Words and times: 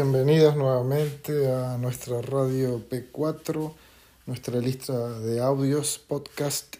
Bienvenidos 0.00 0.56
nuevamente 0.56 1.52
a 1.52 1.76
nuestra 1.76 2.22
radio 2.22 2.88
P4, 2.88 3.74
nuestra 4.26 4.60
lista 4.60 5.18
de 5.18 5.40
audios, 5.40 5.98
podcast. 5.98 6.76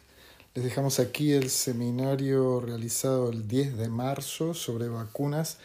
Les 0.54 0.62
dejamos 0.62 1.00
aquí 1.00 1.32
el 1.32 1.50
seminario 1.50 2.60
realizado 2.60 3.30
el 3.30 3.48
10 3.48 3.76
de 3.76 3.88
marzo 3.88 4.54
sobre 4.54 4.88
vacunas 4.88 5.58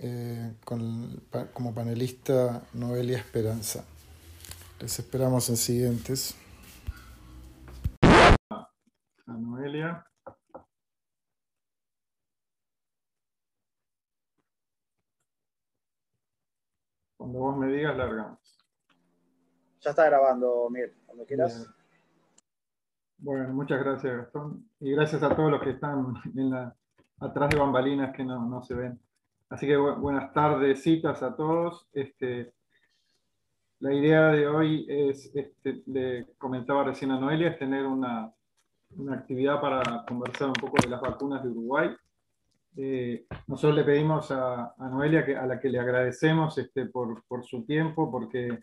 eh, 0.00 0.52
con, 0.64 1.22
como 1.52 1.72
panelista 1.72 2.64
Noelia 2.72 3.18
Esperanza. 3.18 3.84
Les 4.80 4.98
esperamos 4.98 5.48
en 5.50 5.56
siguientes. 5.56 6.34
A 8.02 8.66
Noelia. 9.28 10.04
Cuando 17.24 17.38
vos 17.38 17.56
me 17.56 17.68
digas, 17.68 17.96
largamos. 17.96 18.38
Ya 19.80 19.88
está 19.88 20.04
grabando, 20.04 20.68
Miguel, 20.68 20.92
cuando 21.06 21.24
quieras. 21.24 21.66
Bueno, 23.16 23.48
muchas 23.54 23.82
gracias, 23.82 24.14
Gastón. 24.14 24.68
Y 24.78 24.90
gracias 24.92 25.22
a 25.22 25.34
todos 25.34 25.50
los 25.50 25.62
que 25.62 25.70
están 25.70 26.16
en 26.36 26.50
la, 26.50 26.76
atrás 27.20 27.48
de 27.48 27.56
bambalinas 27.56 28.14
que 28.14 28.24
no, 28.24 28.62
se 28.62 28.74
ven. 28.74 29.00
Así 29.48 29.66
que 29.66 29.74
buenas 29.74 30.34
tardes, 30.34 30.82
citas 30.82 31.22
a 31.22 31.34
todos. 31.34 31.88
Este, 31.94 32.52
la 33.78 33.94
idea 33.94 34.26
de 34.26 34.46
hoy 34.46 34.84
es, 34.86 35.34
este, 35.34 35.82
le 35.86 36.26
comentaba 36.36 36.84
recién 36.84 37.10
a 37.10 37.18
Noelia, 37.18 37.48
es 37.48 37.58
tener 37.58 37.86
una, 37.86 38.34
una 38.98 39.14
actividad 39.14 39.62
para 39.62 40.04
conversar 40.06 40.48
un 40.48 40.60
poco 40.60 40.76
de 40.82 40.90
las 40.90 41.00
vacunas 41.00 41.42
de 41.42 41.48
Uruguay. 41.48 41.96
Eh, 42.76 43.26
nosotros 43.46 43.76
le 43.76 43.84
pedimos 43.84 44.30
a, 44.30 44.74
Noelia, 44.78 45.24
a 45.40 45.46
la 45.46 45.60
que 45.60 45.68
le 45.68 45.78
agradecemos 45.78 46.58
este, 46.58 46.86
por, 46.86 47.22
su 47.44 47.64
tiempo, 47.64 48.10
porque 48.10 48.58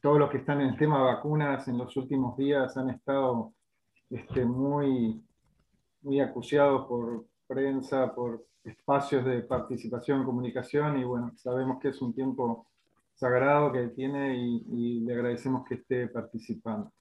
todos 0.00 0.18
los 0.18 0.30
que 0.30 0.38
están 0.38 0.60
en 0.60 0.68
el 0.68 0.76
tema 0.76 0.98
de 0.98 1.04
vacunas 1.04 1.66
en 1.68 1.78
los 1.78 1.96
últimos 1.96 2.36
días 2.36 2.76
han 2.76 2.90
estado 2.90 3.54
este, 4.10 4.44
muy, 4.44 5.24
muy 6.02 6.20
acuciados 6.20 6.86
por 6.86 7.26
prensa, 7.46 8.14
por 8.14 8.44
espacios 8.62 9.24
de 9.24 9.42
participación, 9.42 10.24
comunicación, 10.24 10.98
y 10.98 11.04
bueno, 11.04 11.32
sabemos 11.36 11.78
que 11.80 11.88
es 11.88 12.02
un 12.02 12.14
tiempo 12.14 12.66
sagrado 13.14 13.72
que 13.72 13.88
tiene 13.88 14.36
y 14.36 15.00
le 15.00 15.14
agradecemos 15.14 15.66
que 15.66 15.76
esté 15.76 16.08
participando. 16.08 16.92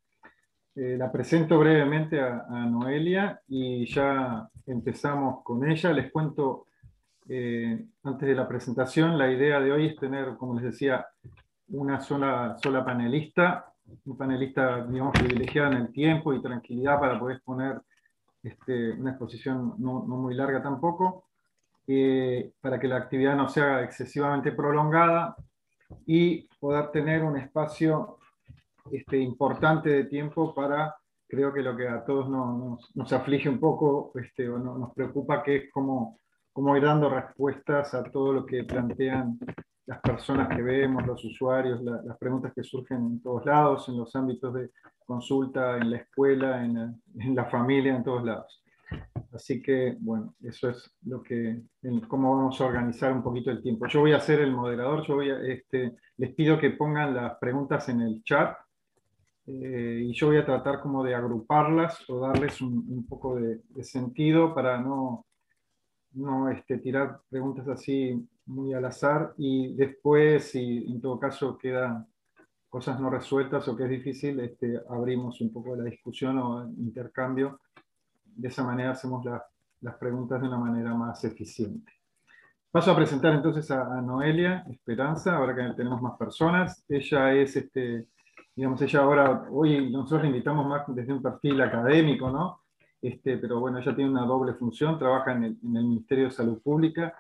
Eh, 0.78 0.98
la 0.98 1.10
presento 1.10 1.58
brevemente 1.58 2.20
a, 2.20 2.66
Noelia 2.70 3.40
y 3.48 3.86
ya 3.86 4.50
empezamos 4.66 5.42
con 5.42 5.70
ella. 5.70 5.94
Les 5.94 6.12
cuento, 6.12 6.66
eh, 7.30 7.86
antes 8.04 8.28
de 8.28 8.36
la 8.36 8.46
presentación, 8.46 9.18
la 9.18 9.32
idea 9.32 9.62
de 9.62 9.72
hoy 9.72 9.86
es 9.88 9.96
tener, 9.96 10.36
como 10.36 10.56
les 10.56 10.66
decía, 10.66 11.08
una 11.70 12.02
sola, 12.02 12.58
sola 12.62 12.84
panelista, 12.84 13.74
un 14.04 14.18
panelista, 14.18 14.86
digamos, 14.86 15.14
privilegiado 15.14 15.72
en 15.72 15.78
el 15.78 15.94
tiempo 15.94 16.34
y 16.34 16.42
tranquilidad 16.42 17.00
para 17.00 17.18
poder 17.20 17.42
poner 17.46 17.82
este, 18.44 18.92
una 18.92 19.12
exposición 19.12 19.76
no, 19.78 20.02
muy 20.02 20.36
larga 20.36 20.62
tampoco, 20.62 21.24
eh, 21.88 22.52
para 22.60 22.80
que 22.80 22.90
la 22.90 22.98
actividad 22.98 23.38
no 23.38 23.48
sea 23.48 23.82
excesivamente 23.82 24.52
prolongada 24.52 25.38
y 26.06 26.50
poder 26.60 26.92
tener 26.92 27.24
un 27.24 27.38
espacio 27.38 28.18
este, 28.92 29.18
importante 29.18 29.90
de 29.90 30.04
tiempo 30.06 30.54
para, 30.54 30.96
creo 31.28 31.54
que 31.54 31.62
lo 31.62 31.76
que 31.76 31.88
a 31.88 32.04
todos 32.04 32.30
nos, 32.30 32.96
nos 32.96 33.14
aflige 33.14 33.50
un 33.50 33.60
poco 33.60 34.12
este, 34.16 34.50
o 34.50 34.58
nos 34.58 34.94
preocupa, 34.94 35.44
que 35.44 35.56
es 35.56 35.72
cómo, 35.72 36.20
cómo 36.54 36.76
ir 36.78 36.84
dando 36.84 37.10
respuestas 37.10 37.94
a 37.94 38.04
todo 38.04 38.34
lo 38.34 38.46
que 38.46 38.64
plantean 38.64 39.40
las 39.86 40.00
personas 40.02 40.50
que 40.56 40.62
vemos, 40.62 41.06
los 41.06 41.24
usuarios, 41.24 41.82
las 41.82 42.18
preguntas 42.18 42.52
que 42.56 42.64
surgen 42.64 42.98
en 42.98 43.22
todos 43.22 43.46
lados, 43.46 43.88
en 43.90 43.98
los 43.98 44.16
ámbitos 44.16 44.54
de 44.54 44.72
consulta, 45.06 45.78
en 45.78 45.92
la 45.92 45.98
escuela, 45.98 46.64
en 46.64 46.74
la, 46.74 46.94
en 47.20 47.36
la 47.36 47.46
familia, 47.46 47.96
en 47.96 48.04
todos 48.04 48.24
lados. 48.24 48.64
Así 49.32 49.62
que, 49.62 49.98
bueno, 50.00 50.34
eso 50.42 50.70
es 50.70 50.92
lo 51.06 51.22
que, 51.22 51.62
cómo 52.08 52.36
vamos 52.36 52.60
a 52.62 52.66
organizar 52.66 53.12
un 53.12 53.22
poquito 53.22 53.52
el 53.52 53.62
tiempo. 53.62 53.86
Yo 53.88 54.00
voy 54.00 54.14
a 54.14 54.20
ser 54.20 54.40
el 54.40 54.52
moderador, 54.52 55.06
yo 55.06 55.16
voy 55.16 55.30
a, 55.30 55.40
este, 55.42 55.98
les 56.18 56.34
pido 56.34 56.58
que 56.58 56.72
pongan 56.72 57.14
las 57.14 57.38
preguntas 57.38 57.90
en 57.90 58.02
el 58.02 58.24
chat 58.24 58.56
eh, 59.48 60.02
y 60.06 60.14
yo 60.14 60.28
voy 60.28 60.38
a 60.38 60.46
tratar 60.46 60.82
como 60.82 61.04
de 61.04 61.14
agruparlas 61.14 62.10
o 62.10 62.20
darles 62.20 62.62
un, 62.62 63.06
poco 63.08 63.36
de, 63.36 63.62
sentido 63.84 64.56
para 64.56 64.80
no, 64.80 65.26
no 66.14 66.50
este, 66.50 66.80
tirar 66.80 67.20
preguntas 67.30 67.68
así 67.68 68.28
muy 68.48 68.74
al 68.74 68.86
azar 68.86 69.34
y 69.38 69.76
después, 69.76 70.52
si 70.52 70.86
en 70.88 71.00
todo 71.00 71.20
caso 71.20 71.58
quedan 71.58 72.08
cosas 72.70 73.00
no 73.00 73.10
resueltas 73.10 73.68
o 73.68 73.78
que 73.78 73.84
es 73.84 73.90
difícil, 73.90 74.40
este, 74.40 74.82
abrimos 74.90 75.40
un 75.42 75.54
poco 75.54 75.76
la 75.76 75.84
discusión 75.84 76.38
o 76.40 76.68
intercambio. 76.78 77.62
De 78.26 78.48
esa 78.50 78.64
manera 78.64 78.92
hacemos 78.92 79.24
las 79.80 79.96
preguntas 79.98 80.42
de 80.42 80.48
una 80.48 80.58
manera 80.58 80.94
más 80.94 81.24
eficiente. 81.24 81.92
Paso 82.72 82.92
a 82.92 82.96
presentar 82.96 83.34
entonces 83.34 83.72
a, 83.72 83.98
a 83.98 84.02
Noelia 84.02 84.66
Esperanza, 84.70 85.38
ahora 85.38 85.56
que 85.56 85.76
tenemos 85.76 86.02
más 86.02 86.18
personas. 86.18 86.84
Ella 86.90 87.34
es 87.34 87.56
este, 87.56 88.08
digamos, 88.56 88.82
ella 88.82 89.02
ahora, 89.02 89.48
hoy 89.52 89.92
nosotros 89.92 90.22
la 90.22 90.28
invitamos 90.28 90.66
más 90.66 90.84
desde 90.88 91.12
un 91.12 91.22
perfil 91.22 91.62
académico, 91.62 92.30
¿no? 92.30 92.62
Este, 93.02 93.38
pero 93.38 93.60
bueno, 93.60 93.80
ella 93.80 93.96
tiene 93.96 94.10
una 94.10 94.26
doble 94.26 94.54
función, 94.54 94.98
trabaja 94.98 95.34
en 95.34 95.44
el, 95.44 95.58
Ministerio 95.62 96.26
de 96.26 96.32
Salud 96.32 96.62
Pública, 96.62 97.14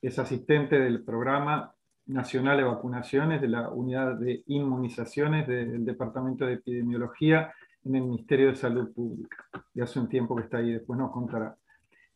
es 0.00 0.18
asistente 0.18 0.78
del 0.80 1.04
Programa 1.04 1.72
Nacional 2.06 2.56
de 2.56 2.64
Vacunaciones 2.64 3.40
de 3.40 3.48
la 3.48 3.68
Unidad 3.68 4.14
de 4.14 4.42
Inmunizaciones 4.46 5.46
del 5.46 5.84
Departamento 5.84 6.46
de 6.46 6.54
Epidemiología 6.54 7.52
en 7.84 7.96
el 7.96 8.02
Ministerio 8.02 8.48
de 8.48 8.56
Salud 8.56 8.92
Pública. 8.94 9.44
Y 9.74 9.80
hace 9.80 10.00
un 10.00 10.08
tiempo 10.08 10.34
que 10.34 10.42
está 10.42 10.58
ahí, 10.58 10.72
después 10.72 10.98
nos 10.98 11.12
contará. 11.12 11.54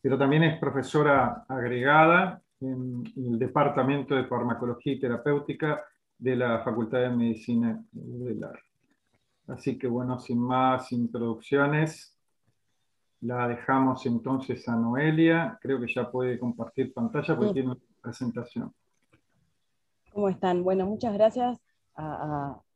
Pero 0.00 0.16
también 0.16 0.44
es 0.44 0.59
profesora 0.59 1.44
agregada 1.47 2.41
en 2.61 3.05
el 3.16 3.38
Departamento 3.38 4.15
de 4.15 4.25
Farmacología 4.25 4.94
y 4.94 5.00
Terapéutica 5.00 5.84
de 6.22 6.37
la 6.37 6.62
Facultad 6.62 7.00
de 7.00 7.10
Medicina 7.10 7.84
de 7.91 8.34
la 8.37 8.53
Así 9.49 9.77
que 9.77 9.88
bueno, 9.88 10.21
sin 10.21 10.38
más 10.38 10.93
introducciones, 10.93 12.16
la 13.22 13.49
dejamos 13.49 14.06
entonces 14.06 14.69
a 14.69 14.77
Noelia. 14.77 15.59
Creo 15.61 15.81
que 15.81 15.93
ya 15.93 16.09
puede 16.11 16.38
compartir 16.38 16.94
pantalla 16.94 17.37
porque 17.37 17.53
tiene 17.53 17.71
una 17.72 17.81
presentación. 18.00 18.72
¿Cómo 20.12 20.28
están? 20.28 20.62
Bueno, 20.62 20.87
muchas 20.87 21.12
gracias 21.12 21.61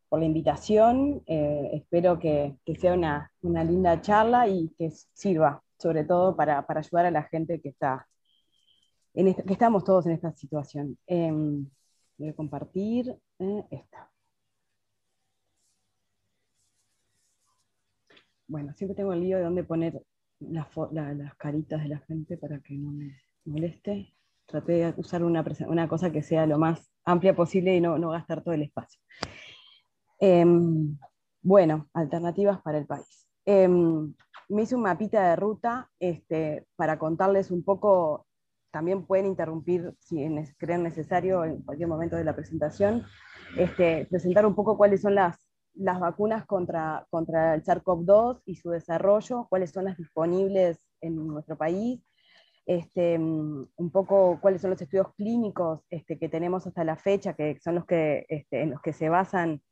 por 0.09 0.19
la 0.19 0.27
invitación. 0.27 1.23
Eh, 1.27 1.71
espero 1.75 2.19
que, 2.19 2.57
sea 2.81 2.95
una, 2.95 3.31
linda 3.43 4.01
charla 4.01 4.49
y 4.49 4.71
que 4.77 4.91
sirva, 4.91 5.63
sobre 5.79 6.03
todo 6.03 6.35
para, 6.35 6.67
ayudar 6.69 7.07
a 7.07 7.11
la 7.13 7.23
gente 7.23 7.61
que 7.61 7.69
está, 7.69 8.09
en 9.15 9.33
que 9.35 9.53
estamos 9.53 9.85
todos 9.85 10.07
en 10.07 10.13
esta 10.13 10.33
situación. 10.33 10.99
Em, 11.07 11.71
Voy 12.19 12.29
a 12.29 12.35
compartir 12.35 13.15
eh, 13.39 13.65
esta. 13.71 14.11
Bueno, 18.49 18.73
siempre 18.75 18.95
tengo 18.95 19.13
el 19.13 19.21
lío 19.21 19.37
de 19.39 19.45
dónde 19.45 19.65
poner 19.65 20.03
las 20.41 21.35
caritas 21.37 21.83
de 21.83 21.89
la 21.89 21.99
gente 22.01 22.37
para 22.37 22.61
que 22.61 22.75
no 22.75 22.93
me 22.93 23.17
moleste. 23.45 24.15
Traté 24.47 24.73
de 24.73 24.95
usar 24.97 25.25
una, 25.25 25.45
una 25.67 25.89
cosa 25.89 26.13
que 26.13 26.23
sea 26.23 26.47
lo 26.47 26.59
más 26.59 26.91
amplia 27.05 27.35
posible 27.35 27.77
y 27.77 27.81
no, 27.81 27.99
no 27.99 28.11
gastar 28.11 28.43
todo 28.43 28.55
el 28.55 28.63
espacio. 28.63 29.01
Em, 30.19 30.97
bueno, 31.43 31.89
alternativas 31.93 32.63
para 32.63 32.79
el 32.79 32.87
país. 32.87 33.27
Em, 33.45 34.15
me 34.49 34.63
hice 34.63 34.77
un 34.77 34.83
mapita 34.83 35.31
de 35.31 35.37
ruta 35.37 35.91
este, 35.99 36.67
para 36.77 36.99
contarles 36.99 37.51
un 37.51 37.65
poco 37.65 38.26
también 38.71 39.07
pueden 39.07 39.27
interrumpir 39.27 39.95
si 40.01 40.27
creen 40.59 40.83
necesario 40.83 41.45
en 41.45 41.63
cualquier 41.63 41.89
momento 41.89 42.17
de 42.17 42.25
la 42.25 42.35
presentación, 42.35 43.05
este, 43.57 44.07
presentar 44.07 44.47
un 44.47 44.55
poco 44.55 44.77
cuáles 44.77 45.01
son 45.01 45.15
las, 45.15 45.49
las 45.75 46.01
vacunas 46.01 46.47
contra, 46.47 47.07
contra 47.11 47.55
el 47.55 47.63
SARS-CoV-2 47.65 48.43
y 48.45 48.57
su 48.57 48.71
desarrollo, 48.71 49.47
cuáles 49.49 49.71
son 49.71 49.85
las 49.85 49.97
disponibles 49.97 50.79
en 51.01 51.17
nuestro 51.27 51.57
país, 51.57 52.01
este, 52.67 53.17
un 53.19 53.91
poco 53.93 54.41
cuáles 54.41 54.61
son 54.61 54.71
los 54.71 54.83
estudios 54.83 55.15
clínicos 55.15 55.81
este, 55.89 56.19
que 56.19 56.29
tenemos 56.29 56.67
hasta 56.67 56.83
la 56.83 56.97
fecha, 56.97 57.35
que 57.35 57.59
son 57.61 57.77
los 57.77 57.87
que, 57.87 58.27
este, 58.29 58.63
en 58.63 58.71
los 58.71 58.83
que 58.83 58.93
se 58.93 59.09
basan 59.09 59.63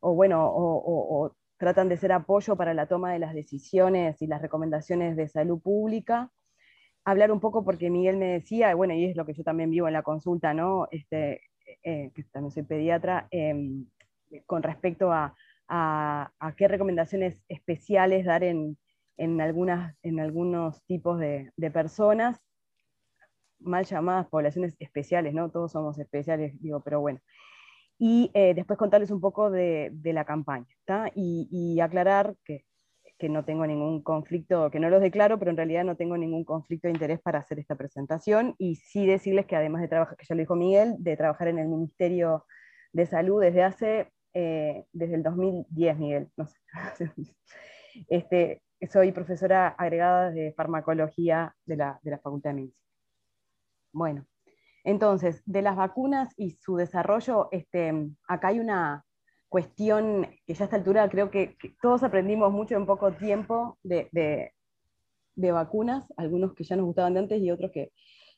o, 0.00 0.14
bueno, 0.14 0.44
o, 0.44 1.24
o, 1.24 1.36
tratan 1.58 1.88
de 1.88 1.96
ser 1.96 2.10
apoyo 2.10 2.56
para 2.56 2.74
la 2.74 2.88
toma 2.88 3.12
de 3.12 3.20
las 3.20 3.34
decisiones 3.34 4.20
y 4.20 4.26
las 4.26 4.42
recomendaciones 4.42 5.16
de 5.16 5.28
salud 5.28 5.62
pública 5.62 6.28
hablar 7.04 7.32
un 7.32 7.40
poco 7.40 7.64
porque 7.64 7.90
Miguel 7.90 8.16
me 8.16 8.26
decía, 8.26 8.74
bueno, 8.74 8.94
y 8.94 9.06
es 9.06 9.16
lo 9.16 9.26
que 9.26 9.34
yo 9.34 9.42
también 9.42 9.70
vivo 9.70 9.86
en 9.86 9.94
la 9.94 10.02
consulta, 10.02 10.54
¿no? 10.54 10.88
Este, 10.90 11.40
eh, 11.82 12.10
que 12.14 12.24
también 12.24 12.50
soy 12.52 12.62
pediatra, 12.62 13.28
em, 13.30 13.86
con 14.46 14.62
respecto 14.62 15.12
a, 15.12 15.34
qué 16.56 16.68
recomendaciones 16.68 17.38
especiales 17.48 18.26
dar 18.26 18.44
en, 18.44 18.76
algunas, 19.40 19.96
en 20.02 20.20
algunos 20.20 20.82
tipos 20.84 21.18
de, 21.18 21.50
personas, 21.72 22.40
mal 23.58 23.84
llamadas 23.84 24.28
poblaciones 24.28 24.76
especiales, 24.80 25.34
¿no? 25.34 25.50
Todos 25.50 25.72
somos 25.72 25.98
especiales, 25.98 26.60
digo, 26.60 26.80
pero 26.80 27.00
bueno. 27.00 27.20
y 27.98 28.30
eh, 28.34 28.54
después 28.54 28.78
contarles 28.78 29.10
un 29.10 29.20
poco 29.20 29.50
de, 29.50 29.92
la 30.04 30.24
campaña 30.24 30.66
y, 31.14 31.80
aclarar 31.80 32.36
que, 32.44 32.64
que, 33.22 33.28
no 33.28 33.44
tengo 33.44 33.66
ningún 33.66 34.02
conflicto, 34.02 34.70
que 34.70 34.80
no 34.80 34.90
los 34.90 35.00
declaro, 35.00 35.38
pero 35.38 35.50
en 35.50 35.56
realidad 35.56 35.84
no 35.84 35.96
tengo 35.96 36.16
ningún 36.16 36.44
conflicto 36.44 36.88
de 36.88 36.94
interés 36.94 37.20
para 37.20 37.38
hacer 37.38 37.58
esta 37.58 37.76
presentación 37.76 38.56
y 38.58 38.74
sí 38.74 39.06
decirles 39.06 39.46
que 39.46 39.54
además 39.54 39.82
de 39.82 39.88
trabajar, 39.88 40.16
que 40.16 40.26
ya 40.28 40.34
lo 40.34 40.40
dijo 40.40 40.56
Miguel, 40.56 40.96
de 40.98 41.16
trabajar 41.16 41.48
en 41.48 41.58
el 41.58 41.68
Ministerio 41.68 42.44
de 42.92 43.06
Salud 43.06 43.40
desde 43.40 43.62
hace, 43.62 44.12
eh, 44.34 44.84
desde 44.92 45.14
el 45.14 45.22
2010, 45.22 45.98
Miguel, 45.98 46.28
no 46.36 46.46
sé. 46.46 46.58
este, 48.08 48.62
soy 48.90 49.12
profesora 49.12 49.68
agregada 49.68 50.30
de 50.30 50.52
farmacología 50.54 51.54
de 51.64 51.76
la, 51.76 52.00
de 52.02 52.10
la 52.10 52.18
Facultad 52.18 52.50
de 52.50 52.54
Medicina. 52.54 52.80
Bueno, 53.92 54.26
entonces, 54.84 55.42
de 55.46 55.62
las 55.62 55.76
vacunas 55.76 56.34
y 56.36 56.50
su 56.50 56.76
desarrollo, 56.76 57.48
este, 57.52 57.92
acá 58.26 58.48
hay 58.48 58.58
una 58.58 59.04
cuestión 59.52 60.26
que 60.46 60.54
ya 60.54 60.64
a 60.64 60.64
esta 60.64 60.76
altura 60.76 61.10
creo 61.10 61.30
que, 61.30 61.58
todos 61.82 62.02
aprendimos 62.02 62.50
mucho 62.50 62.74
en 62.74 62.86
poco 62.86 63.12
tiempo 63.12 63.78
de, 63.82 64.08
de, 65.34 65.52
vacunas, 65.52 66.10
algunos 66.16 66.54
que 66.54 66.64
ya 66.64 66.74
nos 66.74 66.86
gustaban 66.86 67.12
de 67.12 67.20
antes 67.20 67.42
y 67.42 67.50
otros 67.50 67.70
que, 67.70 67.92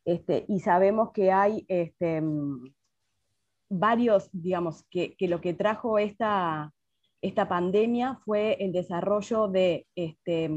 este, 0.04 0.44
y 0.48 0.58
sabemos 0.58 1.12
que 1.12 1.30
hay 1.30 1.64
este, 1.68 2.20
varios, 3.68 4.28
digamos, 4.32 4.82
que, 4.90 5.14
que, 5.16 5.28
lo 5.28 5.40
que 5.40 5.54
trajo 5.54 6.00
esta, 6.00 6.72
esta 7.22 7.48
pandemia 7.48 8.20
fue 8.24 8.56
el 8.58 8.72
desarrollo 8.72 9.46
de, 9.46 9.86
este, 9.94 10.50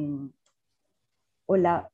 o 1.45 1.55
la, 1.55 1.87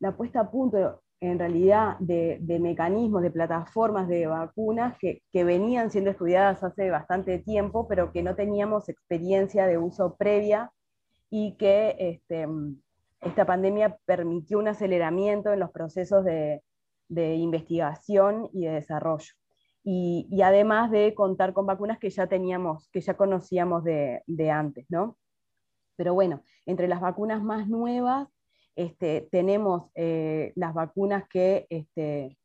la 0.00 0.14
puesta 0.18 0.40
a 0.40 0.50
punto, 0.50 1.01
en 1.22 1.38
realidad 1.38 1.96
de, 2.00 2.58
mecanismos, 2.60 3.22
de 3.22 3.30
plataformas 3.30 4.08
de 4.08 4.26
vacunas 4.26 4.96
que, 4.98 5.22
venían 5.32 5.92
siendo 5.92 6.10
estudiadas 6.10 6.64
hace 6.64 6.90
bastante 6.90 7.38
tiempo, 7.38 7.86
pero 7.86 8.10
que 8.10 8.24
no 8.24 8.34
teníamos 8.34 8.88
experiencia 8.88 9.68
de 9.68 9.78
uso 9.78 10.16
previa 10.16 10.72
y 11.30 11.54
que 11.56 11.94
este, 12.00 12.48
esta 13.20 13.46
pandemia 13.46 13.96
permitió 14.04 14.58
un 14.58 14.66
aceleramiento 14.66 15.52
en 15.52 15.60
los 15.60 15.70
procesos 15.70 16.24
de, 16.24 16.60
investigación 17.08 18.50
y 18.52 18.64
de 18.64 18.72
desarrollo. 18.72 19.32
Y, 19.84 20.42
además 20.42 20.90
de 20.90 21.14
contar 21.14 21.52
con 21.52 21.66
vacunas 21.66 22.00
que 22.00 22.10
ya 22.10 22.26
teníamos, 22.26 22.88
que 22.88 23.00
ya 23.00 23.14
conocíamos 23.14 23.84
de, 23.84 24.22
de 24.26 24.50
antes, 24.50 24.86
¿no? 24.88 25.16
Pero 25.94 26.14
bueno, 26.14 26.42
entre 26.66 26.88
las 26.88 27.00
vacunas 27.00 27.44
más 27.44 27.68
nuevas 27.68 28.28
este, 28.76 29.28
tenemos 29.30 29.90
eh, 29.94 30.52
las 30.56 30.74
vacunas 30.74 31.24
que, 31.28 31.66
este, 31.70 32.38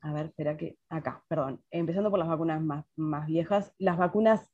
a 0.00 0.12
ver, 0.12 0.26
espera 0.26 0.56
que, 0.56 0.76
acá, 0.88 1.22
perdón, 1.28 1.62
empezando 1.70 2.10
por 2.10 2.18
las 2.18 2.28
vacunas 2.28 2.62
más, 2.62 2.84
más 2.96 3.26
viejas, 3.26 3.72
las 3.78 3.98
vacunas 3.98 4.50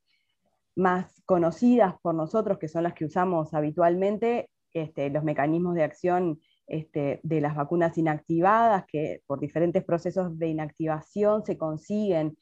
más 0.75 1.21
conocidas 1.25 1.95
por 2.01 2.15
nosotros, 2.15 2.57
que 2.57 2.67
son 2.67 2.83
las 2.83 2.93
que 2.93 3.05
usamos 3.05 3.53
habitualmente, 3.53 4.49
este, 4.73 5.09
los 5.09 5.23
mecanismos 5.23 5.75
de 5.75 5.83
acción 5.83 6.39
de 6.67 7.41
las 7.41 7.55
vacunas 7.55 7.97
inactivadas, 7.97 8.85
que 8.87 9.21
por 9.25 9.39
diferentes 9.39 9.85
procesos 9.85 10.37
de 10.37 10.49
inactivación 10.49 11.45
se 11.45 11.57
consiguen 11.57 12.37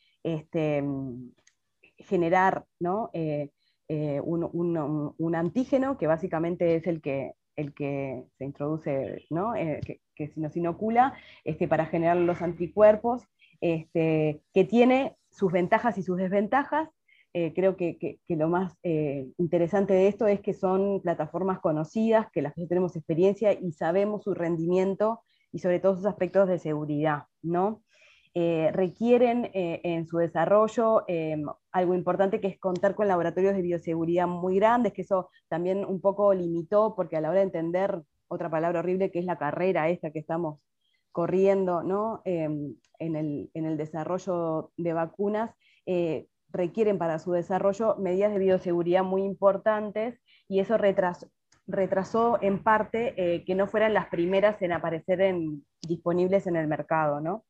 generar 1.97 2.65
¿no? 2.79 3.09
Eh, 3.13 3.51
eh, 3.87 4.19
un, 4.23 4.43
un, 4.43 5.13
un, 5.15 5.35
antígeno, 5.35 5.97
que 5.97 6.07
básicamente 6.07 6.75
es 6.75 6.87
el 6.87 7.01
que 7.01 7.33
el 7.55 7.73
que 7.73 8.25
se 8.37 8.45
introduce, 8.45 9.25
¿no? 9.29 9.55
Eh, 9.55 9.81
que, 9.85 10.01
que, 10.15 10.31
nos 10.35 10.55
inocula, 10.55 11.13
este, 11.43 11.67
para 11.67 11.85
generar 11.85 12.17
los 12.17 12.41
anticuerpos, 12.41 13.23
este, 13.61 14.41
que 14.53 14.63
tiene 14.65 15.15
sus 15.29 15.51
ventajas 15.51 15.97
y 15.97 16.03
sus 16.03 16.17
desventajas. 16.17 16.89
Eh, 17.33 17.53
creo 17.53 17.75
que, 17.75 18.19
lo 18.29 18.47
más 18.47 18.77
eh, 18.83 19.27
interesante 19.37 19.93
de 19.93 20.07
esto 20.07 20.27
es 20.27 20.39
que 20.39 20.53
son 20.53 21.01
plataformas 21.01 21.59
conocidas, 21.59 22.31
que 22.31 22.41
las 22.41 22.53
que 22.53 22.65
tenemos 22.65 22.95
experiencia 22.95 23.51
y 23.51 23.73
sabemos 23.73 24.23
su 24.23 24.33
rendimiento 24.33 25.21
y 25.51 25.59
sobre 25.59 25.79
todo 25.79 25.95
sus 25.95 26.05
aspectos 26.05 26.47
de 26.47 26.59
seguridad, 26.59 27.23
¿no? 27.41 27.81
Requieren 28.33 29.49
en 29.53 30.07
su 30.07 30.17
desarrollo 30.17 31.05
em, 31.07 31.45
algo 31.75 31.93
importante 31.93 32.39
que 32.39 32.47
es 32.47 32.57
contar 32.57 32.95
con 32.95 33.09
laboratorios 33.09 33.53
de 33.53 33.61
bioseguridad 33.61 34.27
muy 34.27 34.55
grandes, 34.55 34.93
que 34.93 35.01
eso 35.01 35.29
también 35.49 35.83
un 35.83 35.99
poco 35.99 36.33
limitó, 36.33 36.95
porque 36.95 37.17
a 37.17 37.21
la 37.21 37.29
hora 37.29 37.39
de 37.39 37.47
entender 37.47 38.01
otra 38.29 38.49
palabra 38.49 38.79
horrible 38.79 39.11
que 39.11 39.19
es 39.19 39.25
la 39.25 39.37
carrera 39.37 39.89
esta 39.89 40.09
que 40.11 40.19
estamos 40.19 40.61
corriendo 41.11 41.83
¿no? 41.83 42.21
Em, 42.23 42.75
en, 42.97 43.15
el, 43.17 43.51
en, 43.53 43.65
el, 43.65 43.75
desarrollo 43.75 44.71
de 44.77 44.93
vacunas, 44.93 45.51
eh, 45.85 46.27
requieren 46.47 46.97
para 46.97 47.19
su 47.19 47.33
desarrollo 47.33 47.97
medidas 47.97 48.31
de 48.31 48.39
bioseguridad 48.39 49.03
muy 49.03 49.23
importantes 49.23 50.17
y 50.47 50.61
eso 50.61 50.77
retrasó, 50.77 51.27
retrasó 51.67 52.39
en 52.41 52.63
parte 52.63 53.43
que 53.45 53.55
no 53.55 53.67
fueran 53.67 53.93
las 53.93 54.07
primeras 54.07 54.61
en 54.61 54.71
aparecer 54.71 55.19
en, 55.19 55.65
disponibles 55.81 56.47
en 56.47 56.55
el 56.55 56.67
mercado. 56.67 57.19
¿no? 57.19 57.43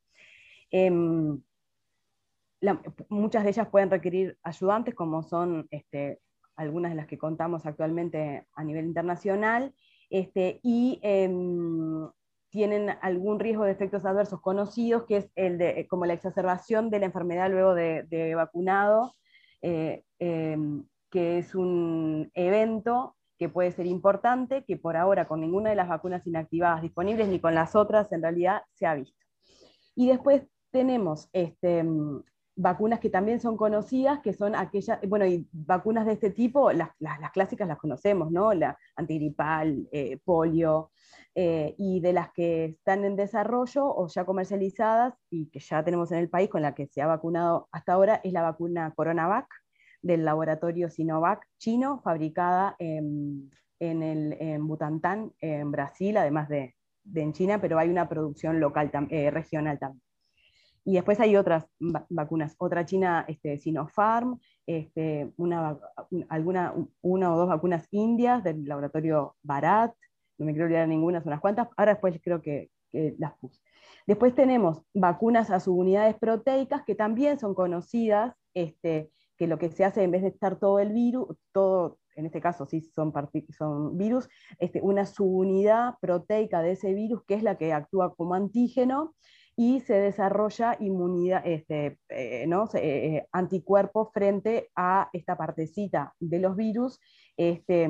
Muchas 3.09 3.43
de 3.43 3.49
ellas 3.49 3.67
pueden 3.69 3.89
requerir 3.89 4.37
ayudantes, 4.43 4.95
como 4.95 5.23
son 5.23 5.67
este, 5.71 6.19
algunas 6.55 6.91
de 6.91 6.97
las 6.97 7.07
que 7.07 7.17
contamos 7.17 7.65
actualmente 7.65 8.47
a 8.53 8.63
nivel 8.63 8.85
internacional, 8.85 9.73
este, 10.09 10.59
y 10.63 10.99
em, 11.01 12.07
tienen 12.49 12.91
algún 13.01 13.39
riesgo 13.39 13.65
de 13.65 13.71
efectos 13.71 14.05
adversos 14.05 14.41
conocidos, 14.41 15.03
que 15.05 15.17
es 15.17 15.31
el 15.35 15.57
de, 15.57 15.87
como 15.87 16.05
la 16.05 16.13
exacerbación 16.13 16.89
de 16.89 16.99
la 16.99 17.07
enfermedad 17.07 17.49
luego 17.49 17.73
de, 17.73 18.33
vacunado, 18.35 19.13
eh, 19.61 20.03
em, 20.19 20.85
que 21.09 21.39
es 21.39 21.55
un 21.55 22.31
evento 22.33 23.15
que 23.37 23.49
puede 23.49 23.71
ser 23.71 23.85
importante, 23.85 24.63
que 24.63 24.77
por 24.77 24.95
ahora 24.95 25.25
con 25.25 25.41
ninguna 25.41 25.69
de 25.69 25.75
las 25.75 25.89
vacunas 25.89 26.25
inactivadas 26.25 26.81
disponibles 26.81 27.27
ni 27.27 27.39
con 27.39 27.53
las 27.53 27.75
otras 27.75 28.11
en 28.11 28.21
realidad 28.21 28.61
se 28.73 28.85
ha 28.85 28.95
visto. 28.95 29.19
Y 29.95 30.07
después 30.07 30.43
tenemos 30.71 31.29
este, 31.33 31.83
vacunas 32.55 32.99
que 32.99 33.09
también 33.09 33.39
son 33.39 33.57
conocidas, 33.57 34.19
que 34.21 34.33
son 34.33 34.55
aquellas, 34.55 34.99
bueno, 35.07 35.25
y 35.25 35.47
vacunas 35.51 36.05
de 36.05 36.13
este 36.13 36.29
tipo, 36.29 36.71
las, 36.71 36.91
clásicas 37.33 37.67
las 37.67 37.77
conocemos, 37.77 38.31
¿no? 38.31 38.53
La 38.53 38.77
antigripal, 38.95 39.87
eh, 39.91 40.17
polio, 40.23 40.91
eh, 41.35 41.75
y 41.77 41.99
de 41.99 42.13
las 42.13 42.31
que 42.31 42.65
están 42.65 43.03
en 43.03 43.17
desarrollo 43.17 43.85
o 43.85 44.07
ya 44.07 44.23
comercializadas 44.23 45.15
y 45.29 45.49
que 45.49 45.59
ya 45.59 45.83
tenemos 45.83 46.11
en 46.13 46.19
el 46.19 46.29
país 46.29 46.49
con 46.49 46.61
la 46.61 46.73
que 46.73 46.87
se 46.87 47.01
ha 47.01 47.07
vacunado 47.07 47.67
hasta 47.73 47.93
ahora, 47.93 48.21
es 48.23 48.31
la 48.31 48.41
vacuna 48.41 48.93
CoronaVac 48.95 49.47
del 50.01 50.23
laboratorio 50.23 50.89
Sinovac 50.89 51.45
chino, 51.57 51.99
fabricada 51.99 52.75
en, 52.79 53.51
el, 53.79 54.37
en 54.39 54.65
Butantán, 54.65 55.33
en 55.39 55.71
Brasil, 55.71 56.15
además 56.15 56.47
de, 56.47 56.75
en 57.13 57.33
China, 57.33 57.59
pero 57.59 57.79
hay 57.79 57.89
una 57.89 58.07
producción 58.07 58.59
local, 58.59 58.91
eh, 59.09 59.29
regional 59.29 59.77
también. 59.77 60.04
Y 60.87 60.93
después 60.93 61.19
hay 61.19 61.35
otras 61.35 61.65
vacunas, 61.79 62.55
otra 62.59 62.85
china, 62.85 63.25
este, 63.27 63.57
Sinopharm, 63.57 64.39
este, 64.67 65.31
una, 65.35 65.79
alguna, 66.29 66.75
una 67.01 67.33
o 67.33 67.37
dos 67.37 67.49
vacunas 67.49 67.87
indias 67.89 68.43
del 68.43 68.65
laboratorio 68.65 69.35
Barat, 69.41 69.95
no 70.37 70.45
me 70.45 70.51
quiero 70.51 70.65
olvidar 70.65 70.87
ninguna, 70.87 71.21
son 71.21 71.29
unas 71.29 71.41
cuantas, 71.41 71.69
ahora 71.75 71.93
después 71.93 72.19
creo 72.23 72.41
que, 72.41 72.69
las 73.17 73.33
puse. 73.39 73.59
Después 74.07 74.33
tenemos 74.35 74.81
vacunas 74.93 75.51
a 75.51 75.59
subunidades 75.59 76.15
proteicas 76.15 76.83
que 76.85 76.95
también 76.95 77.37
son 77.37 77.53
conocidas, 77.53 78.33
este, 78.53 79.11
que 79.37 79.47
lo 79.47 79.57
que 79.57 79.69
se 79.69 79.83
hace 79.83 80.03
en 80.03 80.11
vez 80.11 80.21
de 80.21 80.29
estar 80.29 80.57
todo 80.59 80.79
el 80.79 80.93
virus, 80.93 81.35
todo, 81.51 81.97
en 82.15 82.25
este 82.25 82.39
caso 82.39 82.65
sí 82.65 82.79
son, 82.79 83.11
son 83.49 83.97
virus, 83.97 84.29
este, 84.59 84.81
una 84.81 85.05
subunidad 85.05 85.95
proteica 85.99 86.61
de 86.61 86.71
ese 86.71 86.93
virus 86.93 87.21
que 87.25 87.33
es 87.33 87.43
la 87.43 87.57
que 87.57 87.73
actúa 87.73 88.15
como 88.15 88.33
antígeno 88.33 89.13
y 89.55 89.79
se 89.81 89.93
desarrolla 89.93 90.75
inmunidad, 90.79 91.41
este, 91.45 91.97
eh, 92.09 92.45
¿no? 92.47 92.67
Eh, 92.73 93.25
anticuerpos 93.31 94.09
frente 94.13 94.69
a 94.75 95.09
esta 95.13 95.37
partecita 95.37 96.13
de 96.19 96.39
los 96.39 96.55
virus 96.57 96.99
este, 97.37 97.89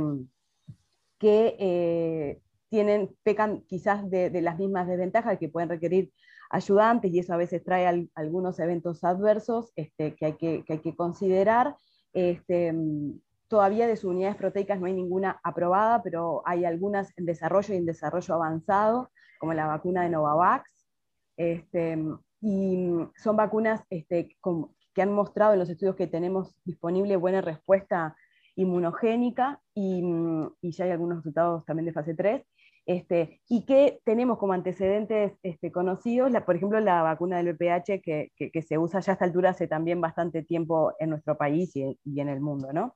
que 1.17 1.55
eh, 1.59 2.41
tienen, 2.69 3.15
pecan 3.23 3.61
quizás 3.61 4.07
de, 4.09 4.29
las 4.41 4.59
mismas 4.59 4.87
desventajas 4.87 5.39
que 5.39 5.49
pueden 5.49 5.69
requerir 5.69 6.11
ayudantes 6.51 7.11
y 7.11 7.19
eso 7.19 7.33
a 7.33 7.37
veces 7.37 7.63
trae 7.63 8.09
algunos 8.13 8.59
eventos 8.59 9.03
adversos 9.03 9.71
este, 9.75 10.15
que, 10.15 10.25
hay 10.25 10.33
que, 10.33 10.63
hay 10.67 10.79
que 10.79 10.95
considerar. 10.95 11.75
Este, 12.13 12.73
todavía 13.47 13.87
de 13.87 13.95
sus 13.95 14.11
unidades 14.11 14.37
proteicas 14.37 14.79
no 14.79 14.85
hay 14.85 14.93
ninguna 14.93 15.39
aprobada, 15.43 16.03
pero 16.03 16.43
hay 16.45 16.65
algunas 16.65 17.11
en 17.17 17.25
desarrollo 17.25 17.73
y 17.73 17.77
en 17.77 17.85
desarrollo 17.85 18.35
avanzado, 18.35 19.11
como 19.39 19.53
la 19.53 19.67
vacuna 19.67 20.03
de 20.03 20.09
Novavax, 20.09 20.74
este, 21.37 21.97
y 22.41 22.89
son 23.15 23.35
vacunas 23.35 23.81
este, 23.89 24.35
que 24.93 25.01
han 25.01 25.13
mostrado 25.13 25.53
en 25.53 25.59
los 25.59 25.69
estudios 25.69 25.95
que 25.95 26.07
tenemos 26.07 26.55
disponible 26.63 27.15
buena 27.15 27.41
respuesta 27.41 28.15
inmunogénica 28.55 29.61
y, 29.73 30.01
ya 30.61 30.85
hay 30.85 30.91
algunos 30.91 31.17
resultados 31.17 31.65
también 31.65 31.85
de 31.85 31.93
fase 31.93 32.15
3. 32.15 32.43
Este, 32.87 33.41
y 33.49 33.65
que 33.65 33.99
tenemos 34.05 34.37
como 34.37 34.53
antecedentes 34.53 35.33
conocidos, 35.73 36.31
por 36.45 36.55
ejemplo, 36.55 36.79
la 36.79 37.01
vacuna 37.01 37.37
del 37.37 37.53
VPH 37.53 38.01
que, 38.03 38.61
se 38.61 38.77
usa 38.77 38.99
ya 38.99 39.11
a 39.11 39.13
esta 39.13 39.25
altura 39.25 39.49
hace 39.49 39.67
también 39.67 39.99
bastante 39.99 40.43
tiempo 40.43 40.93
en 40.99 41.09
nuestro 41.09 41.35
país 41.35 41.75
y, 41.75 41.99
y 42.03 42.19
en 42.19 42.29
el 42.29 42.41
mundo. 42.41 42.71
¿no? 42.71 42.95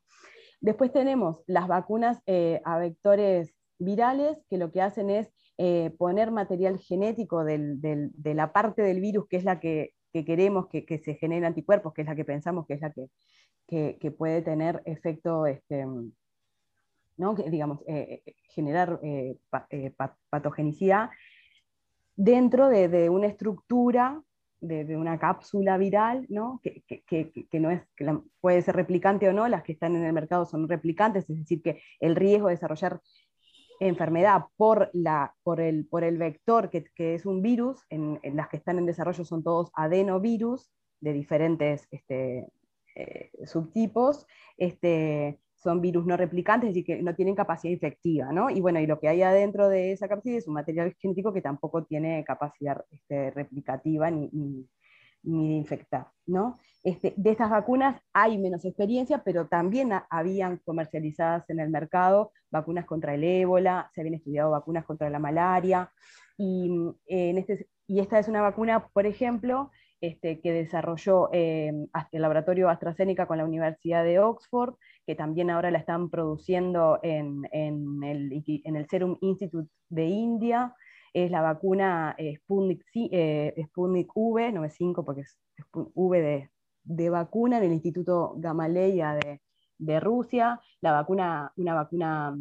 Después 0.61 0.91
tenemos 0.91 1.41
las 1.47 1.67
vacunas 1.67 2.21
eh, 2.25 2.61
a 2.65 2.77
vectores 2.77 3.55
virales, 3.79 4.37
que 4.49 4.57
lo 4.57 4.71
que 4.71 4.81
hacen 4.81 5.09
es 5.09 5.31
eh, 5.61 5.93
poner 5.97 6.31
material 6.31 6.79
genético 6.79 7.43
de 7.43 8.33
la 8.33 8.53
parte 8.53 8.81
del 8.81 9.01
virus 9.01 9.27
que 9.27 9.35
es 9.35 9.43
la 9.43 9.59
que, 9.59 9.93
que 10.13 10.23
queremos 10.23 10.67
que, 10.69 11.01
se 11.03 11.15
genere 11.15 11.45
anticuerpos, 11.45 11.93
que 11.93 12.03
es 12.03 12.07
la 12.07 12.15
que 12.15 12.23
pensamos 12.23 12.65
que 12.65 12.75
es 12.75 12.81
la 12.81 12.93
que, 13.67 14.11
puede 14.17 14.41
tener 14.41 14.81
efecto 14.85 15.45
este, 15.45 15.85
digamos, 17.47 17.81
eh, 17.87 18.23
eh, 18.25 18.35
generar 18.47 19.01
patogenicidad 20.29 21.09
dentro 22.15 22.69
de, 22.69 23.09
una 23.09 23.27
estructura, 23.27 24.23
de, 24.61 24.95
una 24.95 25.19
cápsula 25.19 25.77
viral. 25.77 26.25
Que, 26.63 27.59
no 27.59 28.25
puede 28.39 28.61
ser 28.61 28.77
replicante 28.77 29.27
o 29.27 29.33
no, 29.33 29.45
las 29.49 29.63
que 29.63 29.73
están 29.73 29.97
en 29.97 30.05
el 30.05 30.13
mercado 30.13 30.45
son 30.45 30.69
replicantes, 30.69 31.29
es 31.29 31.37
decir, 31.37 31.61
que 31.61 31.81
el 31.99 32.15
riesgo 32.15 32.47
de 32.47 32.53
desarrollar 32.53 33.01
enfermedad 33.79 34.45
por, 34.57 34.89
la, 34.93 35.33
por, 35.43 35.61
el, 35.61 35.85
por 35.85 36.03
el 36.03 36.17
vector 36.17 36.69
que, 36.69 37.15
es 37.15 37.25
un 37.25 37.41
virus, 37.41 37.81
en, 37.89 38.19
las 38.35 38.49
que 38.49 38.57
están 38.57 38.77
en 38.77 38.85
desarrollo 38.85 39.23
son 39.23 39.43
todos 39.43 39.71
adenovirus 39.73 40.69
de 40.99 41.13
diferentes 41.13 41.87
este, 41.91 42.47
subtipos, 43.45 44.27
este, 44.57 45.39
son 45.61 45.81
virus 45.81 46.05
no 46.05 46.15
replicantes, 46.15 46.75
es 46.75 46.85
que 46.85 47.01
no 47.01 47.15
tienen 47.15 47.35
capacidad 47.35 47.73
infectiva, 47.73 48.31
¿no? 48.31 48.49
Y 48.49 48.61
bueno, 48.61 48.79
y 48.79 48.87
lo 48.87 48.99
que 48.99 49.09
hay 49.09 49.21
adentro 49.21 49.67
de 49.67 49.91
esa 49.91 50.07
cápsula 50.07 50.37
es 50.37 50.47
un 50.47 50.53
material 50.53 50.95
genético 50.99 51.33
que 51.33 51.41
tampoco 51.41 51.83
tiene 51.83 52.23
capacidad 52.23 52.83
este, 52.91 53.31
replicativa 53.31 54.09
ni, 54.09 54.67
de 55.21 55.53
infectar, 55.53 56.07
¿no? 56.25 56.57
Este, 56.83 57.13
de 57.17 57.31
estas 57.31 57.49
vacunas 57.49 58.01
hay 58.13 58.37
menos 58.37 58.63
experiencia, 58.63 59.21
pero 59.23 59.47
también 59.47 59.91
habían 60.09 60.57
comercializadas 60.65 61.49
en 61.49 61.59
el 61.59 61.69
mercado 61.69 62.31
vacunas 62.51 62.85
contra 62.85 63.15
el 63.15 63.23
ébola, 63.23 63.91
se 63.93 64.01
habían 64.01 64.15
estudiado 64.15 64.51
vacunas 64.51 64.85
contra 64.85 65.09
la 65.09 65.19
malaria, 65.19 65.91
y, 66.37 66.71
en 67.07 67.37
este, 67.37 67.67
y 67.85 67.99
esta 67.99 68.17
es 68.17 68.29
una 68.29 68.41
vacuna, 68.41 68.87
por 68.93 69.05
ejemplo, 69.05 69.71
este, 70.01 70.39
que 70.39 70.53
desarrolló 70.53 71.29
eh, 71.33 71.73
el 72.13 72.21
laboratorio 72.21 72.69
AstraZeneca 72.69 73.27
con 73.27 73.37
la 73.37 73.43
Universidad 73.43 74.05
de 74.05 74.19
Oxford, 74.19 74.75
que 75.05 75.15
también 75.15 75.49
ahora 75.49 75.71
la 75.71 75.79
están 75.79 76.09
produciendo 76.09 76.99
en, 77.03 77.41
en, 77.51 78.01
el, 78.03 78.43
en 78.63 78.75
el, 78.77 78.87
Serum 78.87 79.17
Institute 79.19 79.69
de 79.89 80.05
India. 80.05 80.73
Es 81.13 81.31
la 81.31 81.41
vacuna 81.41 82.15
eh, 82.17 82.35
Sputnik, 82.37 82.83
eh, 82.93 83.53
Sputnik, 83.67 84.11
V, 84.15 84.51
no 84.51 84.63
es 84.63 84.73
5 84.73 85.03
porque 85.03 85.21
es 85.21 85.39
V 85.73 86.21
de, 86.21 86.49
de, 86.83 87.09
vacuna, 87.09 87.57
en 87.57 87.63
el 87.63 87.73
Instituto 87.73 88.35
Gamaleya 88.37 89.13
de, 89.15 89.41
de, 89.77 89.99
Rusia. 89.99 90.59
La 90.81 90.91
vacuna, 90.91 91.51
una 91.57 91.73
vacuna 91.73 92.37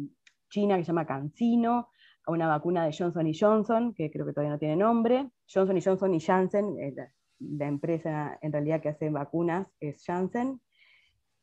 china 0.49 0.77
que 0.77 0.83
se 0.83 0.87
llama 0.87 1.05
CanSino, 1.05 1.89
una 2.27 2.47
vacuna 2.47 2.85
de 2.85 2.95
Johnson 2.97 3.31
Johnson, 3.37 3.93
que 3.93 4.11
creo 4.11 4.25
que 4.25 4.33
todavía 4.33 4.53
no 4.53 4.59
tiene 4.59 4.75
nombre. 4.75 5.29
Johnson 5.51 5.79
Johnson 5.83 6.13
y 6.13 6.19
Janssen, 6.19 6.75
la 7.39 7.67
empresa 7.67 8.37
en 8.41 8.51
realidad 8.51 8.81
que 8.81 8.89
hace 8.89 9.09
vacunas 9.09 9.67
es 9.79 10.03
Janssen. 10.05 10.61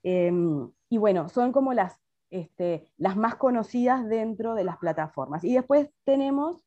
Em, 0.02 0.70
y 0.88 0.98
bueno, 0.98 1.28
son 1.28 1.52
como 1.52 1.72
las, 1.72 2.00
este, 2.30 2.92
las 2.96 3.16
más 3.16 3.36
conocidas 3.36 4.06
dentro 4.08 4.54
de 4.54 4.64
las 4.64 4.76
plataformas. 4.78 5.42
Y 5.44 5.54
después 5.54 5.90
tenemos, 6.04 6.64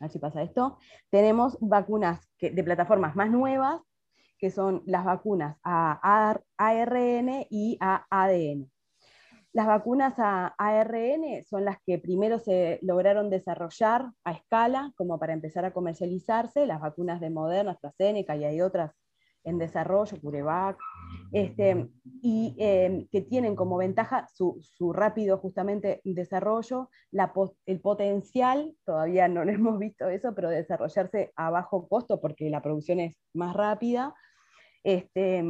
a 0.00 0.04
ver 0.04 0.10
si 0.10 0.18
pasa 0.18 0.42
esto, 0.42 0.78
tenemos 1.10 1.58
vacunas 1.60 2.26
de 2.40 2.64
plataformas 2.64 3.14
más 3.16 3.30
nuevas, 3.30 3.82
que 4.38 4.50
son 4.50 4.82
las 4.86 5.04
vacunas 5.04 5.58
a 5.62 6.00
ARN 6.56 7.46
y 7.50 7.76
a 7.80 8.06
ADN. 8.08 8.70
Las 9.52 9.66
vacunas 9.66 10.14
a 10.18 10.54
ARN 10.56 11.44
son 11.44 11.66
las 11.66 11.76
que 11.84 11.98
primero 11.98 12.38
se 12.38 12.78
lograron 12.82 13.28
desarrollar 13.28 14.10
a 14.24 14.32
escala, 14.32 14.92
como 14.96 15.18
para 15.18 15.34
empezar 15.34 15.66
a 15.66 15.72
comercializarse, 15.72 16.66
las 16.66 16.80
vacunas 16.80 17.20
de 17.20 17.30
Moderna, 17.30 17.72
AstraZeneca 17.72 18.36
y 18.36 18.44
hay 18.44 18.62
otras 18.62 18.92
en 19.44 19.58
desarrollo, 19.58 20.20
CureVac, 20.20 20.78
este, 21.32 21.88
y 22.22 22.54
em, 22.58 23.06
que 23.08 23.22
tienen 23.22 23.56
como 23.56 23.76
ventaja 23.76 24.26
su, 24.28 24.62
rápido 24.92 25.38
justamente 25.38 26.00
desarrollo, 26.04 26.90
el 27.66 27.80
potencial, 27.80 28.74
todavía 28.84 29.28
no 29.28 29.42
hemos 29.48 29.78
visto 29.78 30.08
eso, 30.08 30.34
pero 30.34 30.50
desarrollarse 30.50 31.32
a 31.36 31.50
bajo 31.50 31.88
costo 31.88 32.20
porque 32.20 32.50
la 32.50 32.62
producción 32.62 33.00
es 33.00 33.16
más 33.34 33.54
rápida. 33.54 34.14
Este, 34.82 35.44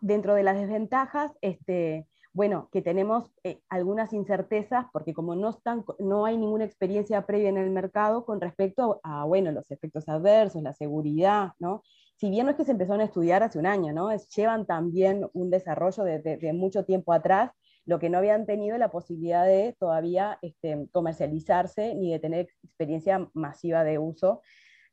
dentro 0.00 0.34
de 0.34 0.42
las 0.42 0.58
desventajas, 0.58 1.32
este, 1.40 2.06
bueno, 2.32 2.68
que 2.70 2.82
tenemos 2.82 3.32
eh, 3.44 3.60
algunas 3.70 4.12
incertezas 4.12 4.84
porque 4.92 5.14
como 5.14 5.34
no, 5.34 5.50
están, 5.50 5.84
no 5.98 6.26
hay 6.26 6.36
ninguna 6.36 6.64
experiencia 6.64 7.24
previa 7.24 7.48
en 7.48 7.56
el 7.56 7.70
mercado 7.70 8.26
con 8.26 8.42
respecto 8.42 9.00
a, 9.02 9.24
bueno, 9.24 9.52
los 9.52 9.70
efectos 9.70 10.06
adversos, 10.08 10.62
la 10.62 10.74
seguridad, 10.74 11.52
¿no? 11.58 11.82
Si 12.16 12.30
bien 12.30 12.46
no 12.46 12.50
es 12.50 12.56
que 12.56 12.64
se 12.64 12.72
empezaron 12.72 13.00
a 13.00 13.04
estudiar 13.04 13.42
hace 13.42 13.58
un 13.58 13.66
año, 13.66 13.92
¿no? 13.92 14.10
llevan 14.16 14.66
también 14.66 15.26
un 15.32 15.50
desarrollo 15.50 16.04
de, 16.04 16.52
mucho 16.54 16.84
tiempo 16.84 17.12
atrás, 17.12 17.50
lo 17.84 17.98
que 17.98 18.10
no 18.10 18.18
habían 18.18 18.46
tenido 18.46 18.78
la 18.78 18.90
posibilidad 18.90 19.44
de 19.46 19.76
todavía 19.78 20.38
este, 20.42 20.88
comercializarse 20.92 21.94
ni 21.94 22.12
de 22.12 22.18
tener 22.18 22.48
experiencia 22.62 23.28
masiva 23.34 23.84
de 23.84 23.98
uso 23.98 24.42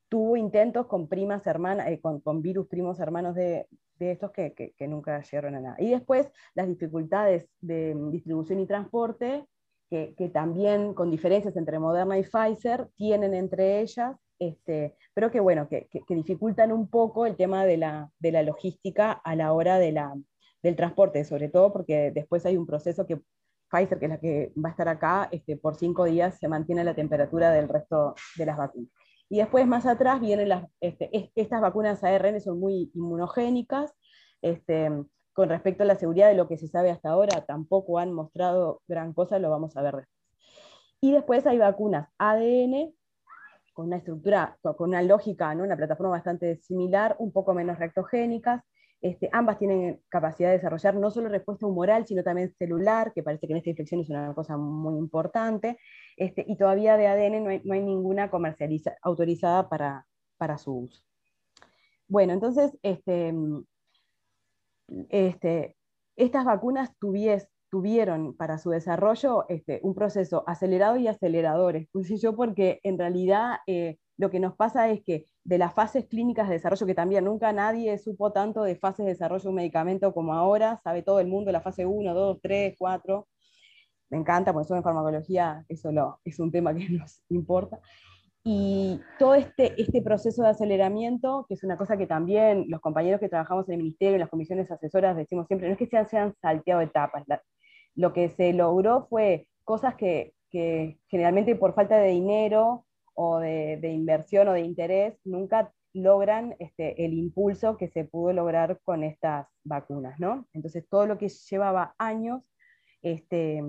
tuvo 0.10 0.38
intentos 0.38 0.86
con 0.86 1.08
primas 1.08 1.48
hermanas, 1.48 1.88
eh, 1.88 2.00
con, 2.00 2.42
virus 2.44 2.68
primos 2.68 3.00
hermanos 3.00 3.34
de, 3.34 3.68
de 3.96 4.12
estos 4.12 4.32
que, 4.32 4.76
nunca 4.88 5.22
llegaron 5.22 5.56
a 5.56 5.60
nada. 5.60 5.76
Y 5.80 5.90
después 5.90 6.30
las 6.54 6.68
dificultades 6.68 7.48
de 7.62 7.96
distribución 8.12 8.60
y 8.60 8.68
transporte, 8.68 9.48
que, 9.90 10.32
también 10.34 10.94
con 10.96 11.12
diferencias 11.12 11.56
entre 11.56 11.78
Moderna 11.78 12.18
y 12.18 12.24
Pfizer, 12.24 12.90
tienen 12.96 13.34
entre 13.34 13.82
ellas, 13.82 14.16
este, 14.50 14.96
pero 15.14 15.32
que 15.32 15.40
bueno, 15.40 15.68
que, 15.70 15.88
dificultan 16.10 16.72
un 16.72 16.90
poco 16.90 17.26
el 17.26 17.36
tema 17.36 17.66
de 17.66 17.78
la, 17.78 18.10
de 18.20 18.32
la 18.32 18.44
logística 18.44 19.12
a 19.12 19.36
la 19.36 19.54
hora 19.54 19.80
de 19.80 19.92
la, 19.92 20.14
del 20.62 20.76
transporte, 20.76 21.24
sobre 21.26 21.50
todo 21.50 21.72
porque 21.74 22.12
después 22.12 22.46
hay 22.46 22.58
un 22.58 22.66
proceso 22.66 23.06
que 23.06 23.22
Pfizer, 23.70 24.00
que 24.00 24.06
es 24.06 24.10
la 24.10 24.20
que 24.20 24.54
va 24.64 24.70
a 24.70 24.72
estar 24.72 24.88
acá, 24.88 25.30
este, 25.32 25.58
por 25.58 25.76
cinco 25.76 26.06
días 26.06 26.38
se 26.40 26.48
mantiene 26.48 26.84
la 26.84 26.94
temperatura 26.94 27.52
del 27.52 27.68
resto 27.68 28.14
de 28.38 28.46
las 28.46 28.58
vacunas. 28.58 28.92
Y 29.30 29.38
después 29.38 29.66
más 29.66 29.86
atrás 29.86 30.22
vienen 30.22 30.50
las, 30.50 30.66
este, 30.80 31.32
estas 31.36 31.60
vacunas 31.60 32.04
ARN 32.04 32.40
son 32.40 32.60
muy 32.60 32.92
inmunogénicas, 32.94 33.92
este, 34.42 34.92
con 35.34 35.50
respecto 35.50 35.84
a 35.84 35.88
la 35.88 35.96
seguridad 35.96 36.28
de 36.28 36.36
lo 36.36 36.48
que 36.48 36.58
se 36.58 36.68
sabe 36.68 36.92
hasta 36.92 37.10
ahora, 37.10 37.46
tampoco 37.46 37.98
han 37.98 38.14
mostrado 38.14 38.82
gran 38.88 39.14
cosa, 39.14 39.40
lo 39.40 39.50
vamos 39.50 39.76
a 39.76 39.82
ver 39.82 39.96
después. 39.96 40.24
Y 41.02 41.12
después 41.12 41.46
hay 41.48 41.58
vacunas 41.58 42.08
ADN, 42.18 42.94
con 43.74 43.88
una 43.88 43.98
estructura, 43.98 44.58
con 44.62 44.90
una 44.90 45.02
lógica, 45.02 45.54
¿no? 45.56 45.64
una 45.64 45.76
plataforma 45.76 46.12
bastante 46.12 46.58
similar, 46.58 47.16
un 47.20 47.32
poco 47.32 47.54
menos 47.54 47.80
reactogénicas, 47.80 48.64
este, 49.04 49.30
ambas 49.34 49.60
tienen 49.60 50.02
capacidad 50.08 50.48
de 50.48 50.56
desarrollar 50.56 50.96
no 50.96 51.12
solo 51.12 51.28
respuesta 51.28 51.68
humoral, 51.68 52.08
sino 52.08 52.24
también 52.24 52.56
celular, 52.58 53.12
que 53.14 53.22
parece 53.22 53.48
que 53.48 53.52
en 53.52 53.58
esta 53.58 53.72
infección 53.72 54.00
es 54.00 54.10
una 54.10 54.34
cosa 54.34 54.56
muy 54.56 54.98
importante, 54.98 55.78
este, 56.16 56.46
y 56.48 56.56
todavía 56.56 56.96
de 56.96 57.08
ADN 57.08 57.44
no 57.44 57.50
hay, 57.50 57.82
ninguna 57.82 58.32
comercializa, 58.32 58.96
autorizada 59.02 59.68
para, 59.68 60.08
para, 60.38 60.58
su 60.58 60.74
uso. 60.74 61.04
Bueno, 62.08 62.32
entonces, 62.32 62.78
este, 62.82 63.34
este, 65.10 65.76
estas 66.16 66.46
vacunas 66.46 66.96
tuvieron 67.74 68.36
para 68.36 68.60
su 68.60 68.70
desarrollo 68.70 69.46
este, 69.50 69.80
un 69.82 69.96
proceso 69.96 70.44
acelerado 70.46 70.96
y 70.98 71.08
aceleradores, 71.08 71.88
puse 71.92 72.18
yo, 72.18 72.36
porque 72.36 72.80
en 72.84 73.00
realidad 73.00 73.56
eh, 73.66 73.98
lo 74.16 74.30
que 74.30 74.40
nos 74.40 74.56
pasa 74.56 74.90
es 74.90 75.02
que 75.04 75.26
de 75.44 75.58
las 75.58 75.74
fases 75.74 76.06
clínicas 76.06 76.48
de 76.48 76.54
desarrollo, 76.54 76.86
que 76.86 76.94
también 76.94 77.26
nunca 77.26 77.52
nadie 77.52 77.98
supo 77.98 78.32
tanto 78.32 78.62
de 78.62 78.76
fases 78.76 79.06
de 79.08 79.14
desarrollo 79.14 79.42
de 79.42 79.50
un 79.50 79.56
medicamento 79.56 80.14
como 80.14 80.36
ahora, 80.36 80.80
sabe 80.84 81.02
todo 81.02 81.20
el 81.20 81.26
mundo 81.26 81.52
la 81.52 81.62
fase 81.62 81.84
1, 81.84 82.14
2, 82.14 82.40
3, 82.44 82.76
4. 82.78 83.28
Me 84.12 84.20
encanta, 84.20 84.54
porque 84.54 84.66
eso 84.66 84.76
en 84.76 84.84
farmacología 84.84 85.66
eso 85.68 85.92
lo, 85.92 86.20
es 86.24 86.40
un 86.40 86.52
tema 86.52 86.76
que 86.76 86.88
nos 86.90 87.24
importa. 87.30 87.80
Y 88.44 89.00
todo 89.18 89.34
este, 89.34 89.82
este 89.82 90.04
proceso 90.04 90.44
de 90.44 90.50
aceleramiento, 90.50 91.46
que 91.48 91.56
es 91.56 91.64
una 91.64 91.78
cosa 91.78 91.98
que 91.98 92.06
también 92.06 92.66
los 92.68 92.82
compañeros 92.82 93.20
que 93.20 93.30
trabajamos 93.30 93.68
en 93.68 93.76
el 93.76 93.80
ministerio, 93.80 94.16
en 94.16 94.20
las 94.20 94.30
comisiones 94.30 94.70
asesoras, 94.70 95.18
decimos 95.18 95.48
siempre, 95.48 95.70
no 95.70 95.74
es 95.74 95.80
que 95.80 95.88
se 95.88 96.18
han, 96.18 96.36
salteado 96.40 96.82
etapas, 96.82 97.24
lo 97.96 98.14
que 98.14 98.30
se 98.30 98.54
logró 98.54 99.08
fue 99.10 99.48
cosas 99.64 99.96
que, 99.96 100.34
que 100.50 101.00
generalmente 101.08 101.56
por 101.56 101.74
falta 101.74 101.98
de 101.98 102.10
dinero 102.10 102.86
o 103.16 103.40
de, 103.40 103.80
inversión 103.92 104.48
o 104.48 104.54
de 104.54 104.62
interés 104.62 105.20
nunca 105.24 105.74
logran 105.94 106.56
este, 106.60 107.06
el 107.06 107.14
impulso 107.14 107.78
que 107.78 107.88
se 107.90 108.06
pudo 108.06 108.34
lograr 108.34 108.80
con 108.84 109.04
estas 109.04 109.48
vacunas, 109.64 110.20
¿no? 110.20 110.48
Entonces 110.54 110.88
todo 110.90 111.06
lo 111.06 111.18
que 111.18 111.30
llevaba 111.30 111.94
años 112.00 112.42
este, 113.04 113.62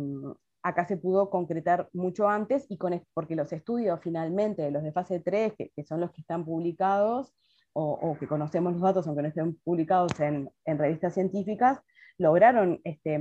acá 0.63 0.87
se 0.87 0.97
pudo 0.97 1.29
concretar 1.29 1.91
mucho 1.93 2.29
antes 2.29 2.67
y 2.71 2.79
con, 2.79 3.03
porque 3.13 3.37
los 3.37 3.53
estudios 3.53 4.01
finalmente, 4.03 4.71
los 4.71 4.83
de 4.83 4.93
fase 4.93 5.21
3, 5.21 5.53
que, 5.57 5.85
son 5.85 6.01
los 6.01 6.11
que 6.13 6.23
están 6.23 6.45
publicados 6.45 7.35
o, 7.75 8.17
que 8.19 8.29
conocemos 8.29 8.73
los 8.75 8.83
datos, 8.83 9.07
aunque 9.07 9.23
no 9.23 9.29
estén 9.29 9.57
publicados 9.65 10.19
en, 10.21 10.49
revistas 10.65 11.13
científicas, 11.15 11.81
lograron 12.19 12.81
este, 12.85 13.21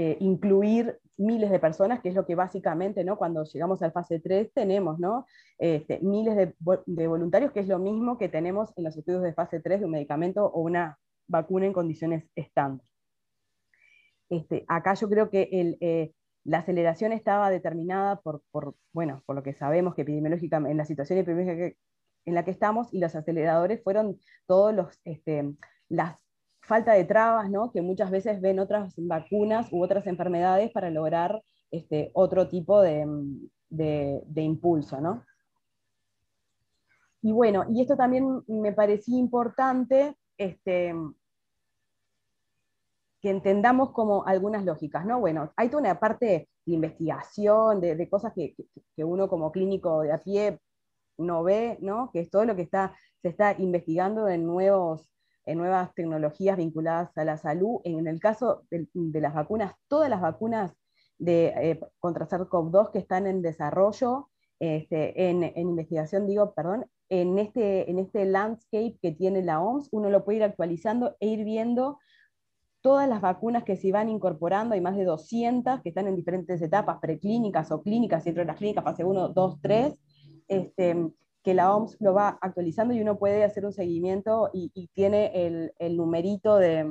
eh, 0.00 0.16
incluir 0.20 0.96
miles 1.16 1.50
de 1.50 1.58
personas, 1.58 2.00
que 2.00 2.10
es 2.10 2.14
lo 2.14 2.24
que 2.24 2.36
básicamente, 2.36 3.02
¿no? 3.02 3.18
cuando 3.18 3.42
llegamos 3.42 3.82
al 3.82 3.90
fase 3.90 4.20
3 4.20 4.52
tenemos 4.54 5.00
¿no? 5.00 5.26
Este, 5.58 5.98
miles 6.02 6.36
de, 6.36 6.54
voluntarios, 7.08 7.50
que 7.50 7.58
es 7.58 7.66
lo 7.66 7.80
mismo 7.80 8.16
que 8.16 8.28
tenemos 8.28 8.72
en 8.76 8.84
los 8.84 8.96
estudios 8.96 9.24
de 9.24 9.32
fase 9.32 9.58
3 9.58 9.80
de 9.80 9.86
un 9.86 9.90
medicamento 9.90 10.46
o 10.46 10.60
una 10.60 11.00
vacuna 11.26 11.66
en 11.66 11.72
condiciones 11.72 12.30
estándar. 12.36 12.86
Este, 14.30 14.64
acá 14.68 14.94
yo 14.94 15.08
creo 15.08 15.30
que 15.30 15.48
eh, 15.80 16.12
la 16.44 16.58
aceleración 16.58 17.10
estaba 17.10 17.50
determinada 17.50 18.20
por, 18.20 18.42
bueno, 18.92 19.24
por 19.26 19.34
lo 19.34 19.42
que 19.42 19.54
sabemos 19.54 19.96
que 19.96 20.02
epidemiológicamente, 20.02 20.70
en 20.70 20.76
la 20.76 20.84
situación 20.84 21.18
epidemiológica 21.18 21.76
en 22.24 22.34
la 22.34 22.44
que 22.44 22.52
estamos, 22.52 22.94
y 22.94 23.00
los 23.00 23.16
aceleradores 23.16 23.82
fueron 23.82 24.20
todos 24.46 24.72
los, 24.72 25.00
este, 25.04 25.56
las 25.88 26.27
falta 26.68 26.92
de 26.92 27.04
trabas, 27.04 27.50
¿no? 27.50 27.72
que 27.72 27.80
muchas 27.80 28.10
veces 28.10 28.40
ven 28.40 28.60
otras 28.60 28.94
vacunas 28.98 29.72
u 29.72 29.82
otras 29.82 30.06
enfermedades 30.06 30.70
para 30.70 30.90
lograr 30.90 31.42
este, 31.70 32.10
otro 32.12 32.46
tipo 32.46 32.82
de, 32.82 34.22
impulso. 34.36 35.00
¿no? 35.00 35.24
Y 37.22 37.32
bueno, 37.32 37.64
y 37.70 37.80
esto 37.80 37.96
también 37.96 38.42
me 38.46 38.72
parecía 38.72 39.18
importante 39.18 40.14
este, 40.36 40.94
que 43.20 43.30
entendamos 43.30 43.90
como 43.92 44.26
algunas 44.26 44.64
lógicas, 44.64 45.04
¿no? 45.04 45.18
Bueno, 45.18 45.52
hay 45.56 45.68
toda 45.68 45.80
una 45.80 45.98
parte 45.98 46.26
de 46.26 46.72
investigación, 46.72 47.80
de, 47.80 48.08
cosas 48.08 48.32
que, 48.34 48.54
uno 48.98 49.28
como 49.28 49.50
clínico 49.50 50.02
de 50.02 50.12
a 50.12 50.18
pie 50.18 50.60
no 51.16 51.42
ve, 51.42 51.78
¿no? 51.80 52.10
Que 52.12 52.20
es 52.20 52.30
todo 52.30 52.44
lo 52.44 52.54
que 52.54 52.62
está, 52.62 52.94
se 53.22 53.28
está 53.28 53.56
investigando 53.58 54.28
en, 54.28 54.46
nuevos, 54.46 55.10
en 55.48 55.58
nuevas 55.58 55.94
tecnologías 55.94 56.58
vinculadas 56.58 57.16
a 57.16 57.24
la 57.24 57.38
salud. 57.38 57.80
En 57.84 58.06
el 58.06 58.20
caso 58.20 58.64
de, 58.70 59.20
las 59.20 59.34
vacunas, 59.34 59.72
todas 59.88 60.10
las 60.10 60.20
vacunas 60.20 60.74
de, 61.18 61.46
eh, 61.56 61.80
contra 61.98 62.28
SARS-CoV-2 62.28 62.90
que 62.92 62.98
están 62.98 63.26
en 63.26 63.40
desarrollo, 63.40 64.28
este, 64.60 65.30
en, 65.30 65.44
investigación, 65.56 66.26
digo, 66.26 66.52
perdón, 66.52 66.84
en 67.08 67.38
este, 67.38 67.90
en 67.90 67.98
este 67.98 68.26
landscape 68.26 68.98
que 69.00 69.12
tiene 69.12 69.42
la 69.42 69.60
OMS, 69.62 69.88
uno 69.92 70.10
lo 70.10 70.24
puede 70.24 70.38
ir 70.38 70.44
actualizando 70.44 71.16
e 71.20 71.28
ir 71.28 71.44
viendo 71.44 71.98
todas 72.82 73.08
las 73.08 73.22
vacunas 73.22 73.64
que 73.64 73.76
se 73.76 73.90
van 73.90 74.10
incorporando, 74.10 74.74
hay 74.74 74.80
más 74.82 74.96
de 74.96 75.04
200 75.04 75.80
que 75.80 75.88
están 75.88 76.08
en 76.08 76.16
diferentes 76.16 76.60
etapas, 76.60 76.98
preclínicas 77.00 77.72
o 77.72 77.82
clínicas, 77.82 78.24
dentro 78.24 78.42
de 78.42 78.48
las 78.48 78.56
clínicas, 78.56 78.84
fase 78.84 79.04
1, 79.04 79.30
2, 79.30 79.60
3, 79.62 79.98
que 81.42 81.54
la 81.54 81.74
OMS 81.74 81.96
lo 82.00 82.14
va 82.14 82.38
actualizando 82.40 82.94
y 82.94 83.00
uno 83.00 83.18
puede 83.18 83.44
hacer 83.44 83.64
un 83.64 83.72
seguimiento 83.72 84.50
y, 84.52 84.88
tiene 84.94 85.32
el, 85.78 85.96
numerito 85.96 86.56
de, 86.56 86.86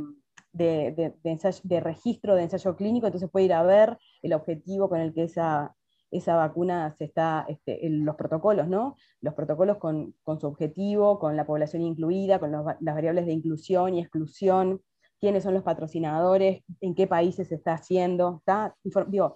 de, 0.54 1.80
registro 1.82 2.36
de 2.36 2.44
ensayo 2.44 2.76
clínico, 2.76 3.08
entonces 3.08 3.30
puede 3.30 3.46
ir 3.46 3.54
a 3.54 3.64
ver 3.64 3.98
el 4.22 4.34
objetivo 4.34 4.90
con 4.90 5.00
el 5.00 5.14
que 5.14 5.24
esa, 5.24 5.76
esa 6.12 6.36
vacuna 6.36 6.96
se 6.98 7.06
está, 7.06 7.46
este, 7.48 7.80
los 7.90 8.16
protocolos, 8.16 8.68
¿no? 8.68 8.96
Los 9.22 9.34
protocolos 9.34 9.78
con, 9.78 10.16
su 10.40 10.48
objetivo, 10.48 11.20
con 11.20 11.36
la 11.36 11.46
población 11.46 11.82
incluida, 11.82 12.40
con 12.40 12.52
las 12.52 12.64
variables 12.80 13.26
de 13.26 13.34
inclusión 13.34 13.96
y 13.96 14.00
exclusión, 14.02 14.82
quiénes 15.20 15.44
son 15.44 15.54
los 15.54 15.64
patrocinadores, 15.64 16.64
en 16.82 16.96
qué 16.96 17.08
países 17.08 17.50
se 17.50 17.56
está 17.56 17.74
haciendo, 17.74 18.38
está, 18.40 18.76
digo, 19.08 19.36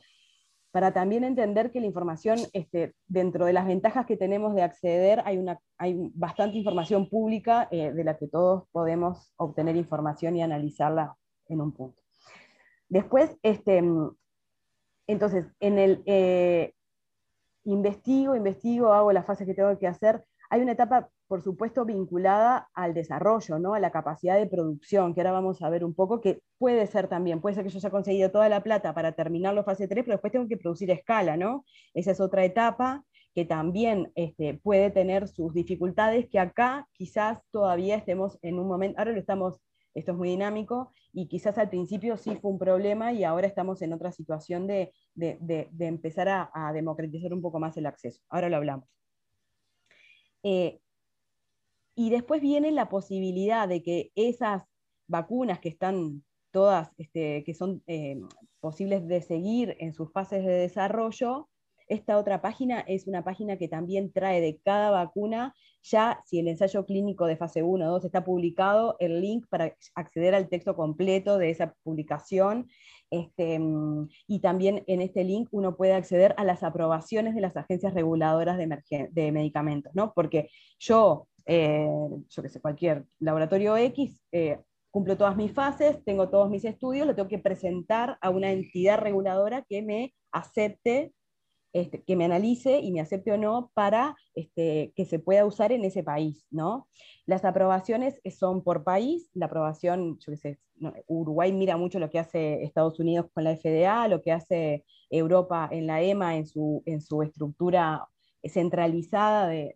para 0.72 0.94
también 0.94 1.24
entender 1.24 1.72
que 1.72 1.82
la 1.82 1.86
información, 1.86 2.40
este, 2.54 2.94
dentro 3.08 3.46
de 3.46 3.54
las 3.54 3.68
ventajas 3.68 4.06
que 4.06 4.16
tenemos 4.16 4.56
de 4.56 4.64
acceder, 4.64 5.22
hay, 5.26 5.38
una, 5.38 5.60
hay 5.78 5.96
bastante 6.14 6.58
información 6.58 7.10
pública 7.10 7.68
eh, 7.72 7.92
de 7.92 8.04
la 8.04 8.18
que 8.18 8.28
todos 8.28 8.64
podemos 8.72 9.34
obtener 9.36 9.76
información 9.76 10.36
y 10.36 10.42
analizarla 10.42 11.16
en 11.48 11.62
un 11.62 11.74
punto. 11.74 12.02
Después, 12.88 13.38
este, 13.44 13.84
entonces, 15.08 15.46
en 15.60 15.78
el 15.78 16.04
eh, 16.06 16.74
investigo, 17.66 18.36
investigo, 18.36 18.94
hago 18.94 19.12
las 19.12 19.26
fases 19.26 19.46
que 19.46 19.54
tengo 19.54 19.78
que 19.78 19.88
hacer, 19.88 20.24
hay 20.50 20.62
una 20.62 20.74
etapa 20.74 21.10
por 21.32 21.42
supuesto, 21.42 21.86
vinculada 21.86 22.68
al 22.74 22.94
desarrollo, 22.94 23.58
¿no? 23.58 23.74
a 23.74 23.80
la 23.80 23.90
capacidad 23.90 24.36
de 24.38 24.48
producción, 24.48 25.14
que 25.14 25.22
ahora 25.22 25.32
vamos 25.32 25.62
a 25.62 25.70
ver 25.70 25.86
un 25.86 25.94
poco, 25.94 26.20
que 26.20 26.42
puede 26.58 26.86
ser 26.88 27.08
también, 27.08 27.40
puede 27.40 27.56
ser 27.56 27.64
que 27.64 27.70
yo 27.70 27.78
haya 27.78 27.90
conseguido 27.90 28.32
toda 28.32 28.50
la 28.50 28.62
plata 28.64 28.94
para 28.94 29.14
terminar 29.14 29.54
la 29.54 29.64
fase 29.64 29.88
3, 29.88 30.04
pero 30.04 30.16
después 30.16 30.34
tengo 30.34 30.50
que 30.50 30.58
producir 30.58 30.92
escala, 30.92 31.38
¿no? 31.38 31.64
Esa 31.94 32.12
es 32.12 32.20
otra 32.20 32.44
etapa 32.44 33.06
que 33.34 33.46
también 33.46 34.12
este, 34.16 34.56
puede 34.56 34.92
tener 34.92 35.30
sus 35.30 35.54
dificultades, 35.54 36.28
que 36.28 36.38
acá 36.38 36.90
quizás 36.92 37.40
todavía 37.50 37.96
estemos 37.96 38.38
en 38.42 38.60
un 38.60 38.68
momento, 38.68 39.00
ahora 39.00 39.14
lo 39.14 39.20
estamos, 39.20 39.62
esto 39.94 40.12
es 40.12 40.18
muy 40.18 40.28
dinámico, 40.28 40.92
y 41.14 41.30
quizás 41.30 41.58
al 41.58 41.70
principio 41.70 42.18
sí 42.18 42.36
fue 42.42 42.52
un 42.52 42.60
problema 42.60 43.14
y 43.14 43.24
ahora 43.24 43.48
estamos 43.48 43.82
en 43.82 43.94
otra 43.94 44.12
situación 44.12 44.68
de, 44.68 44.92
empezar 45.80 46.28
a, 46.28 46.74
democratizar 46.74 47.34
un 47.34 47.42
poco 47.42 47.58
más 47.58 47.78
el 47.78 47.86
acceso. 47.86 48.22
Ahora 48.28 48.50
lo 48.50 48.58
hablamos. 48.58 48.90
Eh, 50.44 50.81
y 51.96 52.10
después 52.10 52.42
viene 52.42 52.72
la 52.72 52.90
posibilidad 52.90 53.68
de 53.68 53.84
que 53.84 54.12
esas 54.16 54.64
vacunas 55.08 55.60
que 55.60 55.70
están 55.70 56.24
todas, 56.52 56.92
este, 56.98 57.44
que 57.44 57.54
son 57.54 57.84
eh, 57.88 58.20
posibles 58.60 59.08
de 59.08 59.22
seguir 59.22 59.76
en 59.80 59.94
sus 59.94 60.12
fases 60.12 60.46
de 60.46 60.54
desarrollo, 60.54 61.50
esta 61.92 62.18
otra 62.18 62.42
página 62.42 62.80
es 62.80 63.06
una 63.06 63.22
página 63.22 63.58
que 63.58 63.68
también 63.68 64.14
trae 64.14 64.40
de 64.40 64.62
cada 64.64 64.92
vacuna, 64.92 65.54
ya 65.84 66.22
si 66.26 66.40
el 66.40 66.48
ensayo 66.48 66.86
clínico 66.86 67.26
de 67.26 67.36
fase 67.36 67.64
1 67.64 67.86
o 67.86 67.92
2 67.92 68.06
está 68.06 68.24
publicado, 68.24 68.96
el 69.00 69.20
link 69.20 69.46
para 69.50 69.76
acceder 69.96 70.34
al 70.34 70.48
texto 70.48 70.74
completo 70.74 71.38
de 71.38 71.50
esa 71.50 71.76
publicación. 71.84 72.70
Este, 73.10 73.60
y 74.26 74.40
también 74.40 74.86
en 74.88 75.02
este 75.02 75.26
link 75.26 75.50
uno 75.52 75.76
puede 75.76 75.92
acceder 75.92 76.34
a 76.38 76.46
las 76.46 76.64
aprobaciones 76.64 77.36
de 77.36 77.42
las 77.42 77.58
agencias 77.58 77.94
reguladoras 77.94 78.58
de, 78.58 79.10
de 79.12 79.32
medicamentos, 79.34 79.94
¿no? 79.94 80.14
Porque 80.14 80.50
yo 80.80 81.28
eh, 81.46 81.88
yo 82.30 82.42
que 82.42 82.50
sé, 82.50 82.62
cualquier 82.62 83.06
laboratorio 83.20 83.78
X, 83.78 84.22
eh, 84.32 84.60
cumplo 84.92 85.18
todas 85.18 85.38
mis 85.38 85.54
fases, 85.54 86.04
tengo 86.04 86.30
todos 86.30 86.50
mis 86.50 86.66
estudios, 86.66 87.08
lo 87.08 87.16
tengo 87.16 87.30
que 87.30 87.40
presentar 87.40 88.18
a 88.22 88.30
una 88.30 88.52
entidad 88.52 89.00
reguladora 89.00 89.64
que 89.68 89.82
me 89.82 90.14
acepte, 90.32 91.14
este, 91.74 92.04
que 92.04 92.18
me 92.18 92.26
analice 92.26 92.80
y 92.80 92.92
me 92.92 93.00
acepte 93.00 93.32
o 93.32 93.38
no 93.38 93.72
para 93.74 94.18
este, 94.36 94.92
que 94.94 95.06
se 95.06 95.20
pueda 95.20 95.46
usar 95.46 95.72
en 95.72 95.86
ese 95.86 96.04
país. 96.04 96.46
¿no? 96.52 96.90
Las 97.26 97.46
aprobaciones 97.46 98.20
son 98.38 98.64
por 98.64 98.84
país, 98.84 99.30
la 99.34 99.46
aprobación, 99.46 100.20
yo 100.20 100.34
qué 100.34 100.38
sé, 100.38 100.60
Uruguay 101.08 101.54
mira 101.54 101.78
mucho 101.78 102.00
lo 102.00 102.10
que 102.10 102.20
hace 102.20 102.64
Estados 102.64 103.00
Unidos 103.00 103.28
con 103.34 103.46
la 103.46 103.56
FDA, 103.56 104.08
lo 104.10 104.22
que 104.22 104.34
hace 104.34 104.84
Europa 105.10 105.70
en 105.72 105.88
la 105.88 106.02
EMA, 106.02 106.36
en 106.36 106.48
su, 106.48 106.84
en 106.86 107.02
su 107.02 107.22
estructura 107.22 108.08
centralizada 108.44 109.48
de 109.48 109.76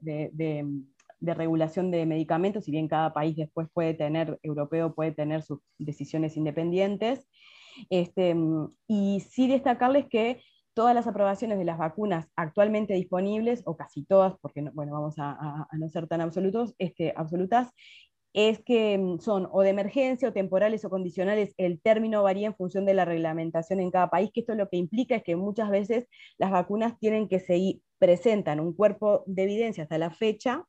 regulación 1.21 1.91
de 1.91 2.05
medicamentos, 2.05 2.65
si 2.65 2.71
bien 2.71 2.87
cada 2.87 3.13
país 3.13 3.35
después 3.35 3.67
puede 3.73 3.93
tener, 3.93 4.39
europeo 4.43 4.93
puede 4.93 5.11
tener 5.11 5.41
sus 5.41 5.59
decisiones 5.77 6.37
independientes. 6.37 7.27
Este, 7.89 8.35
y 8.87 9.19
sí 9.19 9.47
destacarles 9.47 10.07
que 10.07 10.41
todas 10.73 10.93
las 10.93 11.07
aprobaciones 11.07 11.57
de 11.57 11.65
las 11.65 11.77
vacunas 11.77 12.27
actualmente 12.35 12.93
disponibles, 12.93 13.63
o 13.65 13.77
casi 13.77 14.03
todas, 14.03 14.35
porque 14.41 14.61
no, 14.61 14.71
bueno, 14.73 14.93
vamos 14.93 15.15
a, 15.17 15.67
no 15.71 15.89
ser 15.89 16.07
tan 16.07 16.21
absolutos, 16.21 16.75
este, 16.77 17.13
absolutas, 17.15 17.71
es 18.33 18.61
que 18.63 18.97
mm, 18.97 19.19
son 19.19 19.47
o 19.51 19.61
de 19.61 19.69
emergencia 19.69 20.29
o 20.29 20.33
temporales 20.33 20.83
o 20.83 20.89
condicionales, 20.89 21.53
el 21.57 21.81
término 21.81 22.21
varía 22.21 22.47
en 22.47 22.55
función 22.55 22.85
de 22.85 22.93
la 22.93 23.05
reglamentación 23.05 23.79
en 23.79 23.91
cada 23.91 24.09
país, 24.09 24.29
que 24.33 24.41
esto 24.41 24.53
lo 24.55 24.69
que 24.69 24.77
implica 24.77 25.15
es 25.15 25.23
que 25.23 25.37
muchas 25.37 25.69
veces 25.69 26.07
las 26.37 26.51
vacunas 26.51 26.99
tienen 26.99 27.29
que 27.29 27.39
seguir, 27.39 27.81
presentan 27.97 28.59
un 28.59 28.73
cuerpo 28.73 29.23
de 29.25 29.43
evidencia 29.43 29.83
hasta 29.83 29.97
la 29.97 30.11
fecha, 30.11 30.65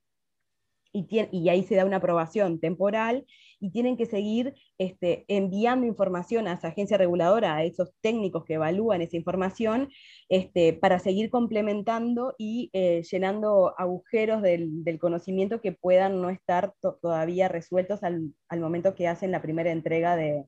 y, 0.92 1.49
ahí 1.49 1.62
se 1.62 1.77
da 1.77 1.85
una 1.85 1.96
aprobación 1.96 2.61
temporal 2.61 3.27
y 3.61 3.70
tienen 3.70 3.96
que 3.96 4.07
seguir 4.07 4.55
este, 4.79 5.25
enviando 5.29 5.87
información 5.87 6.49
a 6.49 6.55
esa 6.55 6.68
agencia 6.68 6.99
reguladora, 6.99 7.57
a 7.57 7.64
esos 7.64 7.92
técnicos 8.01 8.44
que 8.44 8.55
evalúan 8.55 9.03
esa 9.03 9.16
información, 9.16 9.88
este, 10.29 10.72
para 10.72 10.99
seguir 10.99 11.31
complementando 11.31 12.35
y 12.38 12.70
eh, 12.72 13.03
llenando 13.11 13.75
agujeros 13.79 14.42
del, 14.42 14.85
conocimiento 15.01 15.61
que 15.61 15.72
puedan 15.72 16.22
no 16.22 16.31
estar 16.31 16.75
todavía 17.01 17.49
resueltos 17.49 18.03
al, 18.03 18.33
momento 18.51 18.94
que 18.94 19.09
hacen 19.09 19.31
la 19.31 19.42
primera 19.42 19.70
entrega 19.70 20.16
de, 20.16 20.44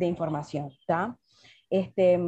información. 0.00 0.70
Este, 1.70 2.18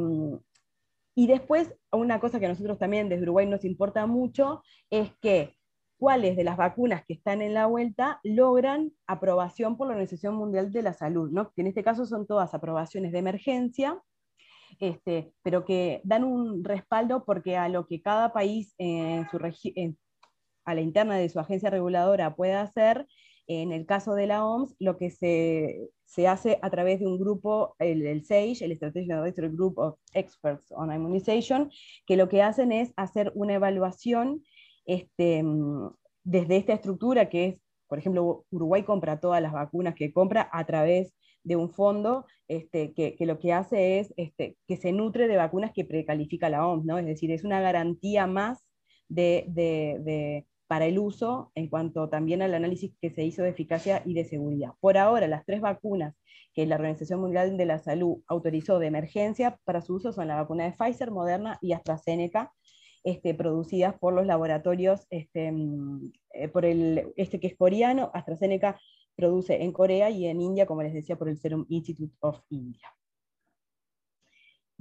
y 1.15 1.27
después, 1.27 1.75
una 1.91 2.19
cosa 2.19 2.39
que 2.39 2.45
a 2.45 2.49
nosotros 2.49 2.79
también 2.79 3.09
desde 3.09 3.23
Uruguay 3.23 3.45
nos 3.45 3.65
importa 3.65 4.05
mucho 4.05 4.63
es 4.89 5.11
que 5.21 5.58
cuáles 5.99 6.37
de 6.37 6.45
las 6.45 6.57
vacunas 6.57 7.03
que 7.05 7.13
están 7.13 7.41
en 7.41 7.53
la 7.53 7.65
vuelta 7.65 8.19
logran 8.23 8.93
aprobación 9.05 9.77
por 9.77 9.87
la 9.87 9.93
Organización 9.93 10.33
Mundial 10.35 10.71
de 10.71 10.81
la 10.81 10.93
Salud, 10.93 11.29
¿no? 11.29 11.51
que 11.51 11.61
en 11.61 11.67
este 11.67 11.83
caso 11.83 12.05
son 12.05 12.25
todas 12.25 12.53
aprobaciones 12.53 13.11
de 13.11 13.19
emergencia, 13.19 14.01
este, 14.79 15.33
pero 15.43 15.65
que 15.65 16.01
dan 16.05 16.23
un 16.23 16.63
respaldo 16.63 17.25
porque 17.25 17.57
a 17.57 17.67
lo 17.67 17.85
que 17.85 18.01
cada 18.01 18.31
país 18.31 18.73
en 18.77 19.27
su 19.29 19.37
a 20.65 20.73
la 20.73 20.81
interna 20.81 21.17
de 21.17 21.29
su 21.29 21.39
agencia 21.39 21.69
reguladora 21.69 22.35
pueda 22.35 22.61
hacer, 22.61 23.05
en 23.47 23.71
el 23.71 23.85
caso 23.87 24.13
de 24.13 24.27
la 24.27 24.45
OMS, 24.45 24.75
lo 24.79 24.95
que 24.97 25.09
se, 25.09 25.89
se 26.05 26.27
hace 26.27 26.59
a 26.61 26.69
través 26.69 26.99
de 26.99 27.07
un 27.07 27.19
grupo, 27.19 27.75
el, 27.79 28.05
el 28.05 28.23
SAGE, 28.23 28.63
el 28.63 28.75
Strategic 28.75 29.11
Advisory 29.11 29.49
Group 29.49 29.79
of 29.79 29.97
Experts 30.13 30.71
on 30.71 30.93
Immunization, 30.93 31.71
que 32.05 32.15
lo 32.15 32.29
que 32.29 32.43
hacen 32.43 32.71
es 32.71 32.93
hacer 32.95 33.31
una 33.33 33.55
evaluación 33.55 34.43
este, 34.89 35.43
desde 36.23 36.57
esta 36.57 36.73
estructura 36.73 37.29
que 37.29 37.45
es, 37.45 37.55
por 37.87 37.99
ejemplo, 37.99 38.45
Uruguay 38.49 38.83
compra 38.83 39.19
todas 39.19 39.41
las 39.41 39.53
vacunas 39.53 39.95
que 39.95 40.11
compra 40.11 40.49
a 40.51 40.65
través 40.65 41.13
de 41.43 41.55
un 41.55 41.69
fondo 41.69 42.25
este, 42.47 42.93
que, 42.93 43.15
lo 43.19 43.39
que 43.39 43.53
hace 43.53 43.99
es 43.99 44.13
este, 44.17 44.57
que 44.67 44.77
se 44.77 44.91
nutre 44.91 45.27
de 45.27 45.37
vacunas 45.37 45.71
que 45.73 45.85
precalifica 45.85 46.49
la 46.49 46.67
OMS, 46.67 46.85
¿no? 46.85 46.97
es 46.97 47.05
decir, 47.05 47.31
es 47.31 47.43
una 47.43 47.61
garantía 47.61 48.27
más 48.27 48.65
para 50.67 50.85
el 50.85 50.99
uso 50.99 51.51
en 51.55 51.67
cuanto 51.67 52.09
también 52.09 52.41
al 52.41 52.53
análisis 52.53 52.91
que 53.01 53.09
se 53.09 53.23
hizo 53.23 53.41
de 53.41 53.49
eficacia 53.49 54.03
y 54.05 54.13
de 54.13 54.25
seguridad. 54.25 54.71
Por 54.79 54.97
ahora, 54.97 55.27
las 55.27 55.45
tres 55.45 55.61
vacunas 55.61 56.15
que 56.53 56.65
la 56.65 56.75
Organización 56.75 57.21
Mundial 57.21 57.57
de 57.57 57.65
la 57.65 57.79
Salud 57.79 58.21
autorizó 58.27 58.77
de 58.79 58.87
emergencia 58.87 59.59
para 59.63 59.81
su 59.81 59.95
uso 59.95 60.11
son 60.13 60.27
la 60.27 60.35
vacuna 60.35 60.65
de 60.65 60.73
Pfizer, 60.73 61.09
Moderna 61.09 61.57
y 61.61 61.73
AstraZeneca, 61.73 62.51
este, 63.03 63.33
producidas 63.33 63.97
por 63.99 64.13
los 64.13 64.25
laboratorios, 64.25 65.05
este, 65.09 65.51
mm, 65.51 66.11
eh, 66.33 66.47
por 66.49 66.65
el, 66.65 67.13
este 67.15 67.39
que 67.39 67.47
es 67.47 67.57
coreano, 67.57 68.11
AstraZeneca 68.13 68.79
produce 69.15 69.63
en 69.63 69.71
Corea 69.71 70.09
y 70.09 70.27
en 70.27 70.41
India, 70.41 70.65
como 70.65 70.83
les 70.83 70.93
decía, 70.93 71.17
por 71.17 71.29
el 71.29 71.37
Serum 71.37 71.65
Institute 71.69 72.15
of 72.21 72.39
India. 72.49 72.87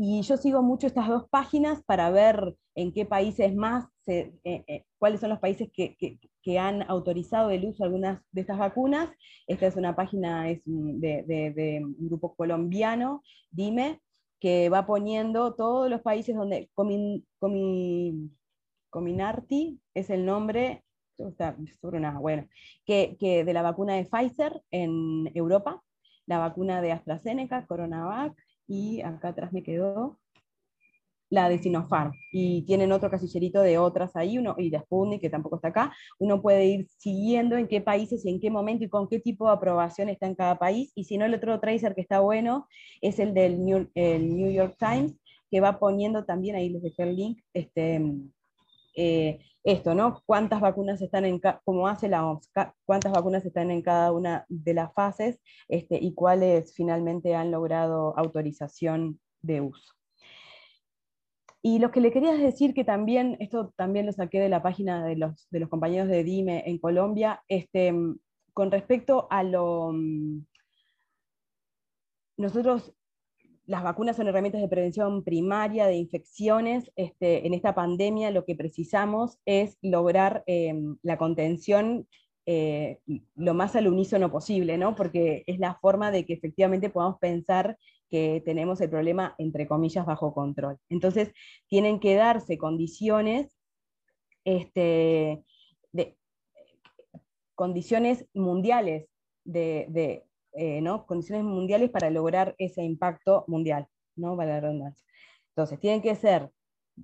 Y 0.01 0.23
yo 0.23 0.37
sigo 0.37 0.63
mucho 0.63 0.87
estas 0.87 1.09
dos 1.09 1.29
páginas 1.29 1.83
para 1.83 2.09
ver 2.11 2.55
en 2.77 2.93
qué 2.93 3.05
países 3.05 3.53
más, 3.57 3.89
eh, 4.07 4.33
eh, 4.45 4.85
cuáles 4.97 5.21
son 5.21 5.31
los 5.31 5.41
países 5.41 5.69
que, 5.73 6.19
han 6.59 6.83
autorizado 6.89 7.51
el 7.51 7.67
uso 7.67 7.83
de 7.83 7.89
algunas 7.89 8.23
de 8.33 8.41
estas 8.41 8.57
vacunas. 8.57 9.11
Esta 9.47 9.67
es 9.67 9.77
una 9.77 9.95
página 9.95 10.49
es 10.49 10.63
de, 10.65 11.83
un 11.85 12.09
grupo 12.09 12.35
colombiano, 12.35 13.23
Dime, 13.51 14.01
que 14.41 14.69
va 14.69 14.87
poniendo 14.87 15.55
todos 15.55 15.91
los 15.91 16.01
países 16.03 16.37
donde 16.37 16.71
Cominarti 18.91 19.81
es 19.95 20.11
el 20.11 20.25
nombre 20.25 20.85
bueno, 22.21 22.49
que, 22.85 23.17
que, 23.19 23.45
de 23.45 23.53
la 23.53 23.63
vacuna 23.63 23.95
de 23.95 24.05
Pfizer 24.05 24.63
en 24.71 25.31
Europa, 25.35 25.83
la 26.27 26.39
vacuna 26.39 26.81
de 26.81 26.93
AstraZeneca, 26.93 27.67
CoronaVac, 27.67 28.37
y 28.67 29.01
acá 29.01 29.29
atrás 29.29 29.53
me 29.53 29.63
quedó 29.63 30.19
la 31.31 31.49
de 31.49 31.59
Sinopharm. 31.59 32.13
Y 32.33 32.63
tienen 32.63 32.93
otro 32.93 33.11
casillerito 33.11 33.61
de 33.61 33.79
otras 33.79 34.17
ahí, 34.17 34.39
uno, 34.39 34.55
y 34.59 34.71
de 34.71 34.81
Sputnik, 34.81 35.21
que 35.21 35.31
tampoco 35.31 35.57
está 35.57 35.69
acá. 35.69 35.95
Uno 36.19 36.41
puede 36.43 36.67
ir 36.67 36.89
siguiendo 36.99 37.57
en 37.57 37.69
qué 37.69 37.81
países 37.81 38.25
y 38.25 38.31
en 38.31 38.41
qué 38.41 38.51
momento 38.51 38.85
y 38.85 38.89
con 38.89 39.09
qué 39.09 39.21
tipo 39.21 39.47
de 39.47 39.53
aprobación 39.53 40.09
está 40.09 40.27
en 40.27 40.35
cada 40.35 40.59
país. 40.59 40.93
Y 40.95 41.05
si 41.05 41.19
no, 41.19 41.25
el 41.25 41.35
otro 41.35 41.59
tracer 41.61 41.95
que 41.95 42.01
está 42.01 42.21
bueno 42.21 42.67
es 43.01 43.19
el 43.19 43.35
del 43.35 43.65
New, 43.65 43.89
el 43.95 44.37
New 44.37 44.51
York 44.51 44.77
Times, 44.79 45.15
que 45.51 45.61
va 45.61 45.79
poniendo 45.79 46.25
también, 46.25 46.57
ahí 46.57 46.69
les 46.69 46.83
dejé 46.83 47.03
el 47.05 47.17
link, 47.17 47.41
este, 47.55 48.03
eh, 48.97 49.39
esto, 49.65 49.95
¿no? 49.95 50.23
¿Cuántas 50.27 50.61
vacunas 50.61 51.01
están 51.03 51.25
en, 51.25 51.41
como 51.65 51.89
hace 51.89 52.09
la 52.09 52.27
OMS, 52.27 52.49
cuántas 52.87 53.13
vacunas 53.13 53.45
están 53.45 53.71
en 53.71 53.83
cada 53.83 54.13
una 54.13 54.47
de 54.49 54.75
las 54.75 54.93
fases 54.95 55.41
este, 55.69 55.99
y 56.01 56.15
cuáles 56.15 56.75
finalmente 56.75 57.35
han 57.35 57.51
logrado 57.51 58.17
autorización 58.17 59.21
de 59.43 59.61
uso? 59.61 59.98
Y 61.69 61.81
lo 61.81 61.91
que 61.91 62.01
le 62.01 62.11
quería 62.11 62.33
decir 62.33 62.73
que 62.73 62.83
también, 62.83 63.37
esto 63.41 63.75
también 63.77 64.07
lo 64.07 64.13
saqué 64.13 64.41
de 64.41 64.49
la 64.49 64.63
página 64.63 65.05
de 65.05 65.17
los, 65.17 65.47
compañeros 65.69 66.09
de 66.09 66.25
DIME 66.25 66.63
en 66.65 66.79
Colombia, 66.79 67.45
este, 67.47 67.93
con 68.55 68.71
respecto 68.71 69.27
a 69.29 69.43
lo... 69.43 69.93
Nosotros 72.39 72.95
las 73.67 73.83
vacunas 73.83 74.17
son 74.17 74.29
herramientas 74.29 74.63
de 74.63 74.69
prevención 74.69 75.23
primaria 75.23 75.87
de 75.87 75.97
infecciones. 75.97 76.91
Este, 76.97 77.47
en 77.47 77.53
esta 77.53 77.75
pandemia 77.75 78.31
lo 78.31 78.47
que 78.47 78.55
precisamos 78.55 79.39
es 79.45 79.77
lograr 79.83 80.45
em, 80.47 80.97
la 81.03 81.19
contención 81.19 82.09
eh, 82.47 83.01
lo 83.35 83.53
más 83.53 83.77
al 83.77 83.89
unísono 83.89 84.33
posible, 84.33 84.79
¿no? 84.79 84.95
porque 84.95 85.45
es 85.47 85.59
la 85.59 85.75
forma 85.75 86.11
de 86.13 86.25
que 86.25 86.33
efectivamente 86.33 86.89
podamos 86.89 87.19
pensar 87.19 87.77
que 88.09 88.43
tenemos 88.45 88.81
el 88.81 88.91
problema, 88.91 89.35
entre 89.39 89.67
comillas, 89.67 90.07
bajo 90.07 90.33
control. 90.35 90.79
Entonces, 90.89 91.33
tienen 91.69 92.01
que 92.01 92.15
darse 92.15 92.59
condiciones, 92.59 93.57
este, 94.45 95.45
de, 95.93 96.17
condiciones 97.55 98.27
mundiales 98.35 99.09
de, 99.45 100.25
eh, 100.53 100.85
condiciones 101.07 101.45
mundiales 101.45 101.91
para 101.91 102.11
lograr 102.11 102.55
ese 102.59 102.83
impacto 102.83 103.45
mundial, 103.47 103.87
¿no? 104.17 104.37
la 104.37 104.61
redundancia. 104.61 105.05
Entonces, 105.51 105.81
tienen 105.81 106.03
que 106.03 106.15
ser 106.15 106.51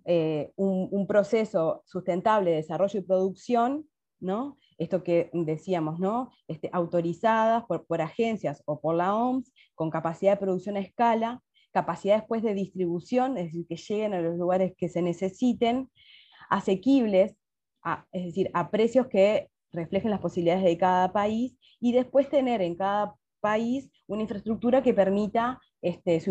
eh, 0.04 0.52
un, 0.56 1.06
proceso 1.06 1.82
sustentable 1.84 2.50
de 2.50 2.56
desarrollo 2.56 2.98
y 2.98 3.02
producción, 3.02 3.88
¿no? 4.18 4.58
Esto 4.78 5.04
que 5.04 5.30
decíamos, 5.32 6.00
¿no? 6.00 6.32
Este, 6.48 6.68
autorizadas 6.72 7.64
por, 7.64 7.86
por 7.86 8.00
agencias 8.00 8.62
o 8.66 8.80
por 8.80 8.96
la 8.96 9.14
OMS, 9.14 9.52
con 9.74 9.90
capacidad 9.90 10.32
de 10.32 10.38
producción 10.38 10.76
a 10.76 10.80
escala, 10.80 11.42
capacidad 11.72 12.16
después 12.16 12.42
de 12.42 12.54
distribución, 12.54 13.36
es 13.36 13.46
decir, 13.46 13.66
que 13.66 13.76
lleguen 13.76 14.14
a 14.14 14.20
los 14.20 14.36
lugares 14.36 14.74
que 14.76 14.88
se 14.88 15.02
necesiten, 15.02 15.90
asequibles, 16.48 17.36
es 18.12 18.24
decir, 18.24 18.50
a 18.54 18.70
precios 18.70 19.08
que 19.08 19.48
reflejen 19.72 20.10
las 20.10 20.20
posibilidades 20.20 20.64
de 20.64 20.78
cada 20.78 21.12
país, 21.12 21.56
y 21.80 21.92
después 21.92 22.30
tener 22.30 22.62
en 22.62 22.76
cada 22.76 23.14
país 23.40 23.90
una 24.06 24.22
infraestructura 24.22 24.82
que 24.82 24.94
permita 24.94 25.60
este, 25.82 26.22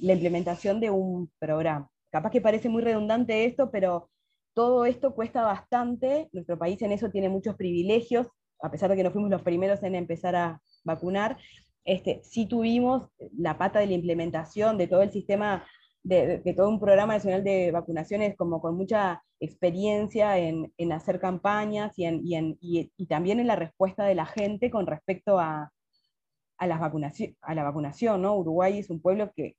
la 0.00 0.12
implementación 0.12 0.80
de 0.80 0.90
un 0.90 1.30
programa. 1.38 1.88
Capaz 2.10 2.30
que 2.30 2.40
parece 2.40 2.68
muy 2.68 2.82
redundante 2.82 3.44
esto, 3.44 3.70
pero 3.70 4.10
todo 4.54 4.86
esto 4.86 5.14
cuesta 5.14 5.42
bastante. 5.42 6.28
Nuestro 6.32 6.58
país 6.58 6.80
en 6.82 6.92
eso 6.92 7.10
tiene 7.10 7.28
muchos 7.28 7.54
privilegios, 7.56 8.26
a 8.60 8.70
pesar 8.70 8.90
de 8.90 8.96
que 8.96 9.04
no 9.04 9.10
fuimos 9.10 9.30
los 9.30 9.42
primeros 9.42 9.82
en 9.82 9.94
empezar 9.94 10.34
a 10.34 10.60
vacunar. 10.82 11.36
Este, 11.86 12.20
sí 12.24 12.46
tuvimos 12.46 13.08
la 13.38 13.56
pata 13.58 13.78
de 13.78 13.86
la 13.86 13.92
implementación 13.94 14.76
de 14.76 14.88
todo 14.88 15.02
el 15.02 15.12
sistema, 15.12 15.64
de, 16.02 16.42
todo 16.56 16.68
un 16.68 16.80
programa 16.80 17.14
nacional 17.14 17.44
de 17.44 17.70
vacunaciones 17.70 18.36
como 18.36 18.60
con 18.60 18.76
mucha 18.76 19.22
experiencia 19.38 20.36
en, 20.36 20.72
hacer 20.92 21.20
campañas 21.20 21.92
y, 21.96 23.06
también 23.08 23.38
en 23.38 23.46
la 23.46 23.54
respuesta 23.54 24.04
de 24.04 24.16
la 24.16 24.26
gente 24.26 24.68
con 24.68 24.86
respecto 24.86 25.38
a, 25.38 25.70
a, 26.58 26.66
la 26.66 26.78
vacunación, 26.78 27.36
a 27.40 27.54
la 27.54 27.62
vacunación. 27.62 28.26
Uruguay 28.26 28.78
es 28.78 28.90
un 28.90 29.00
pueblo 29.00 29.30
que, 29.36 29.54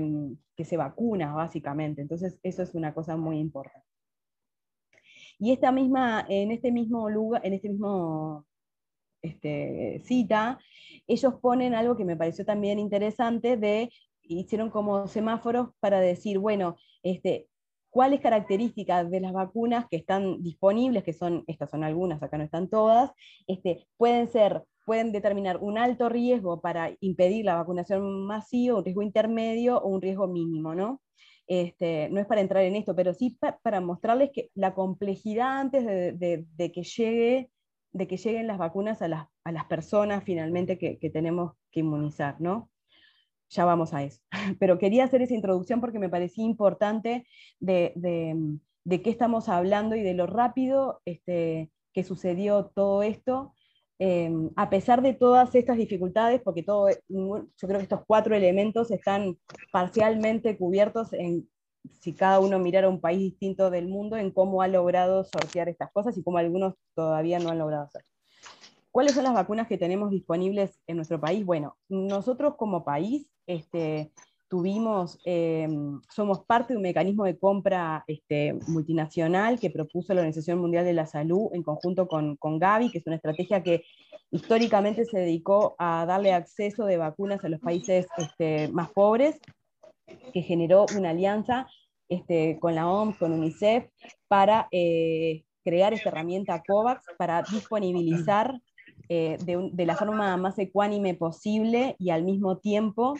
mm, 0.00 0.32
que, 0.56 0.64
se 0.64 0.76
vacuna, 0.76 1.34
básicamente. 1.34 2.02
Entonces, 2.02 2.40
eso 2.42 2.62
es 2.64 2.74
una 2.74 2.92
cosa 2.94 3.16
muy 3.16 3.38
importante. 3.38 3.86
Y 5.38 5.52
esta 5.52 5.70
misma, 5.70 6.26
en 6.28 6.50
este 6.50 6.72
mismo 6.72 7.08
lugar, 7.08 7.46
en 7.46 7.52
este 7.52 7.68
mismo 7.68 8.46
este, 9.22 10.02
cita, 10.04 10.58
ellos 11.06 11.34
ponen 11.40 11.74
algo 11.74 11.96
que 11.96 12.04
me 12.04 12.16
pareció 12.16 12.44
también 12.44 12.78
interesante 12.78 13.56
de, 13.56 13.90
hicieron 14.22 14.70
como 14.70 15.06
semáforos 15.06 15.70
para 15.80 16.00
decir, 16.00 16.38
bueno, 16.38 16.76
este, 17.02 17.48
cuáles 17.90 18.20
características 18.20 19.10
de 19.10 19.20
las 19.20 19.32
vacunas 19.32 19.86
que 19.90 19.96
están 19.96 20.42
disponibles, 20.42 21.04
que 21.04 21.12
son, 21.12 21.44
estas 21.46 21.70
son 21.70 21.84
algunas, 21.84 22.22
acá 22.22 22.38
no 22.38 22.44
están 22.44 22.68
todas, 22.68 23.10
este, 23.46 23.86
pueden 23.96 24.28
ser 24.28 24.64
pueden 24.84 25.12
determinar 25.12 25.58
un 25.58 25.78
alto 25.78 26.08
riesgo 26.08 26.60
para 26.60 26.92
impedir 27.00 27.44
la 27.44 27.56
vacunación 27.56 28.26
masiva, 28.26 28.78
un 28.78 28.84
riesgo 28.84 29.02
intermedio 29.02 29.78
o 29.78 29.88
un 29.88 30.02
riesgo 30.02 30.26
mínimo, 30.26 30.74
¿no? 30.74 31.00
Este, 31.46 32.08
no 32.10 32.20
es 32.20 32.26
para 32.26 32.40
entrar 32.40 32.64
en 32.64 32.76
esto, 32.76 32.94
pero 32.94 33.12
sí 33.14 33.36
para 33.62 33.80
mostrarles 33.80 34.30
que 34.32 34.50
la 34.54 34.74
complejidad 34.74 35.60
antes 35.60 35.84
de, 35.84 36.72
que, 36.72 36.82
llegue, 36.82 37.50
de 37.92 38.06
que 38.06 38.16
lleguen 38.16 38.46
las 38.46 38.58
vacunas 38.58 39.02
a 39.02 39.08
las, 39.08 39.26
a 39.44 39.52
las 39.52 39.66
personas 39.66 40.24
finalmente 40.24 40.78
que, 40.78 40.98
que, 40.98 41.10
tenemos 41.10 41.52
que 41.70 41.80
inmunizar, 41.80 42.40
¿no? 42.40 42.70
Ya 43.50 43.64
vamos 43.64 43.92
a 43.92 44.02
eso. 44.02 44.20
Pero 44.58 44.78
quería 44.78 45.04
hacer 45.04 45.22
esa 45.22 45.34
introducción 45.34 45.80
porque 45.80 45.98
me 45.98 46.08
parecía 46.08 46.44
importante 46.44 47.26
de, 47.60 47.92
qué 48.88 49.10
estamos 49.10 49.48
hablando 49.48 49.96
y 49.96 50.02
de 50.02 50.14
lo 50.14 50.26
rápido 50.26 51.02
este, 51.04 51.70
que 51.92 52.04
sucedió 52.04 52.72
todo 52.74 53.02
esto 53.02 53.54
Em, 54.04 54.50
a 54.56 54.68
pesar 54.68 55.00
de 55.00 55.14
todas 55.14 55.54
estas 55.54 55.76
dificultades, 55.76 56.40
porque 56.42 56.64
todo, 56.64 56.88
yo 56.88 57.68
creo 57.68 57.78
que 57.78 57.84
estos 57.84 58.02
cuatro 58.04 58.34
elementos 58.34 58.90
están 58.90 59.38
parcialmente 59.70 60.58
cubiertos 60.58 61.12
en 61.12 61.48
si 62.00 62.14
cada 62.14 62.40
uno 62.40 62.58
mirara 62.58 62.88
un 62.88 63.00
país 63.00 63.18
distinto 63.18 63.70
del 63.70 63.88
mundo, 63.88 64.16
en 64.16 64.30
cómo 64.30 64.62
ha 64.62 64.68
logrado 64.68 65.24
sortear 65.24 65.68
estas 65.68 65.90
cosas 65.92 66.16
y 66.16 66.22
cómo 66.22 66.38
algunos 66.38 66.74
todavía 66.94 67.38
no 67.38 67.50
han 67.50 67.58
logrado 67.58 67.84
hacer. 67.84 68.04
¿Cuáles 68.90 69.14
son 69.14 69.24
las 69.24 69.34
vacunas 69.34 69.68
que 69.68 69.78
tenemos 69.78 70.10
disponibles 70.10 70.78
en 70.86 70.96
nuestro 70.96 71.18
país? 71.20 71.44
Bueno, 71.46 71.76
nosotros 71.88 72.56
como 72.56 72.84
país 72.84 73.26
este, 73.46 74.12
tuvimos, 74.48 75.18
eh, 75.24 75.66
somos 76.10 76.44
parte 76.44 76.74
de 76.74 76.76
un 76.76 76.82
mecanismo 76.82 77.24
de 77.24 77.38
compra 77.38 78.04
este, 78.06 78.52
multinacional 78.68 79.58
que 79.58 79.70
propuso 79.70 80.12
la 80.12 80.20
Organización 80.20 80.58
Mundial 80.58 80.84
de 80.84 80.92
la 80.92 81.06
Salud 81.06 81.48
en 81.54 81.62
conjunto 81.62 82.06
con, 82.06 82.36
con 82.36 82.58
Gavi, 82.58 82.90
que 82.90 82.98
es 82.98 83.06
una 83.06 83.16
estrategia 83.16 83.62
que 83.62 83.82
históricamente 84.30 85.06
se 85.06 85.20
dedicó 85.20 85.74
a 85.78 86.04
darle 86.04 86.34
acceso 86.34 86.84
de 86.84 86.98
vacunas 86.98 87.42
a 87.44 87.48
los 87.48 87.60
países 87.60 88.06
este, 88.18 88.68
más 88.68 88.90
pobres, 88.90 89.40
que 90.32 90.42
generó 90.42 90.86
una 90.96 91.10
alianza 91.10 91.66
este, 92.12 92.58
con 92.60 92.74
la 92.74 92.90
OMS, 92.90 93.16
con 93.16 93.32
UNICEF, 93.32 93.88
para 94.28 94.68
eh, 94.70 95.44
crear 95.64 95.94
esta 95.94 96.10
herramienta 96.10 96.62
COVAX 96.66 97.06
para 97.16 97.42
disponibilizar 97.42 98.60
eh, 99.08 99.38
de, 99.44 99.86
la 99.86 99.96
forma 99.96 100.36
más 100.36 100.58
ecuánime 100.58 101.14
posible 101.14 101.96
y 101.98 102.10
al 102.10 102.24
mismo 102.24 102.58
tiempo 102.58 103.14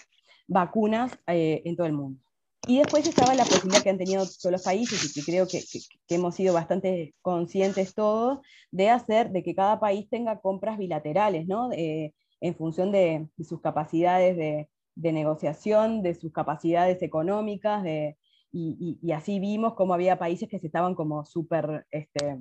vacunas 0.46 1.18
eh, 1.26 1.62
en 1.64 1.76
todo 1.76 1.87
el 1.87 1.94
mundo. 1.94 2.20
Y 2.66 2.78
después 2.78 3.07
estaba 3.07 3.35
la 3.35 3.44
posibilidad 3.44 3.83
que 3.83 3.90
han 3.90 3.98
tenido 3.98 4.24
todos 4.24 4.52
los 4.52 4.62
países 4.62 5.05
y 5.05 5.12
que 5.12 5.24
creo 5.24 5.48
que, 5.48 5.62
hemos 6.11 6.35
sido 6.35 6.52
bastante 6.52 7.14
conscientes 7.22 7.94
todos 7.94 8.40
de 8.70 8.90
hacer 8.90 9.31
de 9.31 9.42
que 9.42 9.55
cada 9.55 9.81
país 9.81 10.07
tenga 10.11 10.38
compras 10.38 10.76
bilaterales, 10.76 11.46
¿no? 11.48 11.70
En 11.72 12.55
función 12.57 12.92
de, 12.92 13.26
sus 13.42 13.61
capacidades 13.61 14.37
de, 14.37 14.68
de, 14.94 15.12
negociación, 15.12 16.02
de 16.02 16.14
sus 16.14 16.33
capacidades 16.33 17.02
económicas, 17.02 17.83
de, 17.83 18.16
y, 18.52 19.12
así 19.12 19.40
vimos 19.40 19.74
cómo 19.74 19.94
había 19.94 20.18
países 20.18 20.48
que 20.48 20.59
se 20.59 20.66
estaban 20.66 20.94
como 20.94 21.24
súper 21.24 21.87
este, 21.90 22.38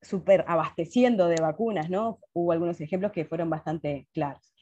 super 0.00 0.44
abasteciendo 0.48 1.28
de 1.28 1.36
vacunas, 1.40 1.88
¿no? 1.88 2.18
Hubo 2.32 2.52
algunos 2.52 2.80
ejemplos 2.80 3.12
que 3.12 3.24
fueron 3.24 3.48
bastante 3.50 4.08
claros. 4.12 4.52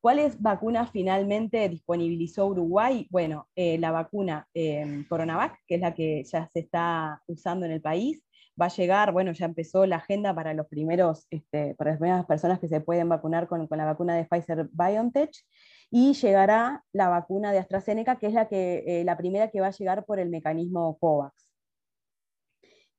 ¿Cuáles 0.00 0.40
vacunas 0.40 0.90
finalmente 0.92 1.68
disponibilizó 1.68 2.46
Uruguay? 2.46 3.08
Bueno, 3.10 3.48
eh, 3.56 3.78
la 3.78 3.90
vacuna 3.90 4.46
eh, 4.54 5.04
Coronavac, 5.08 5.58
que 5.66 5.76
es 5.76 5.80
la 5.80 5.94
que 5.94 6.22
ya 6.24 6.48
se 6.52 6.60
está 6.60 7.22
usando 7.26 7.66
en 7.66 7.72
el 7.72 7.80
país, 7.80 8.22
va 8.60 8.66
a 8.66 8.70
llegar, 8.70 9.12
bueno, 9.12 9.32
ya 9.32 9.46
empezó 9.46 9.84
la 9.84 9.96
agenda 9.96 10.34
para 10.34 10.54
los 10.54 10.66
primeros, 10.68 11.26
este, 11.30 11.74
para 11.74 11.90
las 11.90 11.98
primeras 11.98 12.26
personas 12.26 12.60
que 12.60 12.68
se 12.68 12.80
pueden 12.80 13.08
vacunar 13.08 13.48
con, 13.48 13.66
con 13.66 13.78
la 13.78 13.84
vacuna 13.84 14.14
de 14.14 14.24
Pfizer 14.24 14.68
BioNTech, 14.70 15.30
y 15.90 16.14
llegará 16.14 16.84
la 16.92 17.08
vacuna 17.08 17.52
de 17.52 17.58
AstraZeneca, 17.58 18.16
que 18.16 18.26
es 18.26 18.34
la, 18.34 18.48
que, 18.48 18.84
eh, 18.86 19.04
la 19.04 19.16
primera 19.16 19.50
que 19.50 19.60
va 19.60 19.68
a 19.68 19.70
llegar 19.70 20.04
por 20.04 20.18
el 20.18 20.28
mecanismo 20.30 20.98
COVAX. 20.98 21.46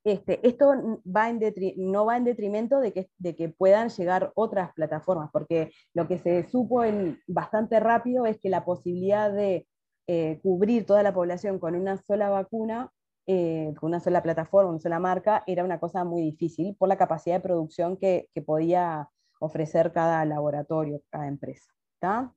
Este, 0.08 0.47
esto 0.47 0.71
va 1.06 1.30
en 1.30 1.41
no 1.76 2.06
va 2.06 2.15
en 2.15 2.23
detrimento 2.23 2.80
de 2.80 2.93
que, 2.93 3.50
puedan 3.50 3.89
llegar 3.89 4.32
otras 4.36 4.71
plataformas, 4.73 5.30
porque 5.34 5.71
lo 5.93 6.08
que 6.08 6.17
se 6.17 6.47
supo 6.47 6.84
bastante 7.28 7.78
rápido 7.82 8.26
es 8.26 8.39
que 8.39 8.50
la 8.50 8.63
posibilidad 8.63 9.30
de 9.34 9.67
eh, 10.08 10.39
cubrir 10.41 10.86
toda 10.86 11.04
la 11.04 11.13
población 11.13 11.60
con 11.60 11.76
una 11.76 11.97
sola 11.97 12.30
vacuna, 12.30 12.89
eh, 13.26 13.73
con 13.78 13.89
una 13.89 14.00
sola 14.00 14.23
plataforma, 14.23 14.69
una 14.69 14.80
sola 14.80 15.00
marca, 15.00 15.43
era 15.45 15.65
una 15.65 15.82
cosa 15.82 16.06
muy 16.06 16.21
difícil 16.21 16.78
por 16.78 16.88
la 16.88 16.97
capacidad 16.97 17.36
de 17.36 17.41
producción 17.41 17.97
que, 17.97 18.30
podía 18.45 19.10
ofrecer 19.41 19.91
cada 19.91 20.23
laboratorio, 20.23 21.02
cada 21.10 21.28
empresa. 21.28 21.69
¿está? 21.95 22.34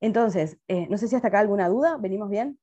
Entonces, 0.00 0.58
eh, 0.68 0.86
no 0.88 0.96
sé 0.96 1.08
si 1.08 1.16
hasta 1.16 1.28
acá 1.28 1.40
alguna 1.40 1.68
duda, 1.68 1.98
¿venimos 1.98 2.30
bien? 2.30 2.58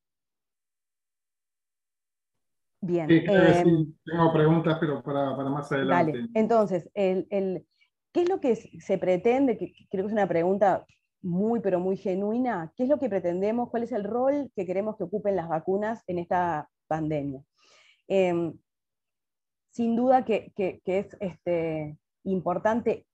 Bien. 2.81 3.07
Sí, 3.07 3.23
eh, 3.27 3.61
sí, 3.63 3.95
tengo 4.05 4.33
preguntas, 4.33 4.77
pero 4.79 5.01
para, 5.03 5.35
para 5.35 5.49
más 5.49 5.71
adelante. 5.71 6.11
Dale. 6.13 6.29
Entonces, 6.33 6.89
el, 6.93 7.27
el, 7.29 7.65
¿qué 8.11 8.21
es 8.21 8.29
lo 8.29 8.39
que 8.39 8.55
se 8.55 8.97
pretende? 8.97 9.57
Que 9.57 9.73
creo 9.89 10.03
que 10.03 10.07
es 10.07 10.13
una 10.13 10.27
pregunta 10.27 10.85
muy, 11.21 11.59
pero 11.59 11.79
muy 11.79 11.97
genuina. 11.97 12.71
¿Qué 12.75 12.83
es 12.83 12.89
lo 12.89 12.99
que 12.99 13.09
pretendemos? 13.09 13.69
¿Cuál 13.69 13.83
es 13.83 13.91
el 13.91 14.03
rol 14.03 14.51
que 14.55 14.65
queremos 14.65 14.95
que 14.97 15.03
ocupen 15.03 15.35
las 15.35 15.49
vacunas 15.49 16.03
en 16.07 16.19
esta 16.19 16.69
pandemia? 16.87 17.41
Eh, 18.07 18.53
sin 19.71 19.95
duda 19.95 20.25
que, 20.25 20.53
que, 20.55 20.81
que 20.83 20.99
es 20.99 21.17
este, 21.19 21.97
importante 22.23 23.05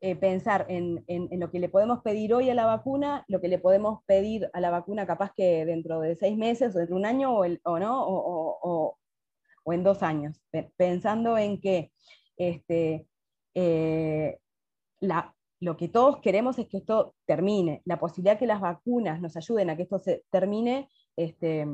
eh, 0.00 0.14
pensar 0.14 0.66
en, 0.68 1.04
en, 1.06 1.40
lo 1.40 1.50
que 1.50 1.58
le 1.58 1.68
podemos 1.68 2.02
pedir 2.02 2.34
hoy 2.34 2.50
a 2.50 2.54
la 2.54 2.66
vacuna, 2.66 3.24
lo 3.28 3.40
que 3.40 3.48
le 3.48 3.58
podemos 3.58 4.00
pedir 4.06 4.50
a 4.52 4.60
la 4.60 4.70
vacuna 4.70 5.06
capaz 5.06 5.32
que 5.34 5.64
dentro 5.64 6.00
de 6.00 6.16
seis 6.16 6.36
meses 6.36 6.74
o 6.74 6.78
dentro 6.78 6.96
de 6.96 7.00
un 7.00 7.06
año 7.06 7.34
o, 7.34 7.78
no, 7.78 8.06
o, 8.06 8.58
o, 8.62 8.98
o, 9.64 9.72
en 9.72 9.82
dos 9.82 10.02
años, 10.02 10.40
pensando 10.76 11.38
en 11.38 11.60
que 11.60 11.92
este, 12.36 13.08
eh, 13.54 14.38
la, 15.00 15.34
lo 15.60 15.76
que 15.76 15.88
todos 15.88 16.20
queremos 16.20 16.58
es 16.58 16.68
que 16.68 16.78
esto 16.78 17.14
termine, 17.24 17.82
la 17.84 17.98
posibilidad 17.98 18.38
que 18.38 18.46
las 18.46 18.60
vacunas 18.60 19.20
nos 19.20 19.36
ayuden 19.36 19.70
a 19.70 19.76
que 19.76 19.84
esto 19.84 19.98
se 19.98 20.24
termine, 20.30 20.90
este, 21.16 21.66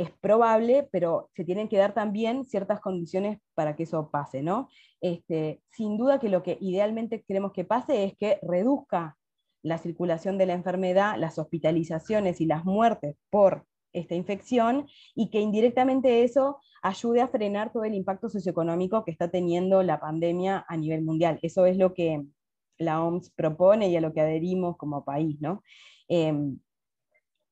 es 0.00 0.10
probable, 0.20 0.88
pero 0.90 1.28
se 1.34 1.44
tienen 1.44 1.68
que 1.68 1.76
dar 1.76 1.92
también 1.92 2.46
ciertas 2.46 2.80
condiciones 2.80 3.38
para 3.54 3.76
que 3.76 3.82
eso 3.82 4.10
pase, 4.10 4.42
¿no? 4.42 4.68
Este, 5.02 5.60
sin 5.68 5.98
duda 5.98 6.18
que 6.18 6.30
lo 6.30 6.42
que 6.42 6.56
idealmente 6.58 7.22
queremos 7.22 7.52
que 7.52 7.64
pase 7.64 8.04
es 8.04 8.16
que 8.16 8.38
reduzca 8.40 9.18
la 9.62 9.76
circulación 9.76 10.38
de 10.38 10.46
la 10.46 10.54
enfermedad, 10.54 11.18
las 11.18 11.38
hospitalizaciones 11.38 12.40
y 12.40 12.46
las 12.46 12.64
muertes 12.64 13.16
por 13.28 13.66
esta 13.92 14.14
infección 14.14 14.86
y 15.14 15.28
que 15.28 15.40
indirectamente 15.40 16.22
eso 16.22 16.60
ayude 16.82 17.20
a 17.20 17.28
frenar 17.28 17.70
todo 17.70 17.84
el 17.84 17.92
impacto 17.92 18.30
socioeconómico 18.30 19.04
que 19.04 19.10
está 19.10 19.30
teniendo 19.30 19.82
la 19.82 20.00
pandemia 20.00 20.64
a 20.66 20.76
nivel 20.78 21.02
mundial. 21.02 21.38
Eso 21.42 21.66
es 21.66 21.76
lo 21.76 21.92
que 21.92 22.24
la 22.78 23.04
OMS 23.04 23.30
propone 23.32 23.90
y 23.90 23.96
a 23.96 24.00
lo 24.00 24.14
que 24.14 24.22
adherimos 24.22 24.78
como 24.78 25.04
país, 25.04 25.38
¿no? 25.42 25.62
Eh, 26.08 26.32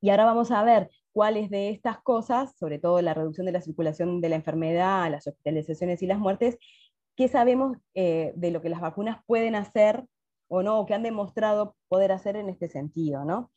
y 0.00 0.10
ahora 0.10 0.24
vamos 0.24 0.50
a 0.50 0.62
ver 0.62 0.90
cuáles 1.18 1.50
de 1.50 1.70
estas 1.70 2.00
cosas, 2.00 2.54
sobre 2.60 2.78
todo 2.78 3.02
la 3.02 3.12
reducción 3.12 3.44
de 3.44 3.50
la 3.50 3.60
circulación 3.60 4.20
de 4.20 4.28
la 4.28 4.36
enfermedad, 4.36 5.10
las 5.10 5.26
hospitalizaciones 5.26 6.00
y 6.00 6.06
las 6.06 6.20
muertes, 6.20 6.58
qué 7.16 7.26
sabemos 7.26 7.76
eh, 7.94 8.32
de 8.36 8.52
lo 8.52 8.62
que 8.62 8.68
las 8.68 8.80
vacunas 8.80 9.18
pueden 9.26 9.56
hacer 9.56 10.04
o 10.46 10.62
no, 10.62 10.78
o 10.78 10.86
que 10.86 10.94
han 10.94 11.02
demostrado 11.02 11.74
poder 11.88 12.12
hacer 12.12 12.36
en 12.36 12.48
este 12.48 12.68
sentido. 12.68 13.24
¿no? 13.24 13.50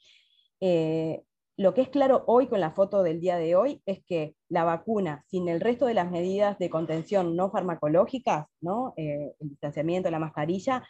Eh, 0.59 1.21
lo 1.55 1.75
que 1.75 1.81
es 1.81 1.89
claro 1.89 2.23
hoy 2.25 2.47
con 2.47 2.59
la 2.59 2.71
foto 2.71 3.03
del 3.03 3.21
día 3.21 3.37
de 3.37 3.55
hoy 3.55 3.83
es 3.85 4.03
que 4.07 4.33
la 4.49 4.63
vacuna, 4.63 5.23
sin 5.27 5.47
el 5.47 5.61
resto 5.61 5.85
de 5.85 5.93
las 5.93 6.09
medidas 6.09 6.57
de 6.57 6.71
contención 6.71 7.35
no 7.35 7.51
farmacológicas, 7.51 8.47
¿no? 8.59 8.95
Eh, 8.97 9.35
el 9.39 9.49
distanciamiento, 9.49 10.09
la 10.09 10.17
mascarilla, 10.17 10.83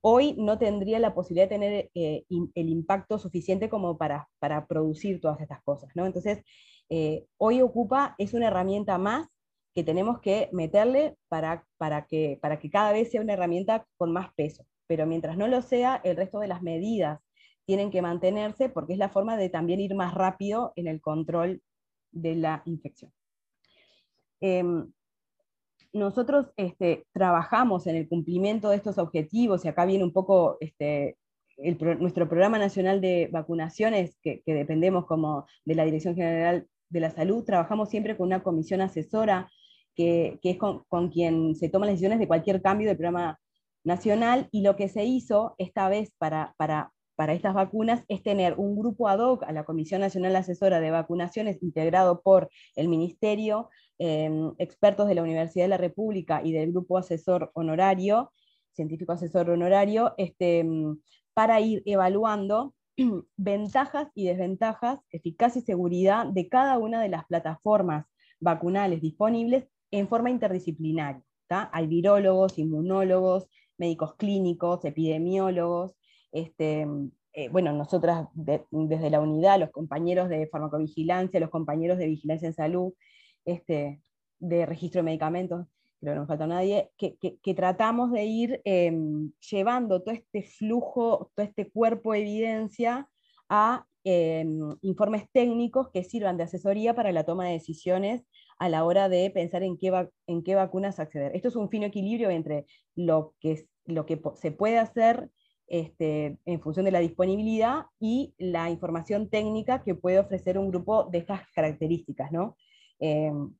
hoy 0.00 0.34
no 0.38 0.58
tendría 0.58 0.98
la 0.98 1.14
posibilidad 1.14 1.46
de 1.46 1.54
tener 1.54 1.90
eh, 1.94 2.24
el 2.54 2.68
impacto 2.68 3.18
suficiente 3.18 3.68
como 3.68 3.98
para, 3.98 4.28
para, 4.38 4.66
producir 4.66 5.20
todas 5.20 5.40
estas 5.40 5.62
cosas. 5.62 5.90
¿no? 5.94 6.06
Entonces, 6.06 6.42
eh, 6.88 7.26
hoy 7.36 7.60
Ocupa 7.60 8.14
es 8.18 8.34
una 8.34 8.48
herramienta 8.48 8.98
más 8.98 9.28
que 9.74 9.84
tenemos 9.84 10.20
que 10.20 10.48
meterle 10.52 11.16
para, 11.28 11.64
para, 11.76 12.06
que, 12.06 12.38
para 12.40 12.58
que 12.58 12.70
cada 12.70 12.92
vez 12.92 13.10
sea 13.10 13.20
una 13.20 13.34
herramienta 13.34 13.86
con 13.96 14.12
más 14.12 14.32
peso. 14.34 14.64
Pero 14.86 15.06
mientras 15.06 15.36
no 15.36 15.46
lo 15.46 15.62
sea, 15.62 16.00
el 16.04 16.16
resto 16.16 16.40
de 16.40 16.48
las 16.48 16.62
medidas 16.62 17.20
tienen 17.66 17.90
que 17.90 18.02
mantenerse 18.02 18.68
porque 18.70 18.94
es 18.94 18.98
la 18.98 19.10
forma 19.10 19.36
de 19.36 19.50
también 19.50 19.80
ir 19.80 19.94
más 19.94 20.14
rápido 20.14 20.72
en 20.76 20.86
el 20.86 21.00
control 21.00 21.62
de 22.10 22.34
la 22.34 22.62
infección. 22.64 23.12
Eh, 24.40 24.64
nosotros 25.92 26.46
este, 26.56 27.06
trabajamos 27.12 27.86
en 27.86 27.96
el 27.96 28.08
cumplimiento 28.08 28.70
de 28.70 28.76
estos 28.76 28.98
objetivos, 28.98 29.64
y 29.64 29.68
acá 29.68 29.86
viene 29.86 30.04
un 30.04 30.12
poco 30.12 30.56
este, 30.60 31.16
nuestro 31.98 32.28
programa 32.28 32.58
nacional 32.58 33.00
de 33.00 33.28
vacunaciones, 33.32 34.18
que, 34.22 34.42
dependemos 34.46 35.06
como 35.06 35.46
de 35.64 35.74
la 35.74 35.84
Dirección 35.84 36.14
General 36.14 36.66
de 36.90 37.00
la 37.00 37.10
Salud, 37.10 37.44
trabajamos 37.44 37.90
siempre 37.90 38.16
con 38.16 38.26
una 38.26 38.42
comisión 38.42 38.80
asesora, 38.80 39.50
que, 39.94 40.38
es 40.42 40.58
con, 40.58 41.10
quien 41.10 41.56
se 41.56 41.68
toman 41.68 41.88
las 41.88 41.94
decisiones 41.94 42.20
de 42.20 42.28
cualquier 42.28 42.62
cambio 42.62 42.88
del 42.88 42.96
programa 42.96 43.38
nacional, 43.84 44.48
y 44.52 44.62
lo 44.62 44.76
que 44.76 44.88
se 44.88 45.04
hizo 45.04 45.54
esta 45.58 45.88
vez 45.88 46.12
para 46.18 46.54
estas 47.32 47.54
vacunas 47.54 48.04
es 48.08 48.22
tener 48.22 48.54
un 48.58 48.76
grupo 48.76 49.08
ad 49.08 49.18
hoc 49.18 49.42
a 49.42 49.52
la 49.52 49.64
Comisión 49.64 50.00
Nacional 50.00 50.36
Asesora 50.36 50.80
de 50.80 50.90
Vacunaciones 50.90 51.62
integrado 51.62 52.20
por 52.22 52.48
el 52.76 52.88
Ministerio, 52.88 53.70
eh, 53.98 54.30
expertos 54.58 55.08
de 55.08 55.14
la 55.14 55.22
Universidad 55.22 55.64
de 55.64 55.68
la 55.68 55.76
República 55.76 56.40
y 56.44 56.52
del 56.52 56.72
Grupo 56.72 56.98
Asesor 56.98 57.50
Honorario, 57.54 58.32
Científico 58.72 59.12
Asesor 59.12 59.50
Honorario, 59.50 60.14
este, 60.18 60.66
para 61.34 61.60
ir 61.60 61.82
evaluando 61.84 62.74
ventajas 63.36 64.08
y 64.14 64.26
desventajas, 64.26 65.00
eficacia 65.10 65.60
y 65.60 65.64
seguridad 65.64 66.26
de 66.26 66.48
cada 66.48 66.78
una 66.78 67.02
de 67.02 67.08
las 67.08 67.24
plataformas 67.26 68.06
vacunales 68.40 69.00
disponibles 69.00 69.64
en 69.90 70.08
forma 70.08 70.30
interdisciplinaria. 70.30 71.22
¿tá? 71.46 71.70
Hay 71.72 71.86
virólogos, 71.86 72.58
inmunólogos, 72.58 73.48
médicos 73.78 74.14
clínicos, 74.16 74.84
epidemiólogos, 74.84 75.94
este, 76.32 76.86
eh, 77.32 77.48
bueno, 77.50 77.72
nosotras 77.72 78.28
de, 78.34 78.64
desde 78.70 79.10
la 79.10 79.20
unidad, 79.20 79.60
los 79.60 79.70
compañeros 79.70 80.28
de 80.28 80.48
farmacovigilancia, 80.48 81.40
los 81.40 81.50
compañeros 81.50 81.98
de 81.98 82.06
vigilancia 82.06 82.48
en 82.48 82.54
salud, 82.54 82.92
este, 83.48 84.02
de 84.38 84.66
registro 84.66 85.00
de 85.00 85.04
medicamentos, 85.04 85.66
creo 86.00 86.14
que 86.14 86.20
no 86.20 86.26
falta 86.26 86.46
nadie, 86.46 86.90
que, 86.96 87.54
tratamos 87.54 88.12
de 88.12 88.24
ir 88.24 88.60
eh, 88.64 88.92
llevando 89.50 90.02
todo 90.02 90.14
este 90.14 90.42
flujo, 90.42 91.30
todo 91.34 91.46
este 91.46 91.70
cuerpo 91.70 92.12
de 92.12 92.20
evidencia 92.20 93.08
a 93.48 93.86
em, 94.04 94.76
informes 94.82 95.24
técnicos 95.32 95.88
que 95.92 96.04
sirvan 96.04 96.36
de 96.36 96.44
asesoría 96.44 96.94
para 96.94 97.12
la 97.12 97.24
toma 97.24 97.46
de 97.46 97.54
decisiones 97.54 98.22
a 98.58 98.68
la 98.68 98.84
hora 98.84 99.08
de 99.08 99.30
pensar 99.30 99.62
en 99.62 99.76
qué, 99.78 100.08
en 100.26 100.42
qué 100.42 100.54
vacunas 100.54 101.00
acceder. 101.00 101.34
Esto 101.34 101.48
es 101.48 101.56
un 101.56 101.70
fino 101.70 101.86
equilibrio 101.86 102.30
entre 102.30 102.66
lo 102.94 103.34
que, 103.40 103.66
lo 103.86 104.06
que 104.06 104.20
se 104.34 104.52
puede 104.52 104.78
hacer 104.78 105.30
este, 105.66 106.38
en 106.46 106.60
función 106.60 106.84
de 106.84 106.92
la 106.92 107.00
disponibilidad 107.00 107.86
y 108.00 108.34
la 108.38 108.70
información 108.70 109.28
técnica 109.28 109.82
que 109.82 109.94
puede 109.94 110.18
ofrecer 110.18 110.58
un 110.58 110.70
grupo 110.70 111.04
de 111.04 111.18
estas 111.18 111.42
características. 111.54 112.32
¿no? 112.32 112.56
Em, 112.98 113.52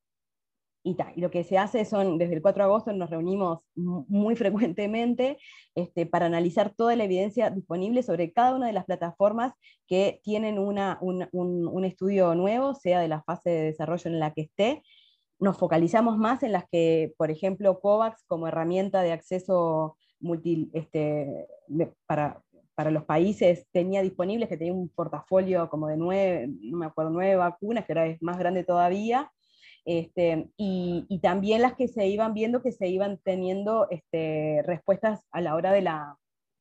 y, 0.85 0.97
lo 1.17 1.31
que 1.31 1.45
se 1.45 1.59
hace 1.59 1.85
son, 1.85 2.19
desde 2.19 2.35
el 2.35 2.43
4 2.43 2.63
de 2.63 2.69
agosto 2.71 2.93
nos 2.93 3.11
reunimos 3.11 3.61
muy 3.75 4.37
frecuentemente 4.37 5.39
este, 5.75 6.07
para 6.07 6.27
analizar 6.27 6.75
toda 6.75 6.97
la 6.97 7.05
evidencia 7.05 7.51
disponible 7.51 8.03
sobre 8.03 8.33
cada 8.33 8.55
una 8.55 8.69
de 8.69 8.73
las 8.73 8.85
plataformas 8.85 9.53
que 9.87 10.21
tienen 10.23 10.59
una, 10.59 10.99
un, 11.01 11.29
un, 11.33 11.85
estudio 11.85 12.35
nuevo, 12.35 12.75
sea 12.75 13.01
de 13.01 13.09
la 13.09 13.23
fase 13.23 13.51
de 13.51 13.63
desarrollo 13.65 14.11
en 14.11 14.21
la 14.21 14.33
que 14.33 14.43
esté. 14.43 14.83
Nos 15.39 15.59
focalizamos 15.59 16.19
más 16.19 16.43
en 16.43 16.53
las 16.53 16.65
que, 16.71 17.13
por 17.17 17.31
ejemplo, 17.31 17.81
COVAX 17.81 18.25
como 18.27 18.49
herramienta 18.49 19.03
de 19.03 19.13
acceso 19.13 19.97
multi, 20.21 20.71
este, 20.73 21.47
para, 22.07 22.43
para 22.79 22.93
los 22.93 23.07
países 23.07 23.67
tenía 23.73 24.03
disponibles, 24.03 24.49
que 24.49 24.57
tenía 24.57 24.73
un 24.73 24.89
portafolio 24.89 25.69
como 25.69 25.89
de 25.89 25.97
nueve, 25.97 26.49
no 26.61 26.79
me 26.79 26.87
acuerdo, 26.87 27.11
nueve 27.11 27.35
vacunas, 27.35 27.85
que 27.85 27.93
ahora 27.93 28.07
es 28.07 28.23
más 28.23 28.39
grande 28.39 28.63
todavía, 28.63 29.33
este, 29.85 30.49
y, 30.57 31.19
también 31.21 31.61
las 31.61 31.75
que 31.75 31.89
se 31.89 32.07
iban 32.07 32.35
viendo 32.35 32.63
que 32.63 32.71
se 32.71 32.87
iban 32.87 33.19
teniendo 33.25 33.89
este, 33.91 34.63
respuestas 34.65 35.27
a 35.33 35.41
la 35.41 35.57
hora 35.57 35.73
de, 35.73 35.83
la, 35.83 36.19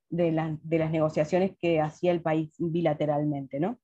de, 0.10 0.32
las 0.32 0.90
negociaciones 0.90 1.56
que 1.60 1.82
hacía 1.82 2.14
el 2.14 2.24
país 2.24 2.52
bilateralmente. 2.58 3.60
¿no? 3.60 3.78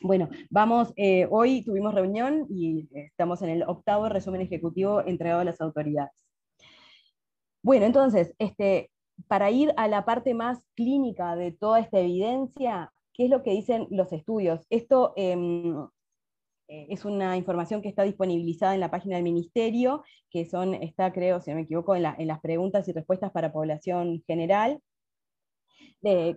Bueno, 0.00 0.28
vamos, 0.50 0.92
eh, 0.94 1.26
hoy 1.28 1.64
tuvimos 1.64 1.92
reunión 1.92 2.46
y 2.48 2.88
estamos 2.92 3.42
en 3.42 3.48
el 3.48 3.64
octavo 3.64 4.08
resumen 4.08 4.42
ejecutivo 4.42 5.00
entregado 5.04 5.40
a 5.40 5.44
las 5.44 5.60
autoridades. 5.60 6.24
Bueno, 7.64 7.84
entonces, 7.84 8.32
este, 8.38 8.92
para 9.26 9.50
ir 9.50 9.72
a 9.76 9.88
la 9.88 10.04
parte 10.04 10.34
más 10.34 10.64
clínica 10.74 11.34
de 11.36 11.52
toda 11.52 11.80
esta 11.80 11.98
evidencia, 11.98 12.92
¿qué 13.12 13.24
es 13.24 13.30
lo 13.30 13.42
que 13.42 13.50
dicen 13.50 13.86
los 13.90 14.12
estudios? 14.12 14.66
Esto 14.70 15.12
em, 15.16 15.76
eh, 16.68 16.86
es 16.90 17.04
una 17.04 17.36
información 17.36 17.82
que 17.82 17.88
está 17.88 18.04
disponibilizada 18.04 18.74
en 18.74 18.80
la 18.80 18.90
página 18.90 19.16
del 19.16 19.24
ministerio, 19.24 20.04
que 20.30 20.44
son, 20.44 20.74
está 20.74 21.12
creo, 21.12 21.40
si 21.40 21.50
no 21.50 21.56
me 21.56 21.62
equivoco, 21.62 21.96
en, 21.96 22.02
las 22.02 22.40
preguntas 22.40 22.86
y 22.88 22.92
respuestas 22.92 23.32
para 23.32 23.52
población 23.52 24.22
general, 24.26 24.80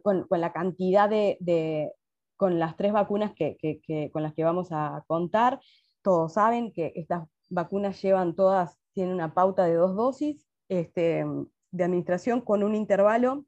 con, 0.04 0.26
la 0.32 0.52
cantidad 0.52 1.08
de, 1.10 1.92
con 2.36 2.58
las 2.58 2.76
tres 2.78 2.94
vacunas 2.94 3.34
que, 3.36 4.10
con 4.12 4.24
las 4.24 4.34
que 4.34 4.44
vamos 4.44 4.70
a 4.72 5.04
contar. 5.06 5.60
Todos 6.02 6.34
saben 6.34 6.72
que 6.72 6.94
estas 6.96 7.28
vacunas 7.50 8.02
llevan 8.02 8.36
todas, 8.36 8.80
tienen 8.94 9.14
una 9.14 9.34
pauta 9.34 9.66
de 9.66 9.76
dos 9.76 9.96
dosis 9.96 10.48
este, 10.68 11.26
de 11.72 11.84
administración 11.84 12.42
con 12.42 12.64
un 12.64 12.76
intervalo 12.76 13.46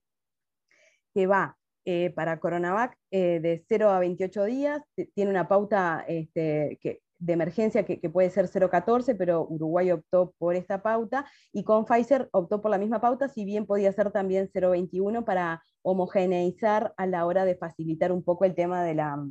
que 1.13 1.27
va 1.27 1.57
eh, 1.85 2.11
para 2.15 2.39
Coronavac 2.39 2.97
eh, 3.11 3.39
de 3.41 3.63
0 3.67 3.89
a 3.89 3.99
28 3.99 4.45
días, 4.45 4.81
tiene 5.13 5.31
una 5.31 5.47
pauta 5.47 6.05
este, 6.07 6.79
de 7.23 7.33
emergencia 7.33 7.83
que, 7.85 7.97
puede 8.09 8.29
ser 8.29 8.47
0,14, 8.47 9.15
pero 9.17 9.47
Uruguay 9.49 9.91
optó 9.91 10.33
por 10.37 10.55
esta 10.55 10.81
pauta, 10.81 11.25
y 11.51 11.63
con 11.63 11.85
Pfizer 11.85 12.29
optó 12.31 12.61
por 12.61 12.71
la 12.71 12.77
misma 12.77 12.99
pauta, 12.99 13.29
si 13.29 13.45
bien 13.45 13.65
podía 13.65 13.91
ser 13.93 14.11
también 14.11 14.49
0,21 14.53 15.23
para 15.23 15.61
homogeneizar 15.81 16.93
a 16.97 17.05
la 17.05 17.25
hora 17.25 17.45
de 17.45 17.55
facilitar 17.55 18.11
un 18.11 18.23
poco 18.23 18.45
el 18.45 18.55
tema 18.55 18.83
de 18.83 18.95
la, 18.95 19.25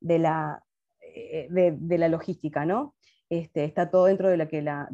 de 0.00 0.18
la, 0.18 0.62
eh, 1.00 1.48
de, 1.50 1.98
la 1.98 2.08
logística, 2.08 2.66
¿no? 2.66 2.94
Este, 3.30 3.64
está 3.64 3.90
todo 3.90 4.06
dentro 4.06 4.28
de 4.28 4.36
la 4.36 4.48
que 4.48 4.62
la, 4.62 4.88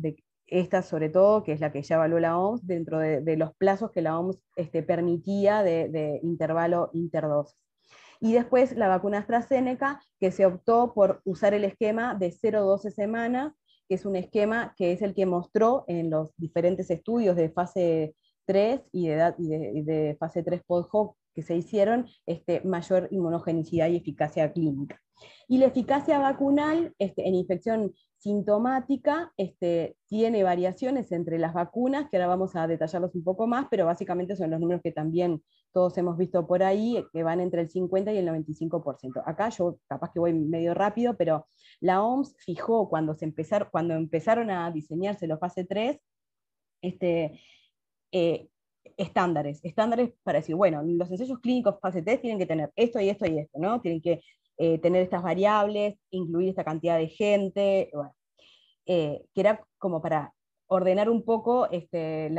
esta 0.47 0.83
sobre 0.83 1.09
todo, 1.09 1.43
que 1.43 1.53
es 1.53 1.61
la 1.61 1.73
que 1.73 1.83
ya 1.83 1.97
evaluó 1.97 2.21
la 2.21 2.39
OMS, 2.39 2.67
dentro 2.67 2.99
de, 2.99 3.37
los 3.37 3.55
plazos 3.57 3.91
que 3.91 4.03
la 4.03 4.19
OMS 4.19 4.39
este, 4.57 4.83
permitía 4.83 5.63
de, 5.63 6.21
intervalo 6.23 6.91
interdosis. 6.93 7.59
Y 8.21 8.33
después 8.33 8.77
la 8.77 8.89
vacuna 8.89 9.19
AstraZeneca, 9.19 10.01
que 10.19 10.31
se 10.31 10.47
optó 10.47 10.95
por 10.95 11.21
usar 11.25 11.55
el 11.55 11.65
esquema 11.65 12.15
de 12.15 12.31
0-12 12.31 12.91
semanas, 12.91 13.53
que 13.89 13.97
es 13.97 14.07
un 14.07 14.17
esquema 14.17 14.75
que 14.77 14.93
es 14.93 15.03
el 15.03 15.15
que 15.15 15.27
mostró 15.27 15.85
en 15.89 16.11
los 16.11 16.35
diferentes 16.37 16.91
estudios 16.91 17.37
de 17.37 17.51
fase 17.51 18.15
3 18.47 18.81
y 18.93 19.09
de, 19.09 19.35
de, 19.85 20.17
fase 20.19 20.43
3 20.43 20.63
post-hoc 20.67 21.17
que 21.35 21.43
se 21.43 21.57
hicieron, 21.57 22.07
este, 22.27 22.61
mayor 22.63 23.09
inmunogenicidad 23.11 23.89
y 23.89 23.97
eficacia 23.97 24.53
clínica. 24.53 25.01
Y 25.49 25.59
la 25.59 25.67
eficacia 25.67 26.19
vacunal 26.19 26.95
este, 26.99 27.29
en 27.29 27.35
infección 27.35 27.95
sintomática 28.19 29.33
este, 29.37 29.97
tiene 30.07 30.43
variaciones 30.43 31.13
entre 31.13 31.39
las 31.39 31.53
vacunas, 31.53 32.09
que 32.09 32.17
ahora 32.17 32.29
vamos 32.29 32.57
a 32.57 32.67
detallarlos 32.67 33.15
un 33.15 33.23
poco 33.23 33.47
más, 33.47 33.67
pero 33.71 33.85
básicamente 33.85 34.35
son 34.35 34.51
los 34.51 34.61
números 34.61 34.81
que 34.83 34.93
también 34.93 35.43
todos 35.73 35.99
hemos 35.99 36.17
visto 36.17 36.47
por 36.47 36.63
ahí, 36.63 37.05
que 37.13 37.23
van 37.23 37.41
entre 37.41 37.61
el 37.61 37.69
50 37.69 38.13
y 38.13 38.19
el 38.19 38.29
95%. 38.29 39.23
Acá 39.27 39.51
yo 39.51 39.79
capaz 39.87 40.11
que 40.13 40.21
voy 40.21 40.33
medio 40.33 40.73
rápido, 40.73 41.17
pero 41.17 41.47
la 41.81 42.03
OMS 42.03 42.35
fijó 42.39 42.89
cuando, 42.89 43.15
se 43.15 43.27
empezaron, 43.27 43.69
cuando 43.71 43.95
empezaron 43.95 44.51
a 44.51 44.71
diseñarse 44.71 45.27
los 45.27 45.39
fase 45.39 45.65
3, 45.65 45.99
este, 46.81 47.41
eh, 48.13 48.49
estándares, 48.97 49.61
estándares 49.65 50.13
para 50.23 50.39
decir, 50.39 50.55
bueno, 50.55 50.83
los 50.83 51.11
ensayos 51.11 51.39
clínicos 51.41 51.77
fase 51.81 52.03
3 52.03 52.21
tienen 52.21 52.39
que 52.39 52.47
tener 52.47 52.73
esto 52.77 53.01
y 53.01 53.09
esto 53.09 53.27
y 53.27 53.39
esto, 53.39 53.59
¿no? 53.59 53.81
Tienen 53.81 54.01
que 54.01 54.23
eh, 54.57 54.79
tener 54.79 55.03
estas 55.03 55.23
variables, 55.23 55.97
incluir 56.11 56.51
esta 56.51 56.65
cantidad 56.65 56.99
de 56.99 57.09
gente, 57.09 57.91
eh, 58.87 59.25
que 59.35 59.41
era 59.41 59.67
como 59.79 60.01
para 60.01 60.33
ordenar 60.67 61.09
un 61.11 61.23
poco 61.23 61.69
este, 61.71 62.31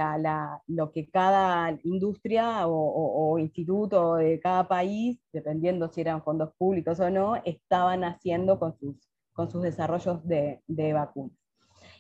lo 0.67 0.91
que 0.91 1.10
cada 1.10 1.77
industria 1.84 2.67
o, 2.67 3.38
instituto 3.39 4.15
de 4.15 4.39
cada 4.39 4.67
país, 4.67 5.19
dependiendo 5.31 5.89
si 5.89 6.01
eran 6.01 6.23
fondos 6.23 6.51
públicos 6.58 6.99
o 6.99 7.10
no, 7.10 7.36
estaban 7.45 8.03
haciendo 8.03 8.60
con 8.60 8.77
sus, 8.77 8.95
con 9.34 9.49
sus 9.49 9.62
desarrollos 9.62 10.25
de, 10.25 10.62
vacunas. 10.93 11.38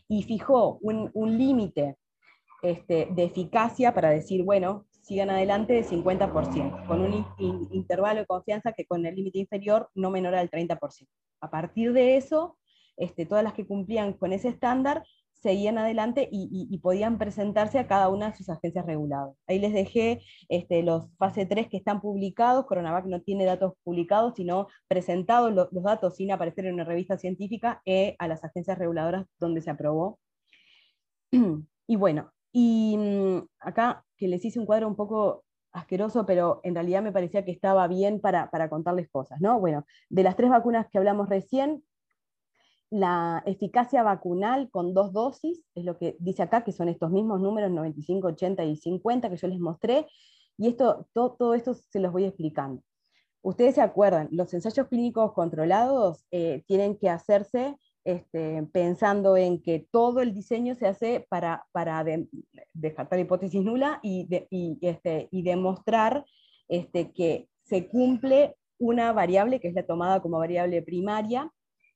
Y 0.07 0.23
fijó 0.23 0.79
un, 0.81 1.37
límite 1.37 1.97
este, 2.65 3.07
de 3.11 3.23
eficacia 3.23 3.93
para 3.93 4.09
decir, 4.09 4.43
bueno, 4.43 4.85
sigan 5.01 5.29
adelante 5.29 5.73
de 5.73 5.83
50%, 5.83 6.87
con 6.87 7.01
un 7.01 7.25
intervalo 7.71 8.21
de 8.21 8.25
confianza 8.25 8.73
que 8.73 8.85
con 8.85 9.05
el 9.05 9.15
límite 9.15 9.39
inferior 9.39 9.89
no 9.93 10.09
menor 10.09 10.35
al 10.35 10.49
30%. 10.49 11.07
A 11.41 11.49
partir 11.51 11.93
de 11.93 12.17
eso, 12.17 12.57
este, 12.97 13.25
todas 13.25 13.43
las 13.43 13.53
que 13.53 13.67
cumplían 13.67 14.13
con 14.13 14.33
ese 14.33 14.49
estándar 14.49 15.03
seguían 15.33 15.77
adelante 15.77 16.27
y, 16.31 16.75
podían 16.79 17.19
presentarse 17.19 17.77
a 17.77 17.87
cada 17.87 18.09
una 18.09 18.31
de 18.31 18.35
sus 18.35 18.49
agencias 18.49 18.85
reguladas. 18.87 19.35
Ahí 19.47 19.59
les 19.59 19.73
dejé 19.73 20.21
este, 20.49 20.81
los 20.81 21.05
fase 21.17 21.45
3 21.45 21.67
que 21.69 21.77
están 21.77 22.01
publicados, 22.01 22.65
Coronavac 22.65 23.05
no 23.05 23.21
tiene 23.21 23.45
datos 23.45 23.73
publicados, 23.83 24.33
sino 24.35 24.67
presentados 24.87 25.53
los, 25.53 25.69
datos 25.71 26.15
sin 26.15 26.31
aparecer 26.31 26.65
en 26.65 26.73
una 26.73 26.83
revista 26.83 27.17
científica 27.19 27.81
eh, 27.85 28.15
a 28.17 28.27
las 28.27 28.43
agencias 28.43 28.79
reguladoras 28.79 29.25
donde 29.39 29.61
se 29.61 29.69
aprobó. 29.69 30.19
Y 31.87 31.97
bueno, 31.97 32.31
y 32.57 32.95
mm, 32.97 33.49
acá 33.59 34.05
que 34.15 34.29
les 34.29 34.45
hice 34.45 34.59
un 34.59 34.65
cuadro 34.65 34.87
un 34.87 34.95
poco 34.95 35.43
asqueroso, 35.73 36.25
pero 36.25 36.61
en 36.63 36.73
realidad 36.73 37.03
me 37.03 37.11
parecía 37.11 37.43
que 37.43 37.51
estaba 37.51 37.85
bien 37.89 38.21
para, 38.21 38.49
contarles 38.69 39.09
cosas, 39.09 39.41
¿no? 39.41 39.59
Bueno, 39.59 39.85
de 40.09 40.23
las 40.23 40.37
tres 40.37 40.49
vacunas 40.49 40.87
que 40.89 40.97
hablamos 40.97 41.27
recién, 41.27 41.83
la 42.89 43.43
eficacia 43.45 44.03
vacunal 44.03 44.69
con 44.69 44.93
dos 44.93 45.11
dosis, 45.11 45.65
es 45.75 45.83
lo 45.83 45.97
que 45.97 46.15
dice 46.19 46.43
acá, 46.43 46.63
que 46.63 46.71
son 46.71 46.87
estos 46.87 47.11
mismos 47.11 47.41
números, 47.41 47.71
95, 47.71 48.29
80 48.29 48.63
y 48.63 48.77
50, 48.77 49.29
que 49.29 49.35
yo 49.35 49.47
les 49.49 49.59
mostré, 49.59 50.07
y 50.57 50.69
esto, 50.69 51.09
todo, 51.11 51.55
esto 51.55 51.73
se 51.73 51.99
los 51.99 52.13
voy 52.13 52.23
explicando. 52.23 52.81
Ustedes 53.41 53.75
se 53.75 53.81
acuerdan, 53.81 54.29
los 54.31 54.53
ensayos 54.53 54.87
clínicos 54.87 55.33
controlados 55.33 56.25
eh, 56.31 56.63
tienen 56.67 56.97
que 56.97 57.09
hacerse 57.09 57.75
este, 58.05 58.63
pensando 58.71 59.35
en 59.35 59.61
que 59.61 59.85
todo 59.91 60.21
el 60.21 60.33
diseño 60.33 60.75
se 60.75 60.87
hace 60.87 61.25
para, 61.27 61.65
para 61.71 62.05
descartar 62.73 63.19
hipótesis 63.19 63.61
nula 63.63 63.99
y, 64.01 64.27
este, 64.81 65.27
y 65.31 65.41
demostrar 65.43 66.25
este, 66.67 67.11
que 67.11 67.49
se 67.63 67.87
cumple 67.87 68.55
una 68.77 69.11
variable 69.11 69.59
que 69.59 69.67
es 69.67 69.73
la 69.73 69.85
tomada 69.85 70.21
como 70.21 70.37
variable 70.37 70.81
primaria, 70.81 71.51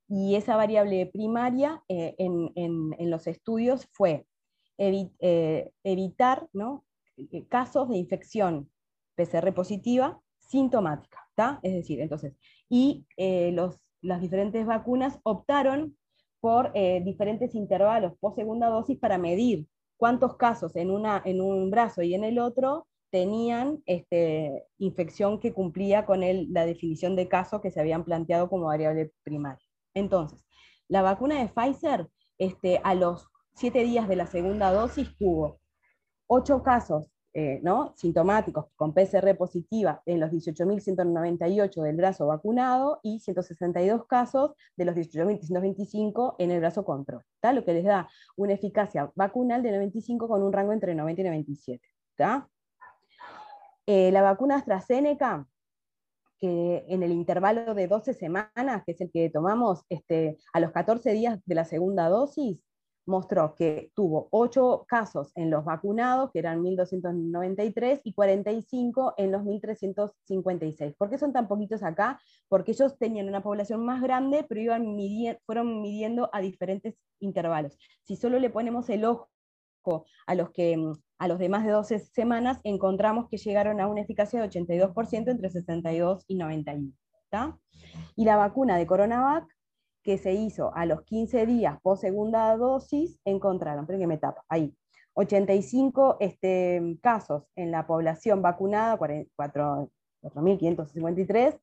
y 0.10 0.36
esa 0.36 0.56
variable 0.56 1.06
primaria 1.06 1.84
eh, 1.88 2.16
en, 2.18 3.12
los 3.12 3.28
estudios 3.28 3.88
fue 3.92 4.26
eh, 4.78 5.72
evitar 5.84 6.50
¿no? 6.52 6.84
Eh, 7.16 7.46
casos 7.48 7.90
de 7.90 7.98
infección 7.98 8.72
PCR 9.16 9.54
positiva 9.54 10.20
sintomática, 10.40 11.20
Es 11.62 11.74
decir, 11.74 12.02
entonces, 12.02 12.34
y 12.70 13.06
los, 13.54 13.80
las 14.02 14.22
diferentes 14.22 14.66
vacunas 14.66 15.20
optaron 15.24 15.98
por 16.40 16.72
eh, 16.74 17.02
diferentes 17.04 17.54
intervalos 17.56 18.14
post 18.20 18.38
segunda 18.38 18.68
dosis 18.68 18.98
para 18.98 19.18
medir 19.18 19.68
cuántos 19.98 20.38
casos 20.38 20.76
en, 20.76 20.90
una, 20.90 21.22
en 21.26 21.42
un 21.42 21.70
brazo 21.70 22.02
y 22.02 22.14
en 22.14 22.24
el 22.24 22.40
otro 22.40 22.88
tenían 23.12 23.82
este, 23.86 24.66
infección 24.78 25.40
que 25.40 25.54
cumplía 25.54 26.06
con 26.06 26.22
la 26.54 26.66
definición 26.66 27.16
de 27.16 27.28
caso 27.28 27.60
que 27.62 27.72
se 27.72 27.80
habían 27.80 28.06
planteado 28.06 28.50
como 28.50 28.68
variable 28.68 29.12
primaria. 29.24 29.66
Entonces, 29.94 30.46
la 30.88 31.02
vacuna 31.02 31.40
de 31.40 31.50
Pfizer, 31.50 32.08
este, 32.38 32.80
a 32.84 32.94
los 32.94 33.28
siete 33.56 33.84
días 33.84 34.08
de 34.08 34.16
la 34.16 34.28
segunda 34.28 34.72
dosis, 34.72 35.16
tuvo 35.18 35.60
ocho 36.28 36.64
casos 36.64 37.12
eh, 37.34 37.60
¿no? 37.62 37.94
sintomáticos 37.96 38.66
con 38.76 38.94
PCR 38.94 39.38
positiva 39.38 40.02
en 40.06 40.20
los 40.20 40.32
18.198 40.32 41.82
del 41.84 41.96
brazo 41.96 42.26
vacunado 42.28 43.00
y 43.04 43.20
162 43.20 44.08
casos 44.08 44.54
de 44.76 44.86
los 44.86 44.96
18.125 44.96 46.36
en 46.40 46.52
el 46.52 46.60
brazo 46.60 46.84
control, 46.84 47.24
lo 47.54 47.64
que 47.64 47.74
les 47.74 47.84
da 47.84 48.10
una 48.36 48.54
eficacia 48.54 49.12
vacunal 49.16 49.62
de 49.62 49.72
95 49.72 50.28
con 50.28 50.42
un 50.42 50.52
rango 50.52 50.74
entre 50.74 50.96
90 50.96 51.22
y 51.22 51.26
97. 51.26 51.88
Eh, 53.86 54.12
la 54.12 54.22
vacuna 54.22 54.58
AstraZeneca, 54.58 55.48
que 56.40 56.86
en 56.88 57.04
el 57.04 57.12
intervalo 57.12 57.74
de 57.74 57.88
12 57.88 58.14
semanas, 58.14 58.84
que 58.86 58.92
es 58.92 59.02
el 59.02 59.12
que 59.12 59.30
tomamos 59.30 59.84
este, 59.90 60.38
a 60.54 60.60
los 60.60 60.72
14 60.72 61.12
días 61.14 61.40
de 61.46 61.56
la 61.56 61.66
segunda 61.66 62.10
dosis, 62.10 62.60
mostró 63.10 63.56
que 63.56 63.92
tuvo 63.94 64.30
8 64.32 64.86
casos 64.88 65.32
en 65.36 65.50
los 65.50 65.66
vacunados, 65.66 66.32
que 66.32 66.40
eran 66.40 66.64
1.293, 66.64 68.02
y 68.04 68.14
45 68.14 69.16
en 69.18 69.32
los 69.32 69.42
1.356. 69.42 70.96
¿Por 70.98 71.10
qué 71.10 71.18
son 71.18 71.34
tan 71.34 71.48
poquitos 71.48 71.84
acá? 71.84 72.20
Porque 72.48 72.72
ellos 72.72 72.98
tenían 72.98 73.28
una 73.28 73.44
población 73.44 73.84
más 73.84 74.02
grande, 74.02 74.46
pero 74.48 74.62
iban 74.62 74.96
fueron 75.46 75.82
midiendo 75.82 76.30
a 76.32 76.40
diferentes 76.40 76.96
intervalos. 77.20 77.78
Si 78.04 78.16
solo 78.16 78.40
le 78.40 78.50
ponemos 78.50 78.90
el 78.90 79.04
ojo 79.04 79.30
a 80.28 80.36
los 80.36 80.52
que 80.52 80.78
a 81.18 81.28
los 81.28 81.40
de 81.40 81.50
más 81.50 81.66
de 81.66 81.72
12 81.72 82.00
semanas, 82.00 82.60
encontramos 82.64 83.28
que 83.28 83.38
llegaron 83.38 83.82
a 83.82 83.88
una 83.88 84.02
eficacia 84.02 84.42
de 84.42 84.48
82% 84.48 85.32
entre 85.32 85.50
62 85.50 86.24
y 86.28 86.36
91. 86.36 86.94
Y 88.16 88.26
la 88.26 88.36
vacuna 88.38 88.78
de 88.78 88.88
Coronavac, 88.88 89.46
que 90.04 90.18
se 90.18 90.34
hizo 90.34 90.76
a 90.76 90.86
los 90.86 91.04
15 91.04 91.46
días 91.46 91.80
post 91.82 92.02
segunda 92.02 92.58
dosis, 92.58 93.18
encontraron, 93.26 93.86
pero 93.86 94.00
que 94.00 94.08
me 94.08 94.18
tapa, 94.18 94.44
ahí, 94.50 94.76
85 95.14 96.18
este, 96.20 96.98
casos 97.02 97.44
en 97.56 97.72
la 97.72 97.88
población 97.88 98.42
vacunada, 98.42 98.98
4.553 98.98 101.58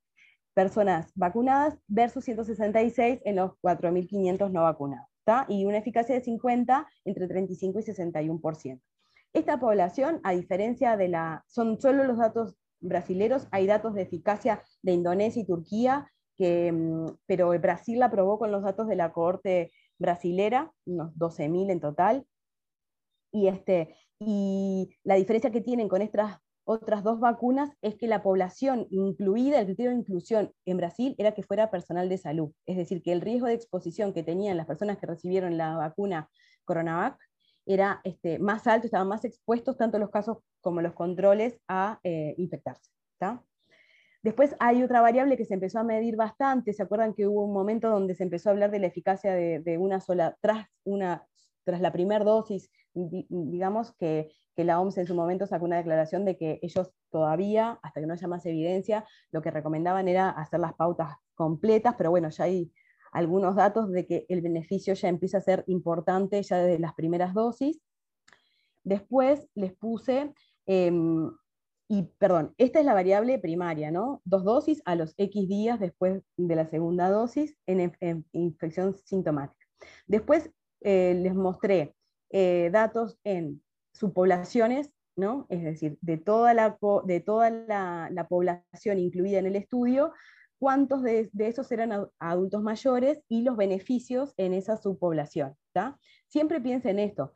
personas 0.54 1.12
vacunadas 1.14 1.78
versus 1.86 2.24
166 2.24 3.20
en 3.24 3.36
los 3.36 3.52
4.500 3.62 4.50
no 4.50 4.62
vacunados. 4.62 5.06
Y 5.48 5.64
una 5.64 5.78
eficacia 5.78 6.14
de 6.14 6.20
50 6.20 6.86
entre 7.04 7.26
35 7.26 7.80
y 7.80 7.82
61%. 7.82 8.80
Esta 9.32 9.58
población, 9.58 10.20
a 10.22 10.30
diferencia 10.32 10.96
de 10.96 11.08
la, 11.08 11.44
son 11.48 11.80
solo 11.80 12.04
los 12.04 12.18
datos 12.18 12.56
brasileros, 12.80 13.48
hay 13.50 13.66
datos 13.66 13.94
de 13.94 14.02
eficacia 14.02 14.62
de 14.82 14.92
Indonesia 14.92 15.42
y 15.42 15.46
Turquía, 15.46 16.08
que, 16.36 16.72
mm, 16.72 17.18
pero 17.26 17.48
Brasil 17.60 17.98
la 17.98 18.06
aprobó 18.06 18.38
con 18.38 18.52
los 18.52 18.62
datos 18.62 18.88
de 18.88 18.96
la 18.96 19.12
cohorte 19.12 19.72
brasilera, 19.98 20.72
unos 20.84 21.16
12.000 21.16 21.70
en 21.70 21.80
total, 21.80 22.26
y, 23.32 23.48
este, 23.48 23.96
y 24.18 24.96
la 25.04 25.16
diferencia 25.16 25.50
que 25.50 25.60
tienen 25.60 25.88
con 25.88 26.02
estas 26.02 26.38
otras 26.64 27.04
dos 27.04 27.20
vacunas 27.20 27.70
es 27.80 27.94
que 27.96 28.08
la 28.08 28.22
población 28.22 28.88
incluida, 28.90 29.60
el 29.60 29.66
criterio 29.66 29.92
de 29.92 29.98
inclusión 29.98 30.52
en 30.64 30.76
Brasil 30.78 31.14
era 31.16 31.32
que 31.32 31.44
fuera 31.44 31.70
personal 31.70 32.08
de 32.08 32.18
salud, 32.18 32.52
es 32.66 32.76
decir, 32.76 33.02
que 33.02 33.12
el 33.12 33.20
riesgo 33.20 33.46
de 33.46 33.54
exposición 33.54 34.12
que 34.12 34.24
tenían 34.24 34.56
las 34.56 34.66
personas 34.66 34.98
que 34.98 35.06
recibieron 35.06 35.56
la 35.56 35.76
vacuna 35.76 36.28
Coronavac 36.64 37.18
era 37.66 38.00
este, 38.04 38.38
más 38.38 38.66
alto, 38.66 38.86
estaban 38.86 39.08
más 39.08 39.24
expuestos 39.24 39.76
tanto 39.76 39.98
los 39.98 40.10
casos 40.10 40.38
como 40.60 40.80
los 40.82 40.94
controles 40.94 41.58
a 41.68 42.00
eh, 42.02 42.34
infectarse. 42.36 42.90
Después 44.22 44.56
hay 44.58 44.82
otra 44.82 45.00
variable 45.00 45.36
que 45.36 45.44
se 45.44 45.54
empezó 45.54 45.78
a 45.78 45.84
medir 45.84 46.16
bastante, 46.16 46.72
¿se 46.72 46.82
acuerdan 46.82 47.14
que 47.14 47.26
hubo 47.26 47.44
un 47.44 47.52
momento 47.52 47.90
donde 47.90 48.14
se 48.14 48.24
empezó 48.24 48.48
a 48.48 48.52
hablar 48.52 48.70
de 48.70 48.80
la 48.80 48.86
eficacia 48.86 49.32
de, 49.34 49.78
una 49.78 50.00
sola, 50.00 50.36
tras, 50.40 50.66
una, 50.84 51.24
tras 51.64 51.80
la 51.80 51.92
primera 51.92 52.24
dosis, 52.24 52.70
digamos 52.94 53.92
que, 53.94 54.30
que, 54.54 54.64
la 54.64 54.80
OMS 54.80 54.98
en 54.98 55.06
su 55.06 55.14
momento 55.14 55.46
sacó 55.46 55.66
una 55.66 55.76
declaración 55.76 56.24
de 56.24 56.36
que 56.36 56.58
ellos 56.62 56.90
todavía, 57.10 57.78
hasta 57.82 58.00
que 58.00 58.06
no 58.06 58.14
haya 58.14 58.28
más 58.28 58.46
evidencia, 58.46 59.04
lo 59.30 59.42
que 59.42 59.50
recomendaban 59.50 60.08
era 60.08 60.30
hacer 60.30 60.60
las 60.60 60.74
pautas 60.74 61.14
completas, 61.34 61.94
pero 61.96 62.10
bueno, 62.10 62.30
ya 62.30 62.44
hay 62.44 62.72
algunos 63.16 63.56
datos 63.56 63.90
de 63.90 64.06
que 64.06 64.26
el 64.28 64.42
beneficio 64.42 64.94
ya 64.94 65.08
empieza 65.08 65.38
a 65.38 65.40
ser 65.40 65.64
importante 65.68 66.42
ya 66.42 66.58
desde 66.58 66.78
las 66.78 66.94
primeras 66.94 67.32
dosis. 67.32 67.80
Después 68.84 69.48
les 69.54 69.72
puse, 69.72 70.34
em, 70.66 71.30
y 71.88 72.04
perdón, 72.18 72.54
esta 72.58 72.80
es 72.80 72.84
la 72.84 72.94
variable 72.94 73.38
primaria, 73.38 73.90
¿no? 73.90 74.20
Dos 74.24 74.44
dosis 74.44 74.82
a 74.84 74.94
los 74.94 75.14
X 75.16 75.48
días 75.48 75.78
después 75.78 76.22
de 76.36 76.56
la 76.56 76.66
segunda 76.68 77.10
dosis 77.10 77.56
en, 77.66 78.24
infección 78.32 78.96
sintomática. 79.04 79.66
Después 80.06 80.50
eh, 80.80 81.14
les 81.14 81.34
mostré 81.34 81.94
eh, 82.30 82.70
datos 82.72 83.18
en 83.24 83.62
subpoblaciones, 83.92 84.90
¿no? 85.16 85.46
Es 85.48 85.62
decir, 85.62 85.98
de 86.00 86.18
toda, 86.18 86.54
la, 86.54 86.76
de 87.04 87.20
toda 87.20 87.50
la 87.50 88.26
población 88.28 88.98
incluida 88.98 89.38
en 89.38 89.46
el 89.46 89.56
estudio, 89.56 90.12
cuántos 90.58 91.02
de, 91.02 91.30
esos 91.38 91.70
eran 91.72 92.08
adultos 92.18 92.62
mayores 92.62 93.22
y 93.28 93.42
los 93.42 93.56
beneficios 93.56 94.32
en 94.36 94.54
esa 94.54 94.76
subpoblación. 94.76 95.54
Siempre 96.28 96.60
piensen 96.60 96.98
en 96.98 97.10
esto. 97.10 97.32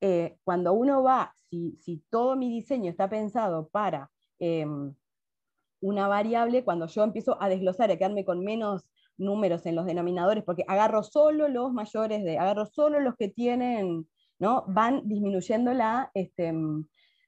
Eh, 0.00 0.36
cuando 0.44 0.72
uno 0.72 1.02
va, 1.02 1.34
si, 1.50 2.04
todo 2.10 2.36
mi 2.36 2.48
diseño 2.50 2.90
está 2.90 3.08
pensado 3.08 3.68
para 3.68 4.10
em, 4.38 4.94
una 5.80 6.08
variable, 6.08 6.64
cuando 6.64 6.86
yo 6.86 7.02
empiezo 7.04 7.40
a 7.42 7.48
desglosar, 7.48 7.90
a 7.90 7.96
quedarme 7.96 8.24
con 8.24 8.44
menos 8.44 8.88
números 9.16 9.66
en 9.66 9.74
los 9.74 9.86
denominadores, 9.86 10.44
porque 10.44 10.64
agarro 10.68 11.02
solo 11.02 11.48
los 11.48 11.72
mayores, 11.72 12.22
de, 12.24 12.38
agarro 12.38 12.66
solo 12.66 13.00
los 13.00 13.16
que 13.16 13.28
tienen, 13.28 14.08
¿no? 14.38 14.64
van 14.68 15.08
disminuyendo 15.08 15.72
la, 15.72 16.10
este, 16.14 16.52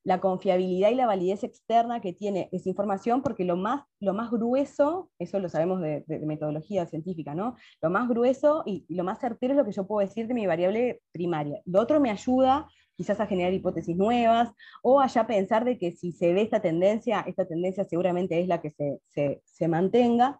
la 0.04 0.20
confiabilidad 0.20 0.90
y 0.90 0.94
la 0.94 1.06
validez 1.06 1.44
externa 1.44 2.00
que 2.00 2.12
tiene 2.12 2.48
esa 2.52 2.68
información, 2.68 3.22
porque 3.22 3.44
lo 3.44 3.56
más, 3.56 3.84
lo 4.00 4.14
más 4.14 4.30
grueso, 4.30 5.10
eso 5.18 5.38
lo 5.38 5.48
sabemos 5.48 5.80
de, 5.80 6.04
metodología 6.26 6.86
científica, 6.86 7.34
¿no? 7.34 7.56
Lo 7.82 7.90
más 7.90 8.08
grueso 8.08 8.62
y, 8.66 8.86
lo 8.88 9.04
más 9.04 9.20
certero 9.20 9.52
es 9.52 9.58
lo 9.58 9.64
que 9.64 9.72
yo 9.72 9.86
puedo 9.86 10.06
decir 10.06 10.26
de 10.26 10.34
mi 10.34 10.46
variable 10.46 11.02
primaria. 11.12 11.60
Lo 11.66 11.80
otro 11.80 12.00
me 12.00 12.10
ayuda 12.10 12.68
quizás 12.96 13.18
a 13.18 13.26
generar 13.26 13.54
hipótesis 13.54 13.96
nuevas, 13.96 14.52
o 14.82 15.00
a 15.00 15.06
ya 15.06 15.26
pensar 15.26 15.64
de 15.64 15.78
que 15.78 15.92
si 15.92 16.12
se 16.12 16.34
ve 16.34 16.42
esta 16.42 16.60
tendencia, 16.60 17.24
esta 17.26 17.46
tendencia 17.46 17.84
seguramente 17.84 18.38
es 18.38 18.46
la 18.46 18.60
que 18.60 19.00
se, 19.08 19.40
se 19.42 19.68
mantenga, 19.68 20.38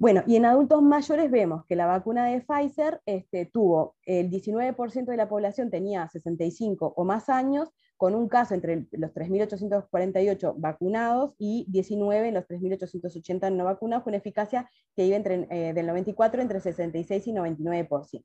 bueno, 0.00 0.22
y 0.26 0.36
en 0.36 0.46
adultos 0.46 0.80
mayores 0.80 1.30
vemos 1.30 1.66
que 1.66 1.76
la 1.76 1.84
vacuna 1.84 2.24
de 2.24 2.40
Pfizer 2.40 3.02
este, 3.04 3.44
tuvo 3.44 3.96
el 4.06 4.30
19% 4.30 5.04
de 5.04 5.16
la 5.18 5.28
población 5.28 5.68
tenía 5.68 6.08
65 6.08 6.94
o 6.96 7.04
más 7.04 7.28
años, 7.28 7.68
con 7.98 8.14
un 8.14 8.26
caso 8.26 8.54
entre 8.54 8.86
los 8.92 9.12
3.848 9.12 10.54
vacunados 10.56 11.34
y 11.36 11.66
19 11.68 12.28
en 12.28 12.32
los 12.32 12.48
3.880 12.48 13.52
no 13.52 13.64
vacunados, 13.64 14.02
con 14.02 14.14
eficacia 14.14 14.70
que 14.96 15.04
iba 15.04 15.16
entre, 15.16 15.46
eh, 15.50 15.74
del 15.74 15.86
94 15.86 16.40
entre 16.40 16.60
66 16.60 17.26
y 17.26 17.32
99%. 17.34 18.24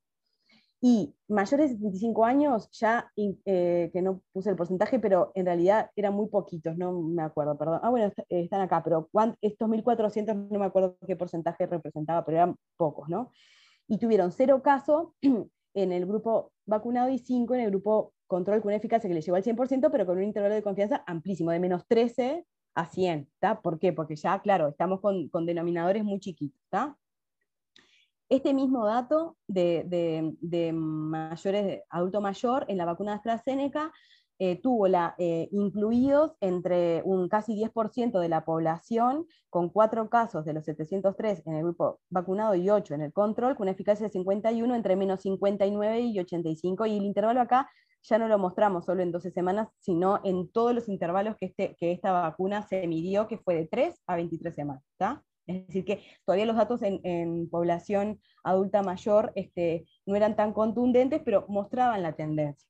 Y 0.88 1.16
mayores 1.28 1.72
de 1.72 1.78
75 1.78 2.26
años, 2.26 2.70
ya 2.74 3.12
eh, 3.16 3.90
que 3.92 4.04
no 4.04 4.22
puse 4.32 4.52
el 4.52 4.56
porcentaje, 4.56 5.00
pero 5.00 5.32
en 5.34 5.48
realidad 5.48 5.90
eran 5.96 6.14
muy 6.14 6.28
poquitos, 6.28 6.78
no 6.78 7.02
me 7.02 7.24
acuerdo, 7.24 7.58
perdón. 7.58 7.80
Ah, 7.82 7.90
bueno, 7.90 8.14
eh, 8.30 8.42
están 8.42 8.62
acá, 8.62 8.84
pero 8.84 9.10
estos 9.42 9.68
1.400 9.68 10.36
no 10.36 10.60
me 10.60 10.66
acuerdo 10.66 10.96
qué 11.08 11.16
porcentaje 11.16 11.66
representaba, 11.66 12.24
pero 12.24 12.38
eran 12.38 12.56
pocos, 12.78 13.10
¿no? 13.10 13.32
Y 13.88 13.98
tuvieron 13.98 14.32
cero 14.32 14.62
casos 14.62 15.08
en 15.74 15.92
el 15.92 16.06
grupo 16.06 16.52
vacunado 16.68 17.10
y 17.10 17.18
cinco 17.18 17.56
en 17.56 17.62
el 17.62 17.72
grupo 17.72 18.14
control 18.28 18.62
con 18.62 18.72
eficacia 18.72 19.08
que 19.08 19.16
le 19.16 19.22
llegó 19.22 19.38
al 19.38 19.44
100%, 19.44 19.90
pero 19.92 20.06
con 20.06 20.18
un 20.20 20.24
intervalo 20.24 20.54
de 20.54 20.62
confianza 20.62 21.04
amplísimo, 21.08 21.50
de 21.50 21.60
menos 21.60 21.88
13 21.88 22.46
a 22.76 22.86
100, 22.86 23.28
¿está? 23.34 23.60
¿Por 23.60 23.80
qué? 23.80 23.92
Porque 23.92 24.16
ya, 24.16 24.40
claro, 24.40 24.68
estamos 24.68 25.02
con, 25.02 25.30
con 25.30 25.48
denominadores 25.48 26.04
muy 26.04 26.20
chiquitos, 26.20 26.62
¿está? 26.62 26.96
Este 28.30 28.54
mismo 28.54 28.86
dato 28.86 29.38
de, 29.48 30.34
mayores, 30.74 31.66
de 31.66 31.84
adulto 31.90 32.22
mayor 32.22 32.66
en 32.68 32.78
la 32.78 32.86
vacuna 32.86 33.12
de 33.12 33.18
AstraZeneca 33.18 33.94
eh, 34.38 34.60
tuvo 34.62 34.88
la, 34.88 35.16
eh, 35.18 35.48
incluidos 35.52 36.36
entre 36.42 37.02
un 37.06 37.30
casi 37.30 37.56
10% 37.56 38.20
de 38.20 38.28
la 38.28 38.44
población, 38.44 39.28
con 39.50 39.70
cuatro 39.70 40.10
casos 40.10 40.44
de 40.44 40.54
los 40.54 40.66
703 40.66 41.44
en 41.46 41.54
el 41.54 41.64
grupo 41.64 42.02
vacunado 42.10 42.56
y 42.56 42.70
8 42.70 42.96
en 42.96 43.02
el 43.02 43.14
control, 43.14 43.56
con 43.56 43.66
una 43.66 43.72
eficacia 43.72 44.08
de 44.08 44.12
51 44.12 44.76
entre 44.76 44.96
menos 44.96 45.22
59 45.22 46.00
y 46.02 46.20
85, 46.20 46.86
y 46.86 46.98
el 46.98 47.06
intervalo 47.06 47.40
acá 47.40 47.70
ya 48.04 48.18
no 48.18 48.28
lo 48.28 48.38
mostramos 48.38 48.86
solo 48.86 49.04
en 49.04 49.12
12 49.12 49.32
semanas, 49.32 49.70
sino 49.80 50.20
en 50.24 50.52
todos 50.52 50.76
los 50.76 50.90
intervalos 50.90 51.38
que, 51.38 51.46
este, 51.48 51.76
que 51.80 51.92
esta 51.92 52.12
vacuna 52.12 52.64
se 52.68 52.86
midió, 52.88 53.28
que 53.28 53.38
fue 53.38 53.56
de 53.56 53.68
3 53.68 54.02
a 54.08 54.16
23 54.16 54.54
semanas. 54.54 54.84
Es 55.48 55.68
decir, 55.68 55.86
que 55.86 56.02
todavía 56.26 56.46
los 56.46 56.56
datos 56.56 56.82
en, 56.82 57.50
población 57.50 58.20
adulta 58.44 58.84
mayor 58.84 59.32
este, 59.36 59.86
no 60.06 60.16
eran 60.16 60.36
tan 60.36 60.54
contundentes, 60.54 61.22
pero 61.24 61.46
mostraban 61.48 62.04
la 62.04 62.14
tendencia. 62.14 62.68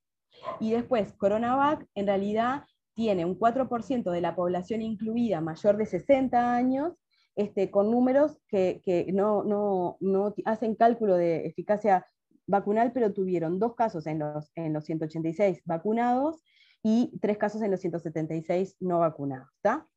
Y 0.59 0.71
después, 0.71 1.13
Coronavac, 1.13 1.87
en 1.95 2.07
realidad, 2.07 2.63
tiene 2.93 3.25
un 3.25 3.37
4% 3.37 4.11
de 4.11 4.21
la 4.21 4.35
población 4.35 4.81
incluida 4.81 5.41
mayor 5.41 5.77
de 5.77 5.85
60 5.85 6.55
años, 6.55 6.93
este, 7.35 7.69
con 7.69 7.91
números 7.91 8.39
que, 8.47 8.81
no, 9.13 9.43
no, 9.43 9.97
no, 9.99 10.33
hacen 10.45 10.75
cálculo 10.75 11.15
de 11.15 11.45
eficacia 11.45 12.05
vacunal, 12.47 12.91
pero 12.93 13.13
tuvieron 13.13 13.59
dos 13.59 13.75
casos 13.75 14.07
en 14.07 14.19
los, 14.19 14.51
en 14.55 14.73
los 14.73 14.85
186 14.85 15.61
vacunados 15.65 16.43
y 16.83 17.17
tres 17.19 17.37
casos 17.37 17.61
en 17.61 17.71
los 17.71 17.81
176 17.81 18.77
no 18.79 18.99
vacunados. 18.99 19.49
¿está? 19.55 19.87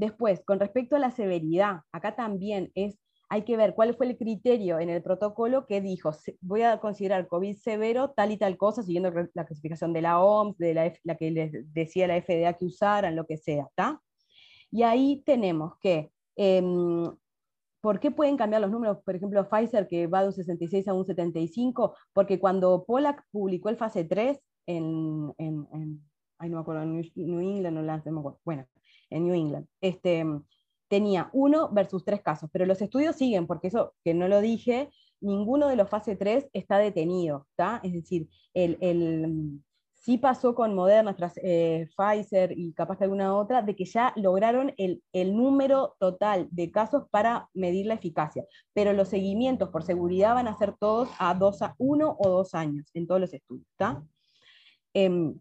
Después, 0.00 0.42
con 0.46 0.58
respecto 0.58 0.96
a 0.96 0.98
la 0.98 1.10
severidad, 1.10 1.82
acá 1.92 2.16
también 2.16 2.72
es, 2.74 2.98
hay 3.28 3.42
que 3.42 3.58
ver 3.58 3.74
cuál 3.74 3.94
fue 3.94 4.06
el 4.06 4.16
criterio 4.16 4.78
en 4.78 4.88
el 4.88 5.02
protocolo 5.02 5.66
que 5.66 5.82
dijo, 5.82 6.10
voy 6.40 6.62
a 6.62 6.80
considerar 6.80 7.28
COVID 7.28 7.58
severo 7.58 8.10
tal 8.12 8.32
y 8.32 8.38
tal 8.38 8.56
cosa, 8.56 8.82
siguiendo 8.82 9.12
la 9.34 9.44
clasificación 9.44 9.92
de 9.92 10.00
la 10.00 10.18
OMS, 10.18 10.56
de 10.56 10.94
la, 11.04 11.16
que 11.16 11.30
les 11.30 11.74
decía 11.74 12.06
la 12.06 12.16
FDA 12.16 12.54
que 12.54 12.64
usaran, 12.64 13.14
lo 13.14 13.26
que 13.26 13.36
sea, 13.36 13.64
¿está? 13.64 14.00
Y 14.70 14.84
ahí 14.84 15.22
tenemos 15.26 15.74
que, 15.82 16.10
em, 16.34 17.04
¿por 17.82 18.00
qué 18.00 18.10
pueden 18.10 18.38
cambiar 18.38 18.62
los 18.62 18.70
números? 18.70 19.02
Por 19.04 19.16
ejemplo, 19.16 19.46
Pfizer, 19.50 19.86
que 19.86 20.06
va 20.06 20.22
de 20.22 20.28
un 20.28 20.32
66 20.32 20.88
a 20.88 20.94
un 20.94 21.04
75, 21.04 21.94
porque 22.14 22.40
cuando 22.40 22.86
Pollack 22.86 23.22
publicó 23.30 23.68
el 23.68 23.76
fase 23.76 24.04
3 24.04 24.40
en, 24.66 25.34
en, 25.36 25.66
no 26.48 26.56
me 26.56 26.58
acuerdo, 26.58 26.86
New 26.86 27.40
England 27.40 27.76
o 27.76 27.82
no 27.82 27.86
me 27.86 28.20
acuerdo, 28.20 28.40
bueno, 28.46 28.66
en 29.10 29.26
New 29.26 29.34
England, 29.34 29.66
este, 29.80 30.24
tenía 30.88 31.30
uno 31.32 31.68
versus 31.70 32.04
tres 32.04 32.22
casos, 32.22 32.48
pero 32.52 32.66
los 32.66 32.80
estudios 32.80 33.16
siguen, 33.16 33.46
porque 33.46 33.68
eso 33.68 33.94
que 34.04 34.14
no 34.14 34.28
lo 34.28 34.40
dije, 34.40 34.90
ninguno 35.20 35.68
de 35.68 35.76
los 35.76 35.88
fase 35.88 36.16
3 36.16 36.48
está 36.52 36.78
detenido, 36.78 37.46
¿está? 37.50 37.80
Es 37.84 37.92
decir, 37.92 38.28
el, 38.54 38.78
el 38.80 39.60
Sí 40.00 40.16
pasó 40.16 40.54
con 40.54 40.74
Moderna, 40.74 41.14
tras 41.14 41.34
eh, 41.42 41.86
Pfizer 41.94 42.58
y 42.58 42.72
capaz 42.72 42.96
que 42.96 43.04
alguna 43.04 43.36
otra, 43.36 43.60
de 43.60 43.76
que 43.76 43.84
ya 43.84 44.14
lograron 44.16 44.72
el, 44.78 45.02
número 45.36 45.94
total 45.98 46.48
de 46.50 46.70
casos 46.70 47.04
para 47.10 47.50
medir 47.52 47.84
la 47.84 47.94
eficacia, 47.94 48.46
pero 48.72 48.94
los 48.94 49.08
seguimientos 49.08 49.68
por 49.68 49.82
seguridad 49.82 50.34
van 50.34 50.48
a 50.48 50.56
ser 50.56 50.74
todos 50.78 51.10
a, 51.18 51.34
dos, 51.34 51.60
a 51.60 51.74
uno 51.76 52.16
o 52.18 52.30
dos 52.30 52.54
años 52.54 52.88
en 52.94 53.06
todos 53.06 53.20
los 53.20 53.34
estudios. 53.34 53.66
Em, 54.94 55.38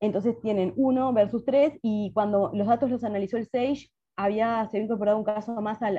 entonces 0.00 0.40
tienen 0.40 0.72
uno 0.76 1.12
versus 1.12 1.44
tres 1.44 1.78
y 1.82 2.12
cuando 2.12 2.50
los 2.54 2.66
datos 2.66 2.90
los 2.90 3.04
analizó 3.04 3.36
el 3.36 3.46
SAGE, 3.46 3.90
había, 4.16 4.66
se 4.70 4.76
había 4.76 4.84
incorporado 4.84 5.18
un 5.18 5.24
caso 5.24 5.60
más 5.60 5.80
al 5.82 5.98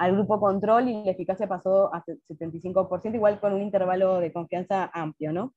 al 0.00 0.12
grupo 0.12 0.40
control 0.40 0.88
y 0.88 1.04
la 1.04 1.10
eficacia 1.10 1.46
pasó 1.46 1.94
a 1.94 2.02
75%, 2.02 3.14
igual 3.14 3.38
con 3.38 3.52
un 3.52 3.60
intervalo 3.60 4.18
de 4.18 4.32
confianza 4.32 4.90
amplio, 4.94 5.30
¿no? 5.30 5.54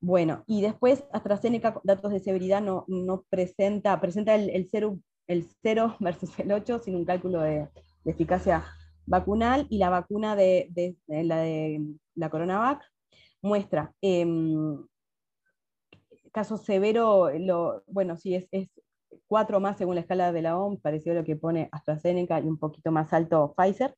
Bueno, 0.00 0.42
y 0.48 0.60
después 0.60 1.04
AstraZeneca, 1.12 1.80
datos 1.84 2.10
de 2.10 2.18
severidad, 2.18 2.60
no, 2.60 2.86
no 2.88 3.24
presenta, 3.30 4.00
presenta 4.00 4.34
el, 4.34 4.50
el, 4.50 4.66
0, 4.68 4.98
el 5.28 5.46
0 5.62 5.96
versus 6.00 6.36
el 6.40 6.50
8 6.50 6.80
sin 6.80 6.96
un 6.96 7.04
cálculo 7.04 7.40
de, 7.40 7.68
eficacia 8.04 8.64
vacunal, 9.06 9.68
y 9.70 9.78
la 9.78 9.90
vacuna 9.90 10.34
de, 10.34 10.66
de, 10.70 10.96
la 11.06 11.36
de 11.36 11.86
la 12.16 12.30
CoronaVac 12.30 12.82
muestra 13.44 13.92
em, 14.00 14.84
caso 16.32 16.56
severo, 16.56 17.30
lo, 17.38 17.84
bueno, 17.86 18.16
sí, 18.16 18.34
es, 18.34 18.48
es 18.50 18.68
cuatro 19.28 19.60
más 19.60 19.78
según 19.78 19.94
la 19.96 20.00
escala 20.00 20.32
de 20.32 20.42
la 20.42 20.58
OMS, 20.58 20.80
parecido 20.80 21.14
a 21.14 21.20
lo 21.20 21.24
que 21.24 21.36
pone 21.36 21.68
AstraZeneca 21.70 22.40
y 22.40 22.46
un 22.46 22.58
poquito 22.58 22.90
más 22.90 23.12
alto 23.12 23.54
Pfizer, 23.56 23.94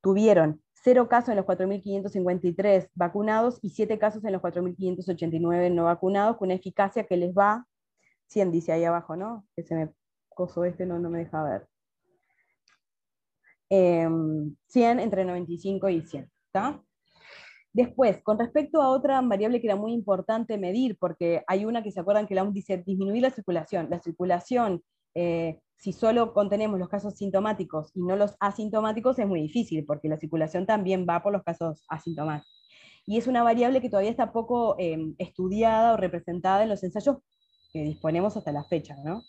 tuvieron 0.00 0.62
cero 0.74 1.08
casos 1.08 1.30
en 1.30 1.36
los 1.36 1.46
4.553 1.46 2.90
vacunados 2.94 3.58
y 3.62 3.70
siete 3.70 3.98
casos 3.98 4.24
en 4.24 4.32
los 4.32 4.42
4.589 4.42 5.72
no 5.72 5.84
vacunados, 5.84 6.36
con 6.36 6.48
una 6.48 6.54
eficacia 6.54 7.04
que 7.04 7.16
les 7.16 7.32
va, 7.32 7.66
100 8.28 8.52
dice 8.52 8.72
ahí 8.72 8.84
abajo, 8.84 9.16
¿no? 9.16 9.46
Ese 9.56 9.74
me 9.74 9.92
coso 10.28 10.64
este 10.64 10.86
no, 10.86 10.98
no 10.98 11.08
me 11.10 11.20
deja 11.20 11.42
ver. 11.42 11.66
100 13.70 14.54
em, 14.76 14.98
entre 14.98 15.24
95 15.24 15.88
y 15.88 16.02
100, 16.02 16.30
¿está? 16.46 16.82
Después, 17.72 18.22
con 18.22 18.38
respecto 18.38 18.82
a 18.82 18.90
otra 18.90 19.20
variable 19.22 19.60
que 19.60 19.66
era 19.66 19.76
muy 19.76 19.92
importante 19.92 20.58
medir, 20.58 20.98
porque 20.98 21.42
hay 21.46 21.64
una 21.64 21.82
que 21.82 21.90
se 21.90 22.00
acuerdan 22.00 22.26
que 22.26 22.34
la 22.34 22.42
OMS 22.42 22.54
dice 22.54 22.82
disminuir 22.84 23.22
la 23.22 23.30
circulación. 23.30 23.88
La 23.88 24.00
circulación, 24.00 24.82
eh, 25.14 25.58
si 25.76 25.92
solo 25.92 26.34
contenemos 26.34 26.78
los 26.78 26.88
casos 26.88 27.14
sintomáticos 27.16 27.90
y 27.94 28.02
no 28.02 28.16
los 28.16 28.36
asintomáticos, 28.40 29.18
es 29.18 29.26
muy 29.26 29.40
difícil, 29.40 29.86
porque 29.86 30.08
la 30.08 30.18
circulación 30.18 30.66
también 30.66 31.06
va 31.08 31.22
por 31.22 31.32
los 31.32 31.42
casos 31.42 31.82
asintomáticos. 31.88 32.52
Y 33.06 33.16
es 33.16 33.26
una 33.26 33.42
variable 33.42 33.80
que 33.80 33.88
todavía 33.88 34.10
está 34.10 34.32
poco 34.32 34.76
eh, 34.78 34.98
estudiada 35.18 35.94
o 35.94 35.96
representada 35.96 36.62
en 36.62 36.68
los 36.68 36.84
ensayos 36.84 37.16
que 37.72 37.82
disponemos 37.82 38.36
hasta 38.36 38.52
la 38.52 38.64
fecha. 38.64 38.96
¿no? 39.02 39.22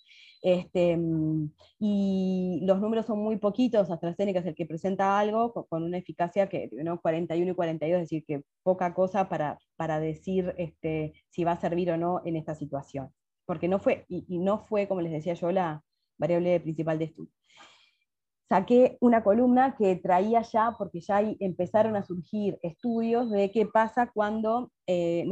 Este, 0.43 0.97
mm, 0.97 1.51
y 1.79 2.59
los 2.63 2.81
números 2.81 3.05
son 3.05 3.19
muy 3.19 3.37
poquitos, 3.37 3.89
AstraZeneca 3.89 4.41
es 4.41 4.45
el 4.45 4.55
que 4.55 4.65
presenta 4.65 5.17
algo 5.17 5.53
con, 5.53 5.83
una 5.83 5.97
eficacia 5.97 6.49
que 6.49 6.69
¿no? 6.73 6.99
41 7.01 7.51
y 7.51 7.55
42, 7.55 8.01
es 8.01 8.09
decir, 8.09 8.25
que 8.25 8.43
poca 8.61 8.93
cosa 8.93 9.29
para, 9.29 9.57
para 9.77 10.01
decir 10.01 10.53
este, 10.57 11.13
si 11.29 11.45
va 11.45 11.53
a 11.53 11.61
servir 11.61 11.91
o 11.91 11.97
no 11.97 12.21
en 12.25 12.35
esta 12.35 12.55
situación. 12.55 13.09
Porque 13.45 13.67
no 13.69 13.79
fue, 13.79 14.05
y 14.09 14.37
no 14.39 14.59
fue, 14.59 14.87
como 14.87 15.01
les 15.01 15.11
decía 15.13 15.33
yo, 15.33 15.51
la 15.51 15.83
variable 16.17 16.59
principal 16.59 16.99
de 16.99 17.05
estudio 17.05 17.31
saqué 18.49 18.97
una 18.99 19.23
columna 19.23 19.75
que 19.75 19.95
traía 19.95 20.41
ya, 20.41 20.75
porque 20.77 20.99
ya 20.99 21.21
empezaron 21.39 21.95
a 21.95 22.03
surgir 22.03 22.59
estudios 22.61 23.29
de 23.29 23.51
qué 23.51 23.65
pasa 23.65 24.11
cuando 24.13 24.71
eh, 24.87 25.25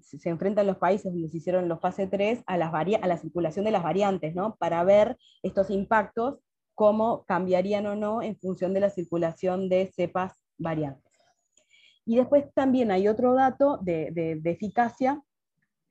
se 0.00 0.28
enfrentan 0.28 0.66
los 0.66 0.78
países 0.78 1.12
donde 1.12 1.28
se 1.28 1.38
hicieron 1.38 1.68
los 1.68 1.80
fase 1.80 2.06
3 2.06 2.42
a, 2.46 2.56
la 2.56 3.16
circulación 3.18 3.64
de 3.64 3.70
las 3.70 3.82
variantes, 3.82 4.34
¿no? 4.34 4.56
para 4.56 4.82
ver 4.84 5.16
estos 5.42 5.70
impactos, 5.70 6.38
cómo 6.74 7.24
cambiarían 7.24 7.86
o 7.86 7.96
no 7.96 8.20
en 8.20 8.36
función 8.36 8.74
de 8.74 8.80
la 8.80 8.90
circulación 8.90 9.68
de 9.68 9.90
cepas 9.94 10.34
variantes. 10.58 11.02
Y 12.04 12.16
después 12.16 12.44
también 12.54 12.90
hay 12.90 13.08
otro 13.08 13.34
dato 13.34 13.78
de, 13.82 14.10
de 14.12 14.50
eficacia 14.50 15.22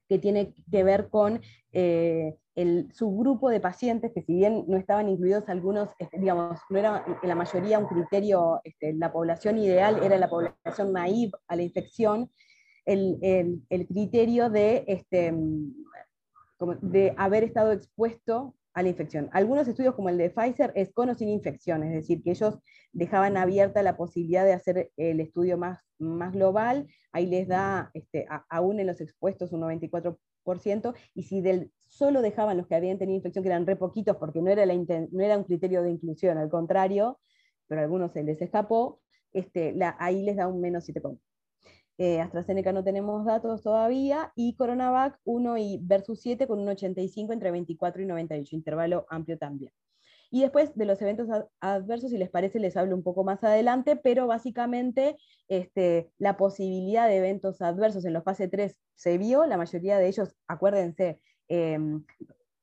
que 0.07 0.19
tiene 0.19 0.53
que 0.71 0.83
ver 0.83 1.09
con 1.09 1.41
eh, 1.71 2.35
el 2.55 2.89
subgrupo 2.93 3.49
de 3.49 3.59
pacientes, 3.59 4.11
que 4.13 4.21
si 4.21 4.33
bien 4.33 4.63
no 4.67 4.77
estaban 4.77 5.09
incluidos 5.09 5.43
algunos, 5.49 5.89
este, 5.99 6.19
digamos, 6.19 6.59
no 6.69 6.79
era 6.79 7.03
en 7.21 7.27
la 7.27 7.35
mayoría 7.35 7.79
un 7.79 7.87
criterio, 7.87 8.61
este, 8.63 8.93
la 8.93 9.11
población 9.11 9.57
ideal 9.57 10.01
era 10.01 10.17
la 10.17 10.29
población 10.29 10.93
naive 10.93 11.33
a 11.47 11.55
la 11.55 11.63
infección, 11.63 12.31
el, 12.85 13.61
criterio 13.89 14.49
de, 14.49 14.85
este, 14.87 15.33
de 16.81 17.13
haber 17.17 17.43
estado 17.43 17.71
expuesto 17.71 18.55
a 18.73 18.83
la 18.83 18.89
infección. 18.89 19.29
Algunos 19.31 19.67
estudios 19.67 19.95
como 19.95 20.09
el 20.09 20.17
de 20.17 20.29
Pfizer 20.29 20.71
es 20.75 20.93
con 20.93 21.09
o 21.09 21.15
sin 21.15 21.29
infección, 21.29 21.83
es 21.83 21.93
decir, 21.93 22.21
que 22.23 22.31
ellos 22.31 22.59
dejaban 22.91 23.37
abierta 23.37 23.83
la 23.83 23.97
posibilidad 23.97 24.45
de 24.45 24.53
hacer 24.53 24.91
el 24.97 25.19
estudio 25.19 25.57
más, 25.57 25.79
más 25.97 26.33
global, 26.33 26.87
ahí 27.11 27.25
les 27.25 27.47
da, 27.47 27.89
este, 27.93 28.27
aún 28.49 28.79
en 28.79 28.87
los 28.87 29.01
expuestos, 29.01 29.51
un 29.51 29.61
94%, 29.61 30.17
y 31.13 31.23
si 31.23 31.41
del, 31.41 31.71
solo 31.87 32.21
dejaban 32.21 32.57
los 32.57 32.67
que 32.67 32.75
habían 32.75 32.97
tenido 32.97 33.17
infección, 33.17 33.43
que 33.43 33.49
eran 33.49 33.65
re 33.65 33.75
poquitos, 33.75 34.17
porque 34.17 34.41
no 34.41 34.49
era, 34.49 34.65
la, 34.65 34.75
no 34.75 35.23
era 35.23 35.37
un 35.37 35.43
criterio 35.43 35.81
de 35.81 35.91
inclusión, 35.91 36.37
al 36.37 36.49
contrario, 36.49 37.19
pero 37.67 37.81
a 37.81 37.83
algunos 37.83 38.11
se 38.11 38.23
les 38.23 38.41
escapó, 38.41 39.01
este, 39.33 39.75
ahí 39.99 40.23
les 40.23 40.35
da 40.37 40.47
un 40.47 40.61
menos 40.61 40.87
7%. 40.87 41.19
Eh, 41.97 42.19
AstraZeneca 42.19 42.73
no 42.73 42.83
tenemos 42.83 43.25
datos 43.25 43.61
todavía, 43.61 44.31
y 44.35 44.55
Coronavac 44.55 45.19
1 45.23 45.57
y 45.57 45.79
versus 45.81 46.21
7 46.21 46.47
con 46.47 46.59
un 46.59 46.67
85 46.67 47.33
entre 47.33 47.51
24 47.51 48.01
y 48.01 48.05
98, 48.05 48.55
intervalo 48.55 49.05
amplio 49.09 49.37
también. 49.37 49.71
Y 50.31 50.41
después 50.41 50.75
de 50.75 50.85
los 50.85 51.01
eventos 51.01 51.27
adversos, 51.59 52.11
si 52.11 52.17
les 52.17 52.29
parece, 52.29 52.59
les 52.59 52.77
hablo 52.77 52.95
un 52.95 53.03
poco 53.03 53.23
más 53.23 53.43
adelante, 53.43 53.95
pero 53.95 54.27
básicamente 54.27 55.17
este, 55.47 56.11
la 56.17 56.37
posibilidad 56.37 57.07
de 57.07 57.17
eventos 57.17 57.61
adversos 57.61 58.05
en 58.05 58.13
los 58.13 58.23
fase 58.23 58.47
3 58.47 58.77
se 58.95 59.17
vio, 59.17 59.45
la 59.45 59.57
mayoría 59.57 59.97
de 59.97 60.07
ellos, 60.07 60.35
acuérdense, 60.47 61.19
em, 61.47 62.03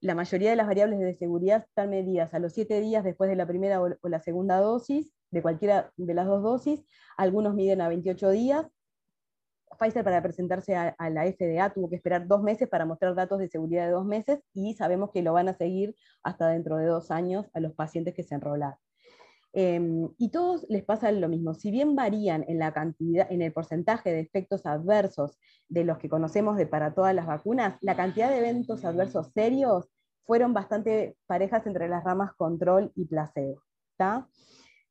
la 0.00 0.14
mayoría 0.14 0.50
de 0.50 0.56
las 0.56 0.66
variables 0.66 0.98
de 0.98 1.14
seguridad 1.14 1.64
están 1.68 1.90
medidas 1.90 2.34
a 2.34 2.40
los 2.40 2.52
7 2.52 2.80
días 2.80 3.04
después 3.04 3.30
de 3.30 3.36
la 3.36 3.46
primera 3.46 3.80
o 3.80 4.08
la 4.08 4.20
segunda 4.20 4.58
dosis, 4.58 5.12
de 5.30 5.42
cualquiera 5.42 5.92
de 5.96 6.14
las 6.14 6.26
dos 6.26 6.42
dosis, 6.42 6.84
algunos 7.16 7.54
miden 7.54 7.80
a 7.80 7.88
28 7.88 8.30
días, 8.30 8.66
Pfizer 9.82 10.04
para 10.04 10.22
presentarse 10.22 10.76
a, 10.76 10.94
la 11.10 11.24
FDA 11.24 11.70
tuvo 11.70 11.90
que 11.90 11.96
esperar 11.96 12.26
dos 12.28 12.42
meses 12.42 12.68
para 12.68 12.86
mostrar 12.86 13.14
datos 13.14 13.38
de 13.40 13.48
seguridad 13.48 13.86
de 13.86 13.92
dos 13.92 14.04
meses 14.04 14.40
y 14.54 14.74
sabemos 14.74 15.10
que 15.12 15.22
lo 15.22 15.32
van 15.32 15.48
a 15.48 15.54
seguir 15.54 15.96
hasta 16.22 16.48
dentro 16.48 16.76
de 16.76 16.86
dos 16.86 17.10
años 17.10 17.46
a 17.52 17.60
los 17.60 17.72
pacientes 17.74 18.14
que 18.14 18.22
se 18.22 18.36
enrolaron. 18.36 18.78
Em, 19.54 20.08
y 20.18 20.30
todos 20.30 20.64
les 20.68 20.84
pasa 20.84 21.12
lo 21.12 21.28
mismo, 21.28 21.52
si 21.52 21.70
bien 21.70 21.94
varían 21.94 22.44
en 22.48 22.58
la 22.58 22.72
cantidad, 22.72 23.30
en 23.30 23.42
el 23.42 23.52
porcentaje 23.52 24.10
de 24.10 24.20
efectos 24.20 24.64
adversos 24.64 25.38
de 25.68 25.84
los 25.84 25.98
que 25.98 26.08
conocemos 26.08 26.56
de 26.56 26.66
para 26.66 26.94
todas 26.94 27.14
las 27.14 27.26
vacunas, 27.26 27.76
la 27.82 27.96
cantidad 27.96 28.30
de 28.30 28.38
eventos 28.38 28.84
adversos 28.84 29.30
serios 29.34 29.88
fueron 30.24 30.54
bastante 30.54 31.16
parejas 31.26 31.66
entre 31.66 31.88
las 31.88 32.04
ramas 32.04 32.32
control 32.34 32.92
y 32.94 33.04
placebo. 33.04 33.60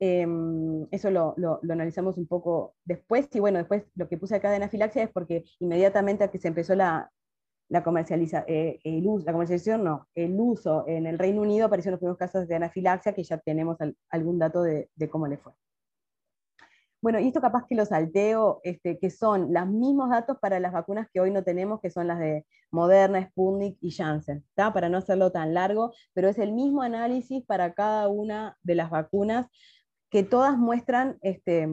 Em, 0.04 0.88
eso 0.90 1.12
lo, 1.12 1.36
analizamos 1.70 2.18
un 2.18 2.26
poco 2.26 2.74
después, 2.86 3.28
y 3.34 3.40
bueno, 3.40 3.60
después 3.60 3.84
lo 3.94 4.10
que 4.10 4.18
puse 4.18 4.36
acá 4.36 4.50
de 4.50 4.56
anafilaxia 4.56 5.04
es 5.04 5.12
porque 5.12 5.44
inmediatamente 5.60 6.24
a 6.24 6.32
que 6.32 6.40
se 6.40 6.48
empezó 6.48 6.74
la, 6.74 7.12
la, 7.70 7.84
comercializa, 7.84 8.44
eh, 8.48 8.80
el 8.84 9.06
uso, 9.06 9.28
la 9.28 9.32
comercialización, 9.32 9.84
no, 9.84 10.08
el 10.16 10.36
uso 10.40 10.86
en 10.88 11.06
el 11.06 11.20
Reino 11.20 11.44
Unido 11.44 11.68
aparecieron 11.68 11.94
los 11.94 12.00
primeros 12.00 12.18
casos 12.18 12.48
de 12.48 12.56
anafilaxia 12.56 13.14
que 13.14 13.24
ya 13.24 13.38
tenemos 13.38 13.78
algún 14.10 14.40
dato 14.40 14.64
de, 14.64 14.90
cómo 15.12 15.28
le 15.28 15.38
fue. 15.38 15.54
Bueno, 17.00 17.20
y 17.20 17.28
esto 17.28 17.40
capaz 17.40 17.68
que 17.68 17.76
lo 17.76 17.86
salteo, 17.86 18.60
este, 18.64 18.98
que 18.98 19.12
son 19.12 19.54
los 19.54 19.68
mismos 19.68 20.10
datos 20.10 20.38
para 20.40 20.60
las 20.60 20.74
vacunas 20.74 21.10
que 21.14 21.20
hoy 21.20 21.30
no 21.30 21.44
tenemos, 21.44 21.80
que 21.80 21.92
son 21.92 22.08
las 22.08 22.18
de 22.18 22.48
Moderna, 22.72 23.24
Sputnik 23.28 23.78
y 23.82 23.92
Janssen, 23.92 24.44
para 24.56 24.90
no 24.90 24.98
hacerlo 24.98 25.32
tan 25.32 25.54
largo, 25.54 25.94
pero 26.14 26.28
es 26.28 26.40
el 26.40 26.54
mismo 26.54 26.82
análisis 26.82 27.46
para 27.46 27.74
cada 27.74 28.08
una 28.08 28.58
de 28.64 28.76
las 28.76 28.90
vacunas 28.90 29.48
que 30.12 30.24
todas 30.24 30.58
muestran 30.58 31.18
este, 31.22 31.68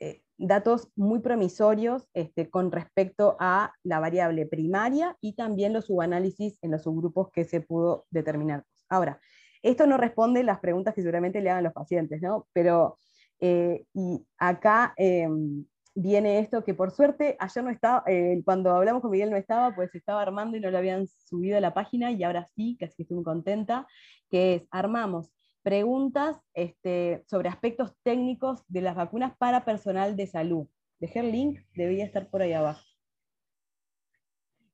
eh, 0.00 0.22
datos 0.38 0.90
muy 0.96 1.20
promisorios 1.20 2.08
este, 2.14 2.50
con 2.50 2.72
respecto 2.72 3.36
a 3.38 3.72
la 3.84 4.00
variable 4.00 4.46
primaria 4.46 5.16
y 5.20 5.34
también 5.34 5.72
los 5.72 5.86
subanálisis 5.86 6.58
en 6.62 6.72
los 6.72 6.82
subgrupos 6.82 7.30
que 7.30 7.44
se 7.44 7.60
pudo 7.60 8.06
determinar. 8.10 8.64
Ahora, 8.88 9.20
esto 9.62 9.86
no 9.86 9.98
responde 9.98 10.42
las 10.42 10.58
preguntas 10.60 10.94
que 10.94 11.02
seguramente 11.02 11.40
le 11.40 11.50
hagan 11.50 11.64
los 11.64 11.72
pacientes, 11.72 12.22
¿no? 12.22 12.48
Pero 12.52 12.98
eh, 13.40 13.84
y 13.92 14.26
acá 14.38 14.94
em, 14.96 15.66
viene 15.94 16.38
esto 16.38 16.64
que 16.64 16.72
por 16.72 16.90
suerte 16.90 17.36
ayer 17.38 17.64
no 17.64 17.70
estaba, 17.70 18.02
eh, 18.06 18.40
cuando 18.44 18.70
hablamos 18.74 19.02
con 19.02 19.10
Miguel 19.10 19.30
no 19.30 19.36
estaba, 19.36 19.74
pues 19.74 19.94
estaba 19.94 20.22
armando 20.22 20.56
y 20.56 20.60
no 20.60 20.70
lo 20.70 20.78
habían 20.78 21.06
subido 21.06 21.58
a 21.58 21.60
la 21.60 21.74
página 21.74 22.10
y 22.10 22.22
ahora 22.22 22.46
sí, 22.54 22.76
que 22.78 22.86
estoy 22.86 23.06
muy 23.10 23.24
contenta, 23.24 23.86
que 24.30 24.54
es 24.54 24.62
armamos 24.70 25.35
preguntas 25.66 26.36
este, 26.54 27.24
sobre 27.26 27.48
aspectos 27.48 27.90
técnicos 28.04 28.62
de 28.68 28.82
las 28.82 28.94
vacunas 28.94 29.36
para 29.36 29.64
personal 29.64 30.14
de 30.14 30.28
salud. 30.28 30.68
Dejé 31.00 31.18
el 31.18 31.32
link, 31.32 31.58
debería 31.74 32.04
estar 32.04 32.30
por 32.30 32.40
ahí 32.40 32.52
abajo. 32.52 32.84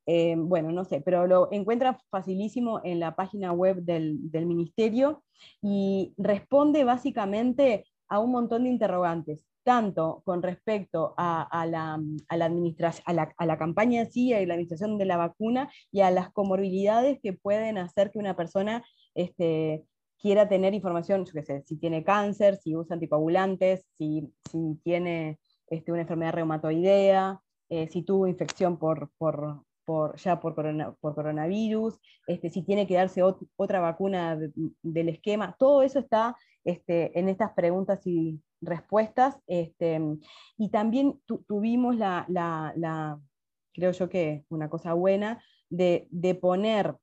Eh, 0.05 0.35
bueno, 0.37 0.71
no 0.71 0.85
sé, 0.85 1.01
pero 1.01 1.27
lo 1.27 1.51
encuentra 1.51 1.99
facilísimo 2.11 2.83
en 2.85 3.01
la 3.01 3.17
página 3.17 3.53
web 3.53 3.77
del, 3.77 4.21
ministerio 4.45 5.25
y 5.63 6.13
responde 6.19 6.85
básicamente 6.85 7.87
a 8.09 8.19
un 8.19 8.31
montón 8.31 8.65
de 8.65 8.69
interrogantes, 8.69 9.47
tanto 9.63 10.21
con 10.27 10.43
respecto 10.43 11.15
a, 11.17 11.65
la, 11.71 12.03
a, 12.29 13.47
la, 13.47 13.57
campaña 13.57 14.03
en 14.03 14.13
sí, 14.13 14.35
a 14.35 14.45
la 14.45 14.53
administración 14.53 14.99
de 14.99 15.07
la 15.07 15.17
vacuna 15.17 15.73
y 15.91 16.03
a 16.03 16.11
las 16.11 16.31
comorbilidades 16.33 17.19
que 17.23 17.33
pueden 17.33 17.79
hacer 17.79 18.11
que 18.11 18.19
una 18.19 18.37
persona 18.37 18.85
este, 19.15 19.87
quiera 20.23 20.49
tener 20.49 20.73
información, 20.73 21.25
yo 21.25 21.33
qué 21.33 21.43
sé, 21.43 21.63
si 21.67 21.77
tiene 21.77 22.05
cáncer, 22.05 22.57
si 22.57 22.77
usa 22.77 22.95
anticoagulantes, 22.95 23.85
si, 23.99 24.33
si 24.49 24.79
tiene 24.85 25.41
este, 25.67 25.91
una 25.91 26.03
enfermedad 26.03 26.33
reumatoidea, 26.33 27.41
eh, 27.69 27.89
si 27.89 28.03
tuvo 28.03 28.29
infección 28.29 28.79
por, 28.79 29.11
por, 29.19 29.65
por 29.85 30.17
ya 30.17 30.39
por, 30.39 30.55
por 31.01 31.15
coronavirus, 31.17 31.99
este, 32.29 32.51
si 32.51 32.63
tiene 32.63 32.87
que 32.87 32.95
darse 32.95 33.23
otra 33.57 33.81
vacuna 33.81 34.39
del 34.83 35.09
esquema, 35.09 35.57
todo 35.59 35.83
eso 35.83 35.99
está 35.99 36.37
este, 36.65 37.19
en 37.19 37.29
estas 37.29 37.53
preguntas 37.55 38.07
y 38.07 38.41
respuestas. 38.61 39.37
Este, 39.49 40.01
y 40.57 40.71
también 40.71 41.21
tuvimos 41.49 41.97
la, 41.97 42.27
la, 42.29 42.73
la, 42.77 43.19
creo 43.75 43.91
yo 43.91 44.09
que 44.09 44.45
una 44.51 44.71
cosa 44.71 44.93
buena, 44.93 45.43
de, 45.69 46.07
de 46.11 46.37
poner 46.37 46.95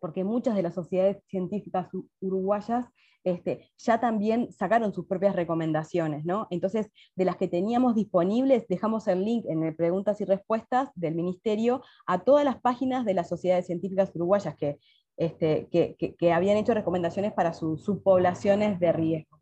porque 0.00 0.24
muchas 0.24 0.54
de 0.56 0.62
las 0.62 0.74
sociedades 0.74 1.18
científicas 1.26 1.88
uruguayas 2.20 2.86
este, 3.24 3.70
ya 3.76 4.00
también 4.00 4.52
sacaron 4.52 4.92
sus 4.92 5.06
propias 5.06 5.34
recomendaciones, 5.34 6.24
¿no? 6.24 6.46
Entonces, 6.50 6.90
de 7.14 7.24
las 7.24 7.36
que 7.36 7.48
teníamos 7.48 7.94
disponibles, 7.94 8.66
dejamos 8.68 9.06
el 9.08 9.24
link 9.24 9.44
en 9.48 9.64
el 9.64 9.74
preguntas 9.74 10.20
y 10.20 10.24
respuestas 10.24 10.90
del 10.94 11.14
Ministerio 11.14 11.82
a 12.06 12.20
todas 12.20 12.44
las 12.44 12.60
páginas 12.60 13.04
de 13.04 13.14
las 13.14 13.28
sociedades 13.28 13.66
científicas 13.66 14.10
uruguayas 14.14 14.56
que, 14.56 14.78
este, 15.16 15.68
que, 15.68 16.32
habían 16.32 16.56
hecho 16.56 16.74
recomendaciones 16.74 17.32
para 17.32 17.52
sus 17.52 17.84
subpoblaciones 17.84 18.78
de 18.80 18.92
riesgo. 18.92 19.38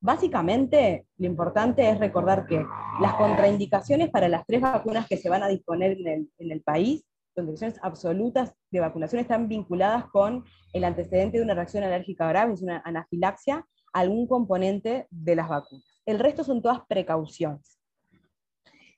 Básicamente, 0.00 1.06
lo 1.18 1.26
importante 1.26 1.90
es 1.90 1.98
recordar 1.98 2.46
que 2.46 2.64
las 3.00 3.14
contraindicaciones 3.14 4.10
para 4.10 4.28
las 4.28 4.46
tres 4.46 4.60
vacunas 4.60 5.08
que 5.08 5.16
se 5.16 5.28
van 5.28 5.42
a 5.42 5.48
disponer 5.48 5.98
en 5.98 6.06
el, 6.06 6.30
en 6.38 6.52
el 6.52 6.62
país 6.62 7.04
condiciones 7.46 7.78
absolutas 7.82 8.54
de 8.70 8.80
vacunación 8.80 9.20
están 9.20 9.48
vinculadas 9.48 10.06
con 10.06 10.44
el 10.72 10.84
antecedente 10.84 11.38
de 11.38 11.44
una 11.44 11.54
reacción 11.54 11.84
alérgica 11.84 12.28
grave, 12.28 12.54
es 12.54 12.62
una 12.62 12.82
anafilaxia, 12.84 13.66
algún 13.92 14.26
componente 14.26 15.06
de 15.10 15.36
las 15.36 15.48
vacunas. 15.48 16.02
El 16.06 16.18
resto 16.18 16.44
son 16.44 16.62
todas 16.62 16.80
precauciones. 16.86 17.78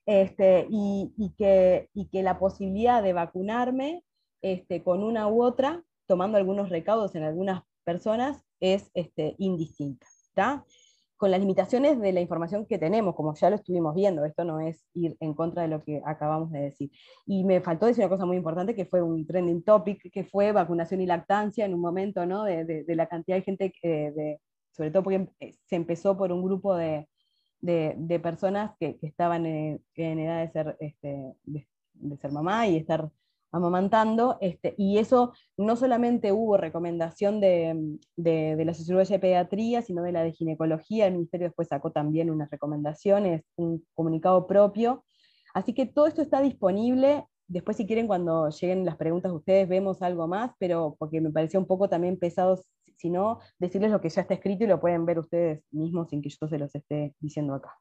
Este, 0.06 0.66
y, 0.70 1.34
que, 1.36 1.88
que, 2.10 2.22
la 2.22 2.38
posibilidad 2.38 3.02
de 3.02 3.12
vacunarme 3.12 4.02
este, 4.42 4.82
con 4.82 5.04
una 5.04 5.28
u 5.28 5.42
otra, 5.42 5.84
tomando 6.06 6.38
algunos 6.38 6.68
recaudos 6.68 7.14
en 7.14 7.22
algunas 7.22 7.62
personas, 7.84 8.44
es 8.58 8.90
este, 8.94 9.36
indistinta. 9.38 10.06
¿está? 10.28 10.64
Con 11.20 11.30
las 11.30 11.40
limitaciones 11.40 12.00
de 12.00 12.14
la 12.14 12.22
información 12.22 12.64
que 12.64 12.78
tenemos, 12.78 13.14
como 13.14 13.34
ya 13.34 13.50
lo 13.50 13.56
estuvimos 13.56 13.94
viendo, 13.94 14.24
esto 14.24 14.42
no 14.42 14.58
es 14.58 14.86
ir 14.94 15.18
en 15.20 15.34
contra 15.34 15.60
de 15.60 15.68
lo 15.68 15.84
que 15.84 16.00
acabamos 16.06 16.50
de 16.50 16.60
decir. 16.60 16.90
Y 17.26 17.44
me 17.44 17.60
faltó 17.60 17.84
decir 17.84 18.02
una 18.02 18.08
cosa 18.08 18.24
muy 18.24 18.38
importante, 18.38 18.74
que 18.74 18.86
fue 18.86 19.02
un 19.02 19.26
trending 19.26 19.62
topic, 19.62 20.10
que 20.10 20.24
fue 20.24 20.52
vacunación 20.52 21.02
y 21.02 21.06
lactancia 21.06 21.66
en 21.66 21.74
un 21.74 21.80
momento, 21.82 22.24
¿no? 22.24 22.44
De, 22.44 22.64
de, 22.64 22.96
la 22.96 23.06
cantidad 23.06 23.36
de 23.36 23.42
gente, 23.42 23.70
de, 23.82 24.40
sobre 24.70 24.90
todo 24.90 25.02
porque 25.02 25.28
eh, 25.40 25.52
se 25.66 25.76
empezó 25.76 26.16
por 26.16 26.32
un 26.32 26.42
grupo 26.42 26.74
de, 26.74 27.06
personas 28.22 28.74
que, 28.80 28.96
que, 28.98 29.06
estaban 29.06 29.44
en, 29.44 29.82
edad 29.96 30.40
de 30.40 30.50
ser, 30.52 30.76
este, 30.80 31.34
de 31.44 32.16
ser 32.16 32.32
mamá 32.32 32.66
y 32.66 32.78
estar 32.78 33.10
amamantando, 33.52 34.38
este, 34.40 34.74
y 34.78 34.98
eso 34.98 35.32
no 35.56 35.76
solamente 35.76 36.32
hubo 36.32 36.56
recomendación 36.56 37.40
de, 37.40 37.98
de, 38.16 38.64
la 38.64 38.74
Sociología 38.74 39.16
de 39.16 39.20
Pediatría, 39.20 39.82
sino 39.82 40.02
de 40.02 40.12
la 40.12 40.22
de 40.22 40.32
Ginecología, 40.32 41.06
el 41.06 41.14
Ministerio 41.14 41.48
después 41.48 41.68
sacó 41.68 41.90
también 41.90 42.30
unas 42.30 42.50
recomendaciones, 42.50 43.42
un 43.56 43.84
comunicado 43.94 44.46
propio, 44.46 45.04
así 45.54 45.74
que 45.74 45.86
todo 45.86 46.06
esto 46.06 46.22
está 46.22 46.40
disponible, 46.40 47.26
después 47.48 47.76
si 47.76 47.86
quieren 47.86 48.06
cuando 48.06 48.48
lleguen 48.50 48.84
las 48.84 48.96
preguntas 48.96 49.32
ustedes 49.32 49.68
vemos 49.68 50.02
algo 50.02 50.28
más, 50.28 50.52
pero 50.58 50.96
porque 50.98 51.20
me 51.20 51.30
parecía 51.30 51.58
un 51.58 51.66
poco 51.66 51.88
también 51.88 52.18
pesado, 52.18 52.62
si 52.96 53.10
no, 53.10 53.40
decirles 53.58 53.90
lo 53.90 54.00
que 54.00 54.10
ya 54.10 54.22
está 54.22 54.34
escrito 54.34 54.64
y 54.64 54.68
lo 54.68 54.80
pueden 54.80 55.06
ver 55.06 55.18
ustedes 55.18 55.62
mismos 55.72 56.10
sin 56.10 56.22
que 56.22 56.28
yo 56.28 56.46
se 56.46 56.58
los 56.58 56.74
esté 56.74 57.14
diciendo 57.18 57.54
acá. 57.54 57.76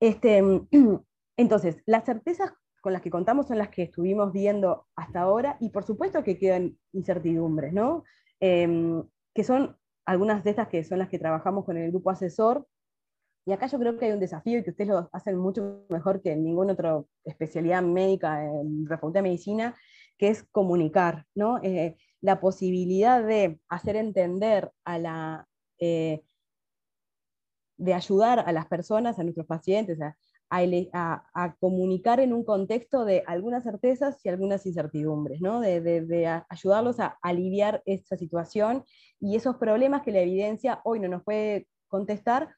Este, 0.00 0.42
entonces, 1.36 1.76
las 1.86 2.04
certezas 2.04 2.52
con 2.80 2.92
las 2.92 3.02
que 3.02 3.10
contamos 3.10 3.46
son 3.48 3.58
las 3.58 3.68
que 3.68 3.82
estuvimos 3.82 4.32
viendo 4.32 4.86
hasta 4.96 5.20
ahora 5.20 5.56
y 5.60 5.70
por 5.70 5.84
supuesto 5.84 6.24
que 6.24 6.38
quedan 6.38 6.78
incertidumbres, 6.92 7.72
¿no? 7.72 8.04
Em, 8.40 9.02
que 9.34 9.44
son 9.44 9.76
algunas 10.06 10.42
de 10.44 10.50
estas 10.50 10.68
que 10.68 10.82
son 10.84 10.98
las 10.98 11.08
que 11.08 11.18
trabajamos 11.18 11.64
con 11.64 11.76
el 11.76 11.90
grupo 11.90 12.10
asesor. 12.10 12.66
Y 13.46 13.52
acá 13.52 13.66
yo 13.66 13.78
creo 13.78 13.98
que 13.98 14.06
hay 14.06 14.12
un 14.12 14.20
desafío 14.20 14.58
y 14.58 14.64
que 14.64 14.70
ustedes 14.70 14.88
lo 14.88 15.08
hacen 15.12 15.36
mucho 15.36 15.84
mejor 15.88 16.20
que 16.22 16.32
en 16.32 16.44
ninguna 16.44 16.72
otra 16.72 17.02
especialidad 17.24 17.82
médica 17.82 18.44
en 18.44 18.84
la 18.84 18.96
Facultad 18.96 19.20
de 19.20 19.28
Medicina, 19.28 19.76
que 20.18 20.28
es 20.28 20.44
comunicar, 20.50 21.26
¿no? 21.34 21.58
Eh, 21.62 21.96
la 22.20 22.40
posibilidad 22.40 23.24
de 23.24 23.60
hacer 23.68 23.96
entender 23.96 24.70
a 24.84 24.98
la... 24.98 25.48
Eh, 25.78 26.22
de 27.76 27.94
ayudar 27.94 28.40
a 28.40 28.52
las 28.52 28.66
personas, 28.66 29.18
a 29.18 29.22
nuestros 29.22 29.46
pacientes, 29.46 29.98
a, 30.50 31.56
comunicar 31.60 32.20
en 32.20 32.32
un 32.32 32.44
contexto 32.44 33.04
de 33.04 33.22
algunas 33.26 33.64
certezas 33.64 34.24
y 34.24 34.28
algunas 34.28 34.66
incertidumbres, 34.66 35.40
¿no? 35.40 35.60
de, 35.60 36.42
ayudarlos 36.48 37.00
a 37.00 37.18
aliviar 37.22 37.82
esta 37.86 38.16
situación 38.16 38.84
y 39.20 39.36
esos 39.36 39.56
problemas 39.56 40.02
que 40.02 40.12
la 40.12 40.20
evidencia 40.20 40.80
hoy 40.84 41.00
no 41.00 41.08
nos 41.08 41.22
puede 41.22 41.68
contestar, 41.88 42.54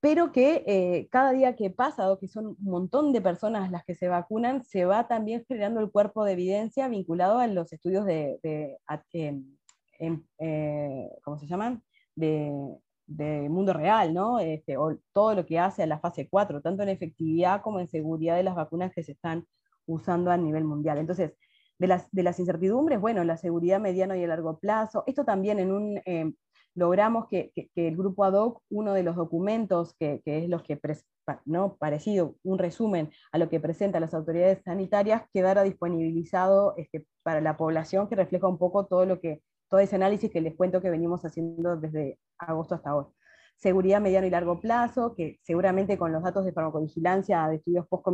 pero 0.00 0.32
que 0.32 0.62
eh, 0.66 1.08
cada 1.10 1.32
día 1.32 1.56
que 1.56 1.70
pasa, 1.70 2.02
dado 2.02 2.18
que 2.18 2.28
son 2.28 2.48
un 2.48 2.56
montón 2.60 3.12
de 3.12 3.20
personas 3.20 3.70
las 3.70 3.84
que 3.84 3.94
se 3.94 4.08
vacunan, 4.08 4.64
se 4.64 4.84
va 4.84 5.08
también 5.08 5.44
generando 5.46 5.80
el 5.80 5.90
cuerpo 5.90 6.24
de 6.24 6.32
evidencia 6.32 6.88
vinculado 6.88 7.38
a 7.38 7.46
los 7.46 7.72
estudios 7.72 8.04
de, 8.04 8.38
eh, 8.42 8.76
¿cómo 11.22 11.38
se 11.38 11.46
llaman? 11.46 11.82
De 12.14 12.52
de 13.06 13.48
mundo 13.48 13.72
real, 13.72 14.12
¿no? 14.14 14.40
Este, 14.40 14.76
o 14.76 14.96
todo 15.12 15.34
lo 15.34 15.46
que 15.46 15.58
hace 15.58 15.82
a 15.82 15.86
la 15.86 16.00
fase 16.00 16.28
4, 16.28 16.60
tanto 16.62 16.82
en 16.82 16.88
efectividad 16.90 17.62
como 17.62 17.80
en 17.80 17.88
seguridad 17.88 18.36
de 18.36 18.42
las 18.42 18.56
vacunas 18.56 18.92
que 18.92 19.02
se 19.02 19.12
están 19.12 19.46
usando 19.86 20.30
a 20.30 20.36
nivel 20.36 20.64
mundial. 20.64 20.98
Entonces, 20.98 21.32
de 21.78 21.86
las, 21.86 22.10
de 22.10 22.22
las 22.22 22.38
incertidumbres, 22.40 23.00
bueno, 23.00 23.22
la 23.24 23.36
seguridad 23.36 23.80
mediano 23.80 24.16
y 24.16 24.24
a 24.24 24.26
largo 24.26 24.58
plazo, 24.58 25.04
esto 25.06 25.24
también 25.24 25.58
en 25.60 25.72
un, 25.72 26.00
eh, 26.06 26.32
logramos 26.76 27.26
que, 27.28 27.52
el 27.74 27.96
grupo 27.96 28.24
ad 28.24 28.34
hoc, 28.34 28.62
uno 28.70 28.92
de 28.92 29.02
los 29.02 29.16
documentos 29.16 29.94
que, 29.98 30.22
es 30.24 30.48
los 30.48 30.62
que, 30.62 30.78
¿no? 31.44 31.76
parecido, 31.76 32.36
un 32.42 32.58
resumen 32.58 33.10
a 33.32 33.38
lo 33.38 33.48
que 33.48 33.60
presentan 33.60 34.02
las 34.02 34.14
autoridades 34.14 34.62
sanitarias, 34.64 35.24
quedara 35.32 35.62
disponibilizado 35.62 36.74
este, 36.76 37.06
para 37.22 37.40
la 37.40 37.56
población, 37.56 38.08
que 38.08 38.16
refleja 38.16 38.46
un 38.46 38.58
poco 38.58 38.86
todo 38.86 39.06
lo 39.06 39.20
que 39.20 39.42
todo 39.68 39.80
ese 39.80 39.96
análisis 39.96 40.30
que 40.30 40.40
les 40.40 40.54
cuento 40.54 40.80
que 40.80 40.90
venimos 40.90 41.24
haciendo 41.24 41.76
desde 41.76 42.18
agosto 42.38 42.74
hasta 42.74 42.90
ahora. 42.90 43.08
Seguridad 43.56 44.00
mediano 44.00 44.26
y 44.26 44.30
largo 44.30 44.60
plazo, 44.60 45.14
que 45.14 45.38
seguramente 45.42 45.96
con 45.96 46.12
los 46.12 46.22
datos 46.22 46.44
de 46.44 46.52
farmacovigilancia 46.52 47.48
de 47.48 47.56
estudios 47.56 47.86
post 47.88 48.04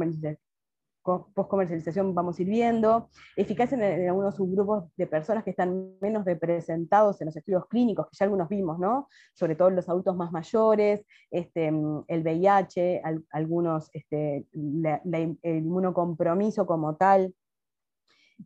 post-comercialización 1.03 2.15
vamos 2.15 2.39
a 2.39 2.43
ir 2.43 2.49
viendo, 2.49 3.09
eficacia 3.37 3.77
en, 3.77 4.09
algunos 4.09 4.37
subgrupos 4.37 4.85
de 4.97 5.07
personas 5.07 5.43
que 5.43 5.51
están 5.51 5.97
menos 6.01 6.25
representados 6.25 7.21
en 7.21 7.27
los 7.27 7.37
estudios 7.37 7.67
clínicos, 7.67 8.07
que 8.07 8.17
ya 8.19 8.25
algunos 8.25 8.49
vimos, 8.49 8.79
¿no? 8.79 9.09
sobre 9.35 9.57
todo 9.57 9.71
los 9.71 9.89
adultos 9.89 10.17
más 10.17 10.31
mayores, 10.31 11.05
este, 11.31 11.69
el 11.69 12.23
VIH, 12.23 13.03
algunos, 13.31 13.91
este, 13.93 14.47
el 14.53 15.35
inmunocompromiso 15.43 16.67
como 16.67 16.97
tal, 16.97 17.35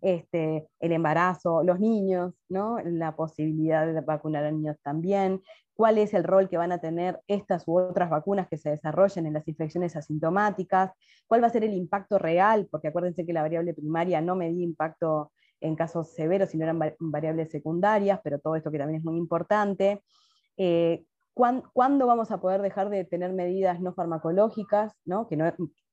este, 0.03 0.66
el 0.80 0.92
embarazo, 0.92 1.62
los 1.62 1.80
niños, 1.80 2.34
¿no? 2.49 2.78
la 2.84 3.14
posibilidad 3.16 3.86
de 3.86 4.01
vacunar 4.01 4.44
a 4.44 4.51
niños 4.51 4.76
también, 4.82 5.42
cuál 5.74 5.99
es 5.99 6.14
el 6.14 6.24
rol 6.24 6.49
que 6.49 6.57
van 6.57 6.72
a 6.72 6.78
tener 6.78 7.20
estas 7.28 7.64
u 7.66 7.78
otras 7.78 8.09
vacunas 8.09 8.49
que 8.49 8.57
se 8.57 8.70
desarrollen 8.70 9.26
en 9.26 9.34
las 9.34 9.47
infecciones 9.47 9.94
asintomáticas, 9.94 10.92
cuál 11.26 11.42
va 11.42 11.49
a 11.49 11.51
ser 11.51 11.64
el 11.64 11.74
impacto 11.74 12.18
real, 12.18 12.66
porque 12.70 12.88
acuérdense 12.88 13.26
que 13.26 13.32
la 13.32 13.42
variable 13.42 13.74
primaria 13.74 14.20
no 14.20 14.36
medía 14.36 14.64
impacto 14.64 15.32
en 15.61 15.76
casos 15.76 16.14
severos, 16.14 16.51
sino 16.51 16.64
eran 16.64 16.80
variables 16.99 17.51
secundarias, 17.51 18.20
pero 18.24 18.38
todo 18.38 18.57
esto 18.57 18.70
que 18.70 18.78
también 18.78 18.99
es 18.99 19.05
muy 19.05 19.16
importante. 19.16 20.03
Eh, 20.57 21.05
¿Cuándo 21.34 22.07
vamos 22.07 22.30
a 22.30 22.40
poder 22.40 22.62
dejar 22.62 22.88
de 22.88 23.05
tener 23.05 23.34
medidas 23.34 23.78
no 23.80 23.92
farmacológicas, 23.92 24.94
¿no? 25.05 25.28
Que, 25.28 25.36
no, 25.36 25.53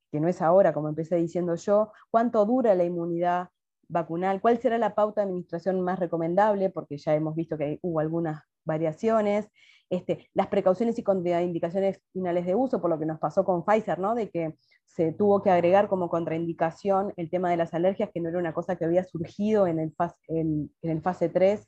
que 0.10 0.20
no 0.22 0.30
es 0.30 0.42
ahora, 0.42 0.74
como 0.74 0.88
empecé 0.88 1.18
diciendo 1.18 1.56
yo? 1.56 1.92
¿Cuánto 2.10 2.46
dura 2.46 2.74
la 2.76 2.86
inmunidad 2.86 3.50
vacunal? 3.88 4.42
¿Cuál 4.42 4.60
será 4.60 4.78
la 4.78 4.96
pauta 4.96 5.22
de 5.22 5.28
administración 5.28 5.82
más 5.82 6.00
recomendable? 6.00 6.70
Porque 6.70 6.98
ya 6.98 7.16
hemos 7.16 7.36
visto 7.36 7.58
que 7.58 7.80
hubo 7.82 8.00
algunas 8.00 8.42
variaciones. 8.66 9.50
Este, 9.90 10.30
las 10.34 10.48
precauciones 10.48 10.98
y 10.98 11.04
contraindicaciones 11.04 12.02
finales 12.14 12.46
de 12.46 12.56
uso, 12.56 12.82
por 12.82 12.90
lo 12.90 12.98
que 12.98 13.06
nos 13.06 13.20
pasó 13.20 13.44
con 13.44 13.64
Pfizer, 13.64 14.00
¿no? 14.00 14.16
de 14.16 14.30
que 14.30 14.56
se 14.88 15.12
tuvo 15.12 15.42
que 15.42 15.52
agregar 15.52 15.88
como 15.88 16.10
contraindicación 16.10 17.14
el 17.16 17.30
tema 17.30 17.50
de 17.50 17.58
las 17.58 17.74
alergias, 17.74 18.10
que 18.14 18.20
no 18.20 18.30
era 18.30 18.40
una 18.40 18.54
cosa 18.54 18.76
que 18.76 18.86
había 18.86 19.04
surgido 19.04 19.68
en 19.68 19.80
el 19.80 19.92
fase, 19.94 20.16
en, 20.28 20.72
el 20.82 21.02
fase 21.02 21.30
3, 21.30 21.68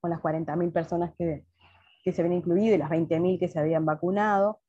con 0.00 0.10
las 0.10 0.20
40.000 0.20 0.72
personas 0.72 1.14
que, 1.18 1.44
que 2.04 2.12
se 2.12 2.22
habían 2.22 2.38
incluido 2.38 2.74
y 2.74 2.78
las 2.78 2.90
20.000 2.90 3.38
que 3.38 3.48
se 3.48 3.58
habían 3.58 3.84
vacunado. 3.84 4.61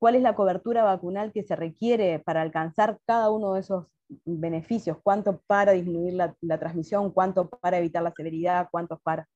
¿Cuál 0.00 0.14
es 0.14 0.22
la 0.22 0.34
cobertura 0.34 0.82
vacunal 0.82 1.30
que 1.30 1.42
se 1.42 1.54
requiere 1.54 2.20
para 2.20 2.40
alcanzar 2.40 2.98
cada 3.04 3.30
uno 3.30 3.52
de 3.52 3.60
esos 3.60 3.86
beneficios? 4.24 4.96
¿Cuánto 5.02 5.42
para 5.46 5.72
disminuir 5.72 6.14
la, 6.14 6.58
transmisión? 6.58 7.12
¿Cuánto 7.12 7.50
para 7.50 7.76
evitar 7.76 8.02
la 8.02 8.10
severidad? 8.10 8.68
¿Cuántos 8.70 8.98
para 9.02 9.28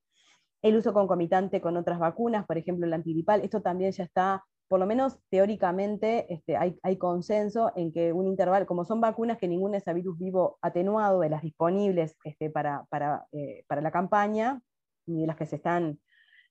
el 0.63 0.75
uso 0.77 0.95
concomitante 0.95 1.61
con 1.61 1.77
otras 1.77 1.99
vacunas, 1.99 2.47
por 2.47 2.57
ejemplo 2.57 2.87
el 2.87 2.95
antigripal, 2.95 3.43
esto 3.43 3.61
también 3.61 3.93
ya 3.93 4.05
está, 4.05 4.43
por 4.67 4.81
lo 4.81 4.87
menos 4.87 5.19
teóricamente, 5.29 6.33
este, 6.33 6.57
hay, 6.57 6.97
consenso 6.97 7.71
en 7.77 7.93
que 7.93 8.15
un 8.15 8.27
intervalo, 8.27 8.65
como 8.65 8.87
son 8.87 9.03
vacunas 9.03 9.37
que 9.37 9.47
ningún 9.47 9.75
es 9.75 9.87
a 9.87 9.93
virus 9.93 10.19
vivo 10.19 10.57
atenuado 10.63 11.21
de 11.21 11.29
las 11.29 11.43
disponibles 11.43 12.17
este, 12.25 12.49
para, 12.49 12.87
eh, 13.33 13.65
para, 13.69 13.83
la 13.83 13.91
campaña, 13.91 14.63
ni 15.05 15.21
de 15.21 15.27
las 15.27 15.37
que 15.37 15.45
se 15.45 15.57
están 15.57 16.01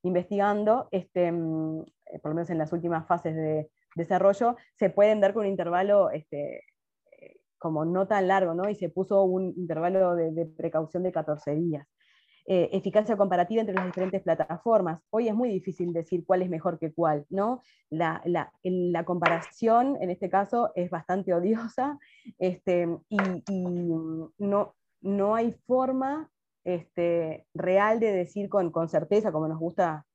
investigando, 0.03 0.87
este, 0.91 1.31
mm, 1.31 1.81
eh, 1.81 2.19
por 2.19 2.29
lo 2.29 2.35
menos 2.35 2.51
en 2.51 2.59
las 2.59 2.71
últimas 2.71 3.07
fases 3.07 3.35
de 3.35 3.71
desarrollo, 3.95 4.55
se 4.77 4.89
pueden 4.89 5.21
dar 5.21 5.33
con 5.33 5.43
un 5.45 5.51
intervalo 5.51 6.09
este, 6.11 6.63
eh, 7.11 7.37
como 7.57 7.85
no 7.85 8.07
tan 8.07 8.27
largo, 8.27 8.53
¿no? 8.53 8.69
y 8.69 8.75
se 8.75 8.89
puso 8.89 9.23
un 9.23 9.53
intervalo 9.57 10.15
de, 10.15 10.45
precaución 10.45 11.03
de 11.03 11.11
14 11.11 11.55
días. 11.55 11.87
Eh, 12.45 12.69
eficacia 12.73 13.15
comparativa 13.15 13.61
entre 13.61 13.75
las 13.75 13.85
diferentes 13.85 14.21
plataformas. 14.21 15.01
Hoy 15.11 15.29
es 15.29 15.33
muy 15.33 15.47
difícil 15.47 15.93
decir 15.93 16.25
cuál 16.25 16.41
es 16.41 16.49
mejor 16.49 16.77
que 16.77 16.91
cuál, 16.91 17.25
¿no? 17.29 17.61
La, 17.89 18.21
la, 18.25 19.05
comparación, 19.05 19.97
en 20.01 20.09
este 20.09 20.29
caso, 20.29 20.71
es 20.75 20.89
bastante 20.89 21.33
odiosa 21.33 21.97
este, 22.39 22.89
y, 23.07 23.17
no, 24.37 24.75
no 24.99 25.35
hay 25.35 25.53
forma 25.65 26.29
este, 26.65 27.45
real 27.53 28.01
de 28.01 28.11
decir 28.11 28.49
con, 28.49 28.71
con, 28.71 28.89
certeza, 28.89 29.31
como 29.31 29.47
nos 29.47 29.59
gusta 29.59 30.05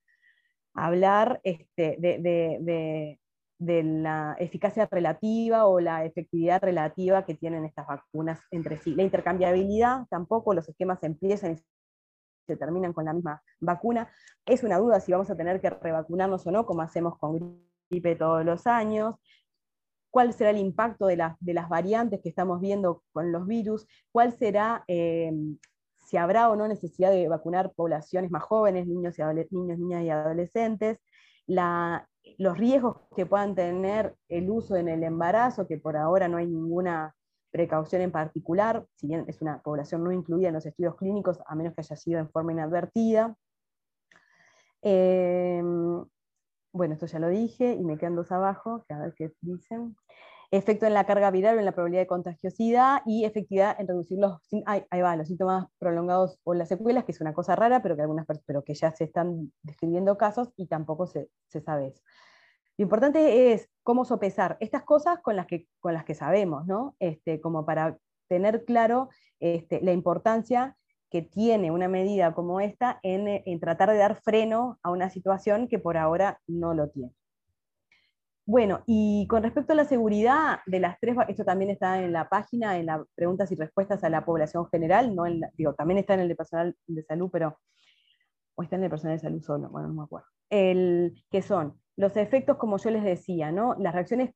hablar, 0.75 1.41
este, 1.45 1.97
de, 1.99 2.19
de, 2.61 3.21
la 3.59 4.37
eficacia 4.39 4.89
relativa 4.91 5.67
o 5.67 5.81
la 5.81 6.05
efectividad 6.05 6.63
relativa 6.63 7.25
que 7.25 7.35
tienen 7.35 7.65
estas 7.65 7.87
vacunas 7.87 8.41
entre 8.51 8.79
sí. 8.79 8.95
La 8.95 9.03
intercambiabilidad 9.03 10.07
tampoco, 10.09 10.55
los 10.55 10.69
esquemas 10.69 11.03
empiezan 11.03 11.53
y 11.53 11.57
se 12.47 12.57
terminan 12.57 12.93
con 12.93 13.05
la 13.05 13.13
misma 13.13 13.43
vacuna. 13.61 14.09
Es 14.47 14.63
una 14.63 14.79
duda 14.79 15.01
si 15.01 15.13
vamos 15.13 15.31
a 15.31 15.37
tener 15.37 15.61
que 15.61 15.71
revacunarnos 15.71 16.47
o 16.47 16.51
no, 16.51 16.67
como 16.67 16.83
hacemos 16.83 17.19
con 17.19 17.61
gripe 17.91 18.17
todos 18.17 18.45
los 18.45 18.67
años. 18.67 19.17
¿Cuál 20.11 20.33
será 20.33 20.51
el 20.51 20.59
impacto 20.59 21.07
de, 21.07 21.23
de 21.41 21.55
las 21.55 21.69
variantes 21.69 22.21
que 22.23 22.31
estamos 22.31 22.61
viendo 22.61 23.03
con 23.13 23.31
los 23.31 23.47
virus? 23.47 23.87
¿Cuál 24.11 24.33
será, 24.33 24.85
eh, 24.89 25.33
si 26.07 26.17
habrá 26.17 26.49
o 26.49 26.57
no 26.57 26.67
necesidad 26.67 27.11
de 27.11 27.29
vacunar 27.29 27.73
poblaciones 27.75 28.31
más 28.31 28.43
jóvenes, 28.43 28.87
niños, 28.87 29.19
y 29.19 29.23
niños 29.23 29.79
niñas 29.79 30.03
y 30.05 30.11
adolescentes? 30.11 30.99
Los 31.49 32.59
riesgos 32.59 32.99
que 33.17 33.27
puedan 33.27 33.55
tener 33.55 34.15
el 34.29 34.51
uso 34.51 34.77
en 34.77 34.89
el 34.89 35.03
embarazo, 35.03 35.67
que 35.67 35.79
por 35.79 35.97
ahora 35.97 36.29
no 36.29 36.37
hay 36.37 36.47
ninguna 36.47 37.15
precaución 37.51 38.03
en 38.03 38.13
particular, 38.13 38.87
si 38.95 39.07
bien 39.09 39.25
es 39.27 39.41
una 39.41 39.63
población 39.63 40.05
no 40.05 40.13
incluida 40.13 40.49
en 40.49 40.55
los 40.55 40.67
estudios 40.67 40.97
clínicos, 40.97 41.41
a 41.47 41.55
menos 41.55 41.75
que 41.75 41.81
haya 41.81 41.97
sido 41.97 42.21
en 42.21 42.31
forma 42.31 42.53
inadvertida. 42.53 43.35
Em, 44.83 46.05
bueno, 46.73 46.95
esto 46.95 47.07
ya 47.07 47.19
lo 47.19 47.29
dije 47.29 47.73
y 47.73 47.85
me 47.85 47.97
quedan 47.97 48.17
dos 48.17 48.31
abajo, 48.31 48.85
que 48.87 48.95
a 48.95 48.99
ver 48.99 49.15
qué 49.15 49.33
dicen. 49.41 49.97
Efecto 50.51 50.87
en 50.87 50.95
la 50.95 51.05
carga 51.05 51.31
viral 51.31 51.57
o 51.57 51.59
en 51.59 51.67
la 51.67 51.73
probabilidad 51.73 52.03
de 52.03 52.07
contagiosidad 52.07 53.03
y 53.05 53.25
efectividad 53.25 53.79
en 53.79 53.87
reducir 53.87 54.19
los, 54.19 54.41
ahí 54.65 55.01
va, 55.03 55.15
los 55.17 55.29
síntomas 55.29 55.67
prolongados 55.79 56.39
o 56.45 56.55
las 56.55 56.69
secuelas, 56.69 57.05
que 57.05 57.13
es 57.13 57.21
una 57.21 57.35
cosa 57.35 57.55
rara, 57.55 57.83
pero 57.83 57.97
que, 57.97 58.03
algunas, 58.03 58.27
pero 58.47 58.65
que 58.65 58.75
ya 58.75 58.91
se 58.91 59.05
están 59.05 59.53
describiendo 59.63 60.17
casos 60.17 60.51
y 60.57 60.67
tampoco 60.67 61.07
se, 61.07 61.29
se 61.49 61.61
sabe 61.61 61.89
eso. 61.89 62.03
Lo 62.79 62.85
importante 62.85 63.53
es 63.53 63.69
cómo 63.83 64.05
sopesar 64.05 64.57
estas 64.61 64.85
cosas 64.85 65.19
con 65.21 65.35
las 65.35 65.47
que, 65.47 65.67
con 65.81 65.95
las 65.95 66.05
que 66.05 66.15
sabemos, 66.15 66.65
¿no? 66.67 66.95
Este, 67.01 67.41
como 67.41 67.67
para 67.67 67.99
tener 68.29 68.65
claro 68.65 69.09
este, 69.41 69.81
la 69.83 69.93
importancia 69.93 70.77
que 71.11 71.23
tiene 71.23 71.71
una 71.71 71.89
medida 71.89 72.35
como 72.35 72.61
esta 72.61 73.01
en, 73.03 73.61
tratar 73.61 73.91
de 73.91 73.97
dar 73.97 74.21
freno 74.23 74.79
a 74.83 74.91
una 74.91 75.11
situación 75.11 75.67
que 75.67 75.79
por 75.79 75.97
ahora 75.97 76.41
no 76.47 76.75
lo 76.75 76.89
tiene. 76.89 77.13
Bueno, 78.49 78.83
y 78.87 79.27
con 79.27 79.43
respecto 79.43 79.75
a 79.75 79.77
la 79.77 79.85
seguridad 79.85 80.61
de 80.65 80.81
las 80.81 80.99
tres, 80.99 81.15
esto 81.29 81.45
también 81.45 81.71
está 81.71 82.03
en 82.03 82.15
la 82.15 82.31
página, 82.31 82.79
en 82.79 82.87
las 82.87 83.03
preguntas 83.15 83.53
y 83.53 83.57
respuestas 83.57 84.03
a 84.05 84.09
la 84.09 84.25
población 84.25 84.67
general, 84.71 85.15
no 85.15 85.25
digo, 85.53 85.75
también 85.75 85.99
está 85.99 86.15
en 86.15 86.21
el 86.21 86.29
de 86.29 86.35
personal 86.35 86.75
de 86.87 87.03
salud, 87.03 87.29
pero, 87.31 87.59
o 88.55 88.63
está 88.63 88.77
en 88.77 88.85
el 88.85 88.89
personal 88.89 89.19
de 89.19 89.21
salud 89.21 89.43
solo, 89.43 89.69
bueno, 89.69 89.89
no 89.89 89.95
me 89.97 90.03
acuerdo, 90.05 90.27
el, 90.49 91.23
que 91.31 91.43
son 91.43 91.79
los 91.97 92.17
efectos, 92.17 92.57
como 92.57 92.79
yo 92.79 92.89
les 92.91 93.05
decía, 93.05 93.53
¿no? 93.53 93.75
las 93.79 93.93
reacciones 93.93 94.31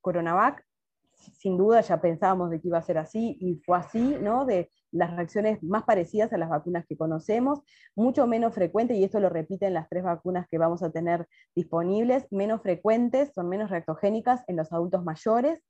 Coronavac, 0.00 0.66
sin 1.12 1.56
duda 1.56 1.82
ya 1.82 2.00
pensábamos 2.00 2.50
de 2.50 2.60
que 2.60 2.66
iba 2.66 2.78
a 2.78 2.82
ser 2.82 2.98
así 2.98 3.36
y 3.38 3.62
fue 3.64 3.78
así, 3.78 4.16
¿no? 4.20 4.44
de 4.44 4.68
las 4.94 5.14
reacciones 5.14 5.62
más 5.62 5.82
parecidas 5.82 6.32
a 6.32 6.38
las 6.38 6.48
vacunas 6.48 6.86
que 6.86 6.96
conocemos, 6.96 7.60
mucho 7.96 8.26
menos 8.26 8.54
frecuentes, 8.54 8.96
y 8.96 9.04
esto 9.04 9.20
lo 9.20 9.28
repiten 9.28 9.74
las 9.74 9.88
tres 9.88 10.04
vacunas 10.04 10.46
que 10.48 10.56
vamos 10.56 10.82
a 10.82 10.90
tener 10.90 11.26
disponibles, 11.54 12.26
menos 12.30 12.62
frecuentes, 12.62 13.32
son 13.34 13.48
menos 13.48 13.70
reactogénicas 13.70 14.44
en 14.46 14.56
los 14.56 14.72
adultos 14.72 15.04
mayores. 15.04 15.60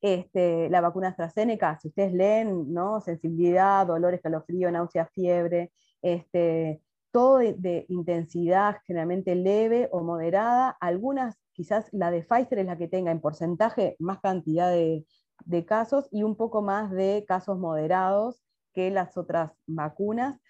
Este, 0.00 0.70
la 0.70 0.80
vacuna 0.80 1.08
AstraZeneca, 1.08 1.78
si 1.78 1.88
ustedes 1.88 2.14
leen, 2.14 2.72
¿no? 2.72 3.02
sensibilidad, 3.02 3.86
dolor, 3.86 4.14
escalofrío, 4.14 4.72
náusea, 4.72 5.06
fiebre, 5.12 5.72
este, 6.00 6.80
todo 7.10 7.38
de, 7.38 7.84
intensidad 7.88 8.78
generalmente 8.86 9.34
leve 9.34 9.90
o 9.92 10.02
moderada. 10.02 10.70
Algunas, 10.80 11.36
quizás 11.52 11.86
la 11.92 12.10
de 12.10 12.22
Pfizer 12.22 12.60
es 12.60 12.66
la 12.66 12.78
que 12.78 12.88
tenga 12.88 13.10
en 13.10 13.20
porcentaje 13.20 13.96
más 13.98 14.20
cantidad 14.20 14.70
de, 14.70 15.04
casos 15.66 16.08
y 16.10 16.22
un 16.22 16.36
poco 16.36 16.62
más 16.62 16.90
de 16.90 17.24
casos 17.26 17.58
moderados 17.58 18.42
que 18.72 18.90
las 18.90 19.16
otras 19.16 19.52
vacunas, 19.66 20.40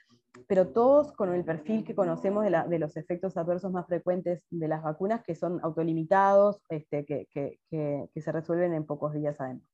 pero 0.47 0.69
todos 0.69 1.13
con 1.13 1.35
el 1.35 1.45
perfil 1.45 1.85
que 1.85 1.95
conocemos 1.95 2.45
de, 2.45 2.79
los 2.79 2.97
efectos 2.97 3.37
adversos 3.37 3.73
más 3.73 3.87
frecuentes 3.87 4.43
de 4.51 4.69
las 4.69 4.83
vacunas, 4.83 5.23
que 5.23 5.35
son 5.35 5.61
autolimitados, 5.63 6.63
este, 6.69 7.05
que, 7.05 7.27
que 7.33 8.21
se 8.21 8.33
resuelven 8.33 8.75
en 8.75 8.87
pocos 8.87 9.13
días 9.13 9.37
además. 9.41 9.71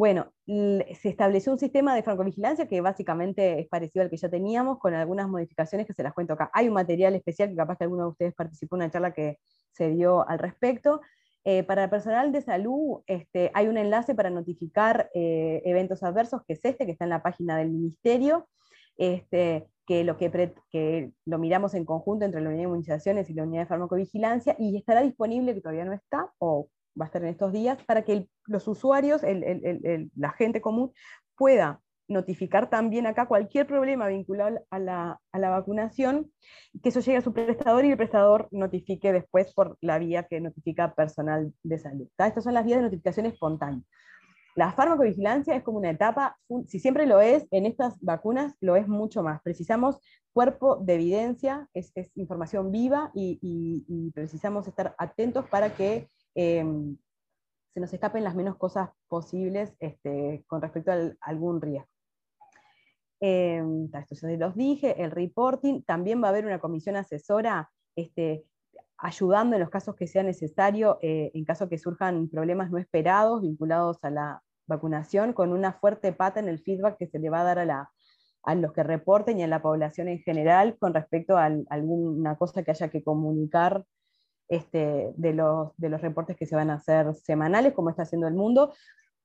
Bueno, 0.00 0.32
se 0.46 1.08
estableció 1.08 1.52
un 1.52 1.58
sistema 1.58 1.94
de 1.94 2.02
farmacovigilancia 2.02 2.66
que 2.66 2.80
básicamente 2.80 3.60
es 3.60 3.68
parecido 3.68 4.02
al 4.02 4.08
que 4.08 4.16
ya 4.16 4.30
teníamos, 4.30 4.78
con 4.78 4.94
algunas 4.94 5.28
modificaciones 5.28 5.86
que 5.86 5.92
se 5.92 6.02
las 6.02 6.14
cuento 6.14 6.34
acá. 6.34 6.50
Hay 6.54 6.68
un 6.68 6.74
material 6.74 7.14
especial 7.16 7.50
que 7.50 7.56
capaz 7.56 7.76
que 7.76 7.84
alguno 7.84 8.04
de 8.04 8.10
ustedes 8.10 8.34
participó 8.34 8.76
en 8.76 8.82
una 8.82 8.90
charla 8.90 9.12
que 9.12 9.38
se 9.72 9.90
dio 9.90 10.26
al 10.28 10.38
respecto. 10.38 11.00
Eh, 11.44 11.62
para 11.62 11.84
el 11.84 11.90
personal 11.90 12.32
de 12.32 12.42
salud 12.42 13.00
este, 13.06 13.50
hay 13.54 13.68
un 13.68 13.78
enlace 13.78 14.14
para 14.14 14.28
notificar 14.28 15.10
eh, 15.14 15.62
eventos 15.64 16.02
adversos, 16.02 16.42
que 16.46 16.52
es 16.52 16.60
este, 16.62 16.84
que 16.84 16.92
está 16.92 17.04
en 17.04 17.10
la 17.10 17.22
página 17.22 17.56
del 17.56 17.70
ministerio. 17.70 18.48
este, 18.96 19.66
que, 19.90 21.12
lo 21.24 21.38
miramos 21.38 21.74
en 21.74 21.84
conjunto 21.84 22.24
entre 22.24 22.40
la 22.40 22.48
unidad 22.48 22.62
de 22.62 22.68
inmunizaciones 22.68 23.28
y 23.28 23.34
la 23.34 23.42
unidad 23.42 23.62
de 23.62 23.66
farmacovigilancia, 23.66 24.54
y 24.58 24.76
estará 24.76 25.02
disponible, 25.02 25.54
que 25.54 25.60
todavía 25.60 25.84
no 25.84 25.92
está, 25.92 26.30
o 26.38 26.68
va 27.00 27.06
a 27.06 27.08
estar 27.08 27.22
en 27.22 27.28
estos 27.28 27.52
días, 27.52 27.82
para 27.84 28.02
que 28.02 28.28
los 28.46 28.68
usuarios, 28.68 29.22
la 29.22 30.30
gente 30.32 30.60
común, 30.60 30.92
pueda 31.36 31.80
notificar 32.10 32.68
también 32.68 33.06
acá 33.06 33.26
cualquier 33.26 33.66
problema 33.66 34.08
vinculado 34.08 34.58
a 34.70 34.78
la, 34.78 35.20
vacunación, 35.32 36.30
que 36.82 36.90
eso 36.90 37.00
llegue 37.00 37.18
a 37.18 37.22
su 37.22 37.32
prestador 37.32 37.84
y 37.84 37.92
el 37.92 37.96
prestador 37.96 38.48
notifique 38.50 39.12
después 39.12 39.54
por 39.54 39.78
la 39.80 39.98
vía 39.98 40.24
que 40.24 40.40
notifica 40.40 40.94
personal 40.94 41.54
de 41.62 41.78
salud. 41.78 42.08
Estas 42.18 42.44
son 42.44 42.54
las 42.54 42.64
vías 42.64 42.78
de 42.78 42.84
notificación 42.84 43.26
espontánea. 43.26 43.82
La 44.56 44.72
farmacovigilancia 44.72 45.54
es 45.54 45.62
como 45.62 45.78
una 45.78 45.90
etapa, 45.90 46.36
si 46.66 46.80
siempre 46.80 47.06
lo 47.06 47.20
es, 47.20 47.46
en 47.52 47.66
estas 47.66 47.98
vacunas 48.00 48.56
lo 48.60 48.74
es 48.74 48.88
mucho 48.88 49.22
más. 49.22 49.40
Precisamos 49.42 50.00
cuerpo 50.32 50.76
de 50.76 50.94
evidencia, 50.94 51.68
es, 51.72 51.92
información 52.16 52.72
viva 52.72 53.12
y, 53.14 54.10
precisamos 54.12 54.66
estar 54.66 54.94
atentos 54.98 55.48
para 55.48 55.74
que 55.74 56.10
em, 56.34 56.96
se 57.72 57.80
nos 57.80 57.92
escapen 57.92 58.24
las 58.24 58.34
menos 58.34 58.56
cosas 58.56 58.90
posibles 59.08 59.72
este, 59.78 60.44
con 60.48 60.60
respecto 60.60 60.90
a 60.90 61.12
algún 61.20 61.60
riesgo. 61.60 61.88
Eh, 63.20 63.62
esto 64.10 64.28
ya 64.28 64.36
los 64.36 64.56
dije, 64.56 65.02
el 65.02 65.10
reporting, 65.10 65.82
también 65.82 66.22
va 66.22 66.28
a 66.28 66.30
haber 66.30 66.46
una 66.46 66.58
comisión 66.58 66.96
asesora 66.96 67.70
este, 67.94 68.46
ayudando 68.96 69.56
en 69.56 69.60
los 69.60 69.70
casos 69.70 69.94
que 69.94 70.06
sea 70.06 70.22
necesario, 70.22 70.98
eh, 71.02 71.30
en 71.34 71.44
caso 71.44 71.68
que 71.68 71.78
surjan 71.78 72.28
problemas 72.28 72.70
no 72.70 72.78
esperados 72.78 73.42
vinculados 73.42 73.98
a 74.04 74.10
la 74.10 74.42
vacunación, 74.66 75.32
con 75.32 75.52
una 75.52 75.72
fuerte 75.72 76.12
pata 76.12 76.40
en 76.40 76.48
el 76.48 76.60
feedback 76.60 76.96
que 76.98 77.08
se 77.08 77.18
le 77.18 77.30
va 77.30 77.40
a 77.40 77.44
dar 77.44 77.58
a, 77.58 77.64
la, 77.64 77.90
a 78.42 78.54
los 78.54 78.72
que 78.72 78.82
reporten 78.82 79.38
y 79.38 79.42
a 79.42 79.48
la 79.48 79.62
población 79.62 80.08
en 80.08 80.20
general 80.20 80.76
con 80.78 80.94
respecto 80.94 81.36
a, 81.36 81.50
alguna 81.70 82.36
cosa 82.36 82.62
que 82.62 82.70
haya 82.70 82.88
que 82.88 83.02
comunicar 83.02 83.84
este, 84.48 85.12
de, 85.16 85.32
los, 85.32 85.70
de 85.76 85.88
los 85.88 86.00
reportes 86.00 86.36
que 86.36 86.46
se 86.46 86.56
van 86.56 86.70
a 86.70 86.74
hacer 86.74 87.14
semanales, 87.14 87.72
como 87.72 87.90
está 87.90 88.02
haciendo 88.02 88.28
el 88.28 88.34
mundo. 88.34 88.72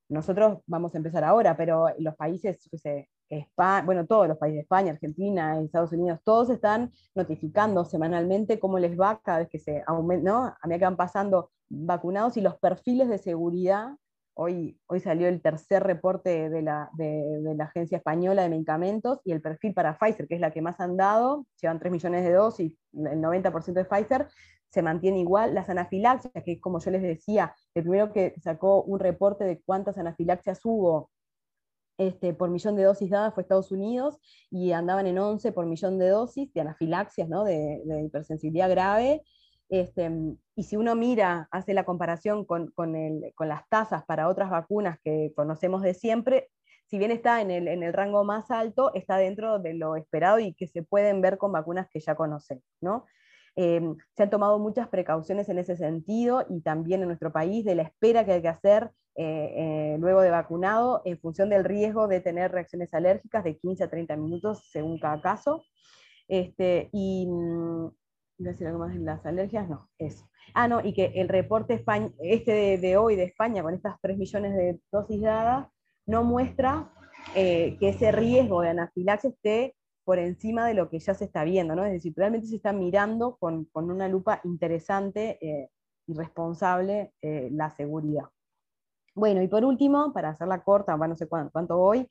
Nosotros 0.07 0.59
vamos 0.67 0.93
a 0.93 0.97
empezar 0.97 1.23
ahora, 1.23 1.57
pero 1.57 1.87
los 1.97 2.15
países, 2.15 2.67
que 2.69 2.77
sé, 2.77 3.09
España, 3.29 3.85
bueno, 3.85 4.05
todos 4.05 4.27
los 4.27 4.37
países, 4.37 4.61
España, 4.61 4.91
Argentina, 4.91 5.59
Estados 5.59 5.91
Unidos, 5.91 6.19
todos 6.23 6.49
están 6.49 6.91
notificando 7.15 7.85
semanalmente 7.85 8.59
cómo 8.59 8.79
les 8.79 8.99
va 8.99 9.19
cada 9.23 9.39
vez 9.39 9.49
que 9.49 9.59
se 9.59 9.83
aumenta, 9.87 10.31
¿no? 10.31 10.45
A 10.45 10.67
medida 10.67 10.79
que 10.79 10.85
van 10.85 10.97
pasando 10.97 11.51
vacunados 11.69 12.37
y 12.37 12.41
los 12.41 12.57
perfiles 12.57 13.09
de 13.09 13.17
seguridad. 13.17 13.89
Hoy, 14.37 14.77
hoy 14.87 14.99
salió 14.99 15.29
el 15.29 15.41
tercer 15.41 15.83
reporte 15.83 16.49
de 16.49 16.61
la, 16.61 16.89
de, 16.93 17.55
la 17.55 17.63
Agencia 17.65 17.97
Española 17.97 18.43
de 18.43 18.49
Medicamentos 18.49 19.21
y 19.23 19.31
el 19.31 19.41
perfil 19.41 19.73
para 19.73 19.97
Pfizer, 19.97 20.27
que 20.27 20.35
es 20.35 20.41
la 20.41 20.51
que 20.51 20.61
más 20.61 20.79
han 20.81 20.97
dado, 20.97 21.45
llevan 21.61 21.79
3 21.79 21.91
millones 21.91 22.25
de 22.25 22.33
dosis, 22.33 22.73
el 22.93 23.21
90% 23.21 23.73
de 23.73 23.85
Pfizer, 23.85 24.27
se 24.69 24.81
mantiene 24.81 25.19
igual. 25.19 25.53
Las 25.55 25.69
anafilaxias, 25.69 26.43
que 26.43 26.59
como 26.59 26.79
yo 26.79 26.91
les 26.91 27.01
decía, 27.01 27.55
el 27.73 27.83
primero 27.83 28.11
que 28.11 28.35
sacó 28.41 28.83
un 28.83 28.99
reporte 28.99 29.45
de 29.45 29.61
cuántas 29.61 29.97
anafilaxias 29.97 30.59
hubo 30.65 31.11
este, 31.97 32.33
por 32.33 32.49
millón 32.49 32.75
de 32.75 32.83
dosis 32.83 33.09
dadas 33.09 33.33
fue 33.33 33.43
Estados 33.43 33.71
Unidos 33.71 34.19
y 34.49 34.71
andaban 34.73 35.07
en 35.07 35.17
11 35.17 35.51
por 35.51 35.65
millón 35.65 35.97
de 35.97 36.09
dosis 36.09 36.53
de 36.53 36.61
anafilaxias, 36.61 37.29
¿no? 37.29 37.43
de, 37.43 37.81
hipersensibilidad 38.05 38.69
grave. 38.69 39.23
Este, 39.69 40.11
y 40.55 40.63
si 40.63 40.75
uno 40.75 40.95
mira, 40.95 41.47
hace 41.51 41.73
la 41.73 41.85
comparación 41.85 42.45
con, 42.45 42.73
las 43.39 43.69
tasas 43.69 44.05
para 44.05 44.27
otras 44.27 44.49
vacunas 44.49 44.99
que 45.03 45.31
conocemos 45.35 45.81
de 45.81 45.93
siempre, 45.93 46.49
si 46.85 46.99
bien 46.99 47.11
está 47.11 47.41
en 47.41 47.49
el, 47.51 47.93
rango 47.93 48.23
más 48.23 48.51
alto, 48.51 48.93
está 48.93 49.17
dentro 49.17 49.59
de 49.59 49.73
lo 49.73 49.95
esperado 49.95 50.39
y 50.39 50.53
que 50.53 50.67
se 50.67 50.83
pueden 50.83 51.21
ver 51.21 51.37
con 51.37 51.51
vacunas 51.51 51.87
que 51.89 51.99
ya 51.99 52.15
conocemos. 52.15 52.63
¿no? 52.81 53.05
Em, 53.55 53.95
se 54.15 54.23
han 54.23 54.29
tomado 54.29 54.59
muchas 54.59 54.89
precauciones 54.89 55.49
en 55.49 55.59
ese 55.59 55.77
sentido 55.77 56.45
y 56.49 56.61
también 56.61 57.01
en 57.01 57.07
nuestro 57.07 57.31
país 57.31 57.63
de 57.65 57.75
la 57.75 57.83
espera 57.83 58.25
que 58.25 58.33
hay 58.33 58.41
que 58.41 58.49
hacer 58.49 58.91
eh, 59.17 59.93
eh, 59.93 59.97
luego 59.97 60.21
de 60.21 60.29
vacunado 60.29 61.01
en 61.05 61.17
función 61.17 61.49
del 61.49 61.63
riesgo 61.63 62.09
de 62.09 62.19
tener 62.19 62.51
reacciones 62.51 62.93
alérgicas 62.93 63.45
de 63.45 63.57
15 63.57 63.85
a 63.85 63.89
30 63.89 64.17
minutos 64.17 64.67
según 64.69 64.99
cada 64.99 65.21
caso. 65.21 65.63
Este, 66.27 66.89
y, 66.91 67.25
mm, 67.25 67.89
¿Voy 68.37 68.47
a 68.47 68.51
decir 68.51 68.67
algo 68.67 68.79
más 68.79 68.93
las 68.97 69.25
alergias? 69.25 69.69
No, 69.69 69.89
eso. 69.97 70.29
Ah, 70.53 70.67
no, 70.67 70.81
y 70.85 70.93
que 70.93 71.13
el 71.15 71.29
reporte 71.29 71.81
este 72.19 72.77
de, 72.77 72.97
hoy 72.97 73.15
de 73.15 73.23
España, 73.23 73.63
con 73.63 73.73
estas 73.73 73.95
3 74.01 74.17
millones 74.17 74.53
de 74.53 74.81
dosis 74.91 75.21
dadas, 75.21 75.69
no 76.05 76.25
muestra 76.25 76.91
eh, 77.35 77.77
que 77.79 77.89
ese 77.89 78.11
riesgo 78.11 78.61
de 78.61 78.69
anafilaxia 78.69 79.29
esté 79.29 79.75
por 80.03 80.19
encima 80.19 80.67
de 80.67 80.73
lo 80.73 80.89
que 80.89 80.99
ya 80.99 81.13
se 81.13 81.23
está 81.23 81.45
viendo, 81.45 81.75
¿no? 81.75 81.85
Es 81.85 81.93
decir, 81.93 82.13
realmente 82.15 82.47
se 82.47 82.57
está 82.57 82.73
mirando 82.73 83.37
con, 83.37 83.69
una 83.73 84.09
lupa 84.09 84.41
interesante 84.43 85.39
y 86.05 86.13
responsable 86.13 87.13
la 87.21 87.71
seguridad. 87.71 88.25
Bueno, 89.15 89.41
y 89.41 89.47
por 89.47 89.63
último, 89.63 90.11
para 90.13 90.29
hacerla 90.29 90.61
corta, 90.63 90.97
no 90.97 91.15
sé 91.15 91.27
cuánto, 91.27 91.77
voy, 91.77 92.07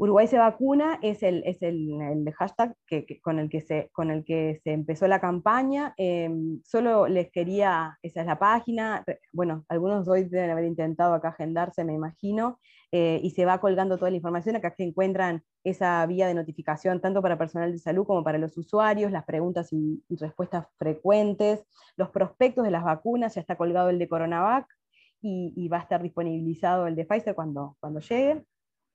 Uruguay 0.00 0.28
se 0.28 0.38
vacuna 0.38 1.00
es 1.02 1.24
el, 1.24 1.42
es 1.44 1.60
el, 1.60 2.32
hashtag 2.36 2.72
que, 2.86 3.20
con, 3.20 3.40
el 3.40 3.50
que 3.50 3.60
se, 3.60 3.90
con 3.92 4.12
el 4.12 4.24
que 4.24 4.60
se 4.62 4.72
empezó 4.72 5.08
la 5.08 5.20
campaña. 5.20 5.92
Em, 5.96 6.62
solo 6.62 7.08
les 7.08 7.32
quería, 7.32 7.98
esa 8.02 8.20
es 8.20 8.26
la 8.26 8.38
página, 8.38 9.04
bueno, 9.32 9.64
algunos 9.68 10.06
hoy 10.06 10.24
deben 10.24 10.50
haber 10.50 10.66
intentado 10.66 11.14
acá 11.14 11.30
agendarse, 11.30 11.84
me 11.84 11.94
imagino, 11.94 12.60
eh, 12.92 13.18
y 13.24 13.30
se 13.30 13.44
va 13.44 13.58
colgando 13.60 13.98
toda 13.98 14.10
la 14.10 14.16
información. 14.16 14.54
Acá 14.54 14.72
se 14.76 14.84
encuentran 14.84 15.42
esa 15.64 16.06
vía 16.06 16.28
de 16.28 16.34
notificación 16.34 17.00
tanto 17.00 17.20
para 17.20 17.36
personal 17.36 17.72
de 17.72 17.78
salud 17.78 18.06
como 18.06 18.22
para 18.22 18.38
los 18.38 18.56
usuarios, 18.56 19.10
las 19.10 19.24
preguntas 19.24 19.72
y, 19.72 20.00
respuestas 20.10 20.66
frecuentes, 20.76 21.64
los 21.96 22.10
prospectos 22.10 22.64
de 22.64 22.70
las 22.70 22.84
vacunas, 22.84 23.34
ya 23.34 23.40
está 23.40 23.56
colgado 23.56 23.90
el 23.90 23.98
de 23.98 24.08
Coronavac 24.08 24.77
y, 25.20 25.68
va 25.68 25.78
a 25.78 25.82
estar 25.82 26.02
disponibilizado 26.02 26.86
el 26.86 26.94
de 26.94 27.04
Pfizer 27.04 27.34
cuando, 27.34 27.76
cuando 27.80 28.00
llegue. 28.00 28.44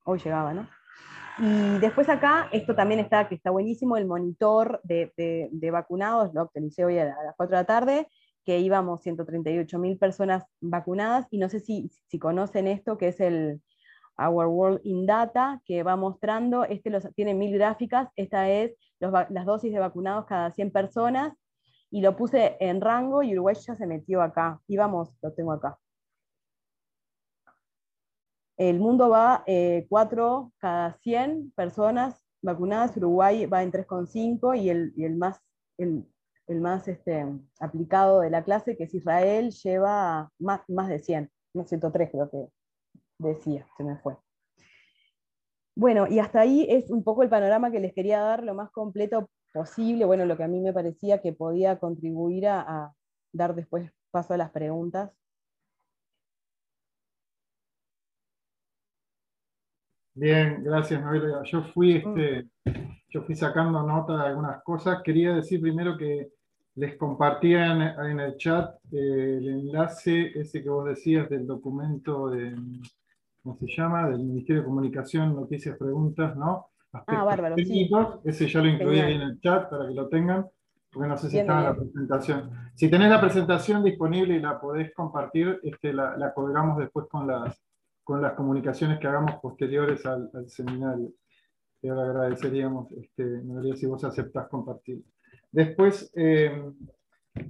Hoy 0.06 0.20
llegaba, 0.20 0.54
¿no? 0.54 0.68
Y 1.40 1.80
después 1.80 2.10
acá, 2.10 2.48
esto 2.52 2.76
también 2.76 3.00
está, 3.00 3.28
que 3.28 3.36
está 3.36 3.50
buenísimo, 3.50 3.98
el 3.98 4.06
monitor 4.06 4.80
de, 4.84 5.70
vacunados, 5.72 6.34
lo 6.34 6.42
actualicé 6.42 6.86
hoy 6.86 7.00
a 7.00 7.06
las 7.06 7.36
4 7.36 7.56
de 7.56 7.62
la 7.62 7.66
tarde, 7.66 8.08
que 8.46 8.60
íbamos 8.60 9.02
138 9.02 9.80
mil 9.80 9.98
personas 9.98 10.44
vacunadas, 10.62 11.26
y 11.32 11.40
no 11.40 11.50
sé 11.50 11.60
si, 11.60 11.90
si 12.08 12.20
conocen 12.20 12.68
esto, 12.68 12.98
que 12.98 13.08
es 13.08 13.20
el 13.20 13.62
Our 14.18 14.46
World 14.46 14.82
in 14.84 15.08
Data, 15.08 15.62
que 15.66 15.82
va 15.82 15.96
mostrando, 15.96 16.66
este 16.66 16.92
los, 16.92 17.08
tiene 17.16 17.34
mil 17.34 17.54
gráficas, 17.54 18.10
esta 18.16 18.50
es 18.50 18.74
las 19.00 19.46
dosis 19.46 19.74
de 19.74 19.80
vacunados 19.80 20.26
cada 20.26 20.52
100 20.52 20.72
personas, 20.72 21.34
y 21.90 22.02
lo 22.02 22.16
puse 22.16 22.58
en 22.60 22.80
rango 22.82 23.22
y 23.24 23.34
Uruguay 23.34 23.56
ya 23.56 23.76
se 23.76 23.88
metió 23.88 24.22
acá, 24.22 24.60
íbamos, 24.68 25.16
lo 25.22 25.32
tengo 25.34 25.52
acá, 25.52 25.78
el 28.58 28.80
mundo 28.80 29.10
va 29.10 29.44
4 29.90 30.52
eh, 30.52 30.54
cada 30.60 30.94
100 31.00 31.54
personas 31.56 32.24
vacunadas, 32.42 32.96
Uruguay 32.98 33.46
va 33.46 33.64
en 33.64 33.72
3,5 33.72 34.60
y 34.60 34.70
el, 34.70 34.94
y 34.96 35.06
el 35.06 35.16
más, 35.16 35.40
el, 35.78 36.06
más 36.48 36.88
este, 36.88 37.26
aplicado 37.60 38.20
de 38.20 38.30
la 38.30 38.44
clase, 38.44 38.78
que 38.78 38.84
es 38.84 38.94
Israel, 38.94 39.52
lleva 39.52 40.30
más, 40.40 40.62
más 40.68 40.90
de 40.90 41.00
100, 41.00 41.32
no 41.54 41.66
103 41.66 42.12
creo 42.12 42.30
que 42.30 42.48
decía, 43.18 43.66
se 43.78 43.84
me 43.84 43.98
fue. 43.98 44.18
Bueno, 45.76 46.06
y 46.08 46.20
hasta 46.20 46.42
ahí 46.42 46.68
es 46.70 46.92
un 46.92 47.04
poco 47.04 47.24
el 47.24 47.30
panorama 47.30 47.72
que 47.72 47.80
les 47.80 47.94
quería 47.94 48.20
dar 48.20 48.44
lo 48.44 48.54
más 48.54 48.70
completo 48.72 49.30
posible, 49.54 50.06
bueno, 50.06 50.26
lo 50.26 50.38
que 50.38 50.44
a 50.44 50.48
mí 50.48 50.60
me 50.60 50.74
parecía 50.74 51.22
que 51.22 51.34
podía 51.34 51.80
contribuir 51.80 52.48
a 52.48 52.94
dar 53.32 53.56
después 53.56 53.92
paso 54.12 54.34
a 54.36 54.38
las 54.38 54.52
preguntas. 54.52 55.12
Bien, 60.16 60.64
gracias 60.64 61.02
Noelia. 61.02 61.42
Yo 61.44 61.64
fui, 61.74 62.04
mm. 62.04 62.18
este, 62.18 62.50
yo 63.10 63.24
fui 63.24 63.36
sacando 63.36 63.82
nota 63.84 64.18
de 64.18 64.28
algunas 64.28 64.62
cosas. 64.64 65.02
Quería 65.04 65.34
decir 65.34 65.60
primero 65.60 65.98
que 65.98 66.30
les 66.76 66.96
compartía 66.98 67.72
en, 67.72 68.20
el 68.20 68.38
chat 68.38 68.76
eh, 68.92 69.38
el 69.38 69.48
enlace 69.48 70.32
ese 70.40 70.64
que 70.64 70.70
vos 70.70 70.86
decías 70.86 71.30
del 71.30 71.46
documento 71.46 72.30
de, 72.30 72.56
¿cómo 73.44 73.58
se 73.58 73.68
llama? 73.68 74.10
Del 74.10 74.24
Ministerio 74.24 74.62
de 74.62 74.68
Comunicación, 74.68 75.36
Noticias, 75.36 75.78
Preguntas, 75.78 76.36
¿no? 76.36 76.68
ah, 76.94 77.24
bárbaro, 77.24 77.56
técnicos. 77.56 78.20
Ese 78.24 78.48
ya 78.48 78.62
lo 78.62 78.68
incluí 78.68 79.00
ahí 79.00 79.14
en 79.16 79.22
el 79.22 79.40
chat 79.40 79.70
para 79.70 79.88
que 79.88 79.94
lo 79.94 80.08
tengan, 80.10 80.48
porque 80.92 81.10
no 81.10 81.18
sé 81.18 81.30
si 81.30 81.40
está 81.40 81.60
en 81.60 81.64
la 81.64 81.76
presentación. 81.76 82.52
Si 82.76 82.90
tenés 82.90 83.10
la 83.10 83.22
presentación 83.22 83.84
disponible 83.84 84.36
y 84.36 84.40
la 84.40 84.60
podés 84.60 84.94
compartir, 84.94 85.60
este, 85.64 85.94
la, 85.94 86.18
la 86.18 86.34
colgamos 86.34 86.78
después 86.78 87.08
con 87.08 87.28
las 87.28 87.60
con 88.04 88.22
las 88.22 88.34
comunicaciones 88.34 89.00
que 89.00 89.08
hagamos 89.08 89.36
posteriores 89.42 90.06
al, 90.06 90.30
seminario. 90.48 91.12
Te 91.82 91.90
agradeceríamos, 91.90 92.92
este, 92.94 93.42
si 93.76 93.86
vos 93.86 94.04
aceptás 94.04 94.48
compartir. 94.48 95.04
Después, 95.52 96.12
eh, 96.16 96.72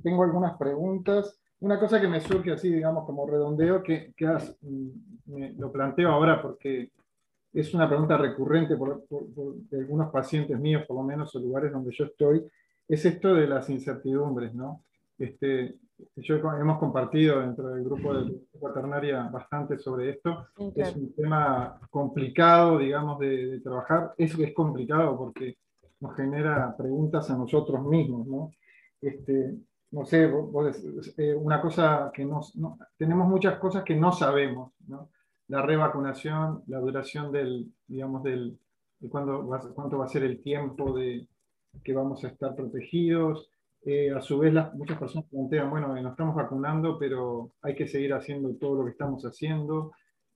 tengo 0.01 0.23
algunas 0.23 0.57
preguntas. 0.57 1.39
Una 1.59 1.79
cosa 1.79 2.01
que 2.01 2.07
me 2.07 2.19
surge 2.19 2.51
así, 2.51 2.71
digamos, 2.71 3.05
como 3.05 3.27
redondeo, 3.27 3.81
que, 3.83 4.13
mm, 4.61 5.59
lo 5.59 5.71
planteo 5.71 6.09
ahora 6.09 6.41
porque 6.41 6.91
es 7.53 7.73
una 7.73 7.87
pregunta 7.87 8.17
recurrente 8.17 8.75
por, 8.75 9.03
de 9.07 9.79
algunos 9.79 10.11
pacientes 10.11 10.59
míos, 10.59 10.83
por 10.87 10.97
lo 10.97 11.03
menos 11.03 11.33
en 11.35 11.43
lugares 11.43 11.71
donde 11.71 11.91
yo 11.91 12.05
estoy, 12.05 12.43
es 12.87 13.05
esto 13.05 13.35
de 13.35 13.47
las 13.47 13.69
incertidumbres, 13.69 14.53
¿no? 14.53 14.83
Este, 15.17 15.75
yo 16.15 16.35
hemos 16.35 16.79
compartido 16.79 17.41
dentro 17.41 17.69
del 17.69 17.83
grupo 17.83 18.13
de 18.13 18.41
cuaternaria 18.59 19.23
bastante 19.23 19.77
sobre 19.77 20.11
esto. 20.11 20.47
Es 20.75 20.95
un 20.95 21.13
tema 21.13 21.79
complicado, 21.89 22.77
digamos, 22.77 23.19
de, 23.19 23.59
trabajar. 23.61 24.13
Es 24.17 24.37
es 24.37 24.53
complicado 24.53 25.17
porque 25.17 25.57
nos 25.99 26.15
genera 26.15 26.75
preguntas 26.75 27.29
a 27.29 27.37
nosotros 27.37 27.85
mismos, 27.85 28.27
¿no? 28.27 28.51
Este, 29.01 29.55
no 29.91 30.05
sé, 30.05 30.29
eh, 31.17 31.35
una 31.35 31.61
cosa 31.61 32.11
que 32.13 32.25
no, 32.25 32.41
tenemos 32.97 33.27
muchas 33.27 33.59
cosas 33.59 33.83
que 33.83 33.95
no 33.95 34.11
sabemos, 34.11 34.73
¿no? 34.87 35.11
La 35.47 35.61
revacunación, 35.61 36.63
la 36.67 36.79
duración 36.79 37.31
del, 37.31 37.71
digamos, 37.87 38.23
del, 38.23 38.57
de 38.99 39.09
cuándo, 39.09 39.47
cuánto 39.75 39.99
va 39.99 40.05
a 40.05 40.09
ser 40.09 40.23
el 40.23 40.41
tiempo 40.41 40.93
de 40.97 41.27
que 41.83 41.93
vamos 41.93 42.23
a 42.23 42.29
estar 42.29 42.55
protegidos, 42.55 43.49
eh, 43.85 44.11
a 44.11 44.21
su 44.21 44.39
vez, 44.39 44.53
muchas 44.73 44.97
personas 44.97 45.29
plantean, 45.29 45.69
bueno, 45.69 45.89
nos 45.89 46.11
estamos 46.11 46.35
vacunando, 46.35 46.97
pero 46.97 47.51
hay 47.61 47.75
que 47.75 47.87
seguir 47.87 48.13
haciendo 48.13 48.55
todo 48.55 48.75
lo 48.75 48.85
que 48.85 48.91
estamos 48.91 49.23
haciendo. 49.25 49.91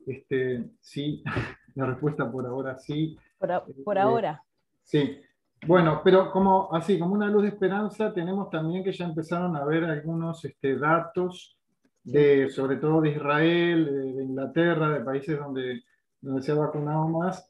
Este, 0.05 0.65
sí, 0.81 1.23
la 1.75 1.85
respuesta 1.85 2.29
por 2.29 2.45
ahora 2.45 2.77
sí. 2.77 3.17
Por, 3.37 3.51
eh, 3.51 3.99
ahora. 4.01 4.43
Sí. 4.83 5.21
Bueno, 5.65 6.01
pero 6.03 6.29
como 6.31 6.73
así, 6.73 6.99
como 6.99 7.15
una 7.15 7.29
luz 7.29 7.43
de 7.43 7.49
esperanza, 7.49 8.13
tenemos 8.13 8.49
también 8.49 8.83
que 8.83 8.91
ya 8.91 9.05
empezaron 9.05 9.55
a 9.55 9.63
ver 9.63 9.85
algunos 9.85 10.43
este, 10.43 10.77
datos, 10.77 11.57
de, 12.03 12.49
sobre 12.49 12.77
todo 12.77 13.01
de 13.01 13.11
Israel, 13.11 13.85
de, 13.85 14.23
Inglaterra, 14.23 14.89
de 14.89 15.03
países 15.03 15.39
donde, 15.39 15.83
donde 16.19 16.41
se 16.41 16.51
ha 16.51 16.55
vacunado 16.55 17.07
más. 17.07 17.49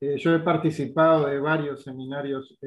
Eh, 0.00 0.16
yo 0.16 0.34
he 0.34 0.40
participado 0.40 1.26
de 1.26 1.38
varios 1.38 1.82
seminarios 1.82 2.58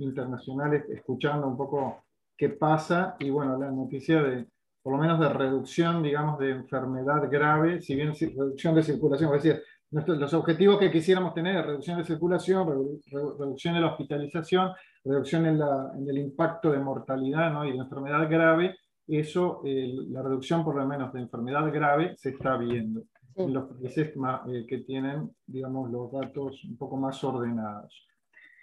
internacionales 0.00 0.84
escuchando 0.88 1.46
un 1.46 1.56
poco 1.56 2.04
qué 2.36 2.50
pasa 2.50 3.16
y 3.18 3.30
bueno, 3.30 3.58
la 3.58 3.70
noticia 3.70 4.22
de, 4.22 4.46
por 4.82 4.94
lo 4.94 4.98
menos 4.98 5.20
de 5.20 5.28
reducción, 5.28 6.02
digamos, 6.02 6.38
de 6.38 6.50
enfermedad 6.50 7.30
grave, 7.30 7.80
si 7.80 7.94
bien 7.94 8.14
reducción 8.14 8.74
de 8.74 8.82
circulación, 8.82 9.34
es 9.34 9.42
decir, 9.42 9.62
los 9.90 10.34
objetivos 10.34 10.78
que 10.78 10.90
quisiéramos 10.90 11.34
tener, 11.34 11.66
reducción 11.66 11.98
de 11.98 12.04
circulación, 12.04 12.68
reducción 13.10 13.74
de 13.74 13.80
la 13.80 13.88
hospitalización, 13.88 14.72
reducción 15.04 15.46
en, 15.46 15.58
la, 15.58 15.92
en 15.96 16.08
el 16.08 16.18
impacto 16.18 16.70
de 16.70 16.78
mortalidad 16.78 17.52
¿no? 17.52 17.64
y 17.64 17.72
de 17.72 17.78
enfermedad 17.78 18.28
grave, 18.30 18.76
eso, 19.06 19.62
la 19.64 20.22
reducción 20.22 20.64
por 20.64 20.76
lo 20.76 20.86
menos 20.86 21.12
de 21.12 21.20
enfermedad 21.20 21.72
grave 21.72 22.14
se 22.16 22.30
está 22.30 22.56
viendo 22.56 23.02
en 23.34 23.52
los 23.52 23.68
países 23.68 24.12
eh, 24.48 24.66
que 24.68 24.78
tienen, 24.78 25.30
digamos, 25.46 25.90
los 25.90 26.12
datos 26.12 26.64
un 26.64 26.76
poco 26.76 26.96
más 26.96 27.22
ordenados. 27.24 28.06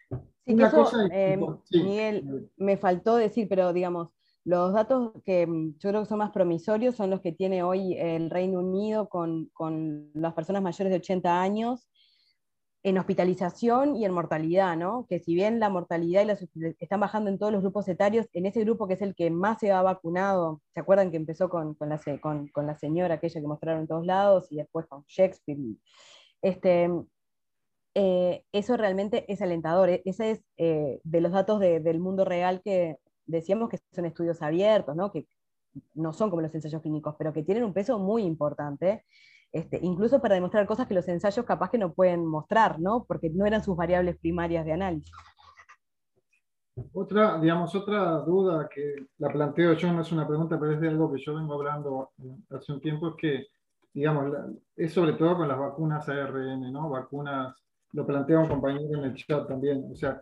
Sí, 0.09 0.55
que 0.55 0.63
eso, 0.63 0.89
eh, 1.11 1.37
Miguel, 1.71 2.49
me 2.55 2.77
faltó 2.77 3.17
decir, 3.17 3.47
pero 3.49 3.73
digamos, 3.73 4.09
los 4.45 4.71
datos 4.71 5.11
que 5.25 5.45
mm, 5.45 5.77
yo 5.77 5.89
creo 5.89 6.03
que 6.03 6.09
son 6.09 6.19
más 6.19 6.31
promisorios 6.31 6.95
son 6.95 7.09
los 7.09 7.19
que 7.19 7.33
tiene 7.33 7.63
hoy 7.63 7.95
el 7.97 8.29
Reino 8.29 8.59
Unido 8.59 9.09
con, 9.09 9.49
con 9.53 10.09
las 10.13 10.33
personas 10.33 10.61
mayores 10.61 10.91
de 10.91 10.99
80 10.99 11.41
años 11.41 11.89
en 12.83 12.97
hospitalización 12.97 13.97
y 13.97 14.05
en 14.05 14.13
mortalidad, 14.13 14.77
¿no? 14.77 15.05
Que 15.09 15.19
si 15.19 15.35
bien 15.35 15.59
la 15.59 15.69
mortalidad 15.69 16.21
y 16.21 16.25
la 16.25 16.73
están 16.79 17.01
bajando 17.01 17.29
en 17.29 17.37
todos 17.37 17.51
los 17.51 17.61
grupos 17.61 17.85
etarios, 17.89 18.27
en 18.31 18.45
ese 18.45 18.61
grupo 18.61 18.87
que 18.87 18.93
es 18.93 19.01
el 19.01 19.15
que 19.15 19.29
más 19.29 19.59
se 19.59 19.73
ha 19.73 19.81
vacunado, 19.81 20.61
¿se 20.73 20.79
acuerdan 20.79 21.11
que 21.11 21.17
empezó 21.17 21.49
con, 21.49 21.73
con, 21.73 21.89
la, 21.89 21.99
con, 22.21 22.47
con 22.47 22.65
la, 22.65 22.77
señora 22.77 23.15
aquella 23.15 23.41
que 23.41 23.47
mostraron 23.47 23.81
en 23.81 23.87
todos 23.87 24.05
lados 24.05 24.49
y 24.51 24.55
después 24.55 24.85
con 24.87 25.03
Shakespeare? 25.05 25.59
Este, 26.41 26.89
eh, 27.99 28.43
eso 28.51 28.77
realmente 28.77 29.25
es 29.27 29.41
alentador. 29.41 29.89
E-, 29.89 30.03
ese 30.05 30.29
es 30.31 30.41
eh, 30.57 31.01
de 31.03 31.21
los 31.21 31.31
datos 31.31 31.59
del 31.59 31.99
mundo 31.99 32.25
real 32.25 32.61
que 32.63 32.97
decíamos 33.25 33.69
que 33.69 33.79
son 33.91 34.05
estudios 34.05 34.43
abiertos, 34.43 34.95
¿no? 34.95 35.11
que 35.11 35.25
no 35.95 36.13
son 36.13 36.29
como 36.29 36.43
los 36.43 36.53
ensayos 36.53 36.83
clínicos, 36.83 37.15
pero 37.17 37.33
que 37.33 37.41
tienen 37.41 37.63
un 37.63 37.73
peso 37.73 37.97
muy 37.97 38.21
importante, 38.21 39.03
este, 39.51 39.79
incluso 39.81 40.21
para 40.21 40.35
demostrar 40.35 40.67
cosas 40.67 40.85
que 40.85 40.93
los 40.93 41.07
ensayos 41.07 41.43
capaz 41.43 41.71
que 41.71 41.79
no 41.79 41.93
pueden 41.93 42.23
mostrar, 42.23 42.79
¿no? 42.79 43.03
porque 43.05 43.31
no 43.31 43.47
eran 43.47 43.63
sus 43.63 43.75
variables 43.75 44.17
primarias 44.19 44.63
de 44.63 44.73
análisis. 44.73 45.11
Otra, 46.93 47.39
digamos, 47.39 47.73
otra 47.73 48.19
duda 48.19 48.69
que 48.69 49.07
la 49.17 49.29
planteo 49.29 49.73
yo, 49.73 49.91
no 49.91 50.01
es 50.01 50.11
una 50.11 50.27
pregunta, 50.27 50.59
pero 50.59 50.73
es 50.73 50.79
de 50.79 50.89
algo 50.89 51.11
que 51.11 51.19
yo 51.19 51.33
vengo 51.33 51.55
hablando 51.55 52.11
hace 52.51 52.73
un 52.73 52.79
tiempo, 52.79 53.09
es 53.09 53.15
que, 53.17 53.47
digamos, 53.91 54.31
es 54.75 54.93
sobre 54.93 55.13
todo 55.13 55.37
con 55.37 55.47
las 55.47 55.57
vacunas 55.57 56.07
ARN, 56.07 56.71
¿no? 56.71 56.91
Vacunas 56.91 57.66
lo 57.93 58.05
plantea 58.05 58.39
un 58.39 58.47
compañero 58.47 58.97
en 58.97 59.05
el 59.05 59.15
chat 59.15 59.47
también, 59.47 59.85
o 59.91 59.95
sea, 59.95 60.21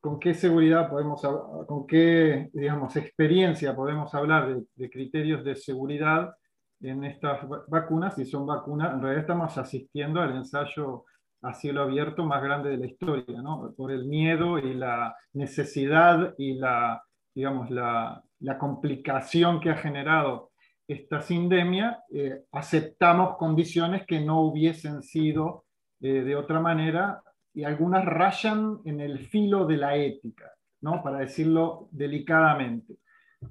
¿con, 0.00 0.18
qué 0.18 0.34
seguridad 0.34 0.88
podemos, 0.88 1.20
con 1.66 1.86
qué, 1.86 2.50
digamos, 2.52 2.96
experiencia 2.96 3.74
podemos 3.74 4.14
hablar 4.14 4.62
de, 4.74 4.90
criterios 4.90 5.44
de 5.44 5.56
seguridad 5.56 6.34
en 6.80 7.04
estas 7.04 7.40
vacunas? 7.68 8.14
Si 8.14 8.24
son 8.24 8.46
vacunas, 8.46 8.94
en 8.94 9.02
realidad 9.02 9.22
estamos 9.22 9.56
asistiendo 9.58 10.20
al 10.20 10.36
ensayo 10.36 11.04
a 11.42 11.54
cielo 11.54 11.82
abierto 11.82 12.24
más 12.24 12.42
grande 12.42 12.70
de 12.70 12.76
la 12.76 12.86
historia, 12.86 13.40
¿no? 13.42 13.72
Por 13.76 13.90
el 13.92 14.06
miedo 14.06 14.58
y 14.58 14.74
la 14.74 15.16
necesidad 15.32 16.34
y 16.36 16.54
la, 16.54 17.02
digamos, 17.34 17.70
la, 17.70 18.22
la 18.40 18.58
complicación 18.58 19.60
que 19.60 19.70
ha 19.70 19.76
generado 19.76 20.50
esta 20.86 21.20
sindemia, 21.20 22.02
eh, 22.12 22.42
aceptamos 22.52 23.36
condiciones 23.36 24.04
que 24.06 24.20
no 24.20 24.40
hubiesen 24.40 25.02
sido 25.02 25.64
de 26.00 26.34
otra 26.34 26.60
manera, 26.60 27.22
y 27.52 27.64
algunas 27.64 28.04
rayan 28.04 28.80
en 28.84 29.00
el 29.00 29.26
filo 29.26 29.66
de 29.66 29.76
la 29.76 29.96
ética, 29.96 30.50
¿no? 30.80 31.02
para 31.02 31.18
decirlo 31.18 31.88
delicadamente. 31.90 32.96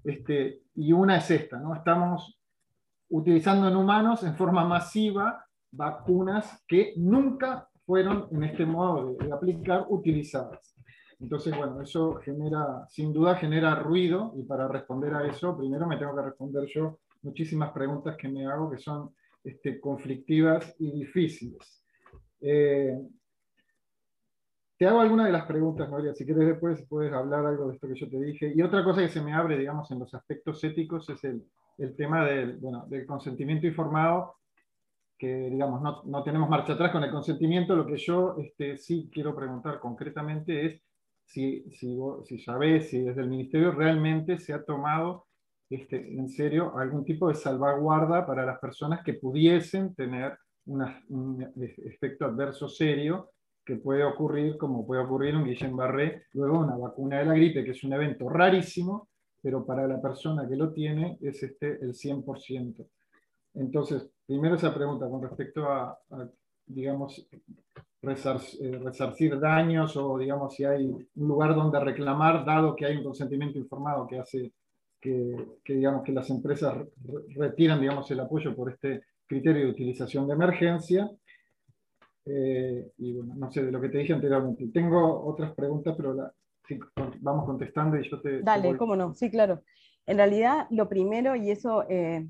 Este, 0.03 0.61
y 0.75 0.93
una 0.93 1.17
es 1.17 1.29
esta, 1.31 1.59
¿no? 1.59 1.75
estamos 1.75 2.39
utilizando 3.09 3.67
en 3.67 3.75
humanos 3.75 4.23
en 4.23 4.35
forma 4.35 4.65
masiva 4.65 5.45
vacunas 5.71 6.63
que 6.67 6.93
nunca 6.97 7.67
fueron 7.85 8.27
en 8.31 8.43
este 8.43 8.65
modo 8.65 9.15
de, 9.15 9.31
aplicar 9.31 9.85
utilizadas. 9.89 10.75
Entonces, 11.19 11.55
bueno, 11.57 11.81
eso 11.81 12.15
genera, 12.23 12.85
sin 12.87 13.11
duda 13.11 13.35
genera 13.35 13.75
ruido 13.75 14.33
y 14.37 14.43
para 14.43 14.67
responder 14.67 15.13
a 15.13 15.27
eso, 15.27 15.57
primero 15.57 15.85
me 15.85 15.97
tengo 15.97 16.15
que 16.15 16.21
responder 16.21 16.65
yo 16.67 16.99
muchísimas 17.23 17.71
preguntas 17.71 18.15
que 18.15 18.29
me 18.29 18.45
hago 18.45 18.69
que 18.69 18.77
son 18.77 19.13
este, 19.43 19.81
conflictivas 19.81 20.75
y 20.79 20.91
difíciles. 20.91 21.78
Eh, 22.41 22.97
te 24.77 24.87
hago 24.87 25.01
alguna 25.01 25.25
de 25.25 25.33
las 25.33 25.45
preguntas, 25.45 25.89
María, 25.89 26.13
si 26.13 26.25
quieres 26.25 26.47
después 26.47 26.81
puedes 26.87 27.11
hablar 27.11 27.45
algo 27.45 27.67
de 27.67 27.75
esto 27.75 27.87
que 27.87 27.99
yo 27.99 28.09
te 28.09 28.19
dije. 28.21 28.53
Y 28.55 28.61
otra 28.61 28.83
cosa 28.83 29.01
que 29.01 29.09
se 29.09 29.21
me 29.21 29.33
abre, 29.33 29.57
digamos, 29.57 29.91
en 29.91 29.99
los 29.99 30.13
aspectos 30.13 30.63
éticos 30.63 31.09
es 31.09 31.21
el, 31.25 31.43
el 31.77 31.95
tema 31.97 32.25
del, 32.25 32.57
bueno, 32.57 32.85
del 32.87 33.05
consentimiento 33.05 33.67
informado, 33.67 34.35
que, 35.17 35.49
digamos, 35.49 35.81
no, 35.81 36.01
no, 36.05 36.23
tenemos 36.23 36.49
marcha 36.49 36.73
atrás 36.73 36.91
con 36.91 37.03
el 37.03 37.11
consentimiento. 37.11 37.75
Lo 37.75 37.85
que 37.85 37.97
yo 37.97 38.37
este, 38.37 38.77
sí 38.77 39.09
quiero 39.11 39.35
preguntar 39.35 39.81
concretamente 39.81 40.65
es 40.65 40.81
si, 41.25 41.69
si, 41.71 41.97
si 42.25 42.39
sabés, 42.39 42.89
si 42.89 43.01
desde 43.01 43.21
el 43.21 43.29
Ministerio 43.29 43.71
realmente 43.71 44.39
se 44.39 44.53
ha 44.53 44.63
tomado 44.63 45.25
este, 45.69 45.97
en 46.17 46.29
serio 46.29 46.77
algún 46.77 47.03
tipo 47.03 47.27
de 47.27 47.35
salvaguarda 47.35 48.25
para 48.25 48.45
las 48.45 48.59
personas 48.59 49.03
que 49.03 49.13
pudiesen 49.13 49.93
tener 49.93 50.37
un 50.69 51.53
efecto 51.85 52.25
adverso 52.25 52.67
serio 52.67 53.31
que 53.65 53.75
puede 53.75 54.03
ocurrir, 54.03 54.57
como 54.57 54.85
puede 54.85 55.03
ocurrir 55.03 55.35
un 55.35 55.45
Guillain-Barré, 55.45 56.23
luego 56.33 56.59
una 56.59 56.75
vacuna 56.75 57.19
de 57.19 57.25
la 57.25 57.35
gripe, 57.35 57.63
que 57.63 57.71
es 57.71 57.83
un 57.83 57.93
evento 57.93 58.27
rarísimo, 58.27 59.09
pero 59.41 59.65
para 59.65 59.87
la 59.87 60.01
persona 60.01 60.47
que 60.47 60.55
lo 60.55 60.71
tiene 60.71 61.17
es 61.21 61.43
este 61.43 61.79
el 61.81 61.93
100%. 61.93 62.87
Entonces, 63.53 64.09
primero 64.25 64.55
esa 64.55 64.73
pregunta 64.73 65.07
con 65.07 65.21
respecto 65.21 65.65
a, 65.65 65.97
digamos, 66.65 67.27
eh, 67.31 68.79
resarcir 68.81 69.39
daños 69.39 69.95
o, 69.97 70.17
digamos, 70.17 70.55
si 70.55 70.63
hay 70.63 70.85
un 70.85 71.27
lugar 71.27 71.53
donde 71.53 71.79
reclamar, 71.79 72.45
dado 72.45 72.75
que 72.75 72.85
hay 72.85 72.97
un 72.97 73.03
consentimiento 73.03 73.59
informado 73.59 74.07
que 74.07 74.19
hace 74.19 74.51
que, 74.99 75.59
que 75.63 75.75
digamos, 75.75 76.03
que 76.03 76.11
las 76.11 76.29
empresas 76.29 76.75
retiran, 77.35 77.79
digamos, 77.79 78.09
el 78.11 78.19
apoyo 78.19 78.55
por 78.55 78.71
este 78.71 79.03
criterio 79.29 79.65
de 79.65 79.71
utilización 79.71 80.27
de 80.27 80.33
emergencia. 80.33 81.09
Eh, 82.25 82.91
y 82.97 83.13
bueno, 83.13 83.35
no 83.35 83.51
sé, 83.51 83.63
de 83.63 83.71
lo 83.71 83.79
que 83.79 83.89
te 83.89 83.99
dije 83.99 84.13
anteriormente. 84.13 84.67
Tengo 84.73 85.23
otras 85.25 85.53
preguntas, 85.53 85.95
pero 85.95 86.15
vamos 87.21 87.45
contestando 87.45 87.97
y 87.97 88.09
yo 88.09 88.19
te... 88.21 88.41
Dale, 88.41 88.75
cómo 88.75 88.95
no, 88.95 89.13
sí, 89.13 89.29
claro. 89.29 89.61
En 90.05 90.17
realidad, 90.17 90.67
lo 90.71 90.89
primero, 90.89 91.35
y 91.35 91.51
eso 91.51 91.87
eh, 91.87 92.27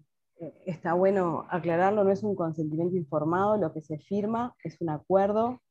está 0.65 0.93
bueno 0.93 1.45
aclararlo, 1.49 2.03
no 2.03 2.11
es 2.11 2.23
un 2.23 2.35
consentimiento 2.35 2.95
informado, 2.97 3.57
lo 3.57 3.73
que 3.73 3.81
se 3.81 3.97
firma 3.97 4.55
es 4.63 4.79
un 4.81 4.89
acuerdo 4.89 5.61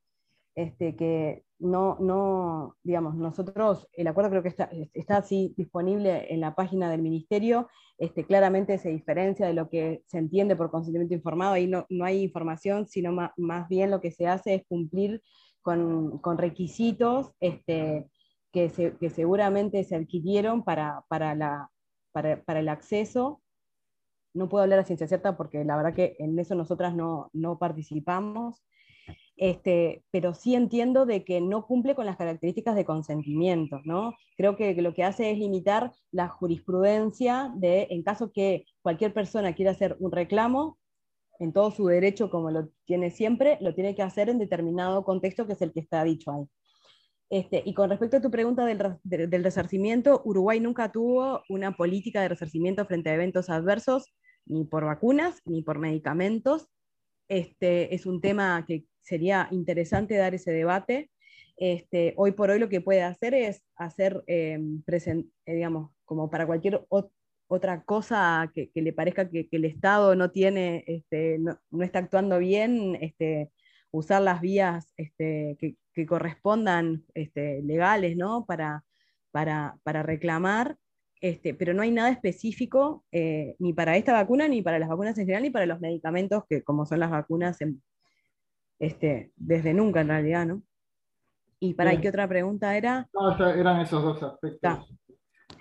este, 0.55 0.95
que 0.95 1.43
no, 1.59 1.97
no, 1.99 2.77
digamos, 2.83 3.15
nosotros, 3.15 3.87
el 3.93 4.07
acuerdo 4.07 4.29
creo 4.29 4.43
que 4.43 4.49
está, 4.49 4.69
está 4.93 5.17
así 5.17 5.53
disponible 5.57 6.33
en 6.33 6.39
la 6.39 6.55
página 6.55 6.89
del 6.89 7.01
ministerio, 7.01 7.67
este, 7.97 8.25
claramente 8.25 8.77
se 8.77 8.89
diferencia 8.89 9.45
de 9.45 9.53
lo 9.53 9.69
que 9.69 10.03
se 10.07 10.17
entiende 10.17 10.55
por 10.55 10.71
consentimiento 10.71 11.13
informado, 11.13 11.53
ahí 11.53 11.67
no, 11.67 11.85
no 11.89 12.05
hay 12.05 12.23
información, 12.23 12.87
sino 12.87 13.11
más, 13.11 13.31
más, 13.37 13.67
bien 13.67 13.91
lo 13.91 13.99
que 13.99 14.11
se 14.11 14.25
hace 14.25 14.55
es 14.55 14.63
cumplir 14.67 15.21
con, 15.61 16.19
con 16.19 16.37
requisitos 16.37 17.33
este, 17.41 18.09
que, 18.53 18.95
que, 18.99 19.09
seguramente 19.09 19.83
se 19.83 19.95
adquirieron 19.95 20.63
para, 20.63 21.03
para, 21.09 21.35
la, 21.35 21.69
para, 22.13 22.41
para, 22.43 22.61
el 22.61 22.69
acceso. 22.69 23.41
No 24.33 24.47
puedo 24.47 24.63
hablar 24.63 24.79
a 24.79 24.85
ciencia 24.85 25.07
cierta 25.07 25.35
porque 25.35 25.65
la 25.65 25.75
verdad 25.75 25.93
que 25.93 26.15
en 26.19 26.39
eso 26.39 26.55
nosotras 26.55 26.95
no, 26.95 27.29
no 27.33 27.59
participamos, 27.59 28.63
este, 29.39 30.03
pero 30.11 30.33
sí 30.33 30.53
entiendo 30.53 31.05
de 31.05 31.23
que 31.23 31.39
no 31.39 31.65
cumple 31.65 31.95
con 31.95 32.05
las 32.05 32.17
características 32.17 32.75
de 32.75 32.83
consentimiento, 32.83 33.79
¿no? 33.85 34.13
Creo 34.35 34.57
que 34.57 34.73
lo 34.81 34.93
que 34.93 35.05
hace 35.05 35.31
es 35.31 35.37
limitar 35.37 35.93
la 36.11 36.27
jurisprudencia 36.27 37.49
de, 37.55 37.87
en 37.89 38.03
caso 38.03 38.33
que 38.33 38.65
cualquier 38.81 39.13
persona 39.13 39.55
quiera 39.55 39.71
hacer 39.71 39.95
un 39.99 40.11
reclamo, 40.11 40.77
en 41.39 41.53
todo 41.53 41.71
su 41.71 41.87
derecho, 41.87 42.29
como 42.29 42.51
lo 42.51 42.67
tiene 42.85 43.11
siempre, 43.11 43.57
lo 43.61 43.73
tiene 43.73 43.95
que 43.95 44.01
hacer 44.01 44.27
en 44.27 44.39
determinado 44.39 45.05
contexto 45.05 45.47
que 45.47 45.53
es 45.53 45.61
el 45.61 45.71
que 45.71 45.79
está 45.79 46.03
dicho 46.03 46.31
ahí. 46.31 46.43
Este, 47.29 47.63
y 47.65 47.73
con 47.73 47.89
respecto 47.89 48.17
a 48.17 48.21
tu 48.21 48.29
pregunta 48.29 48.65
del, 48.65 48.97
del, 49.03 49.43
resarcimiento, 49.43 50.21
Uruguay 50.25 50.59
nunca 50.59 50.91
tuvo 50.91 51.43
una 51.47 51.77
política 51.77 52.21
de 52.21 52.27
resarcimiento 52.27 52.85
frente 52.85 53.09
a 53.09 53.13
eventos 53.13 53.49
adversos, 53.49 54.05
ni 54.45 54.65
por 54.65 54.83
vacunas, 54.83 55.39
ni 55.45 55.61
por 55.61 55.79
medicamentos. 55.79 56.67
Este, 57.29 57.95
es 57.95 58.05
un 58.05 58.19
tema 58.19 58.65
que 58.67 58.83
sería 59.01 59.47
interesante 59.51 60.15
dar 60.15 60.33
ese 60.35 60.51
debate. 60.51 61.09
Este, 61.57 62.13
hoy 62.15 62.31
por 62.31 62.49
hoy 62.49 62.59
lo 62.59 62.69
que 62.69 62.79
puede 62.79 63.01
hacer 63.01 63.33
es 63.33 63.61
hacer, 63.75 64.23
eh, 64.27 64.57
digamos, 65.45 65.91
como 66.05 66.29
para 66.29 66.45
cualquier 66.45 66.85
otra 67.47 67.83
cosa 67.83 68.49
que, 68.53 68.71
le 68.73 68.93
parezca 68.93 69.29
que, 69.29 69.47
el 69.51 69.65
Estado 69.65 70.15
no 70.15 70.31
tiene, 70.31 70.85
este, 70.87 71.37
no, 71.39 71.59
está 71.81 71.99
actuando 71.99 72.39
bien, 72.39 72.97
este, 73.01 73.51
usar 73.91 74.21
las 74.21 74.39
vías 74.39 74.93
que, 74.95 75.75
correspondan 76.07 77.03
legales 77.13 78.15
¿no? 78.15 78.45
para, 78.45 78.85
reclamar. 79.83 80.77
Pero 81.19 81.73
no 81.73 81.81
hay 81.81 81.91
nada 81.91 82.09
específico 82.09 83.03
eh, 83.11 83.57
ni 83.59 83.73
para 83.73 83.97
esta 83.97 84.13
vacuna, 84.13 84.47
ni 84.47 84.61
para 84.61 84.79
las 84.79 84.87
vacunas 84.87 85.17
en 85.17 85.25
general, 85.25 85.43
ni 85.43 85.49
para 85.49 85.65
los 85.65 85.81
medicamentos, 85.81 86.43
que 86.49 86.63
como 86.63 86.85
son 86.85 87.01
las 87.01 87.11
vacunas 87.11 87.59
en, 87.59 87.81
este, 88.79 89.31
desde 89.35 89.73
nunca 89.73 90.01
en 90.01 90.07
realidad, 90.07 90.45
¿no? 90.45 90.63
Y 91.59 91.73
para 91.73 91.89
ahí, 91.89 91.99
¿qué 91.99 92.09
otra 92.09 92.27
pregunta 92.27 92.75
era? 92.75 93.09
No, 93.13 93.35
eran 93.49 93.81
esos 93.81 94.01
dos 94.01 94.23
aspectos. 94.23 94.97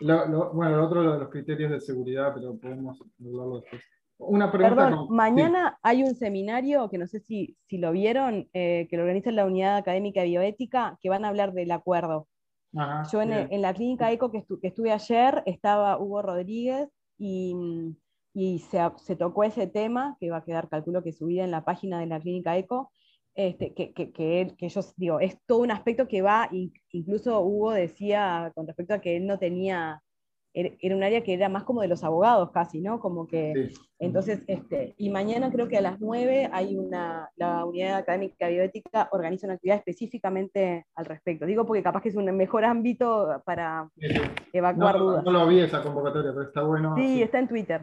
Lo, 0.01 0.27
lo, 0.29 0.53
bueno, 0.55 0.77
lo 0.77 0.87
otro 0.87 1.13
de 1.13 1.19
los 1.19 1.29
criterios 1.29 1.73
de 1.73 1.81
seguridad, 1.81 2.33
pero 2.35 2.57
podemos 2.57 3.03
hablarlo 3.21 3.61
después. 3.61 3.83
Una 4.19 4.51
pregunta. 4.51 4.75
Perdón, 4.77 5.07
con... 5.07 5.17
mañana 5.17 5.71
sí. 5.71 5.77
hay 5.83 6.03
un 6.05 6.15
seminario 6.15 6.89
que 6.89 6.99
no 6.99 7.07
sé 7.07 7.21
si, 7.21 7.57
si 7.69 7.79
lo 7.79 7.93
vieron, 7.93 8.49
eh, 8.53 8.87
que 8.89 8.97
lo 8.97 9.03
organiza 9.03 9.33
la 9.33 9.47
Unidad 9.47 9.77
Académica 9.77 10.21
de 10.21 10.29
Bioética, 10.29 10.99
que 11.01 11.09
van 11.09 11.25
a 11.25 11.29
hablar 11.29 11.53
del 11.53 11.71
acuerdo. 11.73 12.29
Ajá, 12.77 13.09
Yo 13.11 13.23
en, 13.23 13.33
en, 13.33 13.63
la 13.63 13.75
clínica 13.75 14.13
ECO 14.13 14.31
que, 14.31 14.39
estu 14.39 14.61
que, 14.61 14.69
estuve 14.69 14.93
ayer 14.93 15.43
estaba 15.47 15.99
Hugo 15.99 16.23
Rodríguez 16.23 16.89
y, 17.17 17.55
y 18.35 18.59
se, 18.59 18.79
se, 18.97 19.17
tocó 19.17 19.43
ese 19.45 19.67
tema, 19.67 20.17
que 20.21 20.31
va 20.31 20.39
a 20.39 20.45
quedar, 20.45 20.69
calculo 20.69 21.03
que 21.03 21.13
subida 21.13 21.45
en 21.45 21.51
la 21.51 21.65
página 21.65 21.99
de 21.99 22.07
la 22.07 22.21
clínica 22.21 22.57
ECO, 22.57 22.93
este, 23.39 23.73
que, 23.73 23.93
que, 23.93 24.11
que, 24.11 24.53
que, 24.59 24.69
yo 24.69 24.81
digo, 24.97 25.21
es 25.21 25.39
todo 25.47 25.61
un 25.61 25.71
aspecto 25.71 26.09
que 26.09 26.23
va, 26.23 26.51
incluso 26.91 27.41
Hugo 27.41 27.71
decía 27.71 28.51
con 28.53 28.67
respecto 28.67 28.95
a 28.95 28.99
que 28.99 29.17
él 29.17 29.29
no 29.29 29.39
tenía, 29.39 30.03
era 30.53 30.97
un 30.97 31.05
área 31.05 31.23
que 31.23 31.35
era 31.35 31.49
más 31.49 31.63
como 31.63 31.83
de 31.83 31.87
los 31.87 32.03
abogados 32.03 32.51
casi, 32.51 32.81
¿no? 32.81 32.99
Como 32.99 33.29
que, 33.29 33.71
sí. 33.71 33.81
entonces, 34.01 34.43
este, 34.49 34.97
y 34.99 35.11
mañana 35.11 35.53
creo 35.53 35.69
que 35.69 35.79
a 35.79 35.81
las 35.81 36.01
9 36.01 36.51
hay 36.53 36.77
una, 36.77 37.31
la 37.37 37.65
Unidad 37.65 37.99
Académica 37.99 38.49
Bioética 38.49 39.09
organiza 39.13 39.47
una 39.47 39.55
actividad 39.55 39.79
específicamente 39.79 40.87
al 40.97 41.05
respecto. 41.05 41.47
Digo 41.47 41.65
porque 41.65 41.85
capaz 41.85 42.03
que 42.03 42.09
es 42.09 42.17
un 42.17 42.25
mejor 42.37 42.65
ámbito 42.65 43.41
para 43.47 43.89
sí, 44.01 44.09
sí. 44.09 44.21
evacuar 44.53 44.99
no, 44.99 45.05
dudas. 45.05 45.25
No 45.25 45.31
lo 45.31 45.47
vi 45.47 45.61
esa 45.61 45.81
convocatoria, 45.81 46.33
pero 46.33 46.43
está 46.43 46.63
bueno. 46.63 46.97
Sí, 46.97 47.23
está 47.23 47.39
en 47.39 47.47
Twitter. 47.47 47.83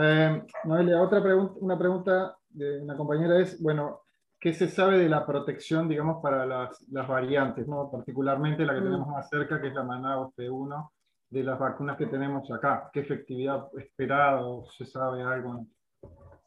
Eh, 0.00 0.42
Noelia, 0.62 1.02
otra 1.02 1.20
pregunta, 1.20 1.54
una 1.58 1.76
pregunta 1.76 2.36
de 2.50 2.82
una 2.82 2.96
compañera 2.96 3.40
es, 3.40 3.60
bueno, 3.60 4.02
¿qué 4.40 4.54
se 4.54 4.68
sabe 4.68 4.98
de 4.98 5.08
la 5.08 5.26
protección, 5.26 5.88
digamos, 5.88 6.22
para 6.22 6.46
las, 6.46 6.82
las 6.90 7.06
variantes, 7.06 7.68
¿no? 7.68 7.90
particularmente 7.90 8.64
la 8.64 8.74
que 8.74 8.80
mm. 8.80 8.84
tenemos 8.84 9.08
más 9.08 9.28
cerca, 9.28 9.60
que 9.60 9.68
es 9.68 9.74
la 9.74 9.84
Manaus 9.84 10.34
P1, 10.34 10.90
de 11.28 11.44
las 11.44 11.58
vacunas 11.58 11.96
que 11.96 12.06
tenemos 12.06 12.50
acá? 12.50 12.90
¿Qué 12.92 13.00
efectividad 13.00 13.66
esperada 13.78 14.44
o 14.44 14.64
se 14.70 14.86
sabe 14.86 15.22
algo? 15.22 15.66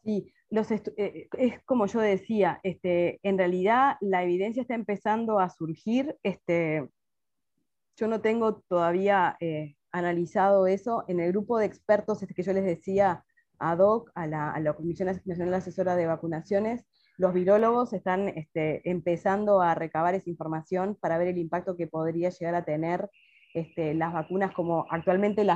Sí, 0.02 0.30
los 0.50 0.70
eh, 0.70 1.28
es 1.38 1.62
como 1.64 1.86
yo 1.86 2.00
decía, 2.00 2.60
este, 2.62 3.20
en 3.22 3.38
realidad 3.38 3.96
la 4.00 4.22
evidencia 4.22 4.60
está 4.60 4.74
empezando 4.74 5.38
a 5.38 5.48
surgir. 5.48 6.16
Este, 6.22 6.88
yo 7.96 8.08
no 8.08 8.20
tengo 8.20 8.56
todavía 8.68 9.36
eh, 9.40 9.76
analizado 9.92 10.66
eso. 10.66 11.04
En 11.08 11.20
el 11.20 11.30
grupo 11.30 11.58
de 11.58 11.66
expertos 11.66 12.22
este 12.22 12.34
que 12.34 12.42
yo 12.42 12.52
les 12.52 12.64
decía 12.64 13.24
ad 13.58 13.78
hoc 13.78 14.10
a 14.14 14.26
la, 14.26 14.50
a 14.50 14.60
la 14.60 14.74
Comisión 14.74 15.08
Nacional 15.24 15.54
Asesora 15.54 15.96
de 15.96 16.06
Vacunaciones, 16.06 16.84
los 17.16 17.32
virólogos 17.32 17.92
están 17.92 18.28
este, 18.28 18.88
empezando 18.88 19.60
a 19.60 19.74
recabar 19.74 20.14
esa 20.14 20.30
información 20.30 20.96
para 21.00 21.18
ver 21.18 21.28
el 21.28 21.38
impacto 21.38 21.76
que 21.76 21.86
podría 21.86 22.30
llegar 22.30 22.54
a 22.54 22.64
tener 22.64 23.08
este, 23.54 23.94
las 23.94 24.12
vacunas 24.12 24.52
como 24.52 24.86
actualmente 24.90 25.46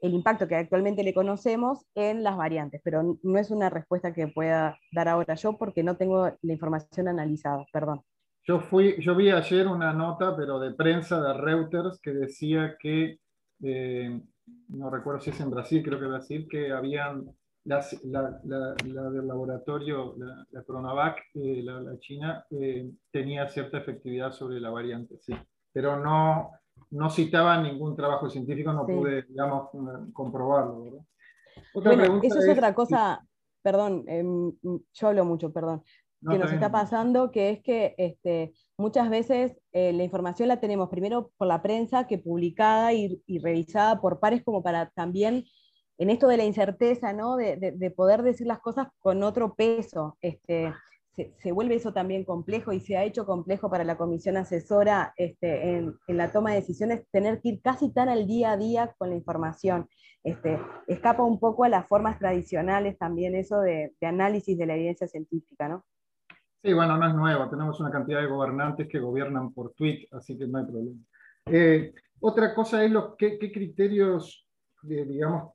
el 0.00 0.14
impacto 0.14 0.48
que 0.48 0.56
actualmente 0.56 1.02
le 1.02 1.12
conocemos 1.12 1.84
en 1.94 2.22
las 2.22 2.36
variantes, 2.36 2.80
pero 2.84 3.18
no 3.22 3.38
es 3.38 3.50
una 3.50 3.68
respuesta 3.68 4.14
que 4.14 4.28
pueda 4.28 4.78
dar 4.92 5.08
ahora 5.08 5.34
yo 5.34 5.58
porque 5.58 5.82
no 5.82 5.96
tengo 5.96 6.30
la 6.40 6.52
información 6.52 7.08
analizada, 7.08 7.66
perdón. 7.72 8.02
Yo, 8.44 8.60
fui, 8.60 8.96
yo 9.00 9.14
vi 9.14 9.30
ayer 9.30 9.66
una 9.66 9.92
nota, 9.92 10.34
pero 10.34 10.58
de 10.58 10.72
prensa 10.72 11.20
de 11.20 11.34
Reuters, 11.34 12.00
que 12.00 12.12
decía 12.12 12.76
que, 12.78 13.18
eh, 13.62 14.22
no 14.68 14.88
recuerdo 14.88 15.20
si 15.20 15.30
es 15.30 15.40
en 15.40 15.50
Brasil, 15.50 15.82
creo 15.84 16.00
que 16.00 16.06
Brasil, 16.06 16.48
que 16.50 16.72
habían 16.72 17.26
la, 17.68 17.84
la, 18.04 18.40
la, 18.44 18.74
la, 18.86 19.10
del 19.10 19.28
laboratorio, 19.28 20.14
la, 20.16 20.62
Coronavac, 20.62 21.18
eh, 21.34 21.62
la, 21.62 21.98
China, 21.98 22.46
eh, 22.50 22.90
tenía 23.12 23.46
cierta 23.48 23.76
efectividad 23.76 24.32
sobre 24.32 24.58
la 24.58 24.70
variante, 24.70 25.18
sí. 25.18 25.34
Pero 25.70 26.02
no, 26.02 26.50
no 26.90 27.10
citaba 27.10 27.60
ningún 27.60 27.94
trabajo 27.94 28.30
científico, 28.30 28.72
no 28.72 28.86
sí. 28.86 28.92
pude, 28.94 29.22
digamos, 29.24 29.68
comprobarlo. 30.14 30.82
¿verdad? 30.82 31.00
Otra 31.74 31.94
bueno, 31.94 32.20
eso 32.22 32.38
es, 32.38 32.46
es, 32.46 32.56
otra 32.56 32.74
cosa, 32.74 33.22
perdón, 33.62 34.04
eh, 34.08 34.24
yo 34.94 35.08
hablo 35.08 35.26
mucho, 35.26 35.52
perdón, 35.52 35.82
no, 36.22 36.32
que 36.32 36.38
nos 36.38 36.50
está 36.50 36.72
pasando, 36.72 37.30
que 37.30 37.50
es 37.50 37.62
que 37.62 37.94
este, 37.98 38.54
muchas 38.78 39.10
veces 39.10 39.58
eh, 39.72 39.92
la 39.92 40.04
información 40.04 40.48
la 40.48 40.58
tenemos 40.58 40.88
primero 40.88 41.32
por 41.36 41.46
la 41.46 41.60
prensa 41.60 42.06
que 42.06 42.16
publicada 42.16 42.94
y, 42.94 43.22
y 43.26 43.40
revisada 43.40 44.00
por 44.00 44.20
pares 44.20 44.42
como 44.42 44.62
para 44.62 44.88
también 44.88 45.44
en 45.98 46.10
esto 46.10 46.28
de 46.28 46.36
la 46.36 46.44
incerteza, 46.44 47.12
¿no? 47.12 47.36
de, 47.36 47.56
de, 47.56 47.72
de 47.72 47.90
poder 47.90 48.22
decir 48.22 48.46
las 48.46 48.60
cosas 48.60 48.88
con 49.00 49.22
otro 49.22 49.54
peso. 49.54 50.16
Este, 50.20 50.72
se, 51.38 51.52
vuelve 51.52 51.74
eso 51.74 51.92
también 51.92 52.24
complejo 52.24 52.72
y 52.72 52.80
se 52.80 52.96
ha 52.96 53.04
hecho 53.04 53.26
complejo 53.26 53.70
para 53.70 53.84
la 53.84 53.96
comisión 53.96 54.36
asesora 54.36 55.12
este, 55.16 55.76
en, 55.76 55.98
la 56.06 56.30
toma 56.30 56.50
de 56.50 56.56
decisiones 56.56 57.06
tener 57.10 57.40
que 57.40 57.50
ir 57.50 57.62
casi 57.62 57.92
tan 57.92 58.08
al 58.08 58.26
día 58.26 58.52
a 58.52 58.56
día 58.56 58.94
con 58.98 59.10
la 59.10 59.16
información. 59.16 59.88
Este, 60.22 60.60
escapa 60.86 61.22
un 61.22 61.40
poco 61.40 61.64
a 61.64 61.68
las 61.68 61.86
formas 61.88 62.18
tradicionales 62.18 62.98
también 62.98 63.34
eso 63.34 63.60
de, 63.60 63.94
análisis 64.02 64.56
de 64.56 64.66
la 64.66 64.74
evidencia 64.74 65.08
científica, 65.08 65.68
¿no? 65.68 65.84
Sí, 66.62 66.72
bueno, 66.72 66.96
no 66.96 67.08
es 67.08 67.14
nuevo. 67.14 67.48
Tenemos 67.48 67.78
una 67.80 67.90
cantidad 67.90 68.20
de 68.20 68.26
gobernantes 68.26 68.88
que 68.88 68.98
gobiernan 68.98 69.52
por 69.52 69.72
tweet, 69.74 70.06
así 70.12 70.36
que 70.36 70.46
no 70.46 70.58
hay 70.58 70.64
problema. 70.64 71.00
Eh, 71.46 71.92
otra 72.20 72.54
cosa 72.54 72.84
es 72.84 72.90
los, 72.90 73.16
qué, 73.16 73.38
criterios, 73.38 74.46
digamos, 74.82 75.52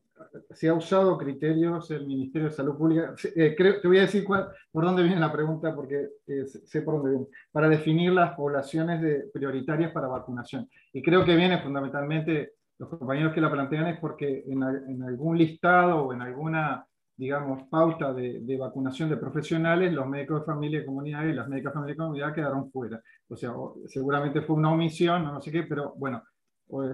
se 0.51 0.69
ha 0.69 0.73
usado 0.73 1.17
criterios 1.17 1.89
el 1.91 2.05
Ministerio 2.05 2.49
de 2.49 2.55
Salud 2.55 2.77
Pública. 2.77 3.13
Eh, 3.35 3.55
creo, 3.57 3.81
te 3.81 3.87
voy 3.87 3.97
a 3.97 4.01
decir 4.01 4.25
por 4.25 4.85
dónde 4.85 5.03
viene 5.03 5.19
la 5.19 5.31
pregunta, 5.31 5.73
porque 5.75 6.07
eh, 6.27 6.45
sé 6.45 6.81
por 6.81 6.95
dónde 6.95 7.11
viene. 7.11 7.27
Para 7.51 7.69
definir 7.69 8.11
las 8.11 8.35
poblaciones 8.35 9.29
prioritarias 9.33 9.91
para 9.91 10.07
vacunación. 10.07 10.69
Y 10.91 11.01
creo 11.01 11.25
que 11.25 11.35
viene 11.35 11.59
fundamentalmente, 11.59 12.53
los 12.77 12.89
compañeros 12.89 13.33
que 13.33 13.41
la 13.41 13.51
plantean 13.51 13.87
es 13.87 13.99
porque 13.99 14.43
en, 14.47 15.03
algún 15.03 15.37
listado 15.37 16.03
o 16.03 16.13
en 16.13 16.21
alguna, 16.21 16.85
digamos, 17.15 17.67
pauta 17.69 18.13
de, 18.13 18.57
vacunación 18.57 19.09
de 19.09 19.17
profesionales, 19.17 19.93
los 19.93 20.07
médicos 20.07 20.41
de 20.41 20.45
familia 20.45 20.79
y 20.81 20.85
comunidad 20.85 21.25
y 21.25 21.33
las 21.33 21.47
médicas 21.47 21.73
de 21.73 21.79
familia 21.79 21.93
y 21.93 21.97
comunidad 21.97 22.33
quedaron 22.33 22.71
fuera. 22.71 23.01
O 23.27 23.35
sea, 23.35 23.53
seguramente 23.87 24.41
fue 24.41 24.55
una 24.55 24.71
omisión, 24.71 25.23
no 25.23 25.41
sé 25.41 25.51
qué, 25.51 25.63
pero 25.63 25.93
bueno, 25.95 26.23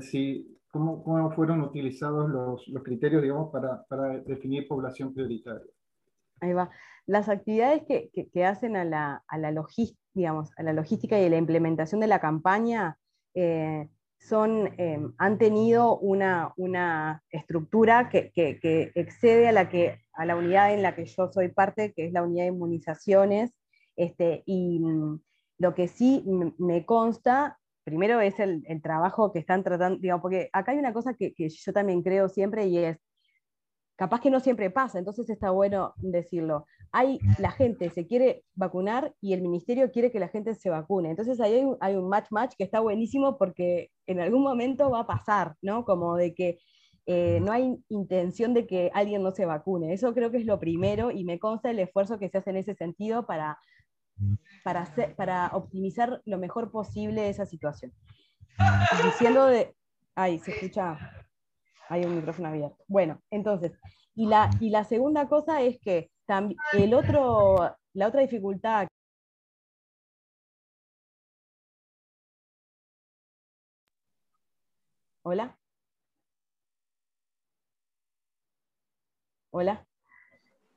si 0.02 0.59
cómo, 0.72 1.04
cómo 1.04 1.32
fueron 1.32 1.62
utilizados 1.62 2.30
los, 2.30 2.68
los 2.68 2.84
criterios, 2.84 3.22
digamos, 3.22 3.52
para, 3.52 3.84
para, 3.86 4.20
definir 4.20 4.68
población 4.68 5.14
prioritaria. 5.14 5.68
Ahí 6.42 6.54
va. 6.54 6.70
Las 7.06 7.28
actividades 7.28 7.84
que, 7.88 8.10
que, 8.14 8.30
que 8.30 8.46
hacen 8.46 8.76
a 8.76 8.86
la, 8.86 9.24
a 9.28 9.38
la, 9.38 9.52
logística, 9.52 10.00
digamos, 10.14 10.52
a 10.58 10.64
la 10.64 10.74
logística 10.74 11.20
y 11.20 11.30
la 11.30 11.38
implementación 11.38 12.02
de 12.02 12.08
la 12.08 12.20
campaña, 12.20 12.98
son, 14.20 14.70
han 15.18 15.38
tenido 15.38 15.98
una, 15.98 16.54
una 16.58 17.24
estructura 17.32 18.10
que, 18.10 18.32
que, 18.32 18.92
excede 18.96 19.48
a 19.48 19.52
la, 19.52 19.70
que, 19.70 20.02
a 20.14 20.26
la 20.26 20.36
unidad 20.36 20.74
en 20.74 20.84
la 20.84 20.96
que 20.96 21.06
yo 21.06 21.32
soy 21.32 21.50
parte, 21.50 21.94
que 21.94 22.06
es 22.06 22.14
la 22.14 22.24
unidad 22.24 22.44
de 22.44 22.50
inmunizaciones, 22.50 23.52
este, 23.96 24.44
y 24.46 24.80
mm, 24.80 25.22
lo 25.60 25.76
que 25.76 25.88
sí 25.88 26.24
me 26.58 26.86
consta 26.86 27.59
primero 27.84 28.22
es 28.22 28.40
el, 28.40 28.64
trabajo 28.82 29.32
que 29.32 29.40
están 29.40 29.64
tratando, 29.64 30.00
digamos, 30.00 30.22
porque 30.22 30.50
acá 30.54 30.72
hay 30.72 30.78
una 30.78 30.94
cosa 30.94 31.14
que, 31.14 31.34
yo 31.38 31.74
también 31.74 32.02
creo 32.02 32.30
siempre 32.30 32.68
y 32.68 32.78
es, 32.78 32.98
capaz 33.96 34.22
que 34.22 34.32
no 34.32 34.40
siempre 34.40 34.70
pasa, 34.70 34.98
entonces 34.98 35.30
está 35.30 35.52
bueno 35.52 35.94
decirlo. 35.98 36.66
Hay, 36.92 37.20
la 37.38 37.52
gente 37.52 37.90
se 37.90 38.08
quiere 38.08 38.44
vacunar 38.56 39.14
y 39.22 39.34
el 39.34 39.42
ministerio 39.42 39.92
quiere 39.92 40.10
que 40.10 40.20
la 40.20 40.30
gente 40.30 40.56
se 40.56 40.70
vacune. 40.70 41.10
Entonces 41.10 41.40
ahí 41.42 41.66
hay 41.82 41.96
un, 41.96 42.10
match-match 42.10 42.54
que 42.58 42.64
está 42.64 42.80
buenísimo 42.80 43.38
porque 43.38 43.92
en 44.08 44.22
algún 44.22 44.42
momento 44.42 44.90
va 44.90 45.02
a 45.02 45.08
pasar, 45.08 45.56
¿no? 45.62 45.84
Como 45.84 46.16
de 46.16 46.34
que 46.34 46.60
eh, 47.06 47.40
no 47.42 47.52
hay 47.52 47.76
intención 47.90 48.54
de 48.54 48.66
que 48.66 48.90
alguien 48.94 49.22
no 49.22 49.32
se 49.32 49.46
vacune. 49.46 49.94
Eso 49.94 50.14
creo 50.14 50.32
que 50.32 50.38
es 50.38 50.46
lo 50.46 50.60
primero 50.60 51.12
y 51.12 51.26
me 51.26 51.38
consta 51.38 51.70
el 51.70 51.80
esfuerzo 51.80 52.18
que 52.20 52.30
se 52.30 52.38
hace 52.38 52.52
en 52.52 52.58
ese 52.58 52.76
sentido 52.76 53.26
para 53.26 53.60
para, 54.64 54.86
para 55.16 55.48
optimizar 55.54 56.22
lo 56.26 56.38
mejor 56.38 56.72
posible 56.72 57.30
esa 57.30 57.46
situación. 57.46 57.94
Diciendo 59.04 59.46
de... 59.46 59.76
Ay, 60.16 60.40
se 60.40 60.52
escucha... 60.52 60.98
Hay 61.90 62.04
un 62.06 62.16
micrófono 62.16 62.50
abierto. 62.50 62.84
Bueno, 62.88 63.20
entonces, 63.32 63.72
y 64.14 64.28
la, 64.28 64.50
y 64.60 64.70
la 64.70 64.84
segunda 64.84 65.28
cosa 65.28 65.62
es 65.62 65.80
que 65.80 66.12
el 66.74 66.94
otro, 66.94 67.76
la 67.94 68.08
otra 68.08 68.22
dificultad 68.22 68.88
Hola. 75.22 75.56
Hola. 79.52 79.86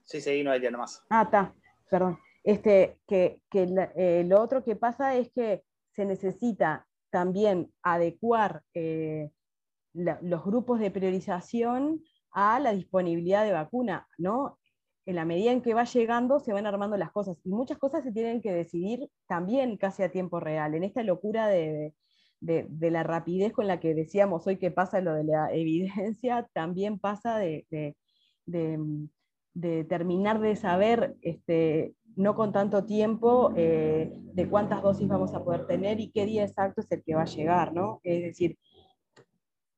Sí, 0.05 0.21
sí, 0.21 0.43
no 0.43 0.51
hay 0.51 0.61
nada 0.61 0.77
más. 0.77 1.03
Ah, 1.09 1.23
está, 1.23 1.55
perdón. 1.89 2.19
Este, 2.45 2.99
que, 3.07 3.41
eh, 3.53 4.25
lo 4.27 4.41
otro 4.41 4.65
que 4.65 4.77
pasa 4.77 5.17
es 5.17 5.31
que 5.33 5.63
se 5.93 6.05
necesita 6.05 6.87
también 7.11 7.73
adecuar 7.83 8.63
eh, 8.75 9.31
los 9.93 10.45
grupos 10.45 10.81
de 10.81 10.91
priorización 10.91 12.03
a 12.33 12.59
la 12.59 12.73
disponibilidad 12.73 13.45
de 13.45 13.53
vacuna, 13.53 14.09
¿no? 14.19 14.59
En 15.05 15.17
la 15.17 15.25
medida 15.25 15.53
en 15.53 15.63
que 15.63 15.75
va 15.75 15.85
llegando, 15.85 16.41
se 16.41 16.53
van 16.53 16.67
armando 16.67 16.97
las 16.97 17.13
cosas. 17.13 17.37
Y 17.45 17.51
muchas 17.51 17.79
cosas 17.79 18.05
se 18.05 18.13
tienen 18.13 18.41
que 18.41 18.53
decidir 18.53 19.09
también 19.27 19.77
casi 19.77 20.03
a 20.03 20.11
tiempo 20.11 20.41
real. 20.41 20.75
En 20.75 20.85
esta 20.85 21.03
locura 21.03 21.49
de, 21.49 21.95
la 22.41 23.03
rapidez 23.03 23.53
con 23.53 23.67
la 23.67 23.81
que 23.81 23.95
decíamos 23.95 24.47
hoy 24.47 24.59
que 24.59 24.71
pasa 24.71 25.01
lo 25.01 25.15
de 25.15 25.25
la 25.25 25.53
evidencia, 25.53 26.49
también 26.55 26.99
pasa 26.99 27.37
de, 27.37 27.95
terminar 29.89 30.41
de 30.41 30.57
saber 30.57 31.17
este, 31.21 31.95
no 32.17 32.35
con 32.35 32.53
tanto 32.53 32.85
tiempo 32.85 33.53
eh, 33.57 34.13
de 34.35 34.49
cuántas 34.49 34.83
dosis 34.83 35.09
vamos 35.09 35.35
a 35.35 35.43
poder 35.43 35.67
tener 35.67 36.01
y 36.01 36.11
qué 36.11 36.27
día 36.27 36.45
exacto 36.45 36.81
es 36.81 36.91
el 36.91 37.03
que 37.03 37.15
va 37.15 37.23
a 37.23 37.27
llegar, 37.27 37.73
¿no? 37.73 38.01
Es 38.03 38.23
decir, 38.23 38.59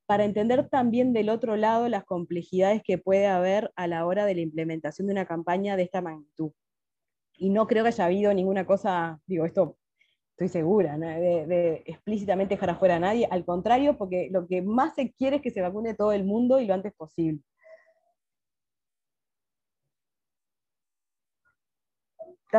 para 0.07 0.25
entender 0.25 0.69
también 0.69 1.13
del 1.13 1.31
otro 1.31 1.57
lado 1.57 1.89
las 1.89 2.05
complejidades 2.05 2.83
que 2.83 2.99
puede 2.99 3.27
haber 3.27 3.73
a 3.77 3.87
la 3.87 4.05
hora 4.07 4.27
de 4.27 4.35
la 4.35 4.41
implementación 4.43 5.07
de 5.07 5.13
una 5.13 5.27
campaña 5.27 5.77
de 5.77 5.85
esta 5.85 6.03
magnitud. 6.03 6.53
Y 7.37 7.51
no 7.51 7.67
creo 7.67 7.83
que 7.85 7.89
haya 7.89 8.05
habido 8.05 8.35
ninguna 8.35 8.67
cosa, 8.67 9.21
digo, 9.27 9.45
esto 9.45 9.77
estoy 10.33 10.49
segura, 10.49 10.99
de, 10.99 11.47
de, 11.47 11.83
explícitamente 11.87 12.55
dejar 12.55 12.71
afuera 12.71 12.97
a 12.97 13.01
nadie, 13.01 13.29
al 13.31 13.45
contrario, 13.45 13.97
porque 13.97 14.29
lo 14.33 14.47
que 14.47 14.63
más 14.63 14.95
se 14.95 15.13
quiere 15.13 15.37
es 15.37 15.43
que 15.43 15.51
se 15.51 15.61
vacune 15.61 15.95
todo 15.95 16.13
el 16.13 16.25
mundo 16.25 16.61
y 16.61 16.67
lo 16.67 16.75
antes 16.75 16.93
posible. 16.93 17.41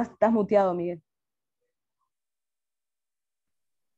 Estás, 0.01 0.31
muteado, 0.31 0.73
Miguel. 0.73 1.01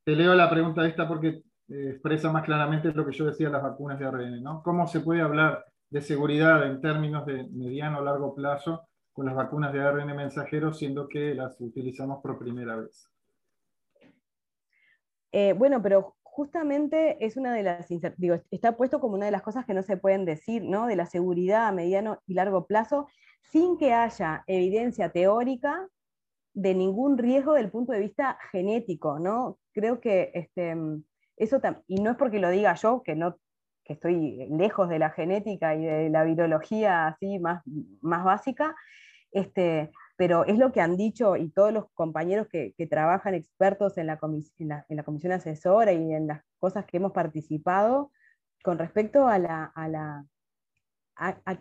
Te 0.04 0.16
leo 0.16 0.36
la 0.36 0.50
pregunta 0.50 0.88
esta 0.88 1.08
porque 1.08 1.28
eh, 1.70 1.90
expresa 1.90 2.32
más 2.32 2.46
claramente 2.46 2.92
lo 2.94 3.06
que 3.06 3.14
yo 3.14 3.26
decía 3.26 3.48
de 3.48 3.54
las 3.54 3.64
vacunas 3.64 3.98
de 3.98 4.06
ARN, 4.06 4.44
¿no? 4.44 4.62
¿Cómo 4.62 4.88
se 4.88 5.00
puede 5.00 5.22
hablar 5.22 5.66
de 5.90 6.02
seguridad 6.02 6.66
en 6.68 6.82
términos 6.82 7.26
de 7.26 7.48
mediano 7.50 8.00
o 8.00 8.04
largo 8.04 8.36
plazo 8.36 8.88
con 9.12 9.26
las 9.26 9.36
vacunas 9.36 9.74
de 9.74 9.82
ARN 9.82 10.16
mensajero, 10.16 10.72
siendo 10.72 11.08
que 11.08 11.34
las 11.34 11.60
utilizamos 11.60 12.22
por 12.22 12.38
primera 12.38 12.76
vez? 12.76 13.10
Eh, 15.32 15.54
bueno, 15.54 15.82
pero 15.82 16.17
justamente 16.38 17.18
es 17.26 17.36
una 17.36 17.52
de 17.52 17.64
las, 17.64 17.88
digo, 18.18 18.36
está 18.52 18.78
puesto 18.78 19.00
como 19.00 19.16
una 19.16 19.26
de 19.26 19.32
las 19.32 19.42
cosas 19.42 19.66
que 19.66 19.74
no 19.74 19.82
se 19.82 19.98
pueden 19.98 20.24
decir, 20.24 20.64
¿no? 20.64 20.86
De 20.86 20.96
la 20.96 21.08
seguridad 21.08 21.66
a 21.66 21.72
mediano 21.72 22.22
y 22.28 22.36
largo 22.36 22.68
plazo, 22.68 23.08
sin 23.42 23.76
que 23.76 23.92
haya 23.92 24.44
evidencia 24.46 25.12
teórica 25.12 25.90
de 26.54 26.76
ningún 26.76 27.18
riesgo 27.18 27.54
del 27.54 27.72
punto 27.72 27.92
de 27.92 28.02
vista 28.02 28.38
genético, 28.52 29.18
¿no? 29.18 29.58
Creo 29.74 30.00
que 30.00 30.30
este, 30.36 30.76
eso, 31.38 31.60
y 31.88 32.02
no 32.02 32.12
es 32.12 32.18
porque 32.18 32.38
lo 32.38 32.52
diga 32.52 32.76
yo, 32.76 33.02
que, 33.02 33.16
no, 33.16 33.40
que 33.84 33.94
estoy 33.94 34.48
lejos 34.52 34.90
de 34.90 35.00
la 35.00 35.10
genética 35.10 35.74
y 35.74 35.86
de 35.86 36.12
la 36.12 36.24
virología 36.24 37.08
así 37.08 37.40
más, 37.40 37.64
más 38.02 38.24
básica, 38.24 38.76
este, 39.32 39.90
pero 40.18 40.46
es 40.46 40.58
lo 40.58 40.72
que 40.72 40.82
han 40.82 40.98
dicho 40.98 41.38
y 41.38 41.50
todos 41.50 41.72
los 41.72 41.86
compañeros 41.94 42.48
que, 42.50 42.74
trabajan 42.90 43.36
expertos 43.36 43.98
en 43.98 44.08
la, 44.08 44.18
comisión 44.18 45.32
asesora 45.32 45.94
y 45.94 46.12
en 46.12 46.28
las 46.28 46.44
cosas 46.60 46.86
que 46.86 46.98
hemos 46.98 47.12
participado 47.12 48.12
con 48.64 48.80
respecto 48.80 49.28
a 49.28 49.38
la, 49.38 50.26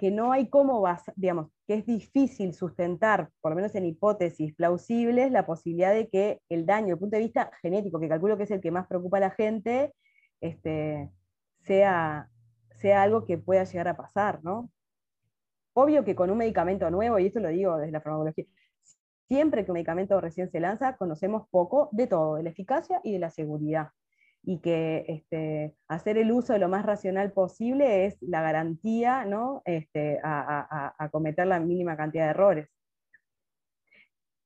que 0.01 0.11
no 0.11 0.33
hay 0.33 0.49
cómo, 0.49 0.85
digamos, 1.17 1.51
que 1.67 1.75
es 1.75 1.87
difícil 1.87 2.55
sustentar, 2.55 3.31
por 3.43 3.53
lo 3.53 3.57
menos 3.57 3.75
en 3.75 3.85
hipótesis 3.85 4.55
plausibles, 4.55 5.31
la 5.31 5.45
posibilidad 5.45 5.93
de 5.93 6.09
que 6.09 6.41
el 6.49 6.65
daño, 6.65 6.87
desde 6.87 6.95
el 6.95 6.99
punto 6.99 7.17
de 7.17 7.23
vista 7.23 7.51
genético, 7.61 8.01
que 8.01 8.09
calculo 8.09 8.39
que 8.39 8.45
es 8.45 8.51
el 8.51 8.63
que 8.63 8.71
más 8.71 8.87
preocupa 8.87 9.19
a 9.19 9.21
la 9.21 9.31
gente, 9.31 9.93
este, 10.41 11.11
sea, 11.61 12.31
sea 12.77 13.03
algo 13.03 13.27
que 13.27 13.37
pueda 13.37 13.65
llegar 13.65 13.89
a 13.89 13.97
pasar, 13.97 14.43
¿no? 14.43 14.71
Obvio 15.79 16.05
que 16.05 16.15
con 16.15 16.31
un 16.31 16.39
medicamento 16.39 16.91
nuevo, 16.91 17.19
y 17.19 17.27
esto 17.27 17.39
lo 17.39 17.49
digo 17.51 17.77
desde 17.77 17.93
la 17.93 18.01
farmacología, 18.01 18.47
siempre 19.29 19.63
que 19.63 19.71
un 19.71 19.75
medicamento 19.75 20.19
recién 20.23 20.51
se 20.51 20.59
lanza, 20.59 20.97
conocemos 20.97 21.49
poco 21.51 21.91
de 21.93 22.07
todo, 22.07 22.37
de 22.37 22.45
la 22.45 22.49
eficacia 22.49 22.99
y 23.05 23.13
de 23.13 23.19
la 23.19 23.29
seguridad 23.31 23.91
y 24.43 24.61
que 24.61 25.05
este, 25.07 25.75
hacer 25.87 26.17
el 26.17 26.33
uso 26.33 26.57
lo 26.57 26.71
más 26.71 26.87
racional 26.87 27.33
posible 27.33 28.07
es 28.07 28.17
la 28.23 28.41
garantía 28.41 29.27
¿no? 29.27 29.61
Este, 29.67 30.19
a, 30.23 31.09
cometer 31.13 31.47
la 31.47 31.61
mínima 31.61 31.95
cantidad 31.95 32.25
de 32.25 32.31
errores. 32.31 32.69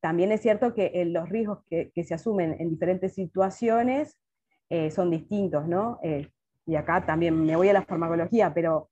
También 0.01 0.33
es 0.33 0.41
cierto 0.41 0.75
que 0.75 0.87
eh, 0.95 1.05
los 1.05 1.29
riesgos 1.29 1.61
que, 1.69 1.93
se 2.03 2.15
asumen 2.15 2.57
en 2.59 2.71
diferentes 2.71 3.15
situaciones 3.15 4.19
eh, 4.69 4.91
son 4.91 5.11
distintos, 5.11 5.69
¿no? 5.69 6.01
Eh, 6.03 6.29
y 6.67 6.75
acá 6.75 7.07
también 7.07 7.45
me 7.45 7.55
voy 7.55 7.69
a 7.69 7.75
la 7.75 7.83
farmacología, 7.83 8.53
pero 8.53 8.90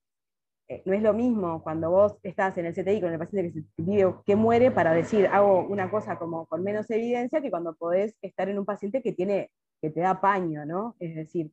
no 0.85 0.93
es 0.93 1.03
lo 1.03 1.15
mismo 1.15 1.63
cuando 1.63 1.91
vos 1.91 2.19
estás 2.23 2.59
en 2.59 2.67
el 2.67 2.75
CTI 2.75 3.01
con 3.01 3.13
el 3.13 3.19
paciente 3.19 3.53
que, 3.53 3.63
se 3.63 3.83
vive, 3.83 4.15
que 4.27 4.37
muere 4.37 4.71
para 4.71 4.93
decir 4.93 5.27
hago 5.27 5.67
una 5.67 5.91
cosa 5.91 6.19
como 6.19 6.47
con 6.47 6.63
menos 6.63 6.91
evidencia 6.91 7.41
que 7.41 7.51
cuando 7.51 7.75
podés 7.75 8.15
estar 8.21 8.49
en 8.49 8.59
un 8.59 8.67
paciente 8.67 9.03
que 9.03 9.13
tiene 9.13 9.51
que 9.81 9.91
te 9.91 10.01
da 10.01 10.21
paño, 10.21 10.67
¿no? 10.67 10.97
Es 10.99 11.15
decir, 11.15 11.53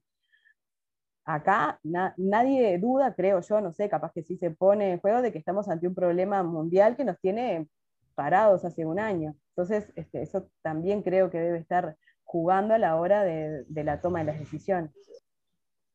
acá 1.26 1.80
nadie 1.84 2.78
duda, 2.78 3.16
creo 3.16 3.42
yo, 3.42 3.62
no 3.62 3.74
sé, 3.74 3.90
capaz 3.90 4.12
que 4.14 4.24
sí 4.24 4.38
se 4.38 4.52
pone 4.52 4.94
en 4.94 5.00
juego 5.00 5.22
de 5.22 5.32
que 5.32 5.40
estamos 5.40 5.70
ante 5.70 5.88
un 5.88 5.96
problema 5.96 6.44
mundial 6.44 6.96
que 6.96 7.06
nos 7.06 7.20
tiene 7.20 7.68
parados 8.16 8.66
hace 8.66 8.86
un 8.86 9.00
año. 9.00 9.36
Entonces, 9.50 9.92
este, 9.96 10.22
eso 10.22 10.50
también 10.62 11.02
creo 11.02 11.30
que 11.30 11.40
debe 11.40 11.58
estar 11.58 11.98
jugando 12.24 12.74
a 12.74 12.78
la 12.78 12.96
hora 12.96 13.24
de, 13.24 13.66
la 13.70 14.02
toma 14.02 14.20
de 14.20 14.26
las 14.26 14.40
decisiones. 14.40 14.92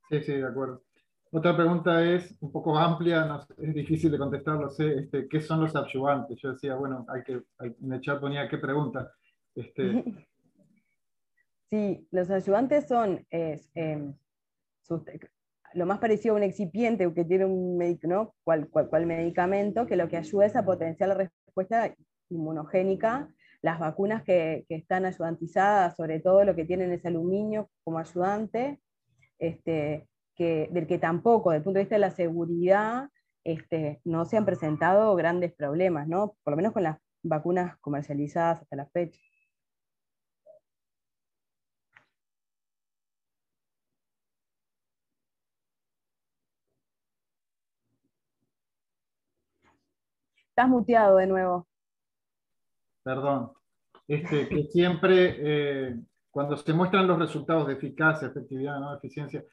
Sí, 0.09 0.21
sí, 0.23 0.33
de 0.35 0.47
acuerdo. 0.47 0.83
Otra 1.33 1.57
pregunta 1.57 2.05
es 2.05 2.37
un 2.41 2.51
poco 2.51 2.77
amplia, 2.77 3.47
es 3.59 3.75
difícil 3.75 4.11
de 4.11 4.19
contestar, 4.19 4.57
lo 4.57 4.69
sé. 4.69 4.99
Este, 4.99 5.29
¿Qué 5.29 5.41
son 5.41 5.61
los 5.61 5.77
adyuvantes? 5.77 6.39
Yo 6.41 6.53
decía, 6.53 6.75
bueno, 6.75 7.07
hay 7.09 7.23
que, 7.23 7.41
en 7.61 7.93
el 7.93 8.01
chat 8.01 8.21
ponía 8.21 8.49
qué 8.49 8.59
pregunta. 8.59 9.13
Este, 9.55 10.05
Sí, 11.71 12.09
los 12.11 12.29
ayudantes 12.31 12.89
son 12.89 13.25
em, 13.31 14.15
lo 15.75 15.87
más 15.87 16.01
parecido 16.01 16.35
a 16.35 16.39
un 16.39 16.43
excipiente 16.43 17.13
que 17.15 17.25
tiene 17.25 17.45
un 17.45 17.79
¿no? 18.03 18.35
cual, 18.43 18.69
cual, 18.69 19.07
medicamento 19.07 19.87
que 19.87 19.95
lo 19.95 20.09
que 20.09 20.17
ayuda 20.17 20.47
es 20.47 20.57
a 20.57 20.65
potenciar 20.65 21.11
la 21.11 21.15
respuesta 21.15 21.95
inmunogénica. 22.29 23.33
Las 23.63 23.79
vacunas 23.79 24.25
que, 24.25 24.65
están 24.69 25.05
ayudantizadas, 25.05 25.95
sobre 25.95 26.19
todo 26.19 26.45
lo 26.45 26.57
que 26.57 26.65
tienen 26.65 26.91
ese 26.91 27.07
aluminio 27.07 27.71
como 27.85 28.01
ayudante, 28.01 28.81
este, 29.39 30.09
del 30.45 30.87
que 30.87 30.99
tampoco, 30.99 31.51
desde 31.51 31.59
el 31.59 31.65
punto 31.65 31.79
de 31.79 31.85
vista 31.85 31.97
de 31.97 32.01
la 32.01 32.11
seguridad, 32.11 33.11
este, 33.45 34.01
no 34.05 34.25
se 34.25 34.37
han 34.37 34.47
presentado 34.47 35.15
grandes 35.15 35.53
problemas, 35.55 36.09
¿no? 36.09 36.37
Por 36.43 36.53
lo 36.53 36.57
menos 36.57 36.73
con 36.73 36.83
las 36.85 36.99
vacunas 37.23 37.77
comercializadas 37.79 38.63
hasta 38.63 38.77
la 38.77 38.87
fecha. 38.87 39.21
Estás 50.51 50.69
muteado 50.69 51.17
de 51.17 51.27
nuevo. 51.27 51.67
Perdón. 53.03 53.53
Este, 54.07 54.49
que 54.49 54.65
siempre, 54.65 55.37
eh, 55.39 56.01
cuando 56.31 56.57
se 56.57 56.73
muestran 56.73 57.07
los 57.07 57.19
resultados 57.19 57.67
de 57.69 57.75
eficacia, 57.75 58.29
efectividad, 58.29 58.79
¿no? 58.81 58.95
eficiencia, 58.95 59.45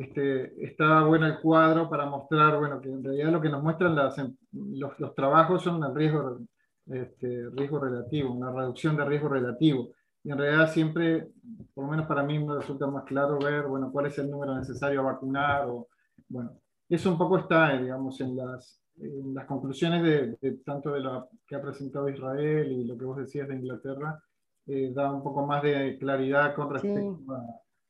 este, 0.00 0.64
está 0.64 1.04
bueno 1.04 1.26
el 1.26 1.40
cuadro 1.40 1.90
para 1.90 2.06
mostrar, 2.06 2.58
bueno, 2.58 2.80
que 2.80 2.88
en 2.88 3.04
realidad 3.04 3.32
lo 3.32 3.40
que 3.40 3.50
nos 3.50 3.62
muestran 3.62 3.94
las, 3.94 4.16
los, 4.50 4.98
los, 4.98 5.14
trabajos 5.14 5.62
son 5.62 5.84
el 5.84 5.94
riesgo, 5.94 6.38
este, 6.86 7.50
riesgo 7.50 7.78
relativo, 7.78 8.32
una 8.32 8.50
reducción 8.50 8.96
de 8.96 9.04
riesgo 9.04 9.28
relativo. 9.28 9.90
Y 10.24 10.30
en 10.30 10.38
realidad 10.38 10.72
siempre, 10.72 11.28
por 11.74 11.84
lo 11.84 11.90
menos 11.90 12.06
para 12.06 12.22
mí 12.22 12.38
me 12.38 12.54
resulta 12.54 12.86
más 12.86 13.04
claro 13.04 13.38
ver, 13.38 13.66
bueno, 13.66 13.92
cuál 13.92 14.06
es 14.06 14.16
el 14.16 14.30
número 14.30 14.56
necesario 14.56 15.00
a 15.00 15.12
vacunar, 15.12 15.66
o, 15.68 15.88
bueno, 16.30 16.52
eso 16.88 17.12
un 17.12 17.18
poco 17.18 17.36
está, 17.36 17.76
digamos, 17.76 18.18
en 18.22 18.36
las, 18.36 18.82
en 18.96 19.34
las 19.34 19.44
conclusiones 19.44 20.02
de, 20.40 20.52
tanto 20.64 20.92
de 20.92 21.00
lo 21.00 21.28
que 21.46 21.56
ha 21.56 21.60
presentado 21.60 22.08
Israel 22.08 22.72
y 22.72 22.84
lo 22.84 22.96
que 22.96 23.04
vos 23.04 23.18
decías 23.18 23.48
de 23.48 23.56
Inglaterra, 23.56 24.18
eh, 24.66 24.92
da 24.94 25.12
un 25.12 25.22
poco 25.22 25.44
más 25.44 25.62
de 25.62 25.98
claridad 25.98 26.54
con 26.54 26.70
respecto 26.70 27.20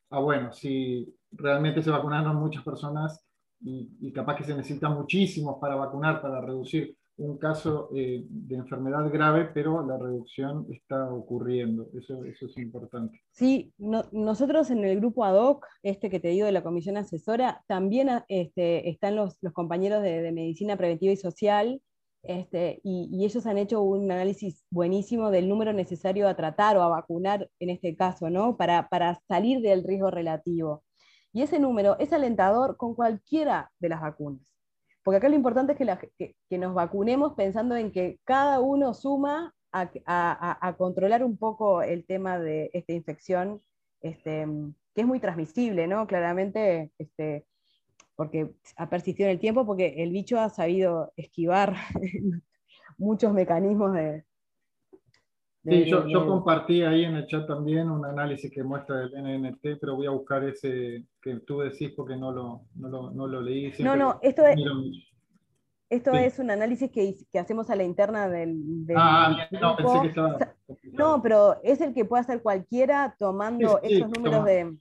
a, 0.09 0.19
bueno, 0.19 0.51
si 0.51 1.15
realmente 1.31 1.81
se 1.81 1.91
vacunaron 1.91 2.35
muchas 2.35 2.63
personas 2.63 3.23
y, 3.59 3.89
y, 3.99 4.11
capaz 4.11 4.35
que 4.37 4.43
se 4.43 4.55
necesitan 4.55 4.93
muchísimos 4.95 5.57
para 5.59 5.75
vacunar, 5.75 6.21
para 6.21 6.41
reducir 6.41 6.97
un 7.17 7.37
caso 7.37 7.89
eh, 7.95 8.25
de 8.27 8.55
enfermedad 8.55 9.09
grave, 9.11 9.49
pero 9.53 9.85
la 9.85 9.97
reducción 9.97 10.65
está 10.69 11.11
ocurriendo. 11.11 11.89
Eso, 11.93 12.23
eso 12.25 12.47
es 12.47 12.57
importante. 12.57 13.21
Sí, 13.31 13.73
nosotros 13.77 14.71
en 14.71 14.83
el 14.83 14.99
grupo 14.99 15.23
ad 15.23 15.35
hoc, 15.35 15.65
este 15.83 16.09
que 16.09 16.19
te 16.19 16.29
digo 16.29 16.45
de 16.45 16.51
la 16.51 16.63
comisión 16.63 16.97
asesora, 16.97 17.63
también 17.67 18.09
este, 18.27 18.89
están 18.89 19.15
los, 19.15 19.37
los 19.41 19.53
compañeros 19.53 20.01
de, 20.01 20.31
medicina 20.31 20.77
preventiva 20.77 21.13
y 21.13 21.17
social, 21.17 21.81
este, 22.23 22.79
y, 22.83 23.09
y, 23.11 23.25
ellos 23.25 23.45
han 23.47 23.57
hecho 23.57 23.81
un 23.81 24.11
análisis 24.11 24.63
buenísimo 24.69 25.31
del 25.31 25.49
número 25.49 25.73
necesario 25.73 26.27
a 26.27 26.35
tratar 26.35 26.77
o 26.77 26.83
a 26.83 26.87
vacunar 26.87 27.49
en 27.59 27.71
este 27.71 27.95
caso, 27.95 28.29
¿no? 28.29 28.57
Para, 28.57 28.89
para 28.89 29.19
salir 29.27 29.61
del 29.61 29.83
riesgo 29.83 30.11
relativo. 30.11 30.83
Y 31.33 31.41
ese 31.41 31.59
número 31.59 31.97
es 31.99 32.11
alentador 32.13 32.77
con 32.77 32.95
cualquiera 32.95 33.71
de 33.79 33.89
las 33.89 34.01
vacunas. 34.01 34.41
Porque 35.03 35.17
acá 35.17 35.29
lo 35.29 35.35
importante 35.35 35.73
es 35.73 36.35
que, 36.49 36.57
nos 36.57 36.73
vacunemos 36.73 37.33
pensando 37.33 37.75
en 37.75 37.91
que 37.91 38.19
cada 38.23 38.59
uno 38.59 38.93
suma 38.93 39.53
a, 39.71 40.75
controlar 40.77 41.23
un 41.23 41.37
poco 41.37 41.81
el 41.81 42.05
tema 42.05 42.37
de 42.37 42.69
esta 42.73 42.93
infección, 42.93 43.61
este, 44.01 44.45
que 44.93 45.01
es 45.01 45.07
muy 45.07 45.19
transmisible, 45.19 45.87
¿no? 45.87 46.05
Claramente, 46.05 46.91
este, 46.97 47.45
porque 48.15 48.51
ha 48.75 48.89
persistido 48.89 49.29
en 49.29 49.33
el 49.33 49.39
tiempo, 49.39 49.65
porque 49.65 50.03
el 50.03 50.11
bicho 50.11 50.39
ha 50.39 50.49
sabido 50.49 51.13
esquivar 51.15 51.75
muchos 52.97 53.33
mecanismos 53.33 53.93
de, 53.93 54.25
Sí, 55.63 55.85
yo, 55.85 56.07
yo, 56.07 56.25
compartí 56.25 56.81
ahí 56.81 57.03
en 57.03 57.15
el 57.15 57.27
chat 57.27 57.45
también 57.45 57.91
un 57.91 58.03
análisis 58.03 58.49
que 58.51 58.63
muestra 58.63 59.03
el 59.03 59.11
NNT, 59.11 59.77
pero 59.79 59.95
voy 59.95 60.07
a 60.07 60.11
buscar 60.11 60.43
ese 60.43 61.05
que 61.21 61.35
tú 61.41 61.59
decís 61.59 61.91
porque 61.95 62.17
no 62.17 62.31
lo, 62.31 62.63
no 62.75 62.89
lo, 62.89 63.11
no 63.11 63.27
lo 63.27 63.41
leí. 63.41 63.71
No, 63.79 63.95
no, 63.95 64.17
esto 64.23 64.43
es, 64.47 64.57
esto 65.87 66.13
es 66.13 66.39
un 66.39 66.49
análisis 66.49 66.89
que, 66.89 67.15
que, 67.31 67.37
hacemos 67.37 67.69
a 67.69 67.75
la 67.75 67.83
interna 67.83 68.27
del... 68.27 68.87
ah, 68.95 69.47
no, 69.51 69.75
pensé 69.75 70.01
que 70.01 70.07
estaba... 70.07 70.39
No, 70.93 71.21
pero 71.21 71.61
es 71.61 71.79
el 71.79 71.93
que 71.93 72.05
puede 72.05 72.21
hacer 72.21 72.41
cualquiera 72.41 73.15
tomando 73.19 73.79
esos 73.83 74.09
números 74.09 74.43
de, 74.45 74.77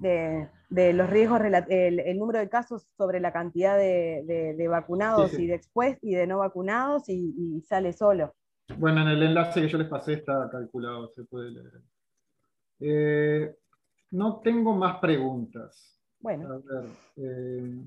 de, 0.00 0.48
de, 0.70 0.92
los 0.94 1.10
riesgos, 1.10 1.42
el, 1.42 2.00
el, 2.00 2.18
número 2.18 2.38
de 2.38 2.48
casos 2.48 2.88
sobre 2.96 3.20
la 3.20 3.34
cantidad 3.34 3.76
de, 3.76 4.54
de 4.56 4.68
vacunados 4.68 5.38
y 5.38 5.46
de 5.46 5.56
expuestos 5.56 6.04
y 6.04 6.14
de 6.14 6.26
no 6.26 6.38
vacunados 6.38 7.10
y, 7.10 7.34
y 7.36 7.60
sale 7.62 7.92
solo. 7.92 8.32
Bueno, 8.74 9.02
en 9.02 9.08
el 9.08 9.22
enlace 9.22 9.62
que 9.62 9.68
yo 9.68 9.78
les 9.78 9.88
pasé 9.88 10.14
está 10.14 10.48
calculado, 10.50 11.08
se 11.08 11.24
puede 11.24 11.50
leer. 11.50 11.82
Eh, 12.80 13.56
no 14.10 14.40
tengo 14.40 14.74
más 14.74 14.98
preguntas. 14.98 15.98
Bueno. 16.20 16.52
A 16.52 16.58
ver, 16.58 16.90
eh, 17.16 17.84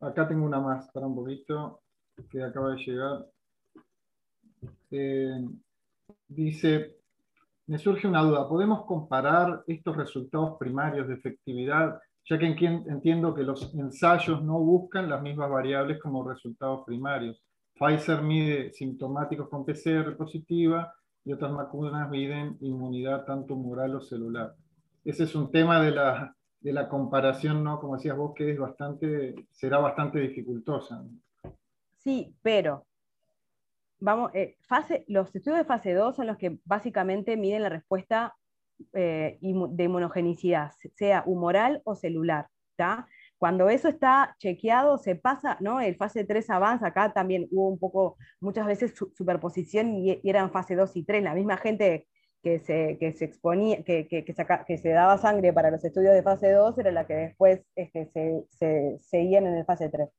acá 0.00 0.26
tengo 0.26 0.46
una 0.46 0.60
más 0.60 0.90
para 0.90 1.06
un 1.06 1.14
poquito 1.14 1.82
que 2.30 2.42
acaba 2.42 2.72
de 2.72 2.78
llegar. 2.78 3.26
Eh, 4.90 5.48
dice, 6.28 6.96
me 7.66 7.78
surge 7.78 8.08
una 8.08 8.22
duda, 8.22 8.48
¿podemos 8.48 8.84
comparar 8.86 9.62
estos 9.66 9.96
resultados 9.96 10.58
primarios 10.58 11.06
de 11.06 11.14
efectividad, 11.14 12.00
ya 12.24 12.38
que 12.38 12.46
entiendo 12.46 13.34
que 13.34 13.42
los 13.42 13.72
ensayos 13.74 14.42
no 14.42 14.58
buscan 14.58 15.08
las 15.08 15.22
mismas 15.22 15.50
variables 15.50 16.00
como 16.00 16.28
resultados 16.28 16.84
primarios? 16.84 17.42
Pfizer 17.80 18.20
mide 18.20 18.72
sintomáticos 18.74 19.48
con 19.48 19.64
PCR 19.64 20.14
positiva 20.14 20.94
y 21.24 21.32
otras 21.32 21.50
vacunas 21.52 22.10
miden 22.10 22.58
inmunidad 22.60 23.24
tanto 23.24 23.54
humoral 23.54 23.94
o 23.94 24.02
celular. 24.02 24.54
Ese 25.02 25.24
es 25.24 25.34
un 25.34 25.50
tema 25.50 25.80
de 25.80 25.90
la, 25.92 26.36
de 26.60 26.74
la 26.74 26.90
comparación, 26.90 27.64
¿no? 27.64 27.80
Como 27.80 27.96
decías 27.96 28.18
vos, 28.18 28.34
que 28.34 28.50
es 28.50 28.58
bastante, 28.58 29.34
será 29.50 29.78
bastante 29.78 30.20
dificultosa. 30.20 31.02
Sí, 31.96 32.34
pero 32.42 32.84
vamos, 33.98 34.30
eh, 34.34 34.58
fase, 34.60 35.06
los 35.08 35.34
estudios 35.34 35.60
de 35.60 35.64
fase 35.64 35.94
2 35.94 36.16
son 36.16 36.26
los 36.26 36.36
que 36.36 36.58
básicamente 36.66 37.38
miden 37.38 37.62
la 37.62 37.70
respuesta 37.70 38.34
eh, 38.92 39.38
de 39.40 39.84
inmunogenicidad, 39.84 40.72
sea 40.96 41.22
humoral 41.24 41.80
o 41.84 41.94
celular. 41.94 42.48
¿está? 42.72 43.08
Cuando 43.40 43.70
eso 43.70 43.88
está 43.88 44.36
chequeado, 44.38 44.98
se 44.98 45.16
pasa, 45.16 45.56
¿no? 45.60 45.80
El 45.80 45.96
fase 45.96 46.24
3 46.24 46.50
avanza, 46.50 46.88
acá 46.88 47.14
también 47.14 47.48
hubo 47.50 47.70
un 47.70 47.78
poco, 47.78 48.18
muchas 48.38 48.66
veces 48.66 48.92
superposición 49.16 49.94
y, 49.94 50.20
eran 50.24 50.52
fase 50.52 50.76
2 50.76 50.94
y 50.96 51.04
3, 51.04 51.22
la 51.22 51.34
misma 51.34 51.56
gente 51.56 52.06
que 52.42 52.58
se, 52.58 52.98
que 53.00 53.14
se 53.14 53.24
exponía, 53.24 53.82
que, 53.82 54.06
que, 54.06 54.76
se 54.76 54.88
daba 54.90 55.16
sangre 55.16 55.54
para 55.54 55.70
los 55.70 55.82
estudios 55.82 56.12
de 56.12 56.22
fase 56.22 56.52
2 56.52 56.76
era 56.80 56.92
la 56.92 57.06
que 57.06 57.14
después 57.14 57.62
este, 57.76 58.04
se, 58.08 58.44
se, 58.50 58.98
seguían 59.00 59.46
en 59.46 59.54
el 59.54 59.64
fase 59.64 59.88
3. 59.88 60.10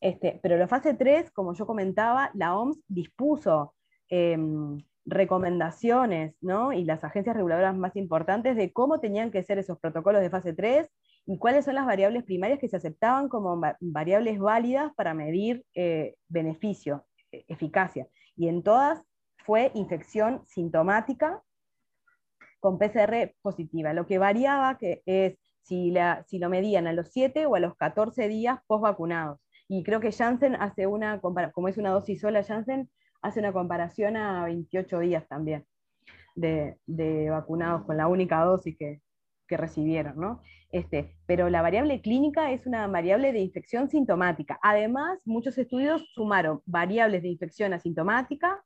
Este, 0.00 0.40
pero 0.42 0.56
la 0.56 0.66
fase 0.66 0.94
3, 0.94 1.30
como 1.30 1.54
yo 1.54 1.64
comentaba, 1.64 2.32
la 2.34 2.56
OMS 2.56 2.80
dispuso 2.88 3.76
em, 4.08 4.78
recomendaciones, 5.04 6.34
¿no? 6.40 6.72
Y 6.72 6.82
las 6.82 7.04
agencias 7.04 7.36
reguladoras 7.36 7.76
más 7.76 7.94
importantes 7.94 8.56
de 8.56 8.72
cómo 8.72 8.98
tenían 8.98 9.30
que 9.30 9.44
ser 9.44 9.58
esos 9.58 9.78
protocolos 9.78 10.22
de 10.22 10.30
fase 10.30 10.54
3 10.54 10.88
y 11.26 11.38
cuáles 11.38 11.64
son 11.64 11.76
las 11.76 11.86
variables 11.86 12.24
primarias 12.24 12.58
que 12.58 12.68
se 12.68 12.76
aceptaban 12.76 13.28
como 13.28 13.60
variables 13.80 14.38
válidas 14.38 14.92
para 14.94 15.14
medir 15.14 15.64
eh, 15.74 16.16
beneficio, 16.28 17.06
e-, 17.30 17.44
eficacia. 17.48 18.08
Y 18.36 18.48
en 18.48 18.62
todas 18.62 19.02
fue 19.44 19.70
infección 19.74 20.42
sintomática 20.46 21.42
con 22.60 22.78
PCR 22.78 23.34
positiva. 23.40 23.92
Lo 23.92 24.06
que 24.06 24.18
variaba 24.18 24.78
que 24.78 25.02
es 25.06 25.38
si, 25.62 25.90
la, 25.90 26.24
si 26.28 26.38
lo 26.38 26.48
medían 26.48 26.86
a 26.86 26.92
los 26.92 27.10
7 27.12 27.46
o 27.46 27.54
a 27.54 27.60
los 27.60 27.76
14 27.76 28.28
días 28.28 28.58
post 28.66 28.82
vacunados. 28.82 29.38
Y 29.68 29.84
creo 29.84 30.00
que 30.00 30.12
Janssen 30.12 30.56
hace 30.56 30.86
una, 30.86 31.20
como 31.20 31.68
es 31.68 31.78
una 31.78 31.90
dosis 31.90 32.20
sola, 32.20 32.42
Janssen 32.42 32.90
hace 33.22 33.40
una 33.40 33.52
comparación 33.52 34.16
a 34.16 34.44
28 34.44 34.98
días 34.98 35.26
también 35.28 35.64
de, 36.34 36.78
de 36.86 37.30
vacunados 37.30 37.84
con 37.84 37.96
la 37.96 38.08
única 38.08 38.44
dosis 38.44 38.76
que, 38.76 39.00
que 39.52 39.58
recibieron, 39.58 40.18
¿no? 40.18 40.40
Este, 40.70 41.14
pero 41.26 41.50
la 41.50 41.60
variable 41.60 42.00
clínica 42.00 42.52
es 42.52 42.66
una 42.66 42.86
variable 42.86 43.34
de 43.34 43.40
infección 43.40 43.90
sintomática. 43.90 44.58
Además, 44.62 45.18
muchos 45.26 45.58
estudios 45.58 46.02
sumaron 46.14 46.62
variables 46.64 47.20
de 47.20 47.28
infección 47.28 47.74
asintomática, 47.74 48.64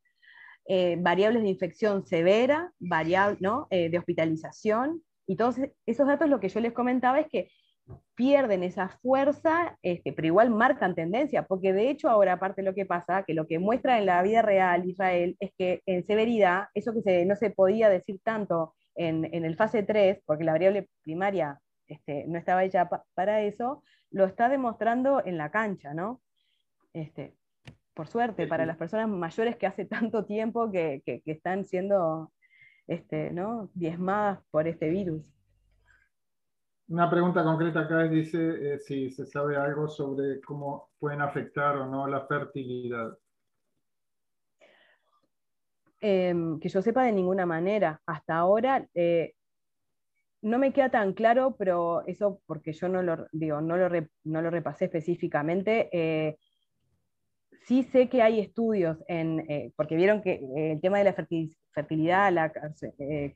eh, 0.69 0.97
variables 1.01 1.43
de 1.43 1.49
infección 1.49 2.07
severa, 2.07 2.73
variable, 2.79 3.39
¿no? 3.41 3.67
Eh, 3.71 3.91
de 3.91 3.99
hospitalización, 3.99 5.03
y 5.27 5.35
todos 5.35 5.57
esos 5.87 6.07
datos 6.07 6.29
lo 6.29 6.39
que 6.39 6.51
yo 6.51 6.61
les 6.61 6.73
comentaba 6.73 7.19
es 7.19 7.27
que 7.27 7.49
pierden 8.15 8.63
esa 8.63 8.89
fuerza, 9.03 9.77
este, 9.83 10.13
pero 10.13 10.29
igual 10.29 10.51
marcan 10.51 10.95
tendencia, 10.95 11.47
porque 11.47 11.73
de 11.73 11.91
hecho 11.91 12.09
ahora 12.09 12.35
aparte 12.35 12.63
lo 12.63 12.75
que 12.75 12.87
pasa, 12.87 13.25
que 13.25 13.35
lo 13.35 13.49
que 13.49 13.59
muestra 13.59 13.99
en 13.99 14.07
la 14.07 14.23
vida 14.23 14.43
real 14.43 14.89
Israel 14.89 15.37
es 15.41 15.51
que 15.59 15.83
en 15.87 16.05
severidad, 16.05 16.67
eso 16.75 16.93
que 17.05 17.25
no 17.27 17.35
se 17.35 17.51
podía 17.51 17.89
decir 17.89 18.21
tanto 18.23 18.75
en, 18.97 19.25
el 19.33 19.57
fase 19.57 19.83
3, 19.83 20.21
porque 20.25 20.45
la 20.45 20.53
variable 20.53 20.89
primaria 21.03 21.61
este, 21.87 22.27
no 22.27 22.39
estaba 22.39 22.65
hecha 22.65 22.89
para 23.15 23.43
eso, 23.43 23.83
lo 24.11 24.25
está 24.25 24.49
demostrando 24.49 25.25
en 25.25 25.39
la 25.39 25.51
cancha, 25.51 25.95
¿no? 25.95 26.21
Este, 26.93 27.35
por 27.95 28.09
suerte, 28.09 28.47
para 28.47 28.67
las 28.67 28.77
personas 28.77 29.09
mayores 29.09 29.57
que 29.57 29.67
hace 29.67 29.85
tanto 29.87 30.25
tiempo 30.25 30.71
que, 30.71 31.03
están 31.25 31.65
siendo 31.65 32.33
este, 32.87 33.33
¿no? 33.33 33.71
diezmadas 33.75 34.41
por 34.51 34.69
este 34.69 34.91
virus. 34.91 35.23
Una 36.89 37.11
pregunta 37.11 37.43
concreta 37.43 37.81
acá 37.81 38.05
es, 38.05 38.11
dice 38.11 38.75
eh, 38.75 38.79
si 38.79 39.11
se 39.11 39.27
sabe 39.27 39.57
algo 39.57 39.89
sobre 39.89 40.41
cómo 40.41 40.91
pueden 41.01 41.21
afectar 41.21 41.77
o 41.79 41.87
no 41.87 42.07
la 42.07 42.27
fertilidad. 42.27 43.19
Em, 46.01 46.61
que 46.61 46.69
yo 46.69 46.83
sepa 46.83 47.05
de 47.05 47.13
ninguna 47.13 47.47
manera. 47.47 48.01
Hasta 48.07 48.37
ahora 48.37 48.87
eh, 48.95 49.35
no 50.43 50.59
me 50.59 50.73
queda 50.73 50.91
tan 50.91 51.15
claro, 51.15 51.57
pero 51.59 52.07
eso 52.07 52.41
porque 52.47 52.73
yo 52.73 52.89
no 52.89 53.03
lo, 53.03 53.27
digo, 53.33 53.61
no 53.61 53.77
lo, 53.77 53.89
no 54.25 54.43
lo 54.43 54.51
repasé 54.51 54.87
específicamente. 54.87 55.89
Eh, 55.93 56.37
sí 57.65 57.83
sé 57.85 58.09
que 58.09 58.23
hay 58.23 58.41
estudios, 58.41 58.99
en, 59.09 59.41
eh, 59.51 59.73
porque 59.77 59.97
vieron 59.97 60.23
que 60.23 60.41
el 60.57 60.81
tema 60.81 60.99
de 60.99 61.05
la 61.05 61.15
fertilidad, 61.73 62.33
la 62.33 62.53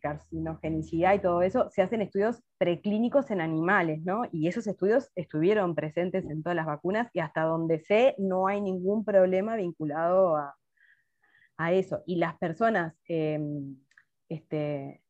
carcinogenicidad 0.00 1.14
y 1.14 1.18
todo 1.20 1.42
eso, 1.42 1.68
se 1.70 1.82
hacen 1.82 2.02
estudios 2.02 2.42
preclínicos 2.58 3.30
en 3.30 3.40
animales, 3.40 4.02
¿no? 4.04 4.22
Y 4.32 4.48
esos 4.48 4.66
estudios 4.66 5.10
estuvieron 5.16 5.74
presentes 5.74 6.24
en 6.26 6.42
todas 6.42 6.56
las 6.56 6.66
vacunas 6.66 7.10
y 7.14 7.20
hasta 7.20 7.42
donde 7.42 7.80
sé 7.80 8.14
no 8.18 8.46
hay 8.46 8.60
ningún 8.60 9.04
problema 9.04 9.56
vinculado 9.56 10.36
a, 10.36 10.54
a 11.60 11.72
eso. 11.72 12.02
Y 12.06 12.16
las 12.16 12.38
personas 12.38 12.94
em, 13.06 13.76
este, 14.28 15.02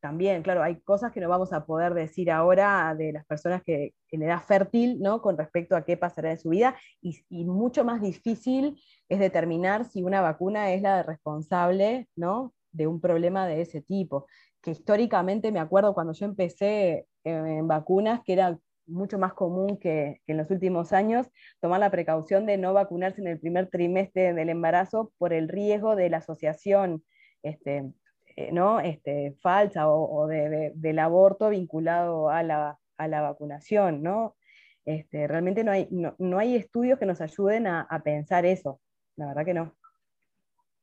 también, 0.00 0.42
claro, 0.42 0.62
hay 0.62 0.80
cosas 0.80 1.12
que 1.12 1.20
no 1.20 1.28
vamos 1.28 1.52
a 1.52 1.66
poder 1.66 1.92
decir 1.92 2.30
ahora 2.30 2.94
de 2.96 3.12
las 3.12 3.26
personas 3.26 3.62
que 3.64 3.94
en 4.12 4.22
edad 4.22 4.42
fértil, 4.42 5.00
¿no? 5.00 5.20
Con 5.20 5.36
respecto 5.36 5.76
a 5.76 5.84
qué 5.84 5.96
pasará 5.96 6.30
en 6.30 6.38
su 6.38 6.50
vida, 6.50 6.76
y, 7.02 7.44
mucho 7.44 7.84
más 7.84 8.00
difícil 8.00 8.80
es 9.08 9.18
determinar 9.18 9.84
si 9.84 10.02
una 10.02 10.20
vacuna 10.20 10.72
es 10.72 10.82
la 10.82 11.02
responsable, 11.02 12.08
¿no? 12.16 12.54
De 12.72 12.86
un 12.86 13.00
problema 13.00 13.46
de 13.46 13.60
ese 13.60 13.82
tipo. 13.82 14.26
Que 14.62 14.70
históricamente 14.70 15.50
me 15.52 15.60
acuerdo 15.60 15.94
cuando 15.94 16.12
yo 16.12 16.26
empecé 16.26 17.06
en, 17.24 17.66
vacunas, 17.66 18.20
que 18.24 18.34
era 18.34 18.58
mucho 18.90 19.18
más 19.18 19.32
común 19.34 19.78
que, 19.78 20.20
en 20.26 20.36
los 20.36 20.50
últimos 20.50 20.92
años, 20.92 21.28
tomar 21.60 21.80
la 21.80 21.90
precaución 21.90 22.46
de 22.46 22.58
no 22.58 22.72
vacunarse 22.74 23.20
en 23.20 23.28
el 23.28 23.40
primer 23.40 23.68
trimestre 23.68 24.34
del 24.34 24.48
embarazo 24.48 25.12
por 25.18 25.32
el 25.32 25.48
riesgo 25.48 25.96
de 25.96 26.10
la 26.10 26.18
asociación 26.18 27.02
este, 27.42 27.92
eh, 28.36 28.52
¿no? 28.52 28.80
este, 28.80 29.36
falsa 29.40 29.88
o, 29.88 30.26
del 30.26 30.98
aborto 30.98 31.50
vinculado 31.50 32.28
a 32.28 32.42
la, 32.42 32.78
vacunación. 32.98 34.02
¿no? 34.02 34.36
Este, 34.84 35.26
realmente 35.26 35.64
no 35.64 35.72
hay, 35.72 35.88
no, 35.90 36.38
hay 36.38 36.56
estudios 36.56 36.98
que 36.98 37.06
nos 37.06 37.20
ayuden 37.20 37.66
a, 37.66 38.02
pensar 38.04 38.44
eso, 38.44 38.80
la 39.16 39.26
verdad 39.26 39.44
que 39.44 39.54
no. 39.54 39.74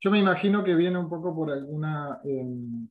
Yo 0.00 0.10
me 0.10 0.20
imagino 0.20 0.62
que 0.62 0.74
viene 0.74 0.98
un 0.98 1.08
poco 1.08 1.34
por 1.34 1.50
alguna... 1.50 2.20
Em, 2.24 2.88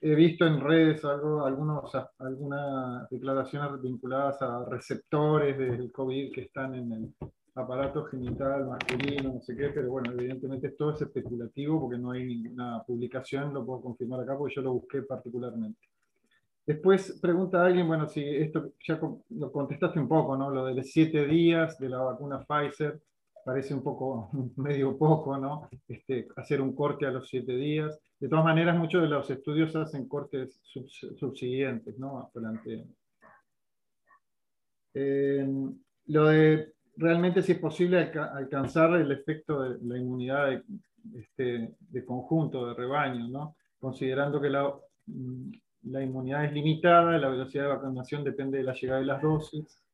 he 0.00 0.14
visto 0.14 0.46
en 0.46 0.60
redes 0.60 1.04
algo, 1.04 1.44
algunos, 1.44 1.92
algunas 2.18 3.08
declaraciones 3.10 3.80
vinculadas 3.80 4.40
a 4.42 4.64
receptores 4.64 5.58
del 5.58 5.90
COVID 5.92 6.32
que 6.32 6.42
están 6.42 6.74
en 6.74 6.92
el, 6.92 7.14
aparato 7.54 8.04
genital 8.06 8.66
masculino, 8.66 9.34
no 9.34 9.40
sé 9.40 9.56
qué, 9.56 9.68
pero 9.68 9.90
bueno, 9.90 10.12
evidentemente 10.12 10.70
todo 10.70 10.92
es 10.92 11.02
especulativo 11.02 11.80
porque 11.82 11.98
no 11.98 12.10
hay 12.10 12.24
ninguna 12.24 12.82
publicación, 12.84 13.54
lo 13.54 13.64
puedo 13.64 13.80
confirmar 13.80 14.20
acá 14.20 14.36
porque 14.36 14.54
yo 14.56 14.62
lo 14.62 14.72
busqué 14.74 15.02
particularmente. 15.02 15.80
Después 16.66 17.18
pregunta 17.20 17.64
alguien, 17.64 17.86
bueno, 17.86 18.08
si 18.08 18.24
esto 18.24 18.72
ya 18.84 18.98
lo 19.30 19.52
contestaste 19.52 20.00
un 20.00 20.08
poco, 20.08 20.36
¿no? 20.36 20.50
Lo 20.50 20.64
de 20.64 20.74
los 20.74 20.90
siete 20.90 21.26
días 21.26 21.78
de 21.78 21.90
la 21.90 21.98
vacuna 21.98 22.44
Pfizer, 22.44 23.00
parece 23.44 23.74
un 23.74 23.82
poco, 23.82 24.30
medio 24.56 24.96
poco, 24.96 25.36
¿no? 25.36 25.68
Este, 25.86 26.26
hacer 26.36 26.60
un 26.60 26.74
corte 26.74 27.06
a 27.06 27.10
los 27.10 27.28
siete 27.28 27.54
días. 27.54 28.00
De 28.24 28.30
todas 28.30 28.46
maneras, 28.46 28.74
muchos 28.78 29.02
de 29.02 29.08
los 29.08 29.28
estudios 29.28 29.76
hacen 29.76 30.08
cortes 30.08 30.58
subsiguientes, 30.64 31.98
¿no? 31.98 32.32
Eh, 34.94 35.46
lo 36.06 36.24
de 36.28 36.72
realmente 36.96 37.42
si 37.42 37.52
es 37.52 37.58
posible 37.58 37.98
alcanzar 37.98 38.94
el 38.94 39.12
efecto 39.12 39.60
de 39.60 39.78
la 39.82 39.98
inmunidad 39.98 40.48
de, 40.48 40.62
este, 41.20 41.74
de 41.78 42.04
conjunto, 42.06 42.66
de 42.66 42.72
rebaño, 42.72 43.28
¿no? 43.28 43.56
considerando 43.78 44.40
que 44.40 44.48
la, 44.48 44.74
mm, 45.04 45.52
la 45.90 46.02
inmunidad 46.02 46.46
es 46.46 46.52
limitada, 46.54 47.18
la 47.18 47.28
velocidad 47.28 47.64
de 47.64 47.74
vacunación 47.74 48.24
depende 48.24 48.56
de 48.56 48.64
la 48.64 48.72
llegada 48.72 49.00
de 49.00 49.06
las 49.06 49.20
dosis. 49.20 49.84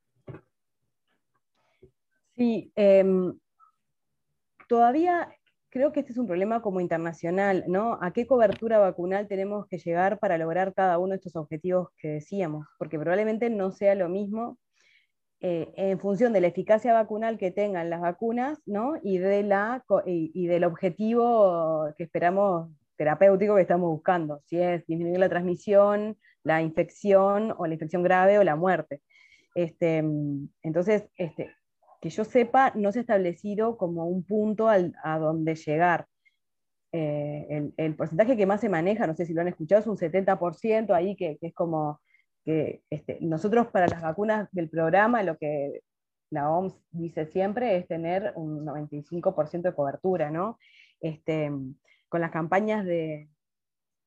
Sí, 2.36 2.70
em, 2.76 3.36
todavía 4.68 5.28
creo 5.70 5.92
que 5.92 6.00
este 6.00 6.12
es 6.12 6.18
un 6.18 6.26
problema 6.26 6.60
como 6.62 6.80
internacional, 6.80 7.64
¿no? 7.68 7.98
¿A 8.02 8.12
qué 8.12 8.26
cobertura 8.26 8.78
vacunal 8.78 9.28
tenemos 9.28 9.66
que 9.66 9.78
llegar 9.78 10.18
para 10.18 10.36
lograr 10.36 10.74
cada 10.74 10.98
uno 10.98 11.10
de 11.10 11.16
estos 11.16 11.36
objetivos 11.36 11.88
que 11.96 12.08
decíamos? 12.08 12.66
Porque 12.78 12.98
probablemente 12.98 13.50
no 13.50 13.70
sea 13.70 13.94
lo 13.94 14.08
mismo 14.08 14.58
eh, 15.40 15.72
en 15.76 15.98
función 15.98 16.32
de 16.32 16.40
la 16.42 16.48
eficacia 16.48 16.92
vacunal 16.92 17.38
que 17.38 17.50
tengan 17.50 17.88
las 17.88 18.00
vacunas 18.00 18.60
¿no? 18.66 18.94
y, 19.02 19.18
de 19.18 19.42
la, 19.42 19.82
y, 20.04 20.46
del 20.46 20.64
objetivo 20.64 21.88
que 21.96 22.04
esperamos 22.04 22.70
terapéutico 22.96 23.54
que 23.54 23.62
estamos 23.62 23.88
buscando, 23.88 24.42
si 24.44 24.60
es 24.60 24.84
disminuir 24.86 25.18
la 25.18 25.30
transmisión, 25.30 26.18
la 26.42 26.60
infección 26.60 27.54
o 27.56 27.66
la 27.66 27.72
infección 27.72 28.02
grave 28.02 28.38
o 28.38 28.44
la 28.44 28.56
muerte. 28.56 29.00
Este, 29.54 30.04
entonces, 30.62 31.08
este, 31.16 31.50
que 32.00 32.10
yo 32.10 32.24
sepa, 32.24 32.72
no 32.74 32.92
se 32.92 33.00
ha 33.00 33.02
establecido 33.02 33.76
como 33.76 34.06
un 34.06 34.24
punto 34.24 34.68
a 34.68 35.18
donde 35.18 35.54
llegar. 35.54 36.06
Eh, 36.92 37.46
el, 37.50 37.74
el, 37.76 37.94
porcentaje 37.94 38.36
que 38.36 38.46
más 38.46 38.60
se 38.60 38.68
maneja, 38.68 39.06
no 39.06 39.14
sé 39.14 39.24
si 39.24 39.32
lo 39.32 39.42
han 39.42 39.48
escuchado, 39.48 39.80
es 39.80 39.86
un 39.86 39.96
70% 39.96 40.92
ahí, 40.92 41.14
que, 41.14 41.38
que 41.38 41.48
es 41.48 41.54
como 41.54 42.00
que 42.44 42.82
este, 42.90 43.18
nosotros 43.20 43.68
para 43.68 43.86
las 43.86 44.02
vacunas 44.02 44.48
del 44.52 44.70
programa 44.70 45.22
lo 45.22 45.36
que 45.36 45.82
la 46.30 46.50
OMS 46.50 46.74
dice 46.90 47.26
siempre 47.26 47.76
es 47.76 47.86
tener 47.86 48.32
un 48.36 48.64
95% 48.64 49.62
de 49.62 49.74
cobertura, 49.74 50.30
¿no? 50.30 50.58
Este, 51.00 51.50
con 52.08 52.20
las 52.20 52.30
campañas 52.30 52.84
de, 52.84 53.28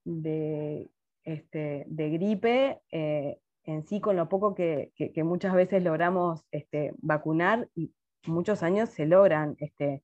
de, 0.05 0.89
este, 1.23 1.85
gripe, 1.89 2.81
eh, 2.91 3.39
en 3.65 3.85
sí 3.85 4.01
con 4.01 4.15
lo 4.15 4.29
poco 4.29 4.55
que, 4.55 4.91
muchas 5.23 5.53
veces 5.53 5.83
logramos 5.83 6.43
este, 6.51 6.93
vacunar, 6.97 7.69
y 7.75 7.93
muchos 8.25 8.63
años 8.63 8.89
se 8.89 9.05
logran 9.05 9.55
este, 9.59 10.03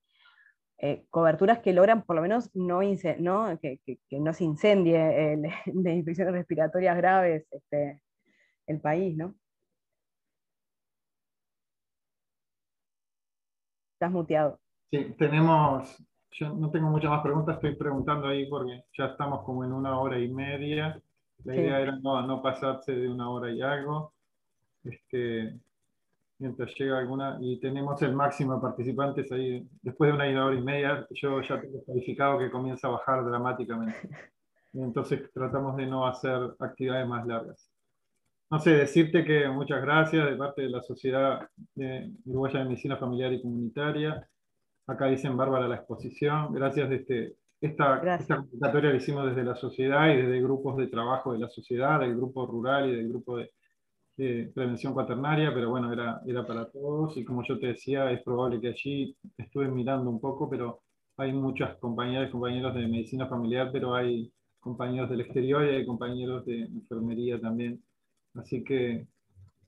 eh, 0.77 1.05
coberturas 1.09 1.59
que 1.59 1.73
logran 1.73 2.03
por 2.03 2.15
lo 2.15 2.21
menos 2.21 2.49
no, 2.55 2.81
no 3.19 3.59
que, 3.59 3.79
no 4.11 4.33
se 4.33 4.43
incendie 4.45 4.97
de 5.65 5.93
infecciones 5.93 6.33
respiratorias 6.33 6.95
graves 6.97 7.45
este, 7.51 8.01
el 8.67 8.79
país, 8.79 9.17
¿no? 9.17 9.35
Estás 13.93 14.11
muteado. 14.11 14.59
Sí, 14.91 15.13
tenemos, 15.17 16.01
yo 16.31 16.53
no 16.53 16.71
tengo 16.71 16.89
muchas 16.89 17.09
más 17.11 17.21
preguntas, 17.21 17.55
estoy 17.55 17.75
preguntando 17.75 18.27
ahí 18.27 18.47
porque 18.49 18.85
ya 18.97 19.07
estamos 19.07 19.43
como 19.43 19.65
en 19.65 19.73
una 19.73 19.99
hora 19.99 20.17
y 20.17 20.29
media. 20.29 21.01
La 21.45 21.55
idea 21.55 21.79
era 21.79 21.97
no, 21.97 22.41
pasarse 22.41 22.93
de 22.93 23.07
una 23.07 23.29
hora 23.29 23.51
y 23.51 23.61
algo. 23.61 24.13
Este, 24.83 25.57
mientras 26.37 26.73
llega 26.77 26.99
alguna, 26.99 27.37
y 27.41 27.59
tenemos 27.59 28.01
el 28.01 28.13
máximo 28.13 28.55
de 28.55 28.61
participantes 28.61 29.31
ahí, 29.31 29.67
después 29.81 30.09
de 30.09 30.15
una 30.15 30.45
hora 30.45 30.55
y 30.55 30.61
media, 30.61 31.07
yo 31.11 31.41
ya 31.41 31.59
tengo 31.61 31.83
calificado 31.85 32.39
que 32.39 32.51
comienza 32.51 32.87
a 32.87 32.91
bajar 32.91 33.25
dramáticamente. 33.25 34.09
entonces 34.73 35.31
tratamos 35.33 35.75
de 35.77 35.85
no 35.85 36.07
hacer 36.07 36.55
actividades 36.59 37.07
más 37.07 37.25
largas. 37.25 37.69
No 38.51 38.57
sé, 38.59 38.71
decirte 38.71 39.23
que 39.23 39.47
muchas 39.47 39.81
gracias 39.81 40.25
de 40.27 40.35
parte 40.35 40.63
de 40.63 40.69
la 40.69 40.81
Sociedad 40.81 41.47
de 41.75 42.11
Uruguaya 42.25 42.59
de 42.59 42.65
Medicina 42.65 42.97
Familiar 42.97 43.31
y 43.31 43.41
Comunitaria. 43.41 44.27
Acá 44.87 45.05
dicen 45.05 45.37
Bárbara 45.37 45.67
la 45.67 45.75
exposición. 45.75 46.51
Gracias 46.51 46.89
de 46.89 46.95
este, 46.95 47.35
esta, 47.61 48.01
convocatoria 48.27 48.91
que 48.91 48.97
hicimos 48.97 49.25
desde 49.27 49.43
la 49.43 49.55
sociedad 49.55 50.09
y 50.09 50.17
desde 50.17 50.41
grupos 50.41 50.77
de 50.77 50.87
trabajo 50.87 51.33
de 51.33 51.39
la 51.39 51.49
sociedad, 51.49 51.99
del 51.99 52.15
grupo 52.15 52.45
rural 52.45 52.89
y 52.89 52.95
del 52.95 53.09
grupo 53.09 53.37
de, 53.37 53.51
prevención 54.53 54.93
cuaternaria, 54.93 55.53
pero 55.53 55.69
bueno, 55.69 55.93
era, 55.93 56.21
era 56.27 56.45
para 56.45 56.69
todos. 56.69 57.15
Y 57.15 57.23
como 57.23 57.41
yo 57.43 57.57
te 57.57 57.67
decía, 57.67 58.11
es 58.11 58.21
probable 58.21 58.59
que 58.59 58.67
allí 58.67 59.15
estuve 59.37 59.69
mirando 59.69 60.09
un 60.09 60.19
poco, 60.19 60.49
pero 60.49 60.81
hay 61.15 61.31
muchas 61.31 61.77
compañeras 61.77 62.27
y 62.27 62.31
compañeros 62.31 62.75
de 62.75 62.87
medicina 62.87 63.27
familiar, 63.27 63.69
pero 63.71 63.95
hay 63.95 64.29
compañeros 64.59 65.09
del 65.09 65.21
exterior 65.21 65.65
y 65.65 65.75
hay 65.75 65.85
compañeros 65.85 66.45
de 66.45 66.63
enfermería 66.63 67.39
también. 67.39 67.81
Así 68.35 68.61
que, 68.63 69.07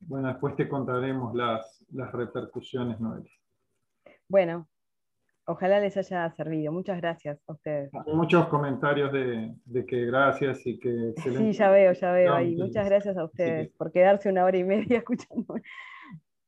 bueno, 0.02 0.28
después 0.28 0.56
te 0.58 0.68
contaremos 0.68 1.34
las, 1.34 1.86
las 1.94 2.12
repercusiones, 2.12 3.00
Noelia. 3.00 3.32
Bueno, 4.28 4.68
ojalá 5.52 5.80
les 5.80 5.96
haya 5.98 6.30
servido. 6.32 6.72
Muchas 6.72 6.98
gracias 6.98 7.40
a 7.48 7.54
ustedes. 7.54 7.92
Hay 7.94 8.14
muchos 8.14 8.48
comentarios 8.48 9.12
de, 9.12 9.54
de 9.66 9.86
que 9.86 10.06
gracias 10.06 10.66
y 10.66 10.80
que 10.80 10.90
excelente. 11.10 11.52
Sí, 11.52 11.58
ya 11.58 11.70
veo, 11.70 11.94
ya 11.94 12.12
veo 12.12 12.34
ahí. 12.34 12.56
Muchas 12.56 12.86
gracias 12.86 13.18
a 13.18 13.26
ustedes 13.26 13.70
por 13.78 13.92
quedarse 13.92 14.30
una 14.30 14.46
hora 14.46 14.58
y 14.58 14.64
media 14.64 14.98
escuchando. 15.00 15.56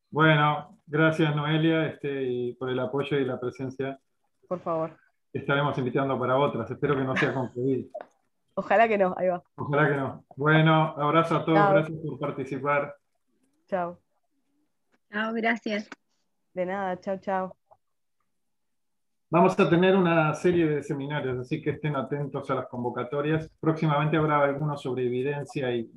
Bueno, 0.09 0.79
gracias 0.85 1.35
Noelia 1.35 1.87
este, 1.87 2.23
y 2.23 2.53
por 2.53 2.69
el 2.69 2.79
apoyo 2.79 3.17
y 3.17 3.25
la 3.25 3.39
presencia. 3.39 3.99
Por 4.47 4.59
favor. 4.59 4.97
Estaremos 5.31 5.77
invitando 5.77 6.19
para 6.19 6.37
otras. 6.37 6.69
Espero 6.69 6.95
que 6.95 7.03
no 7.03 7.15
sea 7.15 7.33
con 7.33 7.51
Ojalá 8.55 8.87
que 8.87 8.99
no, 8.99 9.15
ahí 9.17 9.29
va. 9.29 9.41
Ojalá 9.55 9.89
que 9.89 9.95
no. 9.95 10.25
Bueno, 10.35 10.93
abrazo 10.95 11.37
a 11.37 11.45
todos, 11.45 11.69
gracias 11.71 11.97
por 11.99 12.19
participar. 12.19 12.95
Chao. 13.67 13.99
Chao, 15.11 15.33
gracias. 15.33 15.89
De 16.53 16.65
nada, 16.67 16.99
chao, 16.99 17.17
chao. 17.17 17.62
Vamos 19.35 19.59
a 19.59 19.67
tener 19.67 19.95
una 19.95 20.31
serie 20.35 20.67
de 20.67 20.83
seminarios, 20.83 21.39
así 21.39 21.59
que 21.59 21.71
estén 21.71 21.95
atentos 21.95 22.51
a 22.51 22.53
las 22.53 22.67
convocatorias. 22.67 23.49
Próximamente 23.59 24.15
habrá 24.15 24.43
algunos 24.43 24.79
sobre 24.79 25.07
evidencia 25.07 25.75
y 25.75 25.89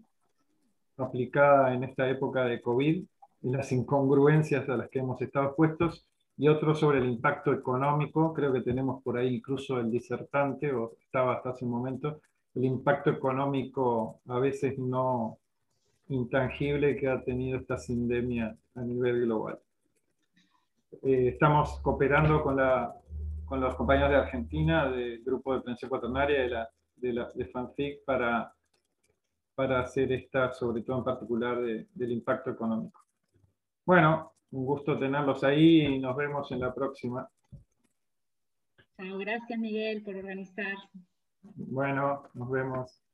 aplicada 0.96 1.74
en 1.74 1.84
esta 1.84 2.08
época 2.08 2.44
de 2.46 2.62
COVID. 2.62 3.04
las 3.42 3.70
incongruencias 3.72 4.66
a 4.70 4.78
las 4.78 4.88
que 4.88 5.00
hemos 5.00 5.20
estado 5.20 5.48
expuestos, 5.48 6.06
y 6.38 6.48
otro 6.48 6.74
sobre 6.74 6.96
el 6.96 7.04
impacto 7.04 7.52
económico, 7.52 8.32
creo 8.32 8.54
que 8.54 8.62
tenemos 8.62 9.02
por 9.02 9.18
ahí 9.18 9.34
incluso 9.34 9.80
el 9.80 9.90
disertante, 9.90 10.72
o 10.72 10.92
estaba 11.02 11.34
hasta 11.34 11.50
hace 11.50 11.66
un 11.66 11.72
momento, 11.72 12.22
el 12.54 12.64
impacto 12.64 13.10
económico 13.10 14.20
a 14.28 14.38
veces 14.38 14.78
no 14.78 15.36
intangible 16.08 16.96
que 16.96 17.06
ha 17.06 17.22
tenido 17.22 17.58
esta 17.58 17.76
sindemia 17.76 18.56
a 18.76 18.80
nivel 18.80 19.26
global. 19.26 19.58
Eh, 21.02 21.28
estamos 21.34 21.78
cooperando 21.80 22.42
con, 22.42 22.56
la, 22.56 22.94
con 23.46 23.60
los 23.60 23.74
compañeros 23.76 24.10
de 24.10 24.16
Argentina, 24.16 24.90
del 24.90 25.22
grupo 25.22 25.54
de 25.54 25.62
prensa 25.62 25.88
cuaternaria 25.88 26.42
de, 26.42 26.48
la, 26.48 26.68
de, 26.96 27.12
la, 27.12 27.28
de 27.32 27.46
FANFIC, 27.46 28.04
para, 28.04 28.52
para 29.54 29.80
hacer 29.80 30.12
esta, 30.12 30.52
sobre 30.52 30.82
todo 30.82 30.98
en 30.98 31.04
particular, 31.04 31.60
del 31.60 32.12
impacto 32.12 32.50
económico. 32.50 33.00
Bueno, 33.84 34.32
un 34.50 34.66
gusto 34.66 34.98
tenerlos 34.98 35.44
ahí 35.44 35.82
y 35.82 35.98
nos 35.98 36.16
vemos 36.16 36.50
en 36.50 36.60
la 36.60 36.74
próxima. 36.74 37.28
Chao, 38.96 39.18
gracias 39.18 39.58
Miguel 39.58 40.02
por 40.02 40.16
organizar. 40.16 40.76
Bueno, 41.42 42.24
nos 42.34 42.50
vemos. 42.50 43.05